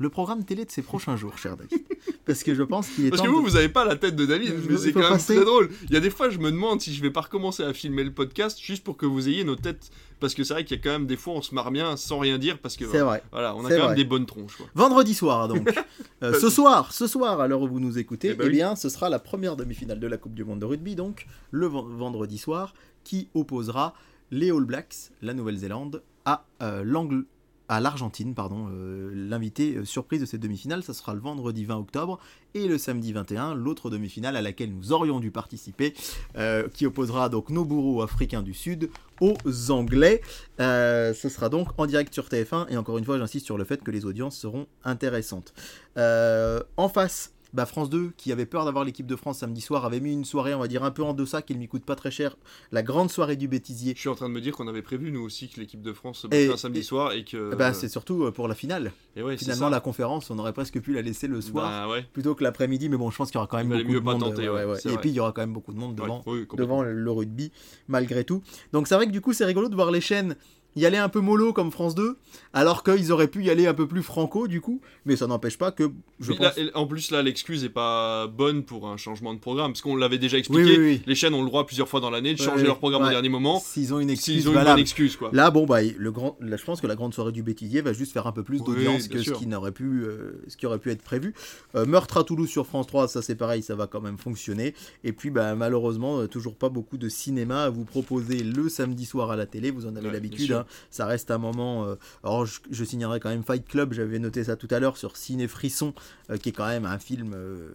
Le 0.00 0.08
programme 0.08 0.44
télé 0.44 0.64
de 0.64 0.70
ces 0.70 0.80
prochains 0.82 1.14
jours, 1.16 1.36
cher 1.38 1.56
David. 1.58 1.84
Parce 2.24 2.42
que 2.42 2.54
je 2.54 2.62
pense 2.62 2.88
qu'il 2.88 3.04
est 3.06 3.10
Parce 3.10 3.20
temps 3.20 3.26
que 3.28 3.32
vous, 3.32 3.42
de- 3.42 3.48
vous 3.50 3.56
avez 3.56 3.68
pas 3.68 3.84
la 3.84 3.96
tête 3.96 4.16
de 4.16 4.24
David, 4.24 4.48
Il 4.48 4.70
mais 4.70 4.76
faut 4.76 4.82
c'est 4.82 4.92
quand 4.92 5.00
même 5.00 5.10
passer. 5.10 5.36
très 5.36 5.44
drôle. 5.44 5.68
Il 5.88 5.94
y 5.94 5.96
a 5.96 6.00
des 6.00 6.08
fois, 6.10 6.30
je 6.30 6.38
me 6.38 6.50
demande 6.50 6.80
si 6.80 6.94
je 6.94 7.02
vais 7.02 7.10
pas 7.10 7.20
recommencer 7.20 7.62
à 7.62 7.72
filmer 7.74 8.02
le 8.02 8.10
podcast 8.12 8.58
juste 8.60 8.82
pour 8.82 8.96
que 8.96 9.04
vous 9.04 9.28
ayez 9.28 9.44
nos 9.44 9.56
têtes. 9.56 9.90
Parce 10.18 10.34
que 10.34 10.42
c'est 10.42 10.54
vrai 10.54 10.64
qu'il 10.64 10.76
y 10.76 10.80
a 10.80 10.82
quand 10.82 10.90
même 10.90 11.06
des 11.06 11.16
fois, 11.16 11.34
on 11.34 11.42
se 11.42 11.54
marre 11.54 11.70
bien 11.70 11.96
sans 11.98 12.18
rien 12.18 12.38
dire 12.38 12.58
parce 12.58 12.76
que 12.78 12.86
C'est 12.90 13.00
vrai. 13.00 13.22
voilà, 13.30 13.54
on 13.56 13.64
a 13.64 13.68
C'est 13.68 13.74
quand 13.76 13.80
vrai. 13.80 13.88
même 13.88 13.96
des 13.96 14.04
bonnes 14.04 14.26
tronches. 14.26 14.56
Quoi. 14.56 14.66
Vendredi 14.74 15.12
soir, 15.14 15.48
donc. 15.48 15.68
Euh, 16.22 16.38
ce 16.38 16.50
soir, 16.50 16.92
ce 16.92 17.06
soir, 17.06 17.40
à 17.40 17.48
l'heure 17.48 17.62
où 17.62 17.68
vous 17.68 17.80
nous 17.80 17.96
écoutez, 17.98 18.28
Eh 18.28 18.30
eh, 18.32 18.34
ben 18.34 18.44
oui. 18.44 18.50
bien, 18.52 18.76
ce 18.76 18.90
sera 18.90 19.08
la 19.08 19.18
première 19.18 19.56
demi-finale 19.56 19.98
de 20.00 20.06
la 20.06 20.18
Coupe 20.18 20.34
du 20.34 20.44
Monde 20.44 20.58
de 20.60 20.66
rugby, 20.66 20.94
donc, 20.94 21.26
le 21.50 21.66
ven- 21.66 21.86
vendredi 21.96 22.36
soir, 22.36 22.74
qui 23.04 23.28
opposera 23.32 23.94
les 24.30 24.50
All 24.50 24.64
Blacks, 24.64 24.94
la 25.22 25.32
Nouvelle-Zélande, 25.32 26.02
à 26.26 26.44
euh, 26.62 26.82
l'Angle- 26.84 27.24
à 27.70 27.78
l'Argentine, 27.78 28.34
pardon, 28.34 28.68
euh, 28.72 29.12
l'invité 29.14 29.76
euh, 29.76 29.84
surprise 29.84 30.20
de 30.20 30.26
cette 30.26 30.40
demi-finale, 30.40 30.82
ça 30.82 30.92
sera 30.92 31.14
le 31.14 31.20
vendredi 31.20 31.64
20 31.64 31.76
octobre, 31.76 32.18
et 32.54 32.66
le 32.66 32.78
samedi 32.78 33.12
21, 33.12 33.54
l'autre 33.54 33.90
demi-finale 33.90 34.34
à 34.34 34.42
laquelle 34.42 34.74
nous 34.74 34.90
aurions 34.90 35.20
dû 35.20 35.30
participer, 35.30 35.94
euh, 36.36 36.66
qui 36.74 36.84
opposera 36.84 37.28
donc 37.28 37.48
nos 37.48 37.64
bourreaux 37.64 38.02
africains 38.02 38.42
du 38.42 38.54
Sud 38.54 38.90
aux 39.20 39.36
Anglais. 39.70 40.20
Ce 40.58 41.28
sera 41.28 41.48
donc 41.48 41.68
en 41.78 41.86
direct 41.86 42.12
sur 42.12 42.26
TF1 42.26 42.66
et 42.70 42.76
encore 42.76 42.98
une 42.98 43.04
fois 43.04 43.18
j'insiste 43.18 43.46
sur 43.46 43.56
le 43.56 43.64
fait 43.64 43.84
que 43.84 43.92
les 43.92 44.04
audiences 44.04 44.36
seront 44.36 44.66
intéressantes. 44.82 45.54
En 45.96 46.88
face, 46.88 47.32
bah, 47.52 47.66
France 47.66 47.90
2 47.90 48.12
qui 48.16 48.32
avait 48.32 48.46
peur 48.46 48.64
d'avoir 48.64 48.84
l'équipe 48.84 49.06
de 49.06 49.16
France 49.16 49.38
samedi 49.38 49.60
soir 49.60 49.84
avait 49.84 50.00
mis 50.00 50.12
une 50.12 50.24
soirée 50.24 50.54
on 50.54 50.58
va 50.60 50.68
dire 50.68 50.84
un 50.84 50.90
peu 50.90 51.02
en 51.02 51.14
deçà 51.14 51.42
qui 51.42 51.54
ne 51.54 51.60
lui 51.60 51.68
coûte 51.68 51.84
pas 51.84 51.96
très 51.96 52.10
cher, 52.10 52.36
la 52.72 52.82
grande 52.82 53.10
soirée 53.10 53.36
du 53.36 53.48
bêtisier. 53.48 53.94
Je 53.94 54.00
suis 54.00 54.08
en 54.08 54.14
train 54.14 54.28
de 54.28 54.34
me 54.34 54.40
dire 54.40 54.54
qu'on 54.56 54.68
avait 54.68 54.82
prévu 54.82 55.10
nous 55.10 55.20
aussi 55.22 55.48
que 55.48 55.60
l'équipe 55.60 55.82
de 55.82 55.92
France 55.92 56.20
se 56.20 56.26
un 56.52 56.56
samedi 56.56 56.80
et- 56.80 56.82
soir 56.82 57.12
et 57.12 57.24
que. 57.24 57.54
Bah, 57.54 57.72
c'est 57.72 57.88
surtout 57.88 58.24
euh, 58.24 58.30
pour 58.30 58.48
la 58.48 58.54
finale. 58.54 58.92
et 59.16 59.22
ouais, 59.22 59.36
Finalement 59.36 59.68
la 59.68 59.80
conférence 59.80 60.30
on 60.30 60.38
aurait 60.38 60.52
presque 60.52 60.80
pu 60.80 60.92
la 60.92 61.02
laisser 61.02 61.26
le 61.26 61.40
soir 61.40 61.68
Bah 61.86 61.88
ouais. 61.92 62.04
plutôt 62.12 62.34
que 62.34 62.44
l'après-midi 62.44 62.88
mais 62.88 62.96
bon 62.96 63.10
je 63.10 63.16
pense 63.16 63.30
qu'il 63.30 63.36
y 63.36 63.38
aura 63.38 63.46
quand 63.46 63.56
même 63.58 63.68
beaucoup 63.68 63.92
mieux 63.92 64.00
de 64.00 64.04
pas 64.04 64.12
monde. 64.12 64.20
tenter, 64.20 64.48
ouais, 64.48 64.64
Et 64.86 64.96
puis 64.98 65.10
il 65.10 65.14
y 65.14 65.20
aura 65.20 65.32
quand 65.32 65.42
même 65.42 65.52
beaucoup 65.52 65.72
de 65.72 65.78
monde 65.78 66.00
oui, 66.26 66.46
devant 66.56 66.82
le 66.82 67.10
rugby 67.10 67.50
malgré 67.88 68.24
tout. 68.24 68.42
Donc 68.72 68.86
c'est 68.88 68.94
vrai 68.94 69.06
que 69.06 69.12
du 69.12 69.20
coup 69.20 69.32
c'est 69.32 69.44
rigolo 69.44 69.68
de 69.68 69.74
voir 69.74 69.90
les 69.90 70.00
chaînes 70.00 70.36
y 70.76 70.86
aller 70.86 70.96
un 70.96 71.08
peu 71.08 71.20
mollo 71.20 71.52
comme 71.52 71.70
France 71.70 71.94
2, 71.94 72.16
alors 72.52 72.82
qu'ils 72.82 73.12
auraient 73.12 73.28
pu 73.28 73.44
y 73.44 73.50
aller 73.50 73.66
un 73.66 73.74
peu 73.74 73.86
plus 73.86 74.02
franco 74.02 74.48
du 74.48 74.60
coup, 74.60 74.80
mais 75.04 75.16
ça 75.16 75.26
n'empêche 75.26 75.58
pas 75.58 75.72
que 75.72 75.90
je 76.20 76.32
pense... 76.32 76.40
là, 76.40 76.52
en 76.74 76.86
plus, 76.86 77.10
là, 77.10 77.22
l'excuse 77.22 77.64
est 77.64 77.70
pas 77.70 78.26
bonne 78.26 78.62
pour 78.62 78.88
un 78.88 78.96
changement 78.96 79.34
de 79.34 79.38
programme, 79.38 79.72
parce 79.72 79.80
qu'on 79.80 79.96
l'avait 79.96 80.18
déjà 80.18 80.38
expliqué. 80.38 80.78
oui, 80.78 80.78
oui. 80.78 81.02
Les 81.06 81.14
chaînes 81.14 81.34
ont 81.34 81.42
le 81.42 81.48
droit 81.48 81.66
plusieurs 81.66 81.88
fois 81.88 82.00
dans 82.00 82.10
l'année 82.10 82.34
de 82.34 82.38
changer 82.38 82.64
leur 82.64 82.78
programme 82.78 83.02
au 83.02 83.08
dernier 83.08 83.28
moment, 83.28 83.60
S'ils 83.64 83.94
ont 83.94 84.00
une 84.00 84.10
excuse 84.10 84.42
s'ils 84.42 84.48
ont 84.48 84.52
une 84.52 84.64
bonne 84.64 84.78
excuse, 84.78 85.16
quoi. 85.16 85.30
Là, 85.32 85.50
bon, 85.50 85.66
bah, 85.66 85.78
le 85.82 86.12
grand, 86.12 86.36
là, 86.40 86.56
je 86.56 86.64
pense 86.64 86.80
que 86.80 86.86
la 86.86 86.96
grande 86.96 87.14
soirée 87.14 87.32
du 87.32 87.42
bêtisier 87.42 87.80
va 87.80 87.92
juste 87.92 88.12
faire 88.12 88.26
un 88.26 88.32
peu 88.32 88.42
plus 88.42 88.62
d'audience 88.62 89.08
que 89.08 89.22
ce 89.22 89.32
qui, 89.32 89.46
n'aurait 89.46 89.72
pu, 89.72 90.02
euh, 90.04 90.42
ce 90.48 90.56
qui 90.56 90.66
aurait 90.66 90.78
pu 90.78 90.90
être 90.90 91.02
prévu. 91.02 91.34
Euh, 91.74 91.86
Meurtre 91.86 92.18
à 92.18 92.24
Toulouse 92.24 92.48
sur 92.48 92.66
France 92.66 92.86
3, 92.86 93.08
ça 93.08 93.22
c'est 93.22 93.34
pareil, 93.34 93.62
ça 93.62 93.74
va 93.74 93.86
quand 93.86 94.00
même 94.00 94.18
fonctionner. 94.18 94.74
Et 95.04 95.12
puis, 95.12 95.30
bah, 95.30 95.54
malheureusement, 95.54 96.20
euh, 96.20 96.26
toujours 96.26 96.54
pas 96.54 96.68
beaucoup 96.68 96.98
de 96.98 97.08
cinéma 97.08 97.64
à 97.64 97.70
vous 97.70 97.84
proposer 97.84 98.42
le 98.42 98.68
samedi 98.68 99.06
soir 99.06 99.30
à 99.30 99.36
la 99.36 99.46
télé, 99.46 99.70
vous 99.70 99.86
en 99.86 99.96
avez 99.96 100.08
Ouais, 100.08 100.12
l'habitude. 100.12 100.59
Hein. 100.60 100.66
Ça 100.90 101.06
reste 101.06 101.30
un 101.30 101.38
moment. 101.38 101.84
euh, 101.84 101.96
alors, 102.24 102.46
je, 102.46 102.60
je 102.70 102.84
signerai 102.84 103.20
quand 103.20 103.30
même 103.30 103.42
Fight 103.44 103.66
Club, 103.66 103.92
j'avais 103.92 104.18
noté 104.18 104.44
ça 104.44 104.56
tout 104.56 104.68
à 104.70 104.78
l'heure 104.80 104.96
sur 104.96 105.16
Ciné 105.16 105.48
Frisson, 105.48 105.92
euh, 106.30 106.36
qui 106.36 106.50
est 106.50 106.52
quand 106.52 106.68
même 106.68 106.84
un 106.86 106.98
film. 106.98 107.32
euh, 107.34 107.70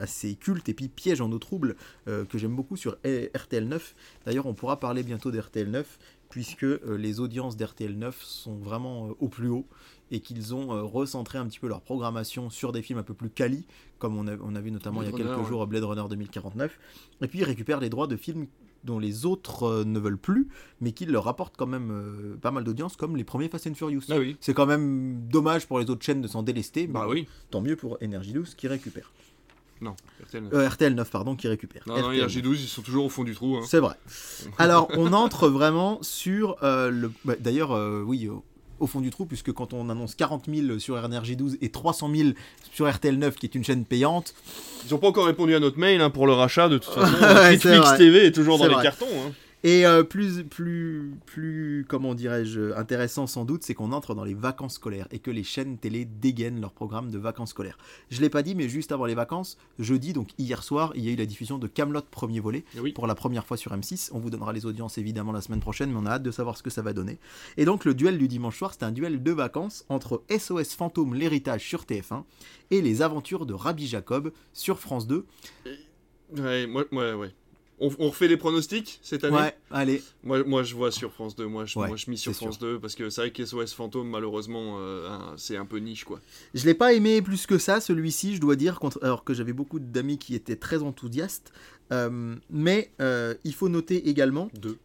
assez 0.00 0.34
culte 0.34 0.68
et 0.68 0.74
puis 0.74 0.88
piège 0.88 1.20
en 1.20 1.30
eau 1.30 1.38
trouble 1.38 1.76
euh, 2.08 2.24
que 2.24 2.36
j'aime 2.36 2.56
beaucoup 2.56 2.76
sur 2.76 2.96
RTL 3.04 3.68
9 3.68 3.94
d'ailleurs 4.26 4.46
on 4.46 4.52
pourra 4.52 4.80
parler 4.80 5.04
bientôt 5.04 5.30
d'RTL 5.30 5.70
9 5.70 5.98
puisque 6.30 6.66
les 6.88 7.20
audiences 7.20 7.56
d'RTL 7.56 7.96
9 7.96 8.20
sont 8.20 8.56
vraiment 8.56 9.10
au 9.20 9.28
plus 9.28 9.48
haut 9.50 9.68
et 10.10 10.18
qu'ils 10.18 10.52
ont 10.52 10.84
recentré 10.84 11.38
un 11.38 11.46
petit 11.46 11.60
peu 11.60 11.68
leur 11.68 11.80
programmation 11.80 12.50
sur 12.50 12.72
des 12.72 12.82
films 12.82 12.98
un 12.98 13.04
peu 13.04 13.14
plus 13.14 13.30
quali, 13.30 13.66
comme 14.00 14.16
on 14.18 14.26
a, 14.26 14.36
on 14.42 14.56
a 14.56 14.60
vu 14.60 14.72
notamment 14.72 14.98
Blade 14.98 15.12
il 15.12 15.12
y 15.12 15.14
a 15.14 15.24
quelques 15.24 15.30
Runner, 15.30 15.42
ouais. 15.44 15.48
jours 15.48 15.66
Blade 15.68 15.84
Runner 15.84 16.02
2049, 16.10 16.78
et 17.22 17.28
puis 17.28 17.38
ils 17.38 17.44
récupèrent 17.44 17.78
les 17.80 17.88
droits 17.88 18.08
de 18.08 18.16
films 18.16 18.48
dont 18.84 18.98
les 18.98 19.26
autres 19.26 19.64
euh, 19.64 19.84
ne 19.84 19.98
veulent 19.98 20.18
plus, 20.18 20.48
mais 20.80 20.92
qui 20.92 21.06
leur 21.06 21.26
apportent 21.28 21.56
quand 21.56 21.66
même 21.66 21.90
euh, 21.90 22.36
pas 22.40 22.50
mal 22.50 22.64
d'audience, 22.64 22.96
comme 22.96 23.16
les 23.16 23.24
premiers 23.24 23.48
Fast 23.48 23.66
and 23.66 23.74
Furious. 23.74 24.02
Ah 24.10 24.18
oui. 24.18 24.36
C'est 24.40 24.54
quand 24.54 24.66
même 24.66 25.26
dommage 25.28 25.66
pour 25.66 25.78
les 25.80 25.88
autres 25.90 26.04
chaînes 26.04 26.20
de 26.22 26.28
s'en 26.28 26.42
délester, 26.42 26.86
mais 26.86 26.92
Bah 26.94 27.06
oui. 27.08 27.26
tant 27.50 27.60
mieux 27.60 27.76
pour 27.76 27.98
Energy 28.02 28.32
12 28.32 28.54
qui 28.54 28.68
récupère. 28.68 29.10
Non, 29.80 29.96
RTL. 30.22 30.48
Euh, 30.52 30.68
RTL 30.68 30.94
9, 30.94 31.10
pardon, 31.10 31.34
qui 31.34 31.48
récupère. 31.48 31.82
Non, 31.86 31.98
non, 32.00 32.08
RTL. 32.08 32.26
RG12, 32.28 32.52
ils 32.62 32.68
sont 32.68 32.82
toujours 32.82 33.06
au 33.06 33.08
fond 33.08 33.24
du 33.24 33.34
trou. 33.34 33.56
Hein. 33.56 33.62
C'est 33.66 33.80
vrai. 33.80 33.96
Alors, 34.58 34.88
on 34.96 35.12
entre 35.12 35.48
vraiment 35.48 35.98
sur 36.02 36.56
euh, 36.62 36.90
le. 36.90 37.10
bah, 37.24 37.34
D'ailleurs, 37.40 37.72
oui, 38.06 38.28
au, 38.84 38.86
fond 38.86 39.00
du 39.00 39.10
trou, 39.10 39.26
puisque 39.26 39.52
quand 39.52 39.72
on 39.72 39.90
annonce 39.90 40.14
40 40.14 40.44
000 40.48 40.78
sur 40.78 40.96
NRJ 41.08 41.36
12 41.36 41.58
et 41.60 41.70
300 41.70 42.10
000 42.14 42.28
sur 42.72 42.90
RTL 42.90 43.18
9, 43.18 43.34
qui 43.36 43.46
est 43.46 43.54
une 43.54 43.64
chaîne 43.64 43.84
payante, 43.84 44.34
Ils 44.86 44.92
n'ont 44.92 44.98
pas 44.98 45.08
encore 45.08 45.26
répondu 45.26 45.54
à 45.54 45.60
notre 45.60 45.78
mail 45.78 46.00
hein, 46.00 46.10
pour 46.10 46.26
le 46.26 46.32
rachat, 46.32 46.68
de 46.68 46.78
toute 46.78 46.94
façon. 46.94 47.50
Netflix. 47.50 47.96
TV 47.96 48.26
est 48.26 48.32
toujours 48.32 48.58
dans 48.58 48.68
les 48.68 48.82
cartons. 48.82 49.06
Hein. 49.06 49.32
Et 49.66 49.86
euh, 49.86 50.02
plus, 50.02 50.44
plus, 50.44 51.14
plus, 51.24 51.86
comment 51.88 52.14
dirais-je, 52.14 52.74
intéressant 52.74 53.26
sans 53.26 53.46
doute, 53.46 53.62
c'est 53.64 53.72
qu'on 53.72 53.92
entre 53.92 54.14
dans 54.14 54.22
les 54.22 54.34
vacances 54.34 54.74
scolaires 54.74 55.08
et 55.10 55.20
que 55.20 55.30
les 55.30 55.42
chaînes 55.42 55.78
télé 55.78 56.04
dégainent 56.04 56.60
leur 56.60 56.72
programme 56.72 57.10
de 57.10 57.16
vacances 57.16 57.50
scolaires. 57.50 57.78
Je 58.10 58.20
l'ai 58.20 58.28
pas 58.28 58.42
dit, 58.42 58.54
mais 58.54 58.68
juste 58.68 58.92
avant 58.92 59.06
les 59.06 59.14
vacances, 59.14 59.56
jeudi, 59.78 60.12
donc 60.12 60.28
hier 60.36 60.62
soir, 60.62 60.92
il 60.94 61.02
y 61.02 61.08
a 61.08 61.12
eu 61.12 61.16
la 61.16 61.24
diffusion 61.24 61.56
de 61.56 61.66
Camelot 61.66 62.02
premier 62.10 62.40
volet 62.40 62.66
oui. 62.76 62.92
pour 62.92 63.06
la 63.06 63.14
première 63.14 63.46
fois 63.46 63.56
sur 63.56 63.72
M6. 63.72 64.10
On 64.12 64.18
vous 64.18 64.28
donnera 64.28 64.52
les 64.52 64.66
audiences 64.66 64.98
évidemment 64.98 65.32
la 65.32 65.40
semaine 65.40 65.60
prochaine, 65.60 65.90
mais 65.90 65.98
on 65.98 66.04
a 66.04 66.10
hâte 66.10 66.22
de 66.22 66.30
savoir 66.30 66.58
ce 66.58 66.62
que 66.62 66.68
ça 66.68 66.82
va 66.82 66.92
donner. 66.92 67.18
Et 67.56 67.64
donc 67.64 67.86
le 67.86 67.94
duel 67.94 68.18
du 68.18 68.28
dimanche 68.28 68.58
soir, 68.58 68.74
c'est 68.74 68.84
un 68.84 68.92
duel 68.92 69.22
de 69.22 69.32
vacances 69.32 69.86
entre 69.88 70.24
SOS 70.28 70.74
Fantôme 70.74 71.14
l'héritage 71.14 71.66
sur 71.66 71.84
TF1 71.84 72.24
et 72.70 72.82
les 72.82 73.00
aventures 73.00 73.46
de 73.46 73.54
Rabbi 73.54 73.86
Jacob 73.86 74.30
sur 74.52 74.78
France 74.78 75.06
2. 75.06 75.24
Ouais, 76.36 76.66
moi, 76.66 76.84
ouais, 76.92 77.14
ouais. 77.14 77.34
On, 77.80 77.90
on 77.98 78.08
refait 78.08 78.28
les 78.28 78.36
pronostics 78.36 79.00
cette 79.02 79.24
année? 79.24 79.36
Ouais, 79.36 79.56
allez, 79.70 80.02
moi, 80.22 80.44
moi, 80.44 80.62
je 80.62 80.74
vois 80.74 80.92
sur 80.92 81.12
France 81.12 81.34
2. 81.34 81.46
Moi, 81.46 81.64
je, 81.64 81.78
Ouais, 81.78 81.88
moi, 81.88 81.96
je 81.96 82.08
mise 82.08 82.20
sur 82.20 82.32
France 82.32 82.58
2 82.58 82.78
parce 82.78 82.94
que 82.94 83.10
c'est 83.10 83.20
vrai 83.22 83.30
que 83.32 83.44
SOS 83.44 83.74
Fantôme, 83.74 84.08
malheureusement, 84.08 84.76
euh, 84.78 85.08
c'est 85.36 85.56
un 85.56 85.66
peu 85.66 85.78
niche, 85.78 86.04
quoi. 86.04 86.20
Je 86.54 86.64
l'ai 86.64 86.74
pas 86.74 86.92
aimé 86.92 87.20
plus 87.20 87.46
que 87.46 87.58
ça, 87.58 87.80
celui-ci, 87.80 88.36
je 88.36 88.40
dois 88.40 88.56
dire, 88.56 88.78
alors 89.02 89.24
que 89.24 89.34
j'avais 89.34 89.52
beaucoup 89.52 89.80
d'amis 89.80 90.18
qui 90.18 90.34
étaient 90.34 90.56
très 90.56 90.82
enthousiastes. 90.82 91.52
Euh, 91.92 92.36
mais 92.50 92.90
euh, 93.00 93.34
il 93.44 93.54
faut 93.54 93.68
noter 93.68 94.08
également. 94.08 94.48
Deux. 94.54 94.78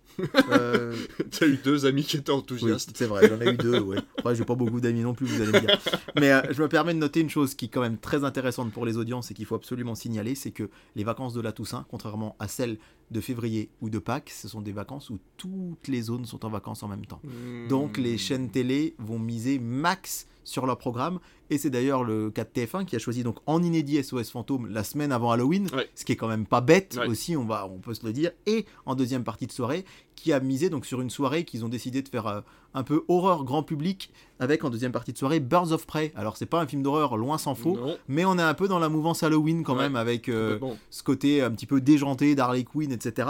Euh, 0.52 0.96
T'as 1.32 1.48
eu 1.48 1.58
deux 1.64 1.86
amis 1.86 2.04
qui 2.04 2.18
étaient 2.18 2.32
oui, 2.32 2.38
enthousiastes. 2.38 2.92
c'est 2.96 3.06
vrai, 3.06 3.28
j'en 3.30 3.40
ai 3.42 3.54
eu 3.54 3.58
deux, 3.58 3.80
ouais. 3.80 3.98
Après, 4.18 4.36
j'ai 4.36 4.46
pas 4.46 4.56
beaucoup 4.56 4.82
d'amis 4.82 5.02
non 5.02 5.14
plus, 5.14 5.26
vous 5.28 5.42
allez 5.42 5.52
me 5.52 5.60
dire. 5.60 5.80
Mais 6.18 6.32
euh, 6.32 6.42
je 6.52 6.62
me 6.62 6.68
permets 6.68 6.94
de 6.94 7.00
noter 7.00 7.20
une 7.22 7.30
chose 7.30 7.56
qui 7.56 7.66
est 7.66 7.70
quand 7.70 7.82
même 7.82 7.98
très 7.98 8.24
intéressante 8.24 8.72
pour 8.72 8.86
les 8.86 8.98
audiences 8.98 9.32
et 9.32 9.34
qu'il 9.34 9.46
faut 9.46 9.56
absolument 9.56 9.96
signaler 9.96 10.36
c'est 10.36 10.52
que 10.52 10.70
les 10.96 11.04
vacances 11.04 11.34
de 11.34 11.42
la 11.42 11.52
Toussaint, 11.52 11.86
contrairement 11.90 12.36
à 12.40 12.48
celles 12.48 12.78
de 13.12 13.22
février 13.22 13.70
ou 13.82 13.90
de 13.90 13.98
Pâques, 14.00 14.30
ce 14.30 14.48
sont 14.48 14.62
des 14.62 14.72
vacances 14.72 15.10
où 15.10 15.20
toutes 15.38 15.88
les 15.88 16.02
zones 16.04 16.26
sont 16.26 16.46
en 16.46 16.50
vacances 16.50 16.84
en 16.84 16.88
même 16.88 17.06
temps. 17.06 17.22
Donc 17.70 17.98
Hmm. 17.98 18.02
les 18.02 18.18
chaînes 18.18 18.50
télé 18.50 18.96
vont 19.00 19.18
miser 19.20 19.58
max 19.60 20.28
sur 20.44 20.66
leur 20.66 20.78
programme 20.78 21.20
et 21.52 21.58
c'est 21.58 21.70
d'ailleurs 21.70 22.04
le 22.04 22.32
cas 22.32 22.44
de 22.44 22.50
TF1 22.50 22.86
qui 22.86 22.96
a 22.96 23.00
choisi 23.00 23.24
donc 23.24 23.38
en 23.46 23.62
inédit 23.64 24.04
SOS 24.04 24.32
Fantôme 24.32 24.68
la 24.72 24.84
semaine 24.84 25.12
avant 25.12 25.32
Halloween, 25.32 25.68
Ouais. 25.74 25.88
ce 25.96 26.06
qui 26.06 26.12
est 26.12 26.16
quand 26.16 26.28
même 26.28 26.46
pas 26.46 26.62
bête 26.62 26.98
Ouais. 27.00 27.08
aussi, 27.08 27.36
on 27.38 27.46
va 27.46 27.68
on 27.68 27.80
peut 27.80 27.94
se 27.94 28.06
le 28.06 28.14
dire 28.14 28.32
et 28.48 28.66
en 28.86 28.96
deuxième 28.96 29.24
partie 29.24 29.48
de 29.48 29.52
soirée 29.52 29.86
qui 30.20 30.34
a 30.34 30.40
misé 30.40 30.70
donc 30.70 30.86
sur 30.86 31.00
une 31.02 31.10
soirée 31.10 31.46
qu'ils 31.46 31.64
ont 31.64 31.70
décidé 31.70 32.02
de 32.02 32.10
faire 32.10 32.28
euh, 32.28 32.42
un 32.74 32.84
peu 32.84 33.04
horreur 33.08 33.44
grand 33.44 33.64
public 33.64 34.12
avec 34.42 34.64
en 34.64 34.70
deuxième 34.70 34.94
partie 34.94 35.12
de 35.12 35.18
soirée 35.18 35.42
Birds 35.42 35.74
of 35.74 35.86
Prey. 35.86 36.14
Alors 36.16 36.38
c'est 36.38 36.46
pas 36.46 36.62
un 36.62 36.68
film 36.68 36.82
d'horreur 36.82 37.18
loin 37.18 37.38
s'en 37.38 37.56
faut, 37.56 37.76
Non, 37.76 37.98
mais 38.08 38.24
on 38.24 38.38
est 38.40 38.42
un 38.44 38.54
peu 38.54 38.70
dans 38.70 38.80
la 38.80 38.88
mouvance 38.88 39.22
Halloween 39.22 39.64
quand 39.64 39.74
Ouais, 39.76 39.82
même 39.84 39.98
avec 39.98 40.30
euh, 40.30 40.58
ce 40.90 41.04
côté 41.04 41.42
un 41.42 41.52
petit 41.52 41.66
peu 41.66 41.82
déjanté 41.82 42.36
d'Harley 42.36 42.64
Quinn, 42.64 42.92
etc. 42.94 43.28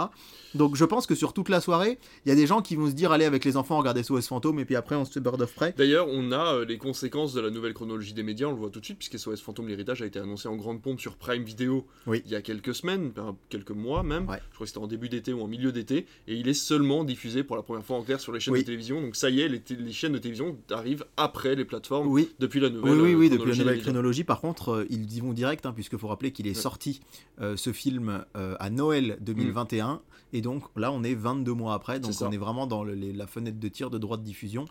Donc 0.54 0.76
je 0.76 0.84
pense 0.84 1.06
que 1.06 1.16
sur 1.16 1.32
toute 1.32 1.48
la 1.48 1.60
soirée, 1.60 1.98
il 2.24 2.28
y 2.28 2.32
a 2.32 2.36
des 2.36 2.46
gens 2.46 2.60
qui 2.62 2.76
vont 2.76 2.86
se 2.86 2.92
dire 2.92 3.10
allez 3.10 3.24
avec 3.24 3.44
les 3.44 3.56
enfants 3.56 3.78
regarder 3.78 4.04
SOS 4.04 4.28
Fantôme 4.28 4.60
et 4.60 4.64
puis 4.64 4.76
après 4.76 4.94
on 4.94 5.04
se 5.04 5.10
fait 5.10 5.20
Bird 5.20 5.40
of 5.42 5.52
Prey. 5.52 5.74
D'ailleurs, 5.76 6.06
on 6.08 6.30
a 6.30 6.54
euh, 6.54 6.64
les 6.64 6.78
conséquences 6.78 7.32
de 7.32 7.40
la 7.40 7.50
nouvelle 7.50 7.74
chronologie 7.74 8.12
des 8.14 8.22
médias, 8.22 8.46
on 8.46 8.52
le 8.52 8.58
voit 8.58 8.70
tout 8.70 8.78
de 8.80 8.84
suite, 8.84 8.98
puisque 8.98 9.18
SOS 9.18 9.40
Fantôme 9.40 9.66
l'héritage 9.66 10.02
a 10.02 10.06
été 10.06 10.20
annoncé 10.20 10.46
en 10.48 10.54
grande 10.56 10.80
pompe 10.80 11.00
sur 11.00 11.16
Prime 11.16 11.42
Video 11.42 11.86
Oui. 12.06 12.22
il 12.24 12.30
y 12.30 12.36
a 12.36 12.42
quelques 12.42 12.74
semaines, 12.74 13.10
quelques 13.48 13.70
mois 13.72 14.04
même. 14.04 14.28
Ouais. 14.28 14.38
Je 14.50 14.54
crois 14.54 14.64
que 14.64 14.68
c'était 14.68 14.78
en 14.78 14.86
début 14.86 15.08
d'été 15.08 15.32
ou 15.32 15.40
en 15.42 15.48
milieu 15.48 15.72
d'été, 15.72 16.06
et 16.28 16.34
il 16.36 16.46
est 16.48 16.54
seulement 16.54 17.02
diffusé 17.02 17.42
pour 17.42 17.56
la 17.56 17.62
première 17.62 17.84
fois 17.84 17.96
en 17.96 18.02
clair 18.02 18.20
sur 18.20 18.32
les 18.32 18.38
chaînes 18.38 18.54
Oui. 18.54 18.60
de 18.60 18.64
télévision. 18.66 19.00
Donc 19.00 19.16
ça 19.16 19.29
y 19.30 19.40
est, 19.40 19.48
les, 19.48 19.92
chaînes 19.92 20.12
de 20.12 20.18
télévision 20.18 20.56
arrivent 20.70 21.04
après 21.16 21.54
les 21.54 21.64
plateformes 21.64 22.08
Oui. 22.08 22.30
depuis 22.38 22.60
la 22.60 22.70
nouvelle. 22.70 22.92
Oui, 22.92 22.98
oui, 23.00 23.12
euh, 23.12 23.16
oui, 23.16 23.30
depuis 23.30 23.54
la 23.64 23.76
chronologie 23.78 24.20
nouvelle. 24.20 24.26
Par 24.26 24.40
contre, 24.40 24.68
euh, 24.70 24.86
ils 24.90 25.12
y 25.16 25.20
vont 25.20 25.32
direct, 25.32 25.64
hein, 25.66 25.72
puisqu'il 25.72 25.98
faut 25.98 26.08
rappeler 26.08 26.32
qu'il 26.32 26.46
est 26.46 26.50
Ouais. 26.50 26.54
sorti 26.54 27.00
euh, 27.40 27.56
ce 27.56 27.72
film 27.72 28.24
euh, 28.36 28.56
à 28.60 28.70
Noël 28.70 29.16
2021. 29.20 30.00
Et 30.32 30.42
donc 30.42 30.62
là, 30.76 30.92
on 30.92 31.02
est 31.02 31.14
22 31.14 31.52
mois 31.54 31.74
après. 31.74 31.98
Donc 31.98 32.12
on 32.20 32.30
est 32.30 32.36
vraiment 32.36 32.66
dans 32.68 32.84
le- 32.84 32.94
les- 32.94 33.12
la 33.12 33.26
fenêtre 33.26 33.58
de 33.58 33.68
tir 33.68 33.90
de 33.90 33.98
droit 33.98 34.16
de 34.16 34.22
diffusion. 34.22 34.66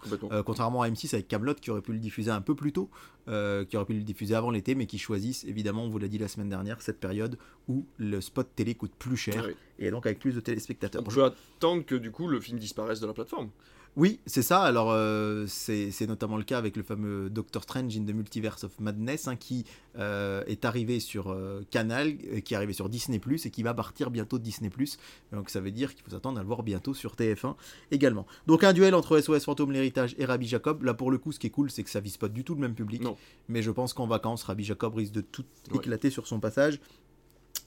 Contrairement 0.45 0.84
à 0.84 0.89
M6 0.89 1.14
avec 1.14 1.28
Camelot 1.28 1.55
qui 1.55 1.70
aurait 1.70 1.82
pu 1.82 1.91
le 1.91 1.99
diffuser 1.99 2.32
un 2.32 2.39
peu 2.41 2.55
plus 2.55 2.72
tôt, 2.72 2.89
qui 3.28 3.76
aurait 3.76 3.86
pu 3.86 3.93
le 3.93 4.03
diffuser 4.03 4.36
avant 4.36 4.51
l'été, 4.51 4.74
mais 4.76 4.86
qui 4.86 4.97
choisissent 4.97 5.43
évidemment, 5.43 5.84
on 5.84 5.89
vous 5.89 5.99
l'a 5.99 6.07
dit 6.07 6.18
la 6.18 6.30
semaine 6.30 6.47
dernière, 6.49 6.82
cette 6.82 6.99
période 7.01 7.38
où 7.68 7.86
le 7.97 8.22
spot 8.22 8.47
télé 8.55 8.74
coûte 8.74 8.93
plus 8.97 9.18
cher 9.18 9.43
Ouais. 9.45 9.55
et 9.80 9.91
donc 9.91 10.05
avec 10.05 10.20
plus 10.20 10.34
de 10.34 10.39
téléspectateurs. 10.39 11.01
On 11.05 11.10
peut 11.10 11.24
attendre 11.26 11.86
que 11.86 11.95
du 11.95 12.12
coup 12.12 12.28
le 12.30 12.39
film 12.39 12.57
disparaisse 12.57 13.01
de 13.01 13.07
la 13.07 13.14
plateforme. 13.14 13.49
Oui, 13.95 14.19
c'est 14.25 14.41
ça. 14.41 14.61
Alors, 14.61 14.91
euh, 14.91 15.45
c'est 15.47 16.07
notamment 16.07 16.37
le 16.37 16.43
cas 16.43 16.57
avec 16.57 16.77
le 16.77 16.83
fameux 16.83 17.29
Doctor 17.29 17.63
Strange 17.63 17.97
in 17.97 18.03
the 18.05 18.13
Multiverse 18.13 18.63
of 18.63 18.79
Madness, 18.79 19.27
hein, 19.27 19.35
qui 19.35 19.65
euh, 19.97 20.43
est 20.47 20.63
arrivé 20.63 20.99
sur 20.99 21.31
euh, 21.31 21.63
Canal, 21.69 22.15
qui 22.43 22.53
est 22.53 22.57
arrivé 22.57 22.73
sur 22.73 22.87
Disney⁇ 22.87 23.17
et 23.47 23.49
qui 23.51 23.63
va 23.63 23.73
partir 23.73 24.09
bientôt 24.09 24.37
de 24.37 24.43
Disney⁇ 24.43 24.69
Donc, 25.33 25.49
ça 25.49 25.59
veut 25.59 25.71
dire 25.71 25.95
qu'il 25.95 26.03
faut 26.03 26.11
s'attendre 26.11 26.37
à 26.39 26.41
le 26.41 26.47
voir 26.47 26.63
bientôt 26.63 26.93
sur 26.93 27.15
TF1 27.15 27.55
également. 27.91 28.25
Donc, 28.47 28.63
un 28.63 28.73
duel 28.73 28.95
entre 28.95 29.19
SOS 29.19 29.43
Fantôme 29.43 29.71
l'héritage 29.71 30.15
et 30.17 30.25
Rabbi 30.25 30.47
Jacob. 30.47 30.83
Là, 30.83 30.93
pour 30.93 31.11
le 31.11 31.17
coup, 31.17 31.31
ce 31.31 31.39
qui 31.39 31.47
est 31.47 31.51
cool, 31.51 31.69
c'est 31.69 31.83
que 31.83 31.89
ça 31.89 31.99
vise 31.99 32.17
pas 32.17 32.29
du 32.29 32.43
tout 32.43 32.55
le 32.55 32.61
même 32.61 32.75
public. 32.75 33.01
Non. 33.01 33.17
Mais 33.47 33.61
je 33.61 33.71
pense 33.71 33.93
qu'en 33.93 34.07
vacances, 34.07 34.43
Rabbi 34.43 34.63
Jacob 34.63 34.95
risque 34.95 35.13
de 35.13 35.21
tout 35.21 35.43
Ouais. 35.71 35.77
éclater 35.77 36.09
sur 36.09 36.25
son 36.25 36.39
passage. 36.39 36.79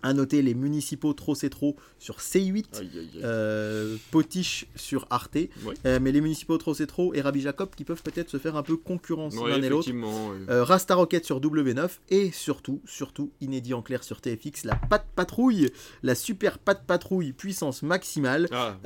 À 0.02 0.12
noter 0.14 0.42
les 0.42 0.54
municipaux 0.54 1.12
Trop 1.12 1.34
c'est 1.34 1.50
trop 1.50 1.76
sur 1.98 2.16
C8. 2.18 2.38
Aïe, 2.40 2.64
aïe, 2.80 2.90
aïe. 2.98 3.08
Euh, 3.24 3.96
Potiche 4.10 4.66
sur 4.74 5.06
Arte, 5.10 5.34
Ouais. 5.36 5.74
Euh, 5.86 5.98
mais 6.02 6.12
les 6.12 6.20
municipaux 6.20 6.58
trop 6.58 6.74
c'est 6.74 6.86
trop 6.86 7.14
et 7.14 7.20
Rabbi 7.20 7.40
Jacob 7.40 7.70
qui 7.76 7.84
peuvent 7.84 8.02
peut-être 8.02 8.28
se 8.30 8.38
faire 8.38 8.56
un 8.56 8.62
peu 8.62 8.76
concurrence 8.76 9.36
Ouais, 9.36 9.50
l'un 9.50 9.62
et 9.62 9.68
l'autre. 9.68 9.90
ouais. 9.90 10.46
Euh, 10.50 10.64
Rasta 10.64 10.94
Rocket 10.94 11.24
sur 11.24 11.40
W9 11.40 11.88
et 12.10 12.30
surtout, 12.32 12.80
surtout 12.86 13.30
inédit 13.40 13.74
en 13.74 13.82
clair 13.82 14.02
sur 14.04 14.20
TFX, 14.20 14.64
la 14.64 14.74
patte 14.76 15.06
patrouille, 15.14 15.70
la 16.02 16.14
super 16.14 16.58
patte 16.58 16.84
patrouille 16.86 17.32
puissance 17.32 17.82
maximale. 17.82 18.48
Ah, 18.52 18.76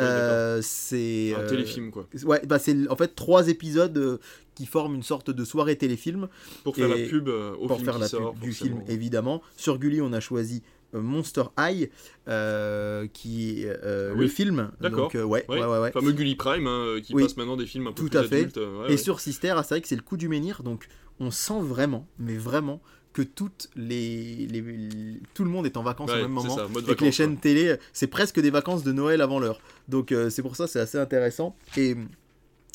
c'est 0.62 1.34
Un 1.34 1.46
téléfilm 1.46 1.90
quoi. 1.90 2.06
Ouais, 2.24 2.42
bah 2.46 2.58
c'est 2.58 2.88
en 2.88 2.96
fait 2.96 3.14
trois 3.14 3.48
épisodes 3.48 4.20
qui 4.54 4.66
forment 4.66 4.94
une 4.94 5.02
sorte 5.02 5.30
de 5.30 5.44
soirée 5.44 5.76
téléfilm 5.76 6.28
Pour 6.64 6.74
faire 6.76 6.90
et 6.90 7.02
la 7.02 7.08
pub 7.08 7.28
euh, 7.28 7.52
au 7.56 7.66
pour 7.66 7.76
film 7.76 7.90
faire 7.90 7.98
la 7.98 8.08
sort, 8.08 8.32
pub 8.32 8.42
du 8.42 8.52
film 8.52 8.82
évidemment. 8.88 9.42
Sur 9.56 9.78
Gulli, 9.78 10.00
on 10.00 10.12
a 10.14 10.20
choisi 10.20 10.62
Monster 11.00 11.44
High, 11.58 11.90
euh, 12.28 13.06
qui 13.12 13.62
est 13.62 13.68
euh, 13.84 14.12
Oui. 14.14 14.22
le 14.22 14.28
film. 14.28 14.70
D'accord. 14.80 14.98
Donc, 15.04 15.14
euh, 15.14 15.22
ouais, 15.24 15.44
Ouais, 15.48 15.58
ouais, 15.60 15.66
ouais, 15.66 15.78
ouais. 15.78 15.92
Le 15.94 16.00
fameux 16.00 16.12
Gully 16.12 16.34
Prime 16.36 16.66
hein, 16.66 16.96
qui 17.02 17.14
Oui. 17.14 17.22
passe 17.22 17.36
maintenant 17.36 17.56
des 17.56 17.66
films 17.66 17.86
un 17.88 17.92
peu 17.92 18.02
Tout 18.04 18.08
plus 18.10 18.18
à 18.18 18.24
fait. 18.24 18.36
adultes. 18.40 18.58
euh, 18.58 18.88
Et 18.88 18.96
sur 18.96 19.20
Sister, 19.20 19.54
ah, 19.56 19.62
c'est 19.62 19.74
vrai 19.74 19.80
que 19.80 19.88
c'est 19.88 19.96
le 19.96 20.02
coup 20.02 20.16
du 20.16 20.28
menhir, 20.28 20.62
donc 20.62 20.88
on 21.20 21.30
sent 21.30 21.60
vraiment, 21.60 22.06
mais 22.18 22.36
vraiment, 22.36 22.80
que 23.12 23.22
toutes 23.22 23.68
les, 23.76 24.46
les- 24.48 24.60
les- 24.60 25.20
tout 25.32 25.42
le 25.44 25.48
monde 25.50 25.64
est 25.64 25.78
en 25.78 25.82
vacances 25.82 26.10
Ouais, 26.10 26.18
au 26.18 26.22
même 26.22 26.32
moment. 26.32 26.54
ça, 26.54 26.66
que 26.94 27.04
les 27.04 27.12
chaînes 27.12 27.38
télé, 27.38 27.76
c'est 27.94 28.08
presque 28.08 28.38
des 28.40 28.50
vacances 28.50 28.84
de 28.84 28.92
Noël 28.92 29.22
avant 29.22 29.38
l'heure. 29.38 29.58
Donc 29.88 30.12
euh, 30.12 30.28
c'est 30.28 30.42
pour 30.42 30.54
ça, 30.56 30.66
c'est 30.66 30.80
assez 30.80 30.98
intéressant. 30.98 31.56
Et 31.78 31.96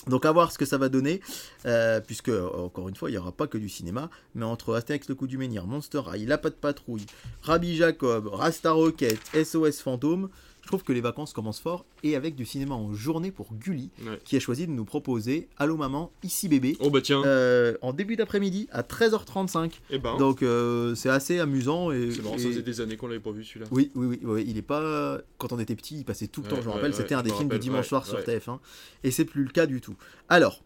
Donc 0.07 0.25
à 0.25 0.31
voir 0.31 0.51
ce 0.51 0.57
que 0.57 0.65
ça 0.65 0.77
va 0.77 0.89
donner, 0.89 1.21
euh, 1.65 1.99
puisque 1.99 2.29
encore 2.29 2.89
une 2.89 2.95
fois 2.95 3.09
il 3.09 3.13
n'y 3.13 3.19
aura 3.19 3.31
pas 3.31 3.47
que 3.47 3.57
du 3.57 3.69
cinéma, 3.69 4.09
mais 4.33 4.45
entre 4.45 4.73
Astérix 4.73 5.07
le 5.07 5.15
coup 5.15 5.27
du 5.27 5.37
menhir, 5.37 5.67
Monster 5.67 6.01
High, 6.11 6.27
La 6.27 6.37
Patte 6.39 6.55
Patrouille, 6.55 7.05
Rabbi 7.43 7.75
Jacob, 7.75 8.27
Rasta 8.27 8.71
Rocket, 8.71 9.19
SOS 9.35 9.81
Fantôme, 9.81 10.29
je 10.61 10.67
trouve 10.67 10.83
que 10.83 10.93
les 10.93 11.01
vacances 11.01 11.33
commencent 11.33 11.59
fort 11.59 11.85
et 12.03 12.15
avec 12.15 12.35
du 12.35 12.45
cinéma 12.45 12.75
en 12.75 12.93
journée 12.93 13.31
pour 13.31 13.53
Gulli, 13.53 13.89
Ouais. 14.05 14.19
qui 14.23 14.35
a 14.35 14.39
choisi 14.39 14.67
de 14.67 14.71
nous 14.71 14.85
proposer 14.85 15.47
Allô 15.57 15.75
maman, 15.77 16.11
ici 16.23 16.47
bébé, 16.47 16.77
Oh 16.79 16.89
bah 16.89 17.01
tiens, 17.01 17.23
euh, 17.25 17.75
en 17.81 17.93
début 17.93 18.15
d'après-midi 18.15 18.67
à 18.71 18.83
13h35. 18.83 19.79
eh 19.89 19.97
ben, 19.99 20.17
Donc 20.17 20.43
euh, 20.43 20.93
c'est 20.95 21.09
assez 21.09 21.39
amusant 21.39 21.91
et, 21.91 22.11
c'est 22.11 22.21
marrant, 22.21 22.37
ça 22.37 22.47
faisait 22.47 22.61
des 22.61 22.81
années 22.81 22.95
qu'on 22.97 23.07
l'avait 23.07 23.19
pas 23.19 23.31
vu 23.31 23.43
celui-là. 23.43 23.65
oui, 23.71 23.91
oui, 23.95 24.05
oui, 24.07 24.19
oui, 24.23 24.45
il 24.47 24.57
est 24.57 24.61
pas. 24.61 25.19
Quand 25.37 25.51
on 25.51 25.59
était 25.59 25.75
petit, 25.75 25.97
il 25.97 26.05
passait 26.05 26.27
tout 26.27 26.41
le 26.41 26.47
temps. 26.47 26.61
Je 26.61 26.67
me 26.67 26.73
rappelle, 26.73 26.93
c'était 26.93 27.15
un 27.15 27.23
des 27.23 27.29
films 27.31 27.41
du 27.49 27.55
rappelle, 27.55 27.59
dimanche 27.59 27.85
ouais, 27.85 27.89
soir 27.89 28.05
sur 28.05 28.17
ouais. 28.17 28.23
TF1, 28.23 28.59
et 29.03 29.11
c'est 29.11 29.25
plus 29.25 29.43
le 29.43 29.49
cas 29.51 29.65
du 29.65 29.81
tout. 29.81 29.95
Alors, 30.29 30.61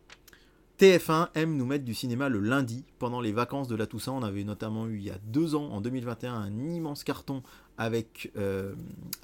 TF1 0.80 1.30
aime 1.36 1.56
nous 1.56 1.66
mettre 1.66 1.86
du 1.86 1.94
cinéma 1.94 2.28
le 2.28 2.40
lundi 2.40 2.84
pendant 3.00 3.22
les 3.22 3.32
vacances 3.32 3.70
de 3.70 3.76
la 3.78 3.88
Toussaint. 3.88 4.12
On 4.12 4.24
avait 4.24 4.44
notamment 4.44 4.88
eu 4.88 4.98
il 4.98 5.04
y 5.06 5.10
a 5.10 5.18
deux 5.26 5.56
ans, 5.56 5.70
en 5.72 5.80
2021, 5.80 6.34
un 6.34 6.68
immense 6.68 7.06
carton 7.06 7.44
avec 7.78 8.32
euh, 8.38 8.74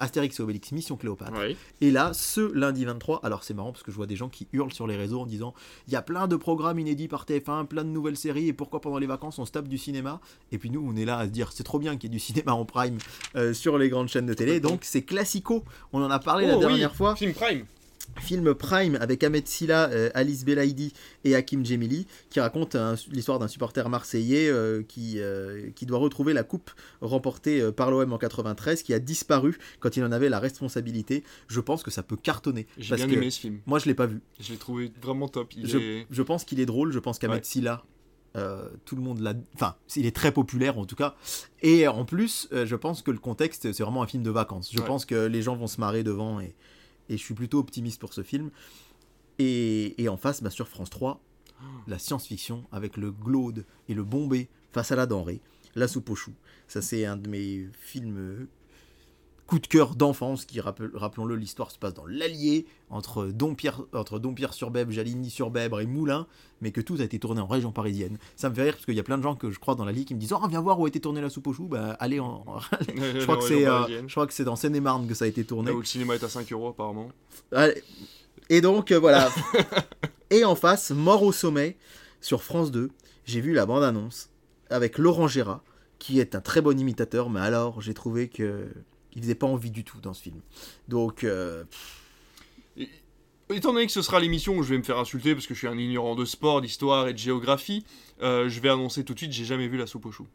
Astérix 0.00 0.38
et 0.38 0.42
Obélix 0.42 0.72
Mission 0.72 0.96
Cléopâtre. 0.96 1.32
Et 1.80 1.90
là, 1.90 2.12
ce 2.12 2.40
lundi 2.52 2.84
23, 2.84 3.20
alors 3.22 3.44
c'est 3.44 3.54
marrant 3.54 3.72
parce 3.72 3.82
que 3.82 3.90
je 3.90 3.96
vois 3.96 4.06
des 4.06 4.16
gens 4.16 4.28
qui 4.28 4.46
hurlent 4.52 4.72
sur 4.72 4.86
les 4.86 4.96
réseaux 4.96 5.20
en 5.20 5.26
disant 5.26 5.54
il 5.88 5.92
y 5.92 5.96
a 5.96 6.02
plein 6.02 6.28
de 6.28 6.36
programmes 6.36 6.78
inédits 6.78 7.08
par 7.08 7.24
TF1, 7.24 7.66
plein 7.66 7.84
de 7.84 7.88
nouvelles 7.90 8.16
séries, 8.16 8.48
et 8.48 8.52
pourquoi 8.52 8.80
pendant 8.80 8.98
les 8.98 9.06
vacances 9.06 9.38
on 9.38 9.44
se 9.46 9.52
tape 9.52 9.68
du 9.68 9.78
cinéma? 9.78 10.20
Et 10.50 10.58
puis 10.58 10.70
nous, 10.70 10.84
on 10.86 10.96
est 10.96 11.04
là 11.04 11.18
à 11.18 11.24
se 11.26 11.30
dire 11.30 11.50
c'est 11.52 11.64
trop 11.64 11.78
bien 11.78 11.96
qu'il 11.96 12.10
y 12.10 12.12
ait 12.12 12.16
du 12.16 12.20
cinéma 12.20 12.52
en 12.52 12.64
prime 12.64 12.98
euh, 13.36 13.54
sur 13.54 13.78
les 13.78 13.88
grandes 13.88 14.08
chaînes 14.08 14.26
de 14.26 14.34
télé. 14.34 14.60
Donc 14.60 14.80
c'est 14.82 15.02
classico. 15.02 15.64
On 15.92 16.02
en 16.02 16.10
a 16.10 16.18
parlé 16.18 16.46
la 16.46 16.54
Oh, 16.54 16.58
oui, 16.58 16.66
dernière 16.66 16.94
fois. 16.94 17.16
Film 17.16 17.32
Prime. 17.32 17.64
Film 18.20 18.54
Prime 18.54 18.96
avec 19.00 19.24
Ahmed 19.24 19.46
Silla, 19.48 19.88
euh, 19.90 20.10
Alice 20.14 20.44
Belaïdi 20.44 20.92
et 21.24 21.34
Hakim 21.34 21.64
Djemili 21.64 22.06
qui 22.30 22.40
raconte 22.40 22.74
un- 22.76 22.94
l'histoire 23.10 23.38
d'un 23.38 23.48
supporter 23.48 23.88
marseillais 23.88 24.48
euh, 24.48 24.82
qui, 24.82 25.14
euh, 25.18 25.70
qui 25.74 25.86
doit 25.86 25.98
retrouver 25.98 26.32
la 26.32 26.42
coupe 26.44 26.70
remportée 27.00 27.60
euh, 27.60 27.72
par 27.72 27.90
l'OM 27.90 28.12
en 28.12 28.18
93 28.18 28.82
qui 28.82 28.94
a 28.94 28.98
disparu 28.98 29.58
quand 29.80 29.96
il 29.96 30.04
en 30.04 30.12
avait 30.12 30.28
la 30.28 30.38
responsabilité. 30.40 31.24
Je 31.48 31.60
pense 31.60 31.82
que 31.82 31.90
ça 31.90 32.02
peut 32.02 32.16
cartonner. 32.16 32.66
J'ai 32.78 32.96
bien 32.96 33.06
que 33.08 33.12
aimé 33.12 33.30
ce 33.30 33.40
film. 33.40 33.58
Moi 33.66 33.78
je 33.78 33.86
l'ai 33.86 33.94
pas 33.94 34.06
vu. 34.06 34.20
Je 34.40 34.52
l'ai 34.52 34.58
trouvé 34.58 34.92
vraiment 35.02 35.28
top. 35.28 35.52
Il 35.56 35.66
Je, 35.66 35.78
est... 35.78 36.06
je 36.10 36.22
pense 36.22 36.44
qu'il 36.44 36.60
est 36.60 36.66
drôle, 36.66 36.92
je 36.92 36.98
pense 36.98 37.18
qu'Ahmed 37.18 37.38
Ouais. 37.38 37.44
Silla, 37.44 37.82
euh, 38.36 38.68
tout 38.84 38.96
le 38.96 39.02
monde 39.02 39.20
l'a. 39.20 39.34
Enfin, 39.54 39.74
il 39.96 40.06
est 40.06 40.14
très 40.14 40.32
populaire 40.32 40.78
en 40.78 40.84
tout 40.86 40.96
cas. 40.96 41.16
Et 41.62 41.88
en 41.88 42.04
plus, 42.04 42.48
euh, 42.52 42.66
je 42.66 42.76
pense 42.76 43.02
que 43.02 43.10
le 43.10 43.18
contexte, 43.18 43.72
c'est 43.72 43.82
vraiment 43.82 44.02
un 44.02 44.06
film 44.06 44.22
de 44.22 44.30
vacances. 44.30 44.70
Je 44.72 44.78
Ouais. 44.80 44.86
pense 44.86 45.04
que 45.06 45.26
les 45.26 45.42
gens 45.42 45.56
vont 45.56 45.66
se 45.66 45.80
marrer 45.80 46.02
devant 46.02 46.40
et, 46.40 46.54
et 47.12 47.18
je 47.18 47.22
suis 47.22 47.34
plutôt 47.34 47.58
optimiste 47.58 48.00
pour 48.00 48.12
ce 48.12 48.22
film. 48.22 48.50
Et, 49.38 50.06
en 50.08 50.16
face, 50.16 50.40
bien 50.40 50.50
sûr, 50.50 50.68
France 50.68 50.90
3, 50.90 51.20
la 51.86 51.98
science-fiction 51.98 52.64
avec 52.72 52.96
le 52.96 53.10
Glaude 53.10 53.64
et 53.88 53.94
le 53.94 54.04
Bombay 54.04 54.48
face 54.72 54.92
à 54.92 54.96
la 54.96 55.06
denrée, 55.06 55.40
la 55.74 55.88
soupe 55.88 56.10
aux 56.10 56.14
choux. 56.14 56.34
Ça, 56.68 56.80
c'est 56.80 57.04
un 57.04 57.16
de 57.16 57.28
mes 57.28 57.68
films 57.80 58.18
euh, 58.18 58.48
coup 59.46 59.58
de 59.58 59.66
cœur 59.66 59.94
d'enfance 59.94 60.44
qui, 60.44 60.60
rappel- 60.60 60.90
rappelons-le, 60.94 61.36
l'histoire 61.36 61.70
se 61.70 61.78
passe 61.78 61.94
dans 61.94 62.06
l'Allier, 62.06 62.66
entre 62.90 63.26
Dompierre, 63.26 63.82
entre 63.92 64.18
Dompierre-sur-Bèbre, 64.18 64.92
Jaligny-sur-Bèbre 64.92 65.80
et 65.80 65.86
Moulins, 65.86 66.26
mais 66.60 66.70
que 66.70 66.80
tout 66.80 66.96
a 67.00 67.04
été 67.04 67.18
tourné 67.18 67.40
en 67.40 67.46
région 67.46 67.72
parisienne. 67.72 68.18
Ça 68.36 68.48
me 68.48 68.54
fait 68.54 68.62
rire 68.62 68.74
parce 68.74 68.84
qu'il 68.84 68.94
y 68.94 69.00
a 69.00 69.02
plein 69.02 69.18
de 69.18 69.22
gens 69.22 69.34
que 69.34 69.50
je 69.50 69.58
crois 69.58 69.74
dans 69.74 69.84
l'Allier 69.84 70.04
qui 70.04 70.14
me 70.14 70.20
disent 70.20 70.32
Oh, 70.32 70.46
viens 70.48 70.60
voir 70.60 70.78
où 70.80 70.84
a 70.84 70.88
été 70.88 71.00
tournée 71.00 71.20
la 71.20 71.28
soupe 71.28 71.48
aux 71.48 71.52
choux. 71.52 71.66
Bah, 71.66 71.96
allez, 72.00 72.20
en... 72.20 72.44
je, 72.96 73.22
crois 73.24 73.36
que 73.36 73.44
c'est, 73.44 73.66
euh, 73.66 74.06
je 74.06 74.12
crois 74.12 74.26
que 74.26 74.32
c'est 74.32 74.44
dans 74.44 74.56
Seine-et-Marne 74.56 75.06
que 75.06 75.14
ça 75.14 75.24
a 75.24 75.28
été 75.28 75.44
tourné. 75.44 75.70
Là 75.70 75.76
où 75.76 75.80
le 75.80 75.86
cinéma 75.86 76.14
est 76.14 76.24
à 76.24 76.28
5 76.28 76.50
euros 76.52 76.68
apparemment. 76.68 77.08
Allez. 77.50 77.82
Et 78.48 78.60
donc, 78.60 78.90
euh, 78.92 78.98
voilà. 78.98 79.30
et 80.30 80.44
en 80.44 80.54
face, 80.54 80.90
Mort 80.90 81.22
au 81.22 81.32
sommet, 81.32 81.76
sur 82.20 82.42
France 82.42 82.70
2, 82.70 82.90
j'ai 83.24 83.40
vu 83.40 83.52
la 83.52 83.66
bande-annonce 83.66 84.30
avec 84.70 84.98
Laurent 84.98 85.28
Gérard, 85.28 85.62
qui 85.98 86.20
est 86.20 86.34
un 86.34 86.40
très 86.40 86.60
bon 86.60 86.78
imitateur, 86.78 87.30
mais 87.30 87.40
alors, 87.40 87.80
j'ai 87.80 87.94
trouvé 87.94 88.28
que 88.28 88.66
il 89.14 89.22
faisait 89.22 89.34
pas 89.34 89.46
envie 89.46 89.70
du 89.70 89.84
tout 89.84 90.00
dans 90.00 90.14
ce 90.14 90.22
film. 90.22 90.40
Donc, 90.88 91.24
euh, 91.24 91.64
Étant 93.54 93.72
donné 93.74 93.86
que 93.86 93.92
ce 93.92 94.02
sera 94.02 94.18
l'émission 94.18 94.56
où 94.56 94.62
je 94.62 94.70
vais 94.70 94.78
me 94.78 94.82
faire 94.82 94.98
insulter 94.98 95.34
parce 95.34 95.46
que 95.46 95.52
je 95.52 95.58
suis 95.58 95.68
un 95.68 95.76
ignorant 95.76 96.14
de 96.14 96.24
sport, 96.24 96.62
d'histoire 96.62 97.08
et 97.08 97.12
de 97.12 97.18
géographie, 97.18 97.84
euh, 98.22 98.48
je 98.48 98.60
vais 98.60 98.70
annoncer 98.70 99.04
tout 99.04 99.12
de 99.12 99.18
suite, 99.18 99.32
j'ai 99.32 99.44
jamais 99.44 99.68
vu 99.68 99.76
la 99.76 99.86
soupe 99.86 100.06
aux 100.06 100.12
choux. 100.12 100.26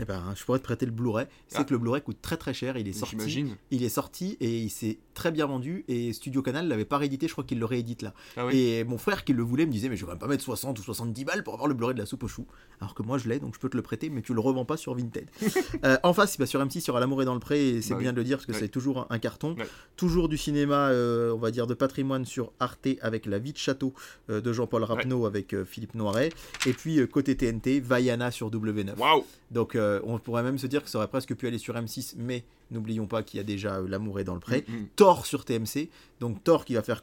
Eh 0.00 0.04
ben, 0.04 0.22
je 0.36 0.44
pourrais 0.44 0.58
te 0.58 0.64
prêter 0.64 0.86
le 0.86 0.92
Blu-ray. 0.92 1.26
C'est 1.48 1.58
Ah. 1.58 1.64
que 1.64 1.72
le 1.72 1.78
Blu-ray 1.78 2.02
coûte 2.02 2.18
très 2.22 2.36
très 2.36 2.54
cher. 2.54 2.76
Il 2.76 2.86
est 2.88 2.92
sorti. 2.92 3.46
Il 3.70 3.82
est 3.82 3.88
sorti 3.88 4.36
et 4.40 4.58
il 4.58 4.70
s'est 4.70 4.98
très 5.14 5.30
bien 5.32 5.46
vendu. 5.46 5.84
Et 5.88 6.12
Studio 6.12 6.42
Canal 6.42 6.68
l'avait 6.68 6.84
pas 6.84 6.98
réédité. 6.98 7.26
Je 7.28 7.32
crois 7.32 7.44
qu'il 7.44 7.58
le 7.58 7.64
réédite 7.64 8.02
là. 8.02 8.12
Ah 8.36 8.46
oui. 8.46 8.56
Et 8.58 8.84
mon 8.84 8.98
frère 8.98 9.24
qui 9.24 9.32
le 9.32 9.42
voulait 9.42 9.66
me 9.66 9.72
disait 9.72 9.88
mais 9.88 9.96
je 9.96 10.02
vais 10.02 10.06
quand 10.06 10.12
même 10.12 10.18
pas 10.20 10.26
mettre 10.28 10.44
60 10.44 10.78
ou 10.78 10.82
70 10.82 11.24
balles 11.24 11.42
pour 11.44 11.54
avoir 11.54 11.68
le 11.68 11.74
Blu-ray 11.74 11.94
de 11.94 12.00
la 12.00 12.06
soupe 12.06 12.22
aux 12.24 12.28
choux. 12.28 12.46
Alors 12.80 12.94
que 12.94 13.02
moi 13.02 13.18
je 13.18 13.28
l'ai 13.28 13.38
donc 13.40 13.54
je 13.54 13.60
peux 13.60 13.68
te 13.68 13.76
le 13.76 13.82
prêter 13.82 14.08
mais 14.10 14.22
tu 14.22 14.34
le 14.34 14.40
revends 14.40 14.64
pas 14.64 14.76
sur 14.76 14.94
Vinted. 14.94 15.28
Euh, 15.84 15.96
en 16.02 16.12
face 16.12 16.38
bah, 16.38 16.46
sur 16.46 16.60
M6 16.64 16.78
il 16.84 16.86
y 16.86 16.90
aura 16.90 16.98
L'amour 17.00 17.22
est 17.22 17.24
dans 17.24 17.34
le 17.34 17.40
pré 17.40 17.68
et 17.68 17.82
c'est 17.82 17.94
Bah 17.94 18.00
bien 18.00 18.08
oui. 18.10 18.14
de 18.14 18.20
le 18.20 18.24
dire 18.24 18.38
parce 18.38 18.46
que 18.46 18.52
Ouais. 18.52 18.58
c'est 18.58 18.68
toujours 18.68 19.06
un, 19.10 19.18
carton. 19.18 19.54
Ouais. 19.56 19.66
Toujours 19.96 20.28
du 20.28 20.36
cinéma 20.36 20.88
euh, 20.88 21.32
on 21.32 21.38
va 21.38 21.50
dire 21.50 21.66
de 21.66 21.74
patrimoine 21.74 22.24
sur 22.24 22.52
Arte 22.58 22.88
avec 23.00 23.26
La 23.26 23.38
vie 23.38 23.52
de 23.52 23.58
château 23.58 23.92
euh, 24.30 24.40
de 24.40 24.52
Jean-Paul 24.52 24.82
Rapneau 24.84 25.26
avec 25.26 25.54
Philippe 25.64 25.94
Noiret. 25.94 26.30
Et 26.66 26.72
puis 26.72 27.06
côté 27.08 27.36
TNT 27.36 27.80
Vaiana 27.80 28.30
sur 28.30 28.50
W9. 28.50 28.96
Waouh 28.98 29.24
Donc 29.50 29.74
euh, 29.76 30.00
on 30.04 30.18
pourrait 30.18 30.42
même 30.42 30.58
se 30.58 30.66
dire 30.66 30.84
que 30.84 30.90
ça 30.90 30.98
aurait 30.98 31.08
presque 31.08 31.34
pu 31.34 31.46
aller 31.46 31.56
sur 31.58 31.74
M6 31.74 32.14
mais 32.18 32.44
n'oublions 32.70 33.06
pas 33.06 33.22
qu'il 33.22 33.38
y 33.38 33.40
a 33.40 33.44
déjà 33.44 33.76
euh, 33.76 33.88
L'amour 33.88 34.20
est 34.20 34.24
dans 34.24 34.34
le 34.34 34.40
pré. 34.40 34.64
Mm, 34.68 34.72
mm. 34.74 34.86
Thor 34.96 35.24
sur 35.24 35.44
TMC, 35.46 35.88
donc 36.20 36.44
Thor 36.44 36.66
qui 36.66 36.74
va 36.74 36.82
faire 36.82 37.02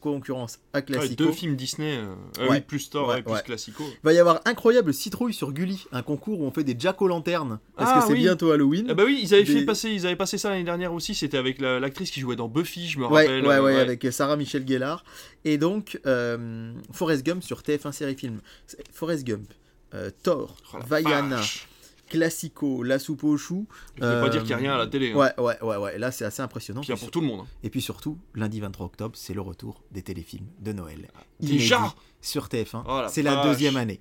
concurrence 0.00 0.58
à 0.74 0.78
Ouais, 0.78 0.84
Classico. 0.84 1.24
deux 1.24 1.32
films 1.32 1.56
Disney, 1.56 1.96
euh, 1.96 2.14
Ouais. 2.42 2.46
oui, 2.50 2.60
plus 2.60 2.90
Thor 2.90 3.08
Ouais, 3.08 3.20
et 3.20 3.22
plus 3.22 3.32
ouais. 3.32 3.42
Classico. 3.42 3.82
Il 3.82 3.96
va 4.04 4.12
y 4.12 4.18
avoir 4.18 4.42
Incroyable 4.44 4.92
Citrouille 4.92 5.32
sur 5.32 5.52
Gulli, 5.52 5.86
un 5.90 6.02
concours 6.02 6.40
où 6.42 6.44
on 6.44 6.50
fait 6.50 6.64
des 6.64 6.76
jack 6.78 7.00
o' 7.00 7.08
lanterne 7.08 7.58
parce 7.76 7.90
Ah, 7.94 8.00
que 8.00 8.06
c'est 8.08 8.12
oui. 8.12 8.18
bientôt 8.20 8.50
Halloween. 8.50 8.88
Ah 8.90 8.94
bah 8.94 9.04
oui, 9.06 9.18
ils 9.22 9.32
avaient, 9.34 9.44
Des- 9.44 9.60
fait 9.60 9.64
passer, 9.64 9.90
ils 9.90 10.06
avaient 10.06 10.16
passé 10.16 10.36
ça 10.36 10.50
l'année 10.50 10.64
dernière 10.64 10.92
aussi, 10.92 11.14
c'était 11.14 11.38
avec 11.38 11.58
la- 11.62 11.80
l'actrice 11.80 12.10
qui 12.10 12.20
jouait 12.20 12.36
dans 12.36 12.48
Buffy, 12.48 12.86
je 12.88 12.98
me 12.98 13.06
Ouais, 13.06 13.22
rappelle. 13.22 13.46
ouais, 13.46 13.58
ouais, 13.58 13.76
avec 13.80 14.06
Sarah 14.10 14.36
Michel 14.36 14.68
Gellar. 14.68 15.02
Et 15.46 15.56
donc, 15.56 15.98
Forrest 16.92 17.24
Gump 17.24 17.42
sur 17.42 17.62
TF1 17.62 17.92
Série 17.92 18.16
Film. 18.16 18.40
Forrest 18.92 19.24
Gump, 19.26 19.50
Thor, 20.22 20.54
Oh 20.74 20.78
Vaiana, 20.86 21.36
vache. 21.36 21.66
Classico, 22.08 22.82
La 22.82 22.98
Soupe 22.98 23.24
aux 23.24 23.36
Choux. 23.36 23.66
Je 23.96 24.02
vais 24.02 24.20
pas 24.20 24.26
euh, 24.26 24.28
dire 24.28 24.40
qu'il 24.42 24.50
y 24.50 24.54
a 24.54 24.56
rien 24.58 24.74
à 24.74 24.78
la 24.78 24.86
télé. 24.86 25.12
hein. 25.12 25.16
Ouais, 25.16 25.32
ouais, 25.40 25.62
ouais, 25.62 25.76
ouais. 25.76 25.98
Là, 25.98 26.10
c'est 26.12 26.24
assez 26.24 26.42
impressionnant. 26.42 26.80
Puis 26.82 26.92
a 26.92 26.96
pour 26.96 27.10
tout 27.10 27.20
le 27.20 27.26
monde. 27.26 27.40
hein. 27.40 27.46
Et 27.62 27.70
puis 27.70 27.82
surtout, 27.82 28.18
lundi 28.34 28.60
23 28.60 28.86
octobre, 28.86 29.14
c'est 29.16 29.34
le 29.34 29.40
retour 29.40 29.82
des 29.92 30.02
téléfilms 30.02 30.46
de 30.60 30.72
Noël. 30.72 31.08
Déjà 31.40 31.94
sur 32.20 32.46
TF1. 32.46 32.82
Oh 32.86 33.00
la 33.02 33.08
c'est 33.08 33.22
la 33.22 33.42
deuxième 33.44 33.76
année. 33.76 34.00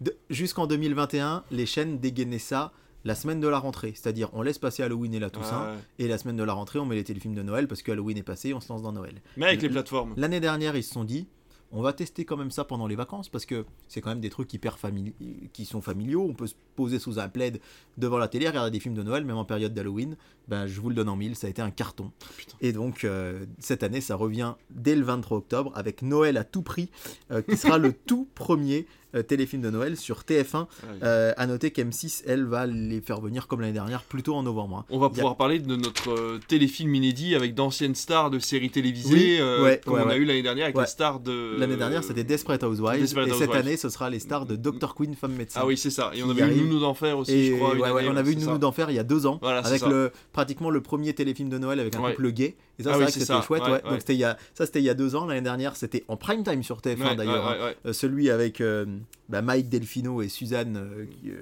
De- 0.00 0.16
Jusqu'en 0.30 0.66
2021, 0.66 1.44
les 1.50 1.66
chaînes 1.66 1.98
dégainaient 1.98 2.38
ça 2.38 2.72
la 3.04 3.14
semaine 3.14 3.40
de 3.40 3.48
la 3.48 3.58
rentrée. 3.58 3.92
C'est-à-dire, 3.94 4.28
on 4.32 4.42
laisse 4.42 4.58
passer 4.58 4.82
Halloween 4.82 5.14
et 5.14 5.18
la 5.20 5.30
Toussaint. 5.30 5.72
Ouais. 5.72 5.78
Et 6.00 6.08
la 6.08 6.18
semaine 6.18 6.36
de 6.36 6.42
la 6.42 6.52
rentrée, 6.52 6.78
on 6.78 6.86
met 6.86 6.96
les 6.96 7.04
téléfilms 7.04 7.34
de 7.34 7.42
Noël 7.42 7.68
parce 7.68 7.82
que 7.82 7.92
Halloween 7.92 8.18
est 8.18 8.22
passé, 8.22 8.52
on 8.52 8.60
se 8.60 8.68
lance 8.68 8.82
dans 8.82 8.92
Noël. 8.92 9.14
Mais 9.36 9.46
avec 9.46 9.62
les 9.62 9.68
plateformes. 9.68 10.12
L'année 10.16 10.40
dernière, 10.40 10.76
ils 10.76 10.82
se 10.82 10.92
sont 10.92 11.04
dit, 11.04 11.26
on 11.72 11.82
va 11.82 11.92
tester 11.92 12.24
quand 12.24 12.36
même 12.36 12.50
ça 12.50 12.64
pendant 12.64 12.86
les 12.86 12.96
vacances 12.96 13.28
parce 13.28 13.44
que 13.44 13.64
c'est 13.88 14.00
quand 14.00 14.10
même 14.10 14.20
des 14.20 14.30
trucs 14.30 14.52
hyper 14.54 14.78
famili- 14.78 15.14
qui 15.52 15.64
sont 15.64 15.80
familiaux. 15.80 16.24
On 16.28 16.34
peut 16.34 16.46
se 16.46 16.54
poser 16.76 16.98
sous 16.98 17.18
un 17.18 17.28
plaid 17.28 17.60
devant 17.98 18.18
la 18.18 18.28
télé, 18.28 18.46
regarder 18.48 18.70
des 18.70 18.80
films 18.80 18.94
de 18.94 19.02
Noël, 19.02 19.24
même 19.24 19.36
en 19.36 19.44
période 19.44 19.74
d'Halloween. 19.74 20.16
Ben, 20.48 20.66
je 20.66 20.80
vous 20.80 20.88
le 20.88 20.94
donne 20.94 21.08
en 21.08 21.16
mille, 21.16 21.34
ça 21.34 21.48
a 21.48 21.50
été 21.50 21.60
un 21.62 21.70
carton. 21.70 22.12
Putain. 22.36 22.56
Et 22.60 22.72
donc, 22.72 23.04
euh, 23.04 23.46
cette 23.58 23.82
année, 23.82 24.00
ça 24.00 24.14
revient 24.14 24.54
dès 24.70 24.94
le 24.94 25.02
23 25.04 25.38
octobre 25.38 25.72
avec 25.74 26.02
Noël 26.02 26.36
à 26.36 26.44
tout 26.44 26.62
prix, 26.62 26.88
euh, 27.30 27.42
qui 27.42 27.56
sera 27.56 27.78
le 27.78 27.92
tout 28.06 28.28
premier 28.34 28.86
euh, 29.16 29.22
téléfilm 29.22 29.62
de 29.62 29.70
Noël 29.70 29.96
sur 29.96 30.20
TF1. 30.20 30.60
Ouais. 30.60 30.66
Euh, 31.02 31.32
à 31.36 31.46
noter 31.46 31.70
qu'M6, 31.70 32.22
elle, 32.26 32.44
va 32.44 32.66
les 32.66 33.00
faire 33.00 33.20
venir 33.20 33.46
comme 33.48 33.60
l'année 33.60 33.72
dernière, 33.72 34.02
plutôt 34.02 34.34
en 34.34 34.42
novembre. 34.42 34.78
hein. 34.78 34.84
On 34.90 34.98
va 34.98 35.06
a- 35.06 35.10
pouvoir 35.10 35.36
parler 35.36 35.58
de 35.58 35.76
notre 35.76 36.10
euh, 36.10 36.38
téléfilm 36.48 36.94
inédit 36.94 37.34
avec 37.34 37.54
d'anciennes 37.54 37.94
stars 37.94 38.30
de 38.30 38.38
séries 38.38 38.70
télévisées, 38.70 39.14
Oui, 39.14 39.36
euh, 39.40 39.62
ouais, 39.62 39.80
comme 39.84 39.94
ouais, 39.94 40.02
on 40.04 40.08
a 40.08 40.16
eu 40.16 40.24
l'année 40.24 40.42
dernière 40.42 40.64
avec 40.66 40.76
les 40.78 40.86
stars 40.86 41.20
de. 41.20 41.56
L'année 41.58 41.76
dernière, 41.76 42.04
c'était 42.04 42.24
Desperate 42.24 42.62
Housewives. 42.62 43.00
Desperate 43.00 43.28
et 43.28 43.32
cette 43.34 43.54
année, 43.54 43.76
ce 43.76 43.88
sera 43.88 44.10
les 44.10 44.18
stars 44.18 44.46
de 44.46 44.56
Dr. 44.56 44.94
Queen, 44.94 45.14
femme 45.14 45.32
médecin. 45.32 45.60
Ah 45.62 45.66
oui, 45.66 45.76
c'est 45.76 45.90
ça. 45.90 46.10
Et 46.14 46.22
on 46.22 46.30
avait 46.30 46.54
eu. 46.54 46.60
Nounou 46.60 46.80
d'enfer 46.80 47.18
aussi, 47.18 47.32
Et 47.32 47.50
je 47.50 47.54
crois. 47.56 47.74
une 47.74 47.82
année, 47.84 48.08
on 48.08 48.16
avait 48.16 48.32
eu 48.32 48.36
Nounou 48.36 48.58
d'enfer 48.58 48.90
il 48.90 48.96
y 48.96 48.98
a 48.98 49.04
deux 49.04 49.26
ans, 49.26 49.38
Voilà, 49.42 49.60
avec 49.60 49.82
le 49.82 50.10
pratiquement 50.32 50.70
le 50.70 50.80
premier 50.80 51.12
téléfilm 51.14 51.48
de 51.48 51.58
Noël 51.58 51.80
avec 51.80 51.94
un 51.96 52.02
couple 52.02 52.30
gay. 52.32 52.56
Et 52.78 52.82
ça, 52.82 52.90
Ah 52.90 52.92
c'est 52.92 52.98
oui, 52.98 53.02
vrai 53.04 53.12
que 53.12 53.20
c'était 53.20 53.42
chouette. 53.42 53.62
Ouais, 53.62 53.68
ouais. 53.70 53.82
ouais. 53.84 53.90
Donc 53.90 54.00
c'était 54.00 54.14
il 54.14 54.18
y 54.20 54.24
a, 54.24 54.36
ça, 54.54 54.66
c'était 54.66 54.80
il 54.80 54.84
y 54.84 54.90
a 54.90 54.94
deux 54.94 55.14
ans. 55.16 55.24
L'année 55.26 55.40
dernière, 55.40 55.76
c'était 55.76 56.04
en 56.08 56.16
prime 56.16 56.42
time 56.44 56.62
sur 56.62 56.80
TF1 56.80 57.02
Ouais, 57.10 57.16
d'ailleurs. 57.16 57.48
hein. 57.48 57.72
Euh, 57.86 57.92
celui 57.92 58.28
avec 58.30 58.60
euh, 58.60 58.84
bah, 59.28 59.40
Mike 59.42 59.68
Delfino 59.68 60.20
et 60.22 60.28
Suzanne, 60.28 60.76
euh, 60.76 61.04
qui, 61.06 61.30
euh, 61.30 61.34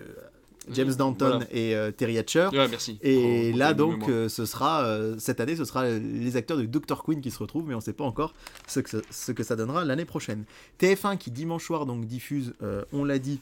James 0.72 0.94
Danton 0.94 1.28
Voilà. 1.28 1.46
et 1.50 1.74
euh, 1.76 1.90
Terry 1.90 2.16
Hatcher. 2.16 2.48
Ouais, 2.52 2.68
merci. 2.68 2.98
Et 3.02 3.50
Oh, 3.52 3.58
là 3.58 3.74
donc 3.74 4.08
euh, 4.08 4.30
ce 4.30 4.46
sera 4.46 4.84
euh, 4.84 5.14
cette 5.18 5.38
année 5.40 5.56
ce 5.56 5.64
sera 5.66 5.86
les 5.88 6.36
acteurs 6.36 6.56
de 6.56 6.64
Dr 6.64 7.02
Queen 7.04 7.20
qui 7.20 7.30
se 7.30 7.38
retrouvent 7.38 7.66
mais 7.68 7.74
on 7.74 7.78
ne 7.78 7.82
sait 7.82 7.92
pas 7.92 8.04
encore 8.04 8.32
ce 8.66 8.80
que, 8.80 8.88
ça- 8.88 9.02
ce 9.10 9.32
que 9.32 9.42
ça 9.42 9.56
donnera 9.56 9.84
l'année 9.84 10.06
prochaine. 10.06 10.44
TF1 10.80 11.18
qui 11.18 11.30
dimanche 11.30 11.66
soir 11.66 11.84
donc 11.84 12.06
diffuse 12.06 12.54
on 12.94 13.04
l'a 13.04 13.18
dit 13.18 13.40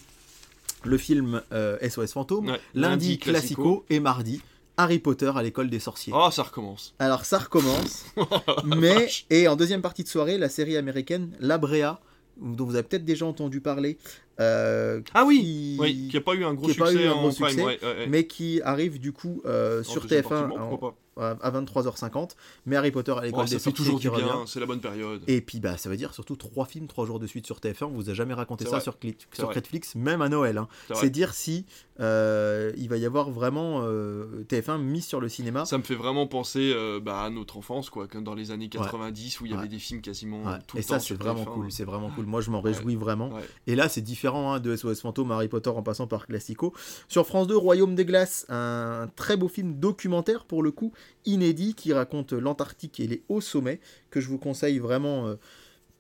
le 0.85 0.99
film 0.99 1.43
SOS 1.81 2.13
Fantôme, 2.13 2.47
Ouais. 2.49 2.61
lundi, 2.75 3.07
Lundi, 3.07 3.19
Classico. 3.19 3.63
Classico. 3.63 3.85
et 3.89 4.01
mardi 4.01 4.43
Harry 4.77 4.99
Potter 4.99 5.31
à 5.35 5.43
l'école 5.43 5.69
des 5.71 5.79
sorciers. 5.79 6.13
Oh, 6.17 6.31
ça 6.31 6.43
recommence. 6.45 6.95
Alors 6.99 7.25
ça 7.25 7.39
recommence 7.39 8.05
mais 8.65 9.09
et 9.31 9.47
en 9.49 9.57
deuxième 9.57 9.83
partie 9.83 10.03
de 10.03 10.09
soirée 10.09 10.39
la 10.39 10.49
série 10.49 10.77
américaine 10.77 11.31
La 11.41 11.59
Brea 11.59 11.99
dont 12.41 12.65
vous 12.65 12.75
avez 12.75 12.83
peut-être 12.83 13.05
déjà 13.05 13.27
entendu 13.27 13.61
parler. 13.61 13.99
euh, 14.41 15.03
Ah 15.13 15.25
oui, 15.27 15.41
qui- 15.41 15.77
oui, 15.79 16.09
qui 16.11 16.17
a 16.17 16.21
pas 16.23 16.35
eu 16.35 16.45
un 16.45 16.55
gros 16.55 16.67
pas 16.69 16.73
succès 16.91 16.95
eu 17.05 17.07
un 17.07 17.13
en 17.13 17.21
gros 17.21 17.31
prime, 17.33 17.49
succès, 17.51 17.63
ouais, 17.65 17.79
ouais, 17.83 17.89
ouais. 17.99 18.07
mais 18.09 18.27
qui 18.27 18.63
arrive 18.63 18.99
du 18.99 19.13
coup 19.13 19.43
euh, 19.45 19.83
sur 19.83 20.01
deuxième 20.01 20.23
TF1 20.23 20.29
partie, 20.29 20.49
bon, 20.49 20.61
en- 20.63 20.69
pourquoi 20.71 20.91
pas. 20.93 20.97
À 21.19 21.51
23h50. 21.51 22.31
Mais 22.67 22.77
Harry 22.77 22.91
Potter 22.91 23.13
à 23.13 23.23
l'école 23.23 23.47
ça 23.49 23.55
des 23.55 23.59
sorciers 23.61 23.73
toujours 23.73 24.01
qui 24.01 24.09
revient. 24.09 24.27
c'est 24.47 24.61
la 24.61 24.67
bonne 24.67 24.81
période. 24.81 25.23
Et 25.27 25.41
puis 25.41 25.61
bah 25.61 25.77
ça 25.77 25.89
veut 25.89 25.97
dire 25.97 26.15
surtout 26.15 26.37
trois 26.37 26.65
films, 26.67 26.87
trois 26.87 27.07
jours 27.07 27.19
de 27.21 27.27
suite 27.27 27.47
sur 27.47 27.59
TF1. 27.59 27.85
On 27.85 27.89
vous 27.91 28.11
a 28.11 28.15
jamais 28.15 28.35
raconté 28.35 28.65
C'est 28.65 28.71
ça 28.71 28.77
vrai. 28.77 28.83
sur, 28.83 28.97
C'est 29.03 29.37
sur. 29.37 29.51
Netflix, 29.55 29.95
même 29.95 30.23
à 30.23 30.29
Noël. 30.29 30.59
hein. 30.59 30.69
C'est. 30.89 30.95
C'est 30.97 31.11
dire 31.11 31.35
si 31.35 31.67
euh, 32.01 32.73
il 32.77 32.89
va 32.89 32.97
y 32.97 33.05
avoir 33.07 33.31
vraiment 33.31 33.81
euh, 33.85 34.45
TF1 34.49 34.79
mis 34.81 35.03
sur 35.03 35.21
le 35.21 35.29
cinéma. 35.29 35.65
Ça 35.67 35.77
me 35.79 35.83
fait 35.83 35.95
vraiment 35.95 36.27
penser 36.27 36.73
euh, 36.75 37.01
bah, 37.01 37.23
à 37.23 37.31
notre 37.31 37.59
enfance, 37.59 37.91
quoi, 37.91 38.09
comme 38.09 38.25
dans 38.25 38.35
les 38.35 38.51
années 38.51 38.69
90 38.69 39.41
où 39.41 39.47
il 39.47 39.51
y 39.51 39.55
avait 39.55 39.63
Ouais. 39.65 39.69
des 39.69 39.79
films 39.79 40.01
quasiment 40.01 40.43
Ouais. 40.45 40.59
tout 40.67 40.77
Et 40.77 40.81
le 40.81 40.85
ça 40.87 40.95
temps 40.95 41.01
c'est 41.01 41.07
sur 41.09 41.17
vraiment 41.19 41.43
TF1. 41.45 41.53
cool, 41.55 41.73
c'est 41.73 41.85
vraiment 41.85 42.11
cool. 42.11 42.27
Moi 42.27 42.41
je 42.41 42.51
m'en 42.51 42.61
réjouis 42.61 42.97
vraiment. 42.97 43.31
Et 43.67 43.77
là, 43.77 43.89
c'est 43.89 44.01
différent 44.01 44.53
hein, 44.55 44.61
de 44.61 44.75
SOS 44.75 45.01
Fantôme, 45.01 45.31
Harry 45.33 45.49
Potter 45.49 45.71
en 45.71 45.83
passant 45.83 46.07
par 46.07 46.27
Classico. 46.27 46.73
Sur 47.09 47.27
France 47.27 47.47
2, 47.47 47.57
Royaume 47.57 47.95
des 47.95 48.05
Glaces, 48.05 48.47
un 48.49 49.09
très 49.17 49.37
beau 49.37 49.49
film 49.49 49.75
documentaire 49.79 50.45
pour 50.45 50.63
le 50.63 50.71
coup, 50.71 50.93
inédit, 51.25 51.75
qui 51.75 51.93
raconte 51.93 52.33
l'Antarctique 52.33 53.01
et 53.01 53.07
les 53.07 53.23
hauts 53.29 53.41
sommets, 53.41 53.81
que 54.11 54.21
je 54.21 54.29
vous 54.29 54.39
conseille 54.39 54.79
vraiment 54.79 55.29
euh, 55.29 55.35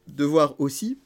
de 0.08 0.24
voir 0.24 0.60
aussi. 0.60 0.98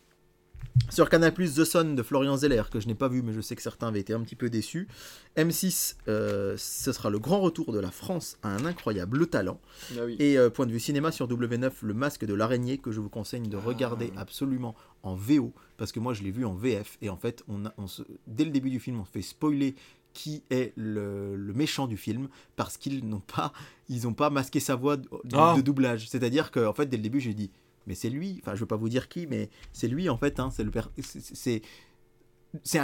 Sur 0.90 1.09
Canal+, 1.09 1.32
The 1.32 1.64
Sun 1.64 1.94
de 1.97 2.03
Florian 2.03 2.36
Zeller, 2.36 2.64
que 2.70 2.80
je 2.80 2.86
n'ai 2.86 2.94
pas 2.94 3.09
vu, 3.09 3.22
mais 3.22 3.32
je 3.32 3.40
sais 3.40 3.57
que 3.57 3.62
certains 3.62 3.88
avaient 3.88 4.01
été 4.01 4.12
un 4.12 4.20
petit 4.20 4.36
peu 4.36 4.51
déçus. 4.51 4.88
M6, 5.36 5.97
euh, 6.07 6.55
ce 6.59 6.92
sera 6.92 7.09
le 7.09 7.18
grand 7.18 7.40
retour 7.40 7.72
de 7.72 7.80
la 7.80 7.90
France 7.90 8.36
à 8.42 8.49
un 8.49 8.66
incroyable 8.66 9.26
talent. 9.26 9.59
Ah 9.97 10.03
oui. 10.05 10.16
Et 10.18 10.36
euh, 10.36 10.51
point 10.51 10.66
de 10.66 10.72
vue 10.72 10.80
cinéma 10.80 11.12
sur 11.12 11.28
W9, 11.28 11.72
le 11.80 11.94
masque 11.94 12.26
de 12.26 12.34
l'araignée 12.34 12.76
que 12.76 12.92
je 12.92 13.01
vous 13.01 13.09
conseille 13.09 13.40
de 13.40 13.57
regarder 13.57 14.12
Ah. 14.16 14.20
absolument 14.20 14.74
en 15.03 15.14
VO 15.14 15.53
parce 15.76 15.92
que 15.92 16.01
moi 16.01 16.14
je 16.14 16.22
l'ai 16.22 16.30
vu 16.30 16.44
en 16.44 16.55
VF 16.55 16.99
et 17.01 17.11
en 17.11 17.16
fait 17.16 17.44
on 17.49 17.66
a, 17.66 17.74
on 17.78 17.86
se, 17.86 18.03
dès 18.26 18.44
le 18.44 18.51
début 18.51 18.70
du 18.70 18.80
film 18.80 18.99
on 19.01 19.05
se 19.05 19.11
fait 19.11 19.22
spoiler 19.22 19.76
qui 20.16 20.42
est 20.50 20.72
le, 20.76 21.36
le 21.36 21.52
méchant 21.52 21.86
du 21.86 21.96
film 21.98 22.28
parce 22.56 22.76
qu'ils 22.78 23.06
n'ont 23.06 23.20
pas 23.20 23.52
ils 23.90 24.06
ont 24.08 24.14
pas 24.14 24.30
masqué 24.30 24.58
sa 24.60 24.74
voix 24.74 24.96
de, 24.96 25.02
de- 25.24 25.36
Ah. 25.36 25.54
de 25.56 25.60
doublage. 25.60 26.08
C'est-à-dire 26.08 26.50
que 26.50 26.64
en 26.66 26.72
fait 26.72 26.86
dès 26.86 26.96
le 26.96 27.02
début 27.02 27.20
j'ai 27.20 27.34
dit 27.34 27.50
mais 27.86 27.94
c'est 27.94 28.08
lui. 28.10 28.38
Enfin 28.42 28.54
je 28.54 28.60
veux 28.60 28.66
pas 28.66 28.76
vous 28.76 28.88
dire 28.88 29.08
qui 29.08 29.26
mais 29.26 29.50
c'est 29.72 29.88
lui 29.88 30.08
en 30.08 30.16
fait. 30.16 30.40
hein, 30.40 30.48
c'est 30.52 30.64
le 30.64 30.70
c'est- 31.34 31.62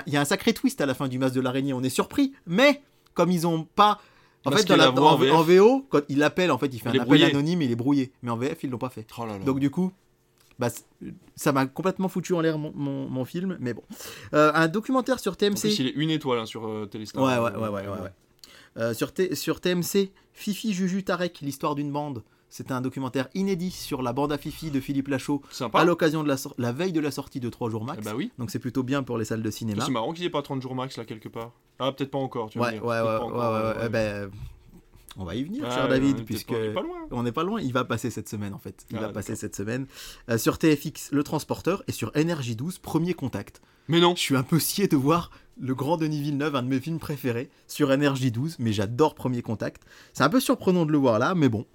il 0.07 0.12
y 0.12 0.16
a 0.16 0.20
un 0.20 0.24
sacré 0.26 0.53
twist 0.53 0.80
à 0.83 0.87
la 0.87 0.95
fin 0.95 1.09
du 1.09 1.18
masque 1.18 1.35
de 1.35 1.41
l'araignée. 1.41 1.72
On 1.72 1.83
est 1.83 1.89
surpris 1.91 2.33
mais 2.47 2.83
comme 3.14 3.30
ils 3.30 3.47
ont 3.47 3.64
pas 3.64 3.99
en 4.45 4.51
fait, 4.51 4.66
dans 4.66 4.74
la, 4.76 4.91
en 4.91 5.43
VO, 5.45 5.87
quand 5.89 6.01
il 6.09 6.20
appelle, 6.24 6.51
en 6.51 6.59
fait, 6.59 6.66
il 6.66 6.80
fait 6.80 6.89
Il 6.91 6.99
un 6.99 7.03
appel 7.03 7.07
brouillé. 7.07 7.26
anonyme, 7.26 7.62
il 7.62 7.70
est 7.70 7.76
brouillé. 7.76 8.11
Mais 8.22 8.30
en 8.33 8.37
VF, 8.37 8.64
ils 8.64 8.70
l'ont 8.70 8.76
pas 8.78 8.89
fait. 8.91 9.07
Oh 9.16 9.24
là 9.24 9.39
là. 9.39 9.45
Donc 9.45 9.61
du 9.61 9.70
coup, 9.70 9.93
bah, 10.59 10.69
ça 11.37 11.53
m'a 11.53 11.67
complètement 11.67 12.09
foutu 12.09 12.35
en 12.35 12.41
l'air 12.41 12.59
mon, 12.59 12.73
mon- 12.75 13.09
mon 13.09 13.25
film, 13.25 13.57
mais 13.61 13.75
bon. 13.75 13.83
Euh, 14.35 14.53
un 14.55 14.69
documentaire 14.69 15.19
sur 15.19 15.33
en 15.33 15.35
plus, 15.37 15.51
TMC. 15.55 15.75
il 15.81 15.87
est 15.89 15.91
une 15.97 16.11
étoile 16.11 16.39
hein, 16.41 16.47
sur 16.47 16.67
euh, 16.69 16.87
Téléstar. 16.87 17.23
Ouais, 17.23 17.39
ouais, 17.39 17.57
ouais, 17.59 17.69
ouais, 17.69 17.89
ouais, 17.89 18.01
ouais. 18.03 18.13
Euh, 18.79 18.95
sur, 18.95 19.13
T- 19.13 19.35
sur 19.35 19.61
TMC, 19.61 20.11
Fifi 20.33 20.73
Juju 20.73 21.05
Tarek, 21.05 21.41
l'histoire 21.43 21.75
d'une 21.75 21.93
bande. 21.93 22.23
C'est 22.49 22.71
un 22.71 22.83
documentaire 22.83 23.29
inédit 23.35 23.71
sur 23.71 24.03
la 24.03 24.13
bande 24.13 24.31
à 24.31 24.37
Fifi 24.37 24.71
de 24.71 24.79
Philippe 24.79 25.09
Lachaud 25.09 25.41
Sympa. 25.51 25.79
à 25.81 25.85
l'occasion 25.87 26.23
de 26.23 26.29
la, 26.29 26.37
la 26.59 26.73
veille 26.73 26.93
de 26.93 27.01
la 27.01 27.11
sortie 27.11 27.41
de 27.41 27.49
3 27.49 27.71
jours 27.71 27.83
max. 27.85 28.01
Eh 28.03 28.05
bah 28.05 28.13
oui. 28.15 28.31
Donc 28.39 28.51
c'est 28.51 28.59
plutôt 28.59 28.83
bien 28.83 29.03
pour 29.03 29.17
les 29.17 29.25
salles 29.25 29.43
de 29.43 29.51
cinéma. 29.51 29.83
C'est 29.87 29.91
marrant 29.91 30.13
qu'il 30.13 30.21
n'y 30.21 30.27
ait 30.27 30.31
pas 30.31 30.43
30 30.43 30.61
jours 30.61 30.75
max 30.75 30.99
là 30.99 31.07
quelque 31.07 31.31
part. 31.31 31.53
Ah, 31.79 31.93
peut-être 31.93 32.11
pas 32.11 32.19
encore, 32.19 32.51
tu 32.51 32.59
vas 32.59 32.67
Ouais, 32.71 32.79
ouais, 32.79 33.01
ouais, 33.01 33.81
ouais, 33.83 33.89
ben, 33.89 34.31
on 35.17 35.25
va 35.25 35.35
y 35.35 35.43
venir, 35.45 35.71
cher 35.71 35.89
David, 35.89 36.19
on 36.21 36.25
puisque 36.25 36.49
pas- 36.49 36.55
on 36.57 36.63
est 36.65 36.73
pas 36.73 36.83
loin. 36.83 36.97
on 37.11 37.23
n'est 37.23 37.33
pas 37.33 37.43
loin. 37.45 37.61
Il 37.61 37.73
va 37.73 37.85
passer 37.85 38.11
cette 38.11 38.29
semaine 38.29 38.55
en 38.55 38.59
fait. 38.59 38.85
Il 38.91 38.97
Ah, 38.97 39.03
va 39.03 39.09
passer 39.11 39.37
cette 39.37 39.55
semaine 39.57 39.87
Euh, 40.31 40.39
sur 40.39 40.59
TFX, 40.59 41.11
le 41.13 41.23
transporteur, 41.23 41.83
et 41.89 41.93
sur 41.93 42.11
NRJ12, 42.15 42.79
premier 42.81 43.15
contact. 43.15 43.61
Mais 43.89 44.01
non. 44.01 44.15
Je 44.15 44.21
suis 44.21 44.37
un 44.37 44.43
peu 44.43 44.59
scié 44.59 44.89
de 44.89 44.97
voir 44.97 45.31
le 45.61 45.75
grand 45.75 45.97
Denis 45.99 46.21
Villeneuve, 46.23 46.57
un 46.57 46.63
de 46.63 46.69
mes 46.69 46.81
films 46.81 46.99
préférés, 46.99 47.51
sur 47.67 47.91
NRJ12, 47.91 48.57
mais 48.59 48.73
j'adore 48.73 49.15
Premier 49.15 49.43
Contact. 49.43 49.83
C'est 50.15 50.23
un 50.25 50.31
peu 50.31 50.41
surprenant 50.41 50.87
de 50.87 50.93
le 50.93 50.99
voir 50.99 51.19
là, 51.19 51.35
mais 51.35 51.49
bon. 51.51 51.67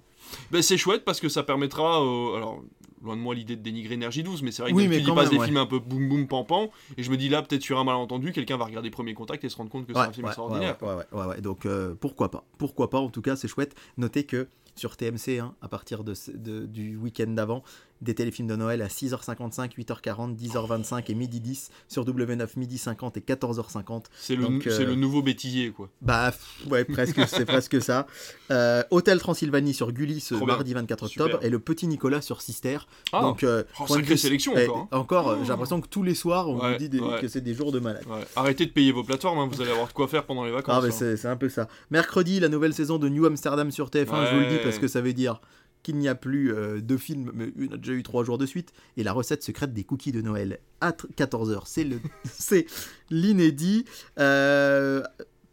Ben, 0.50 0.60
c'est 0.62 0.76
chouette 0.76 1.04
parce 1.04 1.20
que 1.20 1.28
ça 1.28 1.42
permettra. 1.42 2.02
euh, 2.02 2.36
alors, 2.36 2.62
loin 3.02 3.16
de 3.16 3.20
moi 3.20 3.34
l'idée 3.34 3.56
de 3.56 3.62
dénigrer 3.62 3.94
Énergie 3.94 4.22
12, 4.22 4.42
mais 4.42 4.50
c'est 4.50 4.62
vrai 4.62 4.72
que 4.72 4.76
Oui, 4.76 4.88
mais 4.88 4.98
il 4.98 5.14
passe 5.14 5.30
des 5.30 5.36
ouais. 5.38 5.44
films 5.46 5.56
un 5.58 5.66
peu 5.66 5.78
boum 5.78 6.08
boum 6.08 6.26
pam 6.26 6.44
pam. 6.46 6.68
Et 6.96 7.02
je 7.02 7.10
me 7.10 7.16
dis 7.16 7.28
là, 7.28 7.42
peut-être 7.42 7.62
sur 7.62 7.78
un 7.78 7.84
malentendu, 7.84 8.32
quelqu'un 8.32 8.56
va 8.56 8.64
regarder 8.64 8.90
Premier 8.90 9.14
Contact 9.14 9.44
et 9.44 9.48
se 9.48 9.56
rendre 9.56 9.70
compte 9.70 9.86
que 9.86 9.92
c'est 9.92 9.98
un 9.98 10.12
film 10.12 10.24
ouais, 10.24 10.30
extraordinaire. 10.30 10.76
ouais, 10.82 10.88
ouais, 10.88 10.94
ouais, 11.12 11.20
ouais, 11.20 11.26
ouais. 11.28 11.40
Donc 11.40 11.66
euh, 11.66 11.94
pourquoi 11.98 12.30
pas 12.30 12.44
Pourquoi 12.58 12.90
pas 12.90 12.98
En 12.98 13.10
tout 13.10 13.22
cas, 13.22 13.36
c'est 13.36 13.48
chouette. 13.48 13.74
Notez 13.96 14.24
que 14.24 14.48
sur 14.74 14.96
TMC, 14.96 15.38
hein, 15.40 15.54
à 15.60 15.68
partir 15.68 16.04
de- 16.04 16.66
du 16.66 16.96
week-end 16.96 17.26
d'avant, 17.28 17.64
des 18.00 18.14
téléfilms 18.14 18.48
de 18.48 18.56
Noël 18.56 18.82
à 18.82 18.88
6h55, 18.88 19.74
8h40, 19.76 20.36
10h25 20.36 21.04
et 21.10 21.14
midi 21.14 21.40
10 21.40 21.70
sur 21.88 22.04
W9 22.04 22.46
midi 22.56 22.78
50 22.78 23.16
et 23.16 23.20
14h50. 23.20 24.04
C'est 24.18 24.36
le, 24.36 24.44
euh, 24.46 24.86
le 24.86 24.94
nouveau 24.94 25.22
bêtisier, 25.22 25.70
quoi. 25.70 25.88
Bah 26.02 26.32
ouais, 26.70 26.84
presque, 26.84 27.20
c'est 27.28 27.44
presque 27.44 27.82
ça. 27.82 28.06
Euh, 28.50 28.82
Hôtel 28.90 29.18
Transylvanie 29.18 29.74
sur 29.74 29.92
Gulli 29.92 30.20
ce 30.20 30.34
Trop 30.34 30.46
mardi 30.46 30.74
24 30.74 31.08
Super. 31.08 31.26
octobre 31.26 31.44
et 31.44 31.50
le 31.50 31.58
petit 31.58 31.86
Nicolas 31.86 32.20
sur 32.20 32.40
Sister. 32.42 32.78
Ah, 33.12 33.20
Donc 33.22 33.42
euh, 33.42 33.64
Oh, 33.80 33.84
point 33.84 33.96
sacrée 33.98 34.16
sélection 34.16 34.52
eh, 34.56 34.66
encore, 34.68 34.78
hein. 34.78 34.88
encore, 34.98 35.28
euh, 35.30 35.36
Oh. 35.38 35.42
j'ai 35.42 35.48
l'impression 35.50 35.80
que 35.80 35.88
tous 35.88 36.02
les 36.02 36.14
soirs 36.14 36.48
on 36.48 36.60
Ouais, 36.60 36.72
vous 36.72 36.78
dit 36.78 36.88
des- 36.88 37.00
ouais. 37.00 37.20
que 37.20 37.28
c'est 37.28 37.40
des 37.40 37.54
jours 37.54 37.72
de 37.72 37.78
malade. 37.80 38.04
ouais. 38.08 38.24
Arrêtez 38.36 38.66
de 38.66 38.70
payer 38.70 38.92
vos 38.92 39.02
plateformes, 39.04 39.38
hein, 39.38 39.48
vous 39.50 39.60
allez 39.60 39.70
avoir 39.70 39.88
de 39.88 39.92
quoi 39.92 40.08
faire 40.08 40.24
pendant 40.24 40.44
les 40.44 40.50
vacances. 40.52 40.84
Ah, 40.84 40.86
hein. 40.86 41.14
c'est 41.16 41.26
un 41.26 41.36
peu 41.36 41.48
ça. 41.48 41.68
Mercredi, 41.90 42.40
la 42.40 42.48
nouvelle 42.48 42.74
saison 42.74 42.98
de 42.98 43.08
New 43.08 43.26
Amsterdam 43.26 43.70
sur 43.70 43.90
TF1, 43.90 44.30
je 44.30 44.34
vous 44.34 44.40
le 44.40 44.46
dis 44.48 44.58
parce 44.62 44.78
que 44.78 44.88
ça 44.88 45.00
veut 45.00 45.12
dire 45.12 45.40
qu'il 45.82 45.96
n'y 45.96 46.08
a 46.08 46.14
plus 46.14 46.52
euh, 46.52 46.80
de 46.80 46.96
films, 46.96 47.30
mais 47.34 47.52
en 47.68 47.74
a 47.74 47.76
déjà 47.76 47.92
eu 47.92 48.02
trois 48.02 48.24
jours 48.24 48.38
de 48.38 48.46
suite. 48.46 48.72
Et 48.96 49.02
la 49.02 49.12
recette 49.12 49.42
secrète 49.42 49.72
des 49.72 49.84
cookies 49.84 50.12
de 50.12 50.20
Noël 50.20 50.58
à 50.80 50.92
14h. 50.92 51.62
C'est 51.66 51.86
c'est 52.24 52.66
l'inédit. 53.10 53.84
Euh, 54.18 55.02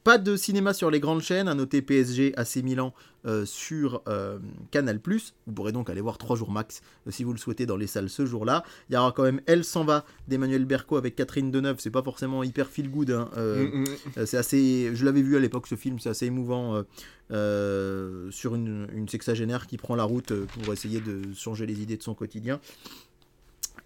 pas 0.06 0.20
de 0.20 0.38
cinéma 0.38 0.76
sur 0.76 0.92
les 0.92 1.00
grandes 1.00 1.24
chaînes, 1.24 1.48
à 1.48 1.56
noter 1.56 1.82
PSG 1.82 2.34
AC 2.38 2.58
Milan 2.58 2.94
euh, 3.26 3.44
sur 3.44 4.04
euh, 4.08 4.38
Canal+. 4.70 5.00
Vous 5.48 5.52
pourrez 5.54 5.72
donc 5.72 5.90
aller 5.90 6.00
voir 6.00 6.20
3 6.20 6.36
jours 6.36 6.52
max 6.52 6.84
euh, 7.08 7.12
si 7.12 7.24
vous 7.24 7.34
le 7.34 7.40
souhaitez 7.40 7.66
dans 7.66 7.76
les 7.76 7.88
salles 7.88 8.12
ce 8.12 8.24
jour-là. 8.24 8.64
Il 8.90 8.94
y 8.94 8.98
aura 9.00 9.12
quand 9.12 9.24
même 9.24 9.42
Elle 9.48 9.64
s'en 9.64 9.84
va 9.84 10.06
d'Emmanuel 10.28 10.66
Berco 10.66 10.96
avec 10.96 11.16
Catherine 11.16 11.50
Deneuve. 11.50 11.78
C'est 11.80 11.90
pas 11.90 12.04
forcément 12.04 12.44
hyper 12.44 12.68
feel 12.70 12.88
good. 12.92 13.10
hein, 13.10 13.32
euh, 13.36 13.66
Mm, 13.66 13.82
mm. 13.82 14.26
C'est 14.28 14.38
assez, 14.38 14.92
je 14.94 15.06
l'avais 15.06 15.24
vu 15.24 15.38
à 15.38 15.40
l'époque 15.40 15.66
ce 15.66 15.74
film, 15.74 15.98
c'est 15.98 16.10
assez 16.10 16.28
émouvant 16.28 16.84
sur 17.32 18.54
une, 18.54 18.88
une 18.94 19.10
sexagénaire 19.10 19.66
qui 19.66 19.78
prend 19.78 19.96
la 19.96 20.04
route 20.04 20.34
pour 20.46 20.72
essayer 20.72 21.02
de 21.02 21.34
changer 21.34 21.66
les 21.66 21.82
idées 21.82 21.98
de 21.98 22.04
son 22.04 22.14
quotidien. 22.14 22.60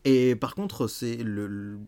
Et 0.06 0.36
par 0.36 0.56
contre, 0.56 0.88
c'est 0.88 1.18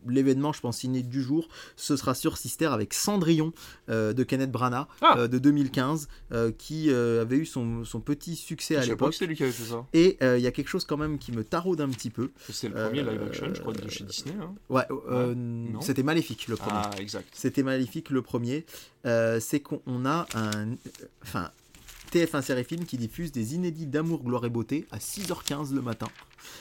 l'événement, 0.07 0.51
je 0.53 0.59
pense, 0.61 0.79
ciné 0.79 1.01
du 1.03 1.21
jour. 1.21 1.47
Ce 1.75 1.95
sera 1.95 2.13
sur 2.13 2.37
Sister 2.37 2.65
avec 2.67 2.93
Cendrillon 2.93 3.53
euh, 3.89 4.13
de 4.13 4.23
Kenneth 4.23 4.51
Branagh 4.51 4.85
Ah. 5.01 5.15
euh, 5.17 5.27
de 5.27 5.39
2015, 5.39 6.07
euh, 6.33 6.51
qui 6.51 6.89
euh, 6.89 7.21
avait 7.21 7.37
eu 7.37 7.45
son, 7.45 7.83
son 7.85 8.01
petit 8.01 8.35
succès 8.35 8.75
à 8.75 8.81
Je 8.81 8.85
sais 8.85 8.89
pas 8.89 8.93
l'époque. 8.95 9.09
que 9.09 9.15
c'était 9.15 9.27
lui 9.27 9.35
qui 9.35 9.43
avait 9.43 9.51
fait 9.51 9.63
ça. 9.71 9.85
Et 9.93 10.17
euh, 10.21 10.37
il 10.37 10.43
y 10.43 10.47
a 10.47 10.51
quelque 10.51 10.67
chose 10.67 10.85
quand 10.85 10.97
même 10.97 11.17
qui 11.19 11.31
me 11.31 11.43
taraude 11.43 11.79
un 11.81 11.89
petit 11.89 12.09
peu. 12.09 12.31
C'était 12.49 12.67
le 12.69 12.73
premier 12.85 12.99
Euh, 13.01 13.11
live 13.11 13.21
action, 13.23 13.53
je 13.53 13.61
crois, 13.61 13.73
de 13.73 13.89
chez 13.89 14.03
Disney. 14.03 14.35
hein. 14.41 14.53
Ouais, 14.69 14.83
euh, 15.09 15.65
c'était 15.81 16.03
maléfique 16.03 16.47
le 16.47 16.55
premier. 16.57 16.81
Ah, 16.83 16.91
exact. 16.99 17.27
C'était 17.33 17.63
maléfique 17.63 18.09
le 18.09 18.21
premier. 18.21 18.65
Euh, 19.05 19.39
c'est 19.39 19.59
qu'on 19.61 19.81
on 19.87 20.05
a 20.05 20.27
un. 20.35 20.75
Enfin. 21.23 21.49
TF1 22.11 22.41
Série 22.41 22.63
Film 22.63 22.85
qui 22.85 22.97
diffuse 22.97 23.31
des 23.31 23.55
inédits 23.55 23.87
d'amour, 23.87 24.23
gloire 24.23 24.45
et 24.45 24.49
beauté 24.49 24.85
à 24.91 24.97
6h15 24.97 25.73
le 25.73 25.81
matin. 25.81 26.07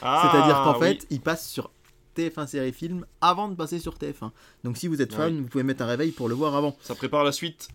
Ah, 0.03 0.31
C'est-à-dire 0.31 0.63
qu'en 0.63 0.79
oui. 0.79 0.87
fait, 0.87 1.07
il 1.11 1.21
passe 1.21 1.49
sur 1.49 1.71
TF1 2.17 2.47
Série 2.47 2.73
Film 2.73 3.05
avant 3.21 3.49
de 3.49 3.55
passer 3.55 3.79
sur 3.79 3.95
TF1. 3.97 4.31
Donc 4.65 4.77
si 4.77 4.87
vous 4.89 5.01
êtes 5.03 5.13
Ah 5.15 5.19
fan, 5.19 5.41
vous 5.43 5.49
pouvez 5.49 5.65
mettre 5.65 5.83
un 5.83 5.87
réveil 5.87 6.11
pour 6.13 6.29
le 6.29 6.35
voir 6.35 6.55
avant. 6.55 6.77
Ça 6.83 6.95
prépare 6.95 7.25
la 7.25 7.33
suite. 7.33 7.69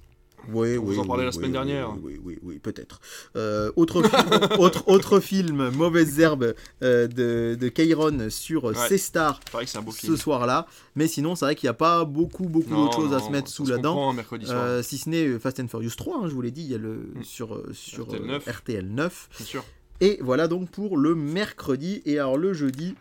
Oui, 0.51 0.77
On 0.77 0.83
vous 0.83 0.99
en 0.99 1.05
parlait 1.05 1.25
la 1.25 1.31
semaine 1.31 1.51
dernière. 1.51 1.93
Oui, 2.03 2.19
oui, 2.23 2.37
oui, 2.43 2.59
peut-être. 2.59 2.99
Euh, 3.35 3.71
autre, 3.75 4.03
fi- 4.03 4.09
autre, 4.59 4.83
autre 4.87 5.19
film, 5.19 5.69
Mauvaise 5.69 6.19
Herbe 6.19 6.53
euh, 6.83 7.07
de, 7.07 7.57
de 7.59 7.67
Kairon 7.69 8.29
sur 8.29 8.65
Ouais. 8.65 8.73
C-Star 8.89 9.39
Pareil 9.51 9.65
que 9.65 9.71
c'est 9.71 9.77
un 9.77 9.81
beau 9.81 9.91
ce 9.91 9.99
film. 9.99 10.17
soir-là. 10.17 10.67
Mais 10.95 11.07
sinon, 11.07 11.35
c'est 11.35 11.45
vrai 11.45 11.55
qu'il 11.55 11.67
n'y 11.67 11.71
a 11.71 11.73
pas 11.75 12.05
beaucoup, 12.05 12.45
beaucoup 12.49 12.75
d'autres 12.75 12.95
choses 13.01 13.13
à 13.13 13.19
se 13.19 13.29
mettre 13.29 13.47
sous 13.49 13.65
se 13.65 13.71
la 13.71 13.77
dent. 13.77 14.13
mercredi 14.13 14.45
soir, 14.45 14.57
Euh, 14.63 14.81
si 14.83 14.97
ce 14.97 15.09
n'est 15.09 15.27
euh, 15.27 15.39
Fast 15.39 15.59
and 15.59 15.67
Furious 15.67 15.91
3, 15.97 16.17
hein, 16.23 16.27
je 16.27 16.33
vous 16.33 16.41
l'ai 16.41 16.51
dit, 16.51 16.61
il 16.63 16.71
y 16.71 16.75
a 16.75 16.77
le 16.77 17.09
Mm. 17.15 17.23
sur, 17.23 17.61
sur 17.73 18.05
RTL 18.05 18.21
euh, 18.23 18.27
9. 18.27 18.47
RTL 18.47 18.87
9. 18.87 19.29
bien 19.37 19.45
sûr. 19.45 19.63
Et 20.01 20.19
voilà 20.21 20.47
donc 20.47 20.69
pour 20.69 20.97
le 20.97 21.15
mercredi. 21.15 22.01
Et 22.05 22.19
alors 22.19 22.37
le 22.37 22.53
jeudi, 22.53 22.95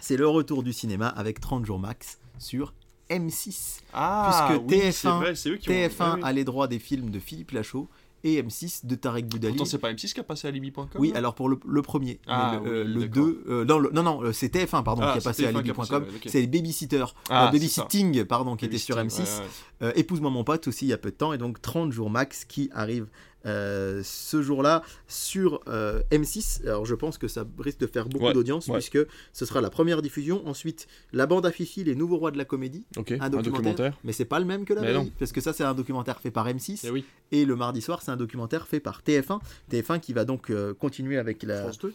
c'est 0.00 0.16
le 0.16 0.26
retour 0.26 0.62
du 0.62 0.72
cinéma 0.72 1.06
avec 1.08 1.40
30 1.40 1.64
jours 1.66 1.78
max 1.78 2.18
sur 2.38 2.72
M6. 3.10 3.80
Ah, 3.92 4.46
Puisque 4.48 4.62
oui, 4.68 4.76
TF1 4.78 4.92
c'est 4.92 5.08
vrai, 5.08 5.34
c'est 5.34 5.50
eux 5.50 5.56
qui 5.56 5.68
ont... 5.70 5.72
TF1 5.72 6.20
Ah 6.22 6.26
a 6.28 6.32
les 6.32 6.44
droits 6.44 6.68
des 6.68 6.78
films 6.78 7.10
de 7.10 7.18
Philippe 7.18 7.50
Lachaud 7.50 7.88
et 8.22 8.42
M6 8.42 8.84
de 8.86 8.94
Tarek 8.96 9.26
Boudali. 9.28 9.54
Pourtant, 9.56 9.70
c'est 9.70 9.78
pas 9.78 9.90
M6 9.92 10.12
qui 10.12 10.20
a 10.20 10.22
passé 10.22 10.46
à 10.46 10.50
Libby.com 10.50 10.86
Oui, 10.98 11.10
alors 11.14 11.34
pour 11.34 11.48
le, 11.48 11.58
le 11.66 11.80
premier, 11.82 12.20
Ah, 12.26 12.60
mais 12.62 12.68
le, 12.70 12.76
euh, 12.76 12.84
oui, 12.84 12.92
le 12.94 13.00
d'accord. 13.08 13.24
2, 13.24 13.44
euh, 13.48 13.64
non, 13.64 13.80
non, 13.92 14.02
non, 14.02 14.22
euh, 14.22 14.32
c'est 14.32 14.54
TF1 14.54 14.82
pardon 14.84 15.02
Ah, 15.02 15.12
qui 15.12 15.18
a 15.18 15.22
passé 15.22 15.46
à 15.46 15.50
TF1 15.52 15.62
qui 15.62 15.70
a 15.70 15.74
passé, 15.74 15.92
Libby.com, 15.94 16.02
ouais, 16.02 16.16
ok. 16.16 16.28
c'est 16.30 16.46
Babysitter, 16.46 17.04
Ah, 17.30 17.48
euh. 17.48 17.50
Babysitting 17.50 18.24
pardon 18.26 18.56
qui 18.56 18.66
était 18.66 18.76
sur 18.78 18.96
M6, 18.96 19.18
Ouais, 19.20 19.24
ouais. 19.24 19.46
Euh, 19.82 19.92
Épouse-moi 19.96 20.30
mon 20.30 20.44
pote 20.44 20.68
aussi 20.68 20.84
il 20.84 20.88
y 20.88 20.92
a 20.92 20.98
peu 20.98 21.10
de 21.10 21.16
temps 21.16 21.32
et 21.32 21.38
donc 21.38 21.62
30 21.62 21.90
jours 21.92 22.10
max 22.10 22.44
qui 22.44 22.68
arrive 22.74 23.06
euh, 23.46 24.02
ce 24.04 24.42
jour-là 24.42 24.82
sur 25.08 25.60
euh, 25.68 26.02
M6. 26.10 26.66
Alors 26.66 26.84
je 26.86 26.94
pense 26.94 27.16
que 27.18 27.28
ça 27.28 27.44
risque 27.58 27.78
de 27.80 27.86
faire 27.86 28.08
beaucoup 28.08 28.26
Ouais, 28.26 28.32
d'audience 28.32 28.66
ouais. 28.68 28.74
puisque 28.74 28.98
ce 29.32 29.46
sera 29.46 29.60
la 29.60 29.70
première 29.70 30.02
diffusion. 30.02 30.46
Ensuite, 30.46 30.86
la 31.12 31.26
bande 31.26 31.46
à 31.46 31.50
Fifi, 31.50 31.84
les 31.84 31.94
nouveaux 31.94 32.18
rois 32.18 32.30
de 32.30 32.38
la 32.38 32.44
comédie. 32.44 32.84
Un 33.20 33.30
documentaire. 33.30 33.96
Mais 34.04 34.12
c'est 34.12 34.24
pas 34.24 34.38
le 34.40 34.44
même 34.46 34.64
que 34.64 34.74
la 34.74 34.82
veille, 34.82 35.12
parce 35.18 35.32
que 35.32 35.40
ça 35.40 35.52
c'est 35.52 35.64
un 35.64 35.74
documentaire 35.74 36.20
fait 36.20 36.30
par 36.30 36.46
M6 36.46 36.80
Eh 36.84 36.90
oui, 36.90 37.04
et 37.32 37.44
le 37.44 37.56
mardi 37.56 37.80
soir 37.80 38.02
c'est 38.02 38.10
un 38.10 38.16
documentaire 38.16 38.66
fait 38.66 38.80
par 38.80 39.02
TF1. 39.02 39.40
TF1 39.70 40.00
qui 40.00 40.12
va 40.12 40.24
donc 40.24 40.50
euh, 40.50 40.74
continuer 40.74 41.16
avec 41.18 41.42
la. 41.42 41.62
France 41.62 41.78
2 41.78 41.94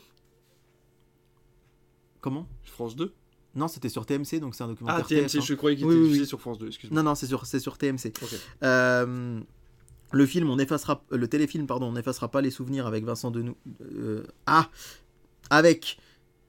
Comment? 2.22 2.48
France 2.64 2.96
2 2.96 3.14
Non, 3.56 3.68
c'était 3.68 3.90
sur 3.90 4.06
TMC 4.06 4.40
donc 4.40 4.56
c'est 4.56 4.64
un 4.64 4.68
documentaire. 4.70 5.04
Ah, 5.06 5.08
TMC, 5.08 5.28
TF1. 5.40 5.46
je 5.46 5.54
croyais 5.54 5.76
qu'il 5.78 5.86
Oui, 5.86 5.92
était 5.94 6.00
oui, 6.02 6.08
diffusé 6.08 6.22
oui. 6.24 6.28
sur 6.28 6.42
France 6.42 6.58
2, 6.58 6.68
excuse-moi. 6.68 7.02
Non, 7.04 7.10
non, 7.12 7.16
c'est 7.16 7.28
sur, 7.28 7.46
c'est 7.46 7.60
sur 7.60 7.78
TMC. 7.78 8.12
Ok. 8.22 8.36
Euh, 8.64 9.40
le 10.12 10.26
film, 10.26 10.50
on 10.50 10.60
effacera, 10.60 11.04
le 11.10 11.28
téléfilm, 11.28 11.68
pardon, 11.68 11.88
on 11.88 11.94
n'effacera 11.94 12.30
pas 12.30 12.42
les 12.42 12.52
souvenirs 12.52 12.88
avec 12.88 13.04
Vincent 13.06 13.32
Denou. 13.32 13.56
euh, 13.94 14.24
ah, 14.46 14.70
avec 15.50 15.98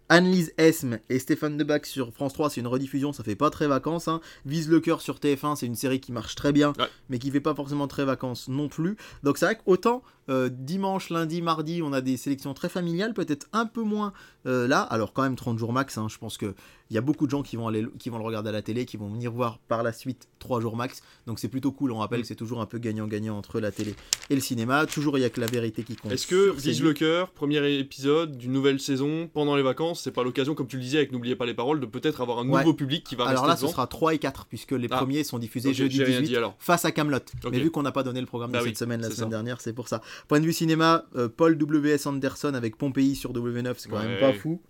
Annelise 0.08 0.52
Esme 0.56 1.00
et 1.08 1.18
Stéphane 1.18 1.56
Debac 1.56 1.84
sur 1.84 2.12
France 2.12 2.32
3, 2.32 2.50
c'est 2.50 2.60
une 2.60 2.68
rediffusion, 2.68 3.12
ça 3.12 3.24
fait 3.24 3.34
pas 3.34 3.50
très 3.50 3.66
vacances. 3.66 4.06
Hein. 4.06 4.20
Vise 4.44 4.68
le 4.68 4.78
cœur 4.78 5.00
sur 5.02 5.16
TF1, 5.16 5.56
c'est 5.56 5.66
une 5.66 5.74
série 5.74 6.00
qui 6.00 6.12
marche 6.12 6.36
très 6.36 6.52
bien, 6.52 6.72
Ouais. 6.78 6.86
mais 7.08 7.18
qui 7.18 7.30
fait 7.32 7.40
pas 7.40 7.54
forcément 7.56 7.88
très 7.88 8.04
vacances 8.04 8.46
non 8.48 8.68
plus. 8.68 8.96
Donc 9.24 9.36
c'est 9.36 9.46
vrai 9.46 9.58
qu'autant 9.58 10.02
euh, 10.28 10.48
dimanche, 10.48 11.10
lundi, 11.10 11.42
mardi, 11.42 11.82
on 11.82 11.92
a 11.92 12.00
des 12.00 12.16
sélections 12.16 12.54
très 12.54 12.68
familiales, 12.68 13.14
peut-être 13.14 13.48
un 13.52 13.66
peu 13.66 13.82
moins 13.82 14.12
euh, 14.46 14.66
là. 14.68 14.80
Alors 14.80 15.12
quand 15.12 15.22
même 15.22 15.36
30 15.36 15.58
jours 15.58 15.72
max, 15.72 15.98
hein, 15.98 16.06
je 16.08 16.18
pense 16.18 16.38
que 16.38 16.54
il 16.88 16.94
y 16.94 16.98
a 16.98 17.00
beaucoup 17.00 17.26
de 17.26 17.32
gens 17.32 17.42
qui 17.42 17.56
vont, 17.56 17.66
aller, 17.66 17.84
qui 17.98 18.10
vont 18.10 18.18
le 18.18 18.22
regarder 18.24 18.50
à 18.50 18.52
la 18.52 18.62
télé, 18.62 18.84
qui 18.86 18.96
vont 18.96 19.08
venir 19.08 19.32
voir 19.32 19.58
par 19.66 19.82
la 19.82 19.92
suite 19.92 20.28
3 20.38 20.60
jours 20.60 20.76
max. 20.76 21.02
Donc 21.26 21.40
c'est 21.40 21.48
plutôt 21.48 21.72
cool, 21.72 21.90
on 21.90 21.98
rappelle 21.98 22.20
Mm. 22.20 22.22
que 22.22 22.28
c'est 22.28 22.36
toujours 22.36 22.60
un 22.60 22.66
peu 22.66 22.78
gagnant-gagnant 22.78 23.36
entre 23.36 23.58
la 23.58 23.72
télé 23.72 23.94
et 24.30 24.36
le 24.36 24.40
cinéma. 24.40 24.86
Toujours 24.86 25.18
il 25.18 25.22
y 25.22 25.24
a 25.24 25.30
que 25.30 25.40
la 25.40 25.48
vérité 25.48 25.82
qui 25.82 25.96
compte. 25.96 26.12
Est-ce 26.12 26.28
que 26.28 26.52
Vise 26.56 26.80
le 26.82 26.92
cœur, 26.92 27.30
premier 27.32 27.58
épisode 27.80 28.36
d'une 28.38 28.52
nouvelle 28.52 28.78
saison 28.78 29.28
pendant 29.34 29.56
les 29.56 29.62
vacances, 29.64 30.00
c'est 30.02 30.12
pas 30.12 30.22
l'occasion, 30.22 30.54
comme 30.54 30.68
tu 30.68 30.76
le 30.76 30.82
disais 30.82 30.98
avec 30.98 31.10
N'oubliez 31.10 31.34
pas 31.34 31.44
les 31.46 31.54
paroles, 31.54 31.80
de 31.80 31.86
peut-être 31.86 32.20
avoir 32.20 32.38
un 32.38 32.48
Ouais. 32.48 32.60
nouveau 32.60 32.74
public 32.74 33.02
qui 33.02 33.16
va 33.16 33.24
Alors 33.26 33.44
rester 33.46 33.62
là, 33.64 33.68
ce 33.68 33.72
sera 33.74 33.86
3 33.88 34.14
et 34.14 34.18
4, 34.18 34.46
puisque 34.46 34.70
les 34.72 34.86
Ah. 34.90 34.98
premiers 34.98 35.24
sont 35.24 35.38
diffusés 35.40 35.70
Ok, 35.70 35.74
jeudi 35.74 35.96
J'ai 35.96 36.04
rien 36.04 36.20
18 36.20 36.28
dit 36.28 36.36
alors. 36.36 36.54
face 36.60 36.84
à 36.84 36.92
Camelot. 36.92 37.16
Ok. 37.44 37.50
Mais 37.50 37.58
vu 37.58 37.70
qu'on 37.72 37.82
n'a 37.82 37.90
pas 37.92 38.04
donné 38.04 38.20
le 38.20 38.26
programme 38.26 38.52
Bah 38.52 38.60
de 38.60 38.62
oui, 38.64 38.70
cette 38.70 38.78
semaine, 38.78 39.00
la 39.00 39.06
semaine 39.10 39.16
ça. 39.18 39.26
dernière, 39.30 39.60
c'est 39.60 39.72
pour 39.72 39.88
ça. 39.88 40.02
Point 40.28 40.38
de 40.40 40.44
vue 40.46 40.52
cinéma, 40.52 41.04
euh, 41.16 41.28
Paul 41.28 41.58
W.S. 41.58 42.06
Anderson 42.06 42.54
avec 42.54 42.76
Pompéi 42.76 43.16
sur 43.16 43.32
W9, 43.32 43.74
c'est 43.78 43.88
quand 43.88 43.98
même 43.98 44.20
pas 44.20 44.32
fou. 44.40 44.60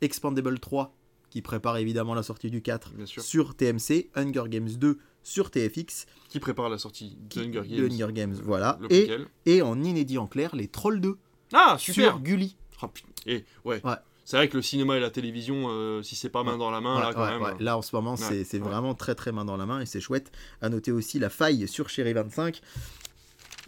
Expandable 0.00 0.58
3, 0.60 0.94
qui 1.30 1.42
prépare 1.42 1.76
évidemment 1.78 2.14
la 2.14 2.22
sortie 2.22 2.50
du 2.50 2.62
4 2.62 2.92
Bien 2.94 3.06
sûr. 3.06 3.22
sur 3.22 3.54
TMC. 3.54 4.10
Hunger 4.14 4.44
Games 4.48 4.68
2 4.68 4.98
sur 5.22 5.50
TFX. 5.50 6.06
Qui 6.28 6.38
prépare 6.40 6.68
la 6.68 6.78
sortie 6.78 7.16
de 7.30 7.40
Hunger 7.42 7.62
de 7.62 7.88
Games 7.88 7.90
Hunger 8.08 8.12
Games, 8.12 8.34
voilà. 8.44 8.78
Et, 8.90 9.10
et 9.46 9.62
en 9.62 9.82
inédit 9.82 10.18
en 10.18 10.26
clair, 10.26 10.54
les 10.54 10.68
Trolls 10.68 11.00
2 11.00 11.16
Ah, 11.52 11.76
super 11.78 12.10
sur 12.12 12.20
Gulli. 12.20 12.56
Putain. 12.92 13.08
Et 13.26 13.44
ouais. 13.64 13.80
Ouais. 13.84 13.94
C'est 14.26 14.36
vrai 14.36 14.48
que 14.48 14.56
le 14.56 14.62
cinéma 14.62 14.96
et 14.96 15.00
la 15.00 15.10
télévision, 15.10 15.66
euh, 15.70 16.02
si 16.02 16.16
c'est 16.16 16.28
pas 16.28 16.42
main 16.42 16.52
Ouais. 16.52 16.58
dans 16.58 16.70
la 16.72 16.80
main, 16.80 16.96
Ouais, 16.96 17.02
là 17.02 17.14
quand 17.14 17.24
même. 17.30 17.42
euh, 17.42 17.54
Là 17.64 17.78
en 17.78 17.82
ce 17.82 17.94
moment, 17.94 18.16
c'est 18.16 18.58
vraiment 18.58 18.94
très 18.94 19.14
très 19.14 19.30
main 19.32 19.44
dans 19.44 19.56
la 19.56 19.66
main 19.66 19.80
et 19.80 19.86
c'est 19.86 20.00
chouette. 20.00 20.30
À 20.60 20.68
noter 20.68 20.90
aussi 20.92 21.18
la 21.20 21.30
faille 21.30 21.66
sur 21.68 21.88
Chéri 21.88 22.12
25. 22.12 22.60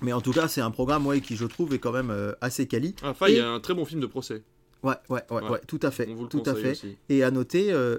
Mais 0.02 0.12
en 0.12 0.20
tout 0.20 0.32
cas, 0.32 0.46
c'est 0.48 0.60
un 0.60 0.70
programme 0.70 1.06
ouais, 1.06 1.20
qui, 1.20 1.34
je 1.36 1.44
trouve, 1.46 1.74
est 1.74 1.78
quand 1.78 1.92
même 1.92 2.10
euh, 2.10 2.32
assez 2.40 2.66
quali. 2.68 2.94
Ah, 3.02 3.10
enfin, 3.10 3.26
il 3.28 3.34
y 3.34 3.38
Et- 3.38 3.40
a 3.40 3.48
un 3.50 3.60
très 3.60 3.74
bon 3.74 3.84
film 3.84 4.00
de 4.00 4.06
procès. 4.06 4.42
Ouais, 4.82 4.94
ouais, 5.08 5.22
ouais, 5.30 5.60
tout 5.66 5.80
à 5.82 5.90
fait. 5.90 6.06
On 6.08 6.14
vous 6.14 6.22
le 6.24 6.28
Tout 6.28 6.42
à 6.46 6.54
fait. 6.54 6.72
aussi. 6.72 6.96
Et 7.08 7.24
à 7.24 7.30
noter 7.30 7.72
euh, 7.72 7.98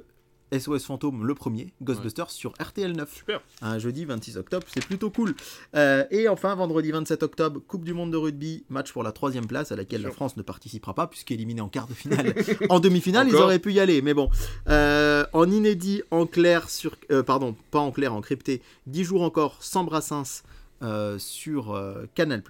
SOS 0.58 0.86
Fantôme, 0.86 1.26
le 1.26 1.36
premier, 1.36 1.74
Ghostbusters 1.82 2.32
sur 2.32 2.54
RTL 2.60 2.94
9. 2.94 3.14
Super. 3.14 3.42
Un 3.62 3.78
jeudi 3.80 4.06
26 4.06 4.38
octobre, 4.38 4.66
c'est 4.74 4.84
plutôt 4.86 5.10
cool. 5.10 5.36
Euh, 5.76 6.06
et 6.10 6.28
enfin, 6.28 6.56
vendredi 6.56 6.92
27 6.92 7.24
octobre, 7.24 7.62
Coupe 7.68 7.84
du 7.84 7.94
Monde 7.94 8.12
de 8.12 8.18
rugby, 8.18 8.64
match 8.70 8.92
pour 8.92 9.04
la 9.04 9.12
troisième 9.12 9.46
place 9.46 9.72
à 9.72 9.76
laquelle 9.76 10.02
la. 10.02 10.12
France 10.12 10.38
ne 10.38 10.42
participera 10.42 10.94
pas 10.96 11.08
puisqu'éliminée 11.08 11.62
en 11.62 11.70
quart 11.70 11.88
de 11.88 11.94
finale. 11.94 12.34
en 12.70 12.80
demi-finale, 12.80 13.28
ils 13.28 13.36
auraient 13.36 13.60
pu 13.60 13.74
y 13.74 13.80
aller, 13.80 14.02
mais 14.02 14.14
bon. 14.14 14.30
Euh, 14.68 15.26
en 15.34 15.50
inédit, 15.50 16.02
en 16.12 16.26
clair, 16.26 16.70
sur, 16.70 16.96
euh, 17.12 17.24
pardon, 17.24 17.56
pas 17.72 17.80
en 17.80 17.92
clair, 17.92 18.14
en 18.14 18.22
crypté, 18.22 18.62
10 18.88 19.04
jours 19.04 19.22
encore 19.22 19.58
sans 19.60 19.84
Brassens 19.84 20.44
euh, 20.82 21.20
sur 21.20 21.74
euh, 21.74 22.06
Canal+. 22.16 22.42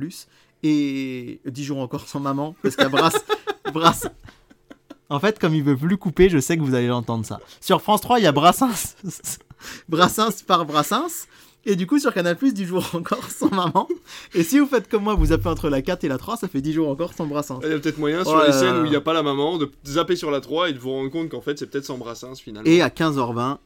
Et 0.63 1.39
10 1.45 1.63
jours 1.63 1.80
encore 1.80 2.07
sans 2.07 2.19
maman, 2.19 2.55
parce 2.61 2.75
qu'à 2.75 2.89
Brass... 2.89 3.13
Brass... 3.72 4.07
En 5.11 5.20
fait, 5.20 5.39
comme 5.39 5.55
il 5.55 5.63
veut 5.63 5.76
plus 5.76 5.97
couper, 5.97 6.30
je 6.30 6.38
sais 6.38 6.55
que 6.55 6.61
vous 6.61 6.76
allez 6.76 6.88
l'entendre 6.88 7.26
ça. 7.26 7.39
Sur 7.61 7.82
France 7.82 8.01
3, 8.01 8.20
il 8.20 8.24
y 8.24 8.28
a 8.28 8.32
Brassens. 8.32 8.95
Brassens 9.89 10.43
par 10.45 10.65
Brassens. 10.65 11.26
Et 11.65 11.76
du 11.76 11.88
coup, 11.88 11.99
sur 11.99 12.13
Canal+, 12.13 12.38
10 12.39 12.65
jours 12.65 12.88
encore 12.93 13.24
sans 13.30 13.49
maman. 13.49 13.88
Et 14.34 14.43
si 14.43 14.59
vous 14.59 14.67
faites 14.67 14.88
comme 14.88 15.03
moi, 15.03 15.15
vous 15.15 15.32
appelez 15.32 15.49
entre 15.49 15.70
la 15.70 15.82
4 15.82 16.03
et 16.03 16.07
la 16.07 16.17
3, 16.17 16.38
ça 16.38 16.47
fait 16.47 16.61
10 16.61 16.74
jours 16.74 16.89
encore 16.89 17.13
sans 17.13 17.26
Brassens. 17.26 17.59
Il 17.63 17.70
y 17.70 17.74
a 17.74 17.80
peut-être 17.80 17.97
moyen 17.97 18.24
sur 18.24 18.39
Oh 18.39 18.45
les 18.45 18.53
scènes 18.53 18.82
où 18.82 18.86
il 18.86 18.91
n'y 18.91 18.95
a 18.95 19.01
pas 19.01 19.13
la 19.13 19.24
maman 19.24 19.57
de 19.57 19.70
zapper 19.86 20.15
sur 20.15 20.32
la 20.32 20.41
3 20.41 20.70
et 20.70 20.74
de 20.74 20.80
vous 20.80 20.91
rendre 20.91 21.09
compte 21.09 21.30
qu'en 21.30 21.41
fait 21.41 21.59
c'est 21.59 21.67
peut-être 21.67 21.86
sans 21.86 21.97
Brassens 21.97 22.36
finalement. 22.36 22.70
Et 22.70 22.82
à 22.82 22.89
15h20, 22.89 23.57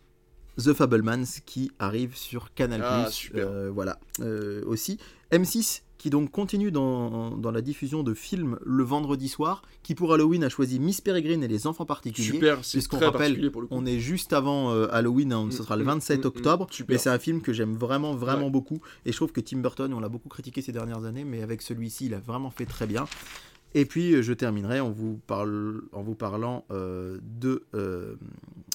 The 0.58 0.74
Fablemans 0.74 1.42
qui 1.46 1.72
arrive 1.80 2.16
sur 2.16 2.54
Canal+. 2.54 2.82
Ah, 2.84 3.08
super. 3.12 3.48
Euh, 3.48 3.72
voilà, 3.74 4.00
euh, 4.22 4.64
aussi. 4.66 4.98
M6 5.32 5.82
qui 6.04 6.10
donc 6.10 6.32
continue 6.32 6.70
dans, 6.70 7.32
dans 7.38 7.50
la 7.50 7.62
diffusion 7.62 8.04
de 8.04 8.14
films 8.14 8.60
le 8.66 8.84
vendredi 8.84 9.30
soir, 9.30 9.62
qui 9.84 9.96
pour 9.96 10.12
Halloween 10.14 10.44
a 10.44 10.50
choisi 10.50 10.78
Miss 10.78 11.00
Peregrine 11.00 11.42
et 11.46 11.48
les 11.48 11.66
enfants 11.66 11.86
particuliers. 11.86 12.28
Super, 12.28 12.66
c'est 12.66 12.86
très 12.86 13.06
rappelle, 13.06 13.20
particulier 13.22 13.50
pour 13.50 13.62
le 13.62 13.68
coup. 13.68 13.74
On 13.74 13.86
est 13.86 14.00
juste 14.00 14.34
avant 14.34 14.74
euh, 14.74 14.88
Halloween, 14.92 15.32
hein, 15.32 15.48
ce 15.50 15.60
Mm, 15.62 15.64
sera 15.64 15.78
le 15.78 15.84
mm, 15.84 15.88
27 15.88 16.18
mm, 16.18 16.22
mm, 16.22 16.28
octobre. 16.28 16.68
super. 16.72 16.94
Mais 16.94 16.98
c'est 16.98 17.10
un 17.10 17.20
film 17.20 17.40
que 17.40 17.54
j'aime 17.54 17.78
vraiment, 17.78 18.16
vraiment 18.16 18.48
Ouais. 18.48 18.52
beaucoup. 18.52 18.82
Et 19.06 19.14
je 19.14 19.16
trouve 19.16 19.32
que 19.32 19.40
Tim 19.40 19.60
Burton, 19.60 19.94
on 19.94 20.02
l'a 20.02 20.10
beaucoup 20.10 20.28
critiqué 20.28 20.62
ces 20.62 20.74
dernières 20.74 21.06
années, 21.06 21.24
mais 21.24 21.42
avec 21.42 21.62
celui-ci, 21.62 22.08
il 22.08 22.14
a 22.16 22.20
vraiment 22.20 22.52
fait 22.52 22.66
très 22.66 22.86
bien. 22.86 23.06
Et 23.74 23.86
puis, 23.86 24.14
euh, 24.14 24.22
je 24.22 24.34
terminerai 24.34 24.82
en 24.82 24.92
vous, 24.92 25.22
parle, 25.26 25.84
en 25.94 26.02
vous 26.04 26.16
parlant 26.16 26.66
euh, 26.70 27.18
de 27.40 27.64
euh, 27.76 28.16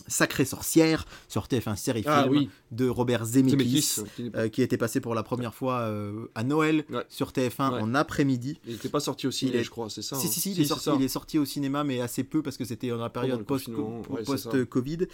Sacrée 0.09 0.45
Sorcière 0.45 1.05
sur 1.29 1.47
TF1 1.47 1.77
série 1.77 2.03
Ah 2.07 2.23
film 2.25 2.35
oui, 2.37 2.51
de 2.73 2.89
Robert 2.89 3.25
Zemeckis. 3.25 3.81
Zemeckis. 3.83 4.31
euh, 4.35 4.49
qui 4.49 4.63
était 4.63 4.77
passé 4.79 5.01
pour 5.01 5.15
la 5.15 5.23
première 5.23 5.55
fois 5.55 5.81
euh, 5.83 6.27
à 6.35 6.43
Noël 6.43 6.85
Ouais. 6.91 7.05
sur 7.09 7.31
TF1 7.33 7.73
Ouais. 7.75 7.81
en 7.81 7.95
après-midi. 7.95 8.59
Il 8.67 8.73
n'était 8.73 8.89
pas 8.89 9.01
sorti 9.01 9.27
au 9.27 9.31
ciné, 9.31 9.53
Il 9.53 9.57
est- 9.59 9.65
je 9.65 9.71
crois, 9.71 9.89
c'est 9.91 10.03
ça. 10.03 10.17
Si, 10.17 10.27
hein 10.27 10.31
si, 10.31 10.41
si, 10.41 10.53
il, 10.53 10.61
est 10.61 10.65
sorti, 10.65 10.91
il 10.99 11.03
est 11.05 11.09
sorti 11.09 11.39
au 11.39 11.45
cinéma, 11.45 11.85
mais 11.85 12.01
assez 12.01 12.25
peu 12.25 12.43
parce 12.43 12.57
que 12.57 12.65
c'était 12.65 12.89
dans 12.89 12.97
la 12.97 13.11
période 13.11 13.43
post-Covid. 13.45 15.07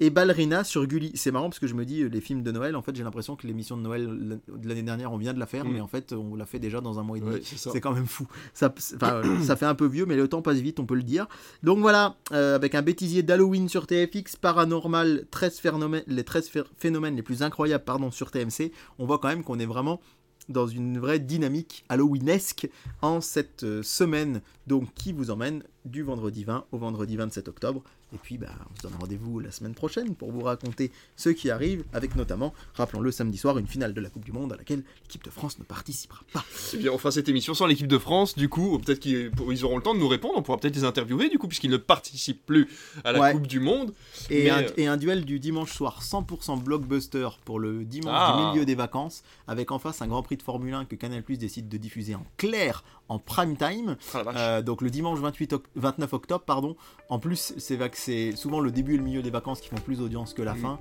Et 0.00 0.10
Ballerina 0.10 0.64
sur 0.64 0.86
Gulli. 0.86 1.12
C'est 1.14 1.30
marrant 1.30 1.48
parce 1.50 1.58
que 1.58 1.66
je 1.66 1.74
me 1.74 1.84
dis, 1.84 2.02
euh, 2.02 2.08
les 2.08 2.20
films 2.20 2.42
de 2.42 2.50
Noël, 2.50 2.74
en 2.74 2.82
fait, 2.82 2.96
j'ai 2.96 3.04
l'impression 3.04 3.36
que 3.36 3.46
l'émission 3.46 3.76
de 3.76 3.82
Noël 3.82 4.40
de 4.48 4.68
l'année 4.68 4.82
dernière, 4.82 5.12
on 5.12 5.18
vient 5.18 5.32
de 5.34 5.38
la 5.38 5.46
faire, 5.46 5.64
Mm. 5.64 5.72
mais 5.72 5.80
en 5.80 5.86
fait, 5.86 6.12
on 6.12 6.34
l'a 6.34 6.46
fait 6.46 6.58
déjà 6.58 6.80
dans 6.80 6.98
un 6.98 7.02
mois 7.02 7.18
et 7.18 7.20
demi. 7.20 7.34
Ouais, 7.34 7.42
c'est 7.44 7.80
quand 7.80 7.92
même 7.92 8.06
fou. 8.06 8.26
Ça, 8.54 8.74
euh, 9.02 9.40
ça 9.42 9.56
fait 9.56 9.66
un 9.66 9.74
peu 9.74 9.86
vieux, 9.86 10.06
mais 10.06 10.16
le 10.16 10.26
temps 10.26 10.42
passe 10.42 10.58
vite, 10.58 10.80
on 10.80 10.86
peut 10.86 10.94
le 10.96 11.02
dire. 11.02 11.26
Donc 11.62 11.78
voilà, 11.78 12.16
euh, 12.32 12.54
avec 12.56 12.74
un 12.74 12.82
bêtisier 12.82 13.22
d'Halloween 13.22 13.68
sur 13.68 13.86
TFX, 13.86 14.36
Paranormal, 14.36 15.26
13 15.30 15.58
phénomènes, 15.58 16.04
les 16.06 16.24
13 16.24 16.48
phé- 16.50 16.64
phénomènes 16.76 17.16
les 17.16 17.22
plus 17.22 17.42
incroyables 17.42 17.84
pardon, 17.84 18.10
sur 18.10 18.30
TMC, 18.30 18.72
on 18.98 19.06
voit 19.06 19.18
quand 19.18 19.28
même 19.28 19.44
qu'on 19.44 19.58
est 19.58 19.66
vraiment 19.66 20.00
dans 20.48 20.66
une 20.66 20.98
vraie 20.98 21.20
dynamique 21.20 21.84
halloweenesque 21.88 22.68
en 23.02 23.20
cette 23.20 23.64
semaine, 23.82 24.40
donc 24.66 24.92
qui 24.94 25.12
vous 25.12 25.30
emmène 25.30 25.62
du 25.84 26.02
vendredi 26.02 26.44
20 26.44 26.64
au 26.72 26.78
vendredi 26.78 27.16
27 27.16 27.48
octobre. 27.48 27.82
Et 28.12 28.18
puis, 28.18 28.38
bah, 28.38 28.48
on 28.72 28.76
se 28.76 28.82
donne 28.82 28.94
rendez-vous 29.00 29.38
la 29.38 29.52
semaine 29.52 29.74
prochaine 29.74 30.14
pour 30.16 30.32
vous 30.32 30.40
raconter 30.42 30.90
ce 31.16 31.28
qui 31.30 31.48
arrive, 31.48 31.84
avec 31.92 32.16
notamment, 32.16 32.52
rappelons-le, 32.74 33.12
samedi 33.12 33.38
soir, 33.38 33.56
une 33.56 33.68
finale 33.68 33.94
de 33.94 34.00
la 34.00 34.10
Coupe 34.10 34.24
du 34.24 34.32
Monde 34.32 34.52
à 34.52 34.56
laquelle 34.56 34.82
l'équipe 35.04 35.22
de 35.24 35.30
France 35.30 35.58
ne 35.60 35.64
participera 35.64 36.20
pas. 36.32 36.44
Eh 36.74 36.78
bien, 36.78 36.90
on 36.92 36.98
fera 36.98 37.12
cette 37.12 37.28
émission 37.28 37.54
sans 37.54 37.66
l'équipe 37.66 37.86
de 37.86 37.98
France, 37.98 38.36
du 38.36 38.48
coup, 38.48 38.78
peut-être 38.80 38.98
qu'ils 38.98 39.30
auront 39.64 39.76
le 39.76 39.82
temps 39.82 39.94
de 39.94 40.00
nous 40.00 40.08
répondre, 40.08 40.34
on 40.36 40.42
pourra 40.42 40.58
peut-être 40.58 40.74
les 40.74 40.82
interviewer, 40.84 41.28
du 41.28 41.38
coup, 41.38 41.46
puisqu'ils 41.46 41.70
ne 41.70 41.76
participent 41.76 42.44
plus 42.44 42.68
à 43.04 43.12
la 43.12 43.20
Ouais. 43.20 43.32
Coupe 43.32 43.46
du 43.46 43.60
Monde. 43.60 43.94
Et, 44.28 44.44
Mais, 44.44 44.50
un, 44.50 44.62
euh, 44.62 44.68
et 44.76 44.86
un 44.88 44.96
duel 44.96 45.24
du 45.24 45.38
dimanche 45.38 45.72
soir 45.72 46.02
100% 46.02 46.56
blockbuster 46.62 47.28
pour 47.44 47.60
le 47.60 47.84
dimanche 47.84 48.12
Ah. 48.12 48.36
du 48.42 48.50
milieu 48.52 48.66
des 48.66 48.74
vacances, 48.74 49.22
avec 49.46 49.70
en 49.70 49.78
face 49.78 50.02
un 50.02 50.08
Grand 50.08 50.22
Prix 50.24 50.36
de 50.36 50.42
Formule 50.42 50.74
1 50.74 50.84
que 50.84 50.96
Canal 50.96 51.22
Plus 51.22 51.36
décide 51.38 51.68
de 51.68 51.76
diffuser 51.76 52.16
en 52.16 52.24
clair, 52.38 52.82
en 53.10 53.18
prime 53.18 53.56
time. 53.56 53.96
Ah 54.14 54.22
vache. 54.22 54.34
Euh, 54.38 54.62
donc 54.62 54.80
le 54.80 54.88
dimanche 54.88 55.18
28 55.18 55.52
oc- 55.52 55.66
29 55.76 56.12
octobre, 56.14 56.44
pardon. 56.46 56.76
En 57.10 57.18
plus, 57.18 57.52
c'est 57.58 57.76
vrai 57.76 57.90
que 57.90 57.98
c'est 57.98 58.32
souvent 58.36 58.60
le 58.60 58.70
début 58.70 58.94
et 58.94 58.96
le 58.96 59.02
milieu 59.02 59.20
des 59.22 59.30
vacances 59.30 59.60
qui 59.60 59.68
font 59.68 59.76
plus 59.84 59.98
d'audience 59.98 60.32
que 60.32 60.42
la 60.42 60.54
Mhm. 60.54 60.60
fin. 60.62 60.78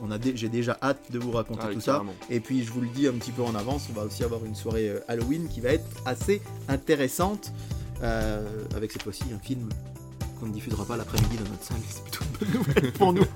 On 0.00 0.10
a 0.10 0.16
dé- 0.16 0.32
j'ai 0.36 0.48
déjà 0.48 0.78
hâte 0.82 1.12
de 1.12 1.18
vous 1.18 1.32
raconter 1.32 1.64
Ah 1.68 1.74
tout 1.74 1.80
ça. 1.80 2.02
Et 2.30 2.40
puis 2.40 2.64
je 2.64 2.72
vous 2.72 2.80
le 2.80 2.88
dis 2.88 3.06
un 3.06 3.12
petit 3.12 3.30
peu 3.30 3.42
en 3.42 3.54
avance, 3.54 3.88
on 3.90 3.92
va 3.92 4.06
aussi 4.06 4.24
avoir 4.24 4.42
une 4.44 4.54
soirée 4.54 4.88
euh, 4.88 5.00
Halloween 5.06 5.48
qui 5.48 5.60
va 5.60 5.68
être 5.70 5.84
assez 6.06 6.40
intéressante, 6.68 7.52
euh, 8.02 8.42
avec 8.74 8.90
cette 8.90 9.02
fois-ci 9.02 9.24
un 9.34 9.38
film 9.38 9.68
qu'on 10.42 10.48
ne 10.48 10.52
diffusera 10.52 10.84
pas 10.84 10.96
l'après-midi 10.96 11.36
dans 11.36 11.48
notre 11.50 11.62
salle. 11.62 11.76
C'est 11.88 12.02
plutôt 12.02 12.24
une 12.24 12.46
bonne 12.46 12.58
nouvelle 12.58 12.92
pour 12.92 13.12
nous. 13.12 13.22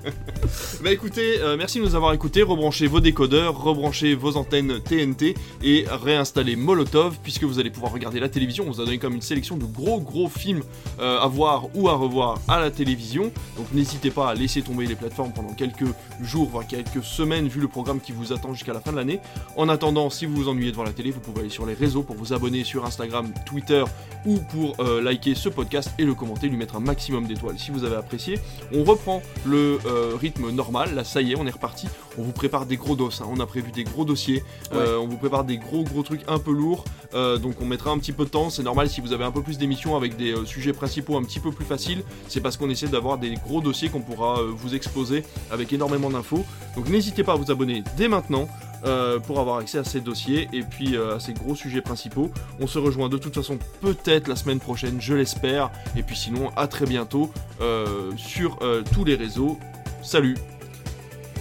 Bah 0.83 0.91
écoutez, 0.91 1.39
euh, 1.39 1.57
merci 1.57 1.79
de 1.79 1.85
nous 1.85 1.95
avoir 1.95 2.13
écoutés. 2.13 2.43
Rebranchez 2.43 2.87
vos 2.87 2.99
décodeurs, 2.99 3.57
rebranchez 3.57 4.13
vos 4.13 4.37
antennes 4.37 4.79
TNT 4.81 5.35
et 5.63 5.85
réinstallez 5.89 6.55
Molotov 6.55 7.17
puisque 7.23 7.43
vous 7.43 7.59
allez 7.59 7.69
pouvoir 7.69 7.91
regarder 7.91 8.19
la 8.19 8.29
télévision. 8.29 8.65
On 8.67 8.71
vous 8.71 8.81
a 8.81 8.85
donné 8.85 8.97
comme 8.97 9.15
une 9.15 9.21
sélection 9.21 9.57
de 9.57 9.65
gros 9.65 9.99
gros 9.99 10.29
films 10.29 10.61
euh, 10.99 11.19
à 11.19 11.27
voir 11.27 11.75
ou 11.75 11.89
à 11.89 11.93
revoir 11.93 12.39
à 12.47 12.59
la 12.59 12.69
télévision. 12.69 13.31
Donc 13.57 13.71
n'hésitez 13.73 14.11
pas 14.11 14.29
à 14.29 14.35
laisser 14.35 14.61
tomber 14.61 14.85
les 14.85 14.95
plateformes 14.95 15.33
pendant 15.33 15.53
quelques 15.53 15.87
jours, 16.21 16.49
voire 16.49 16.67
quelques 16.67 17.03
semaines 17.03 17.47
vu 17.47 17.59
le 17.59 17.67
programme 17.67 17.99
qui 17.99 18.11
vous 18.11 18.33
attend 18.33 18.53
jusqu'à 18.53 18.73
la 18.73 18.81
fin 18.81 18.91
de 18.91 18.97
l'année. 18.97 19.19
En 19.55 19.69
attendant, 19.69 20.09
si 20.09 20.25
vous 20.25 20.35
vous 20.35 20.49
ennuyez 20.49 20.71
devant 20.71 20.83
la 20.83 20.93
télé, 20.93 21.11
vous 21.11 21.21
pouvez 21.21 21.41
aller 21.41 21.49
sur 21.49 21.65
les 21.65 21.73
réseaux 21.73 22.03
pour 22.03 22.15
vous 22.15 22.33
abonner 22.33 22.63
sur 22.63 22.85
Instagram, 22.85 23.33
Twitter 23.45 23.83
ou 24.25 24.37
pour 24.51 24.75
euh, 24.79 25.01
liker 25.01 25.35
ce 25.35 25.49
podcast 25.49 25.91
et 25.97 26.05
le 26.05 26.13
commenter, 26.13 26.47
lui 26.49 26.57
mettre 26.57 26.75
un 26.75 26.81
maximum 26.81 26.96
d'étoiles 27.27 27.57
si 27.57 27.71
vous 27.71 27.83
avez 27.83 27.95
apprécié. 27.95 28.39
On 28.73 28.83
reprend 28.83 29.21
le 29.45 29.79
euh, 29.85 30.13
rythme 30.19 30.49
normal, 30.51 30.95
là 30.95 31.03
ça 31.03 31.21
y 31.21 31.31
est, 31.31 31.35
on 31.35 31.45
est 31.45 31.51
reparti. 31.51 31.87
On 32.17 32.23
vous 32.23 32.31
prépare 32.31 32.65
des 32.65 32.77
gros 32.77 32.95
dos, 32.95 33.09
hein. 33.21 33.25
on 33.29 33.39
a 33.39 33.45
prévu 33.45 33.71
des 33.71 33.83
gros 33.83 34.03
dossiers, 34.03 34.43
euh, 34.73 34.97
on 34.97 35.07
vous 35.07 35.17
prépare 35.17 35.43
des 35.43 35.57
gros 35.57 35.83
gros 35.83 36.03
trucs 36.03 36.21
un 36.27 36.39
peu 36.39 36.51
lourds, 36.51 36.83
euh, 37.13 37.37
donc 37.37 37.55
on 37.61 37.65
mettra 37.65 37.91
un 37.91 37.99
petit 37.99 38.11
peu 38.11 38.25
de 38.25 38.29
temps, 38.29 38.49
c'est 38.49 38.63
normal 38.63 38.89
si 38.89 39.01
vous 39.01 39.13
avez 39.13 39.23
un 39.23 39.31
peu 39.31 39.41
plus 39.41 39.57
d'émissions 39.57 39.95
avec 39.95 40.17
des 40.17 40.33
sujets 40.45 40.73
principaux 40.73 41.17
un 41.17 41.23
petit 41.23 41.39
peu 41.39 41.51
plus 41.51 41.65
faciles, 41.65 42.03
c'est 42.27 42.41
parce 42.41 42.57
qu'on 42.57 42.69
essaie 42.69 42.87
d'avoir 42.87 43.17
des 43.17 43.35
gros 43.35 43.61
dossiers 43.61 43.89
qu'on 43.89 44.01
pourra 44.01 44.41
vous 44.41 44.75
exposer 44.75 45.23
avec 45.51 45.71
énormément 45.71 46.09
d'infos. 46.09 46.43
Donc 46.75 46.89
n'hésitez 46.89 47.23
pas 47.23 47.33
à 47.33 47.35
vous 47.35 47.51
abonner 47.51 47.83
dès 47.97 48.07
maintenant. 48.07 48.47
Euh, 48.87 49.19
pour 49.19 49.39
avoir 49.39 49.57
accès 49.57 49.77
à 49.77 49.83
ces 49.83 49.99
dossiers 49.99 50.47
et 50.53 50.63
puis 50.63 50.95
euh, 50.95 51.17
à 51.17 51.19
ces 51.19 51.33
gros 51.33 51.55
sujets 51.55 51.81
principaux. 51.81 52.31
On 52.59 52.67
se 52.67 52.79
rejoint 52.79 53.09
de 53.09 53.17
toute 53.17 53.35
façon 53.35 53.59
peut-être 53.81 54.27
la 54.27 54.35
semaine 54.35 54.59
prochaine, 54.59 54.97
je 54.99 55.13
l'espère. 55.13 55.71
Et 55.95 56.03
puis 56.03 56.15
sinon, 56.15 56.51
à 56.55 56.67
très 56.67 56.85
bientôt 56.85 57.31
euh, 57.61 58.11
sur 58.17 58.59
tous 58.93 59.03
les 59.03 59.15
réseaux. 59.15 59.59
Salut 60.01 60.37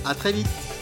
À 0.05 0.15
très 0.15 0.33
vite. 0.33 0.76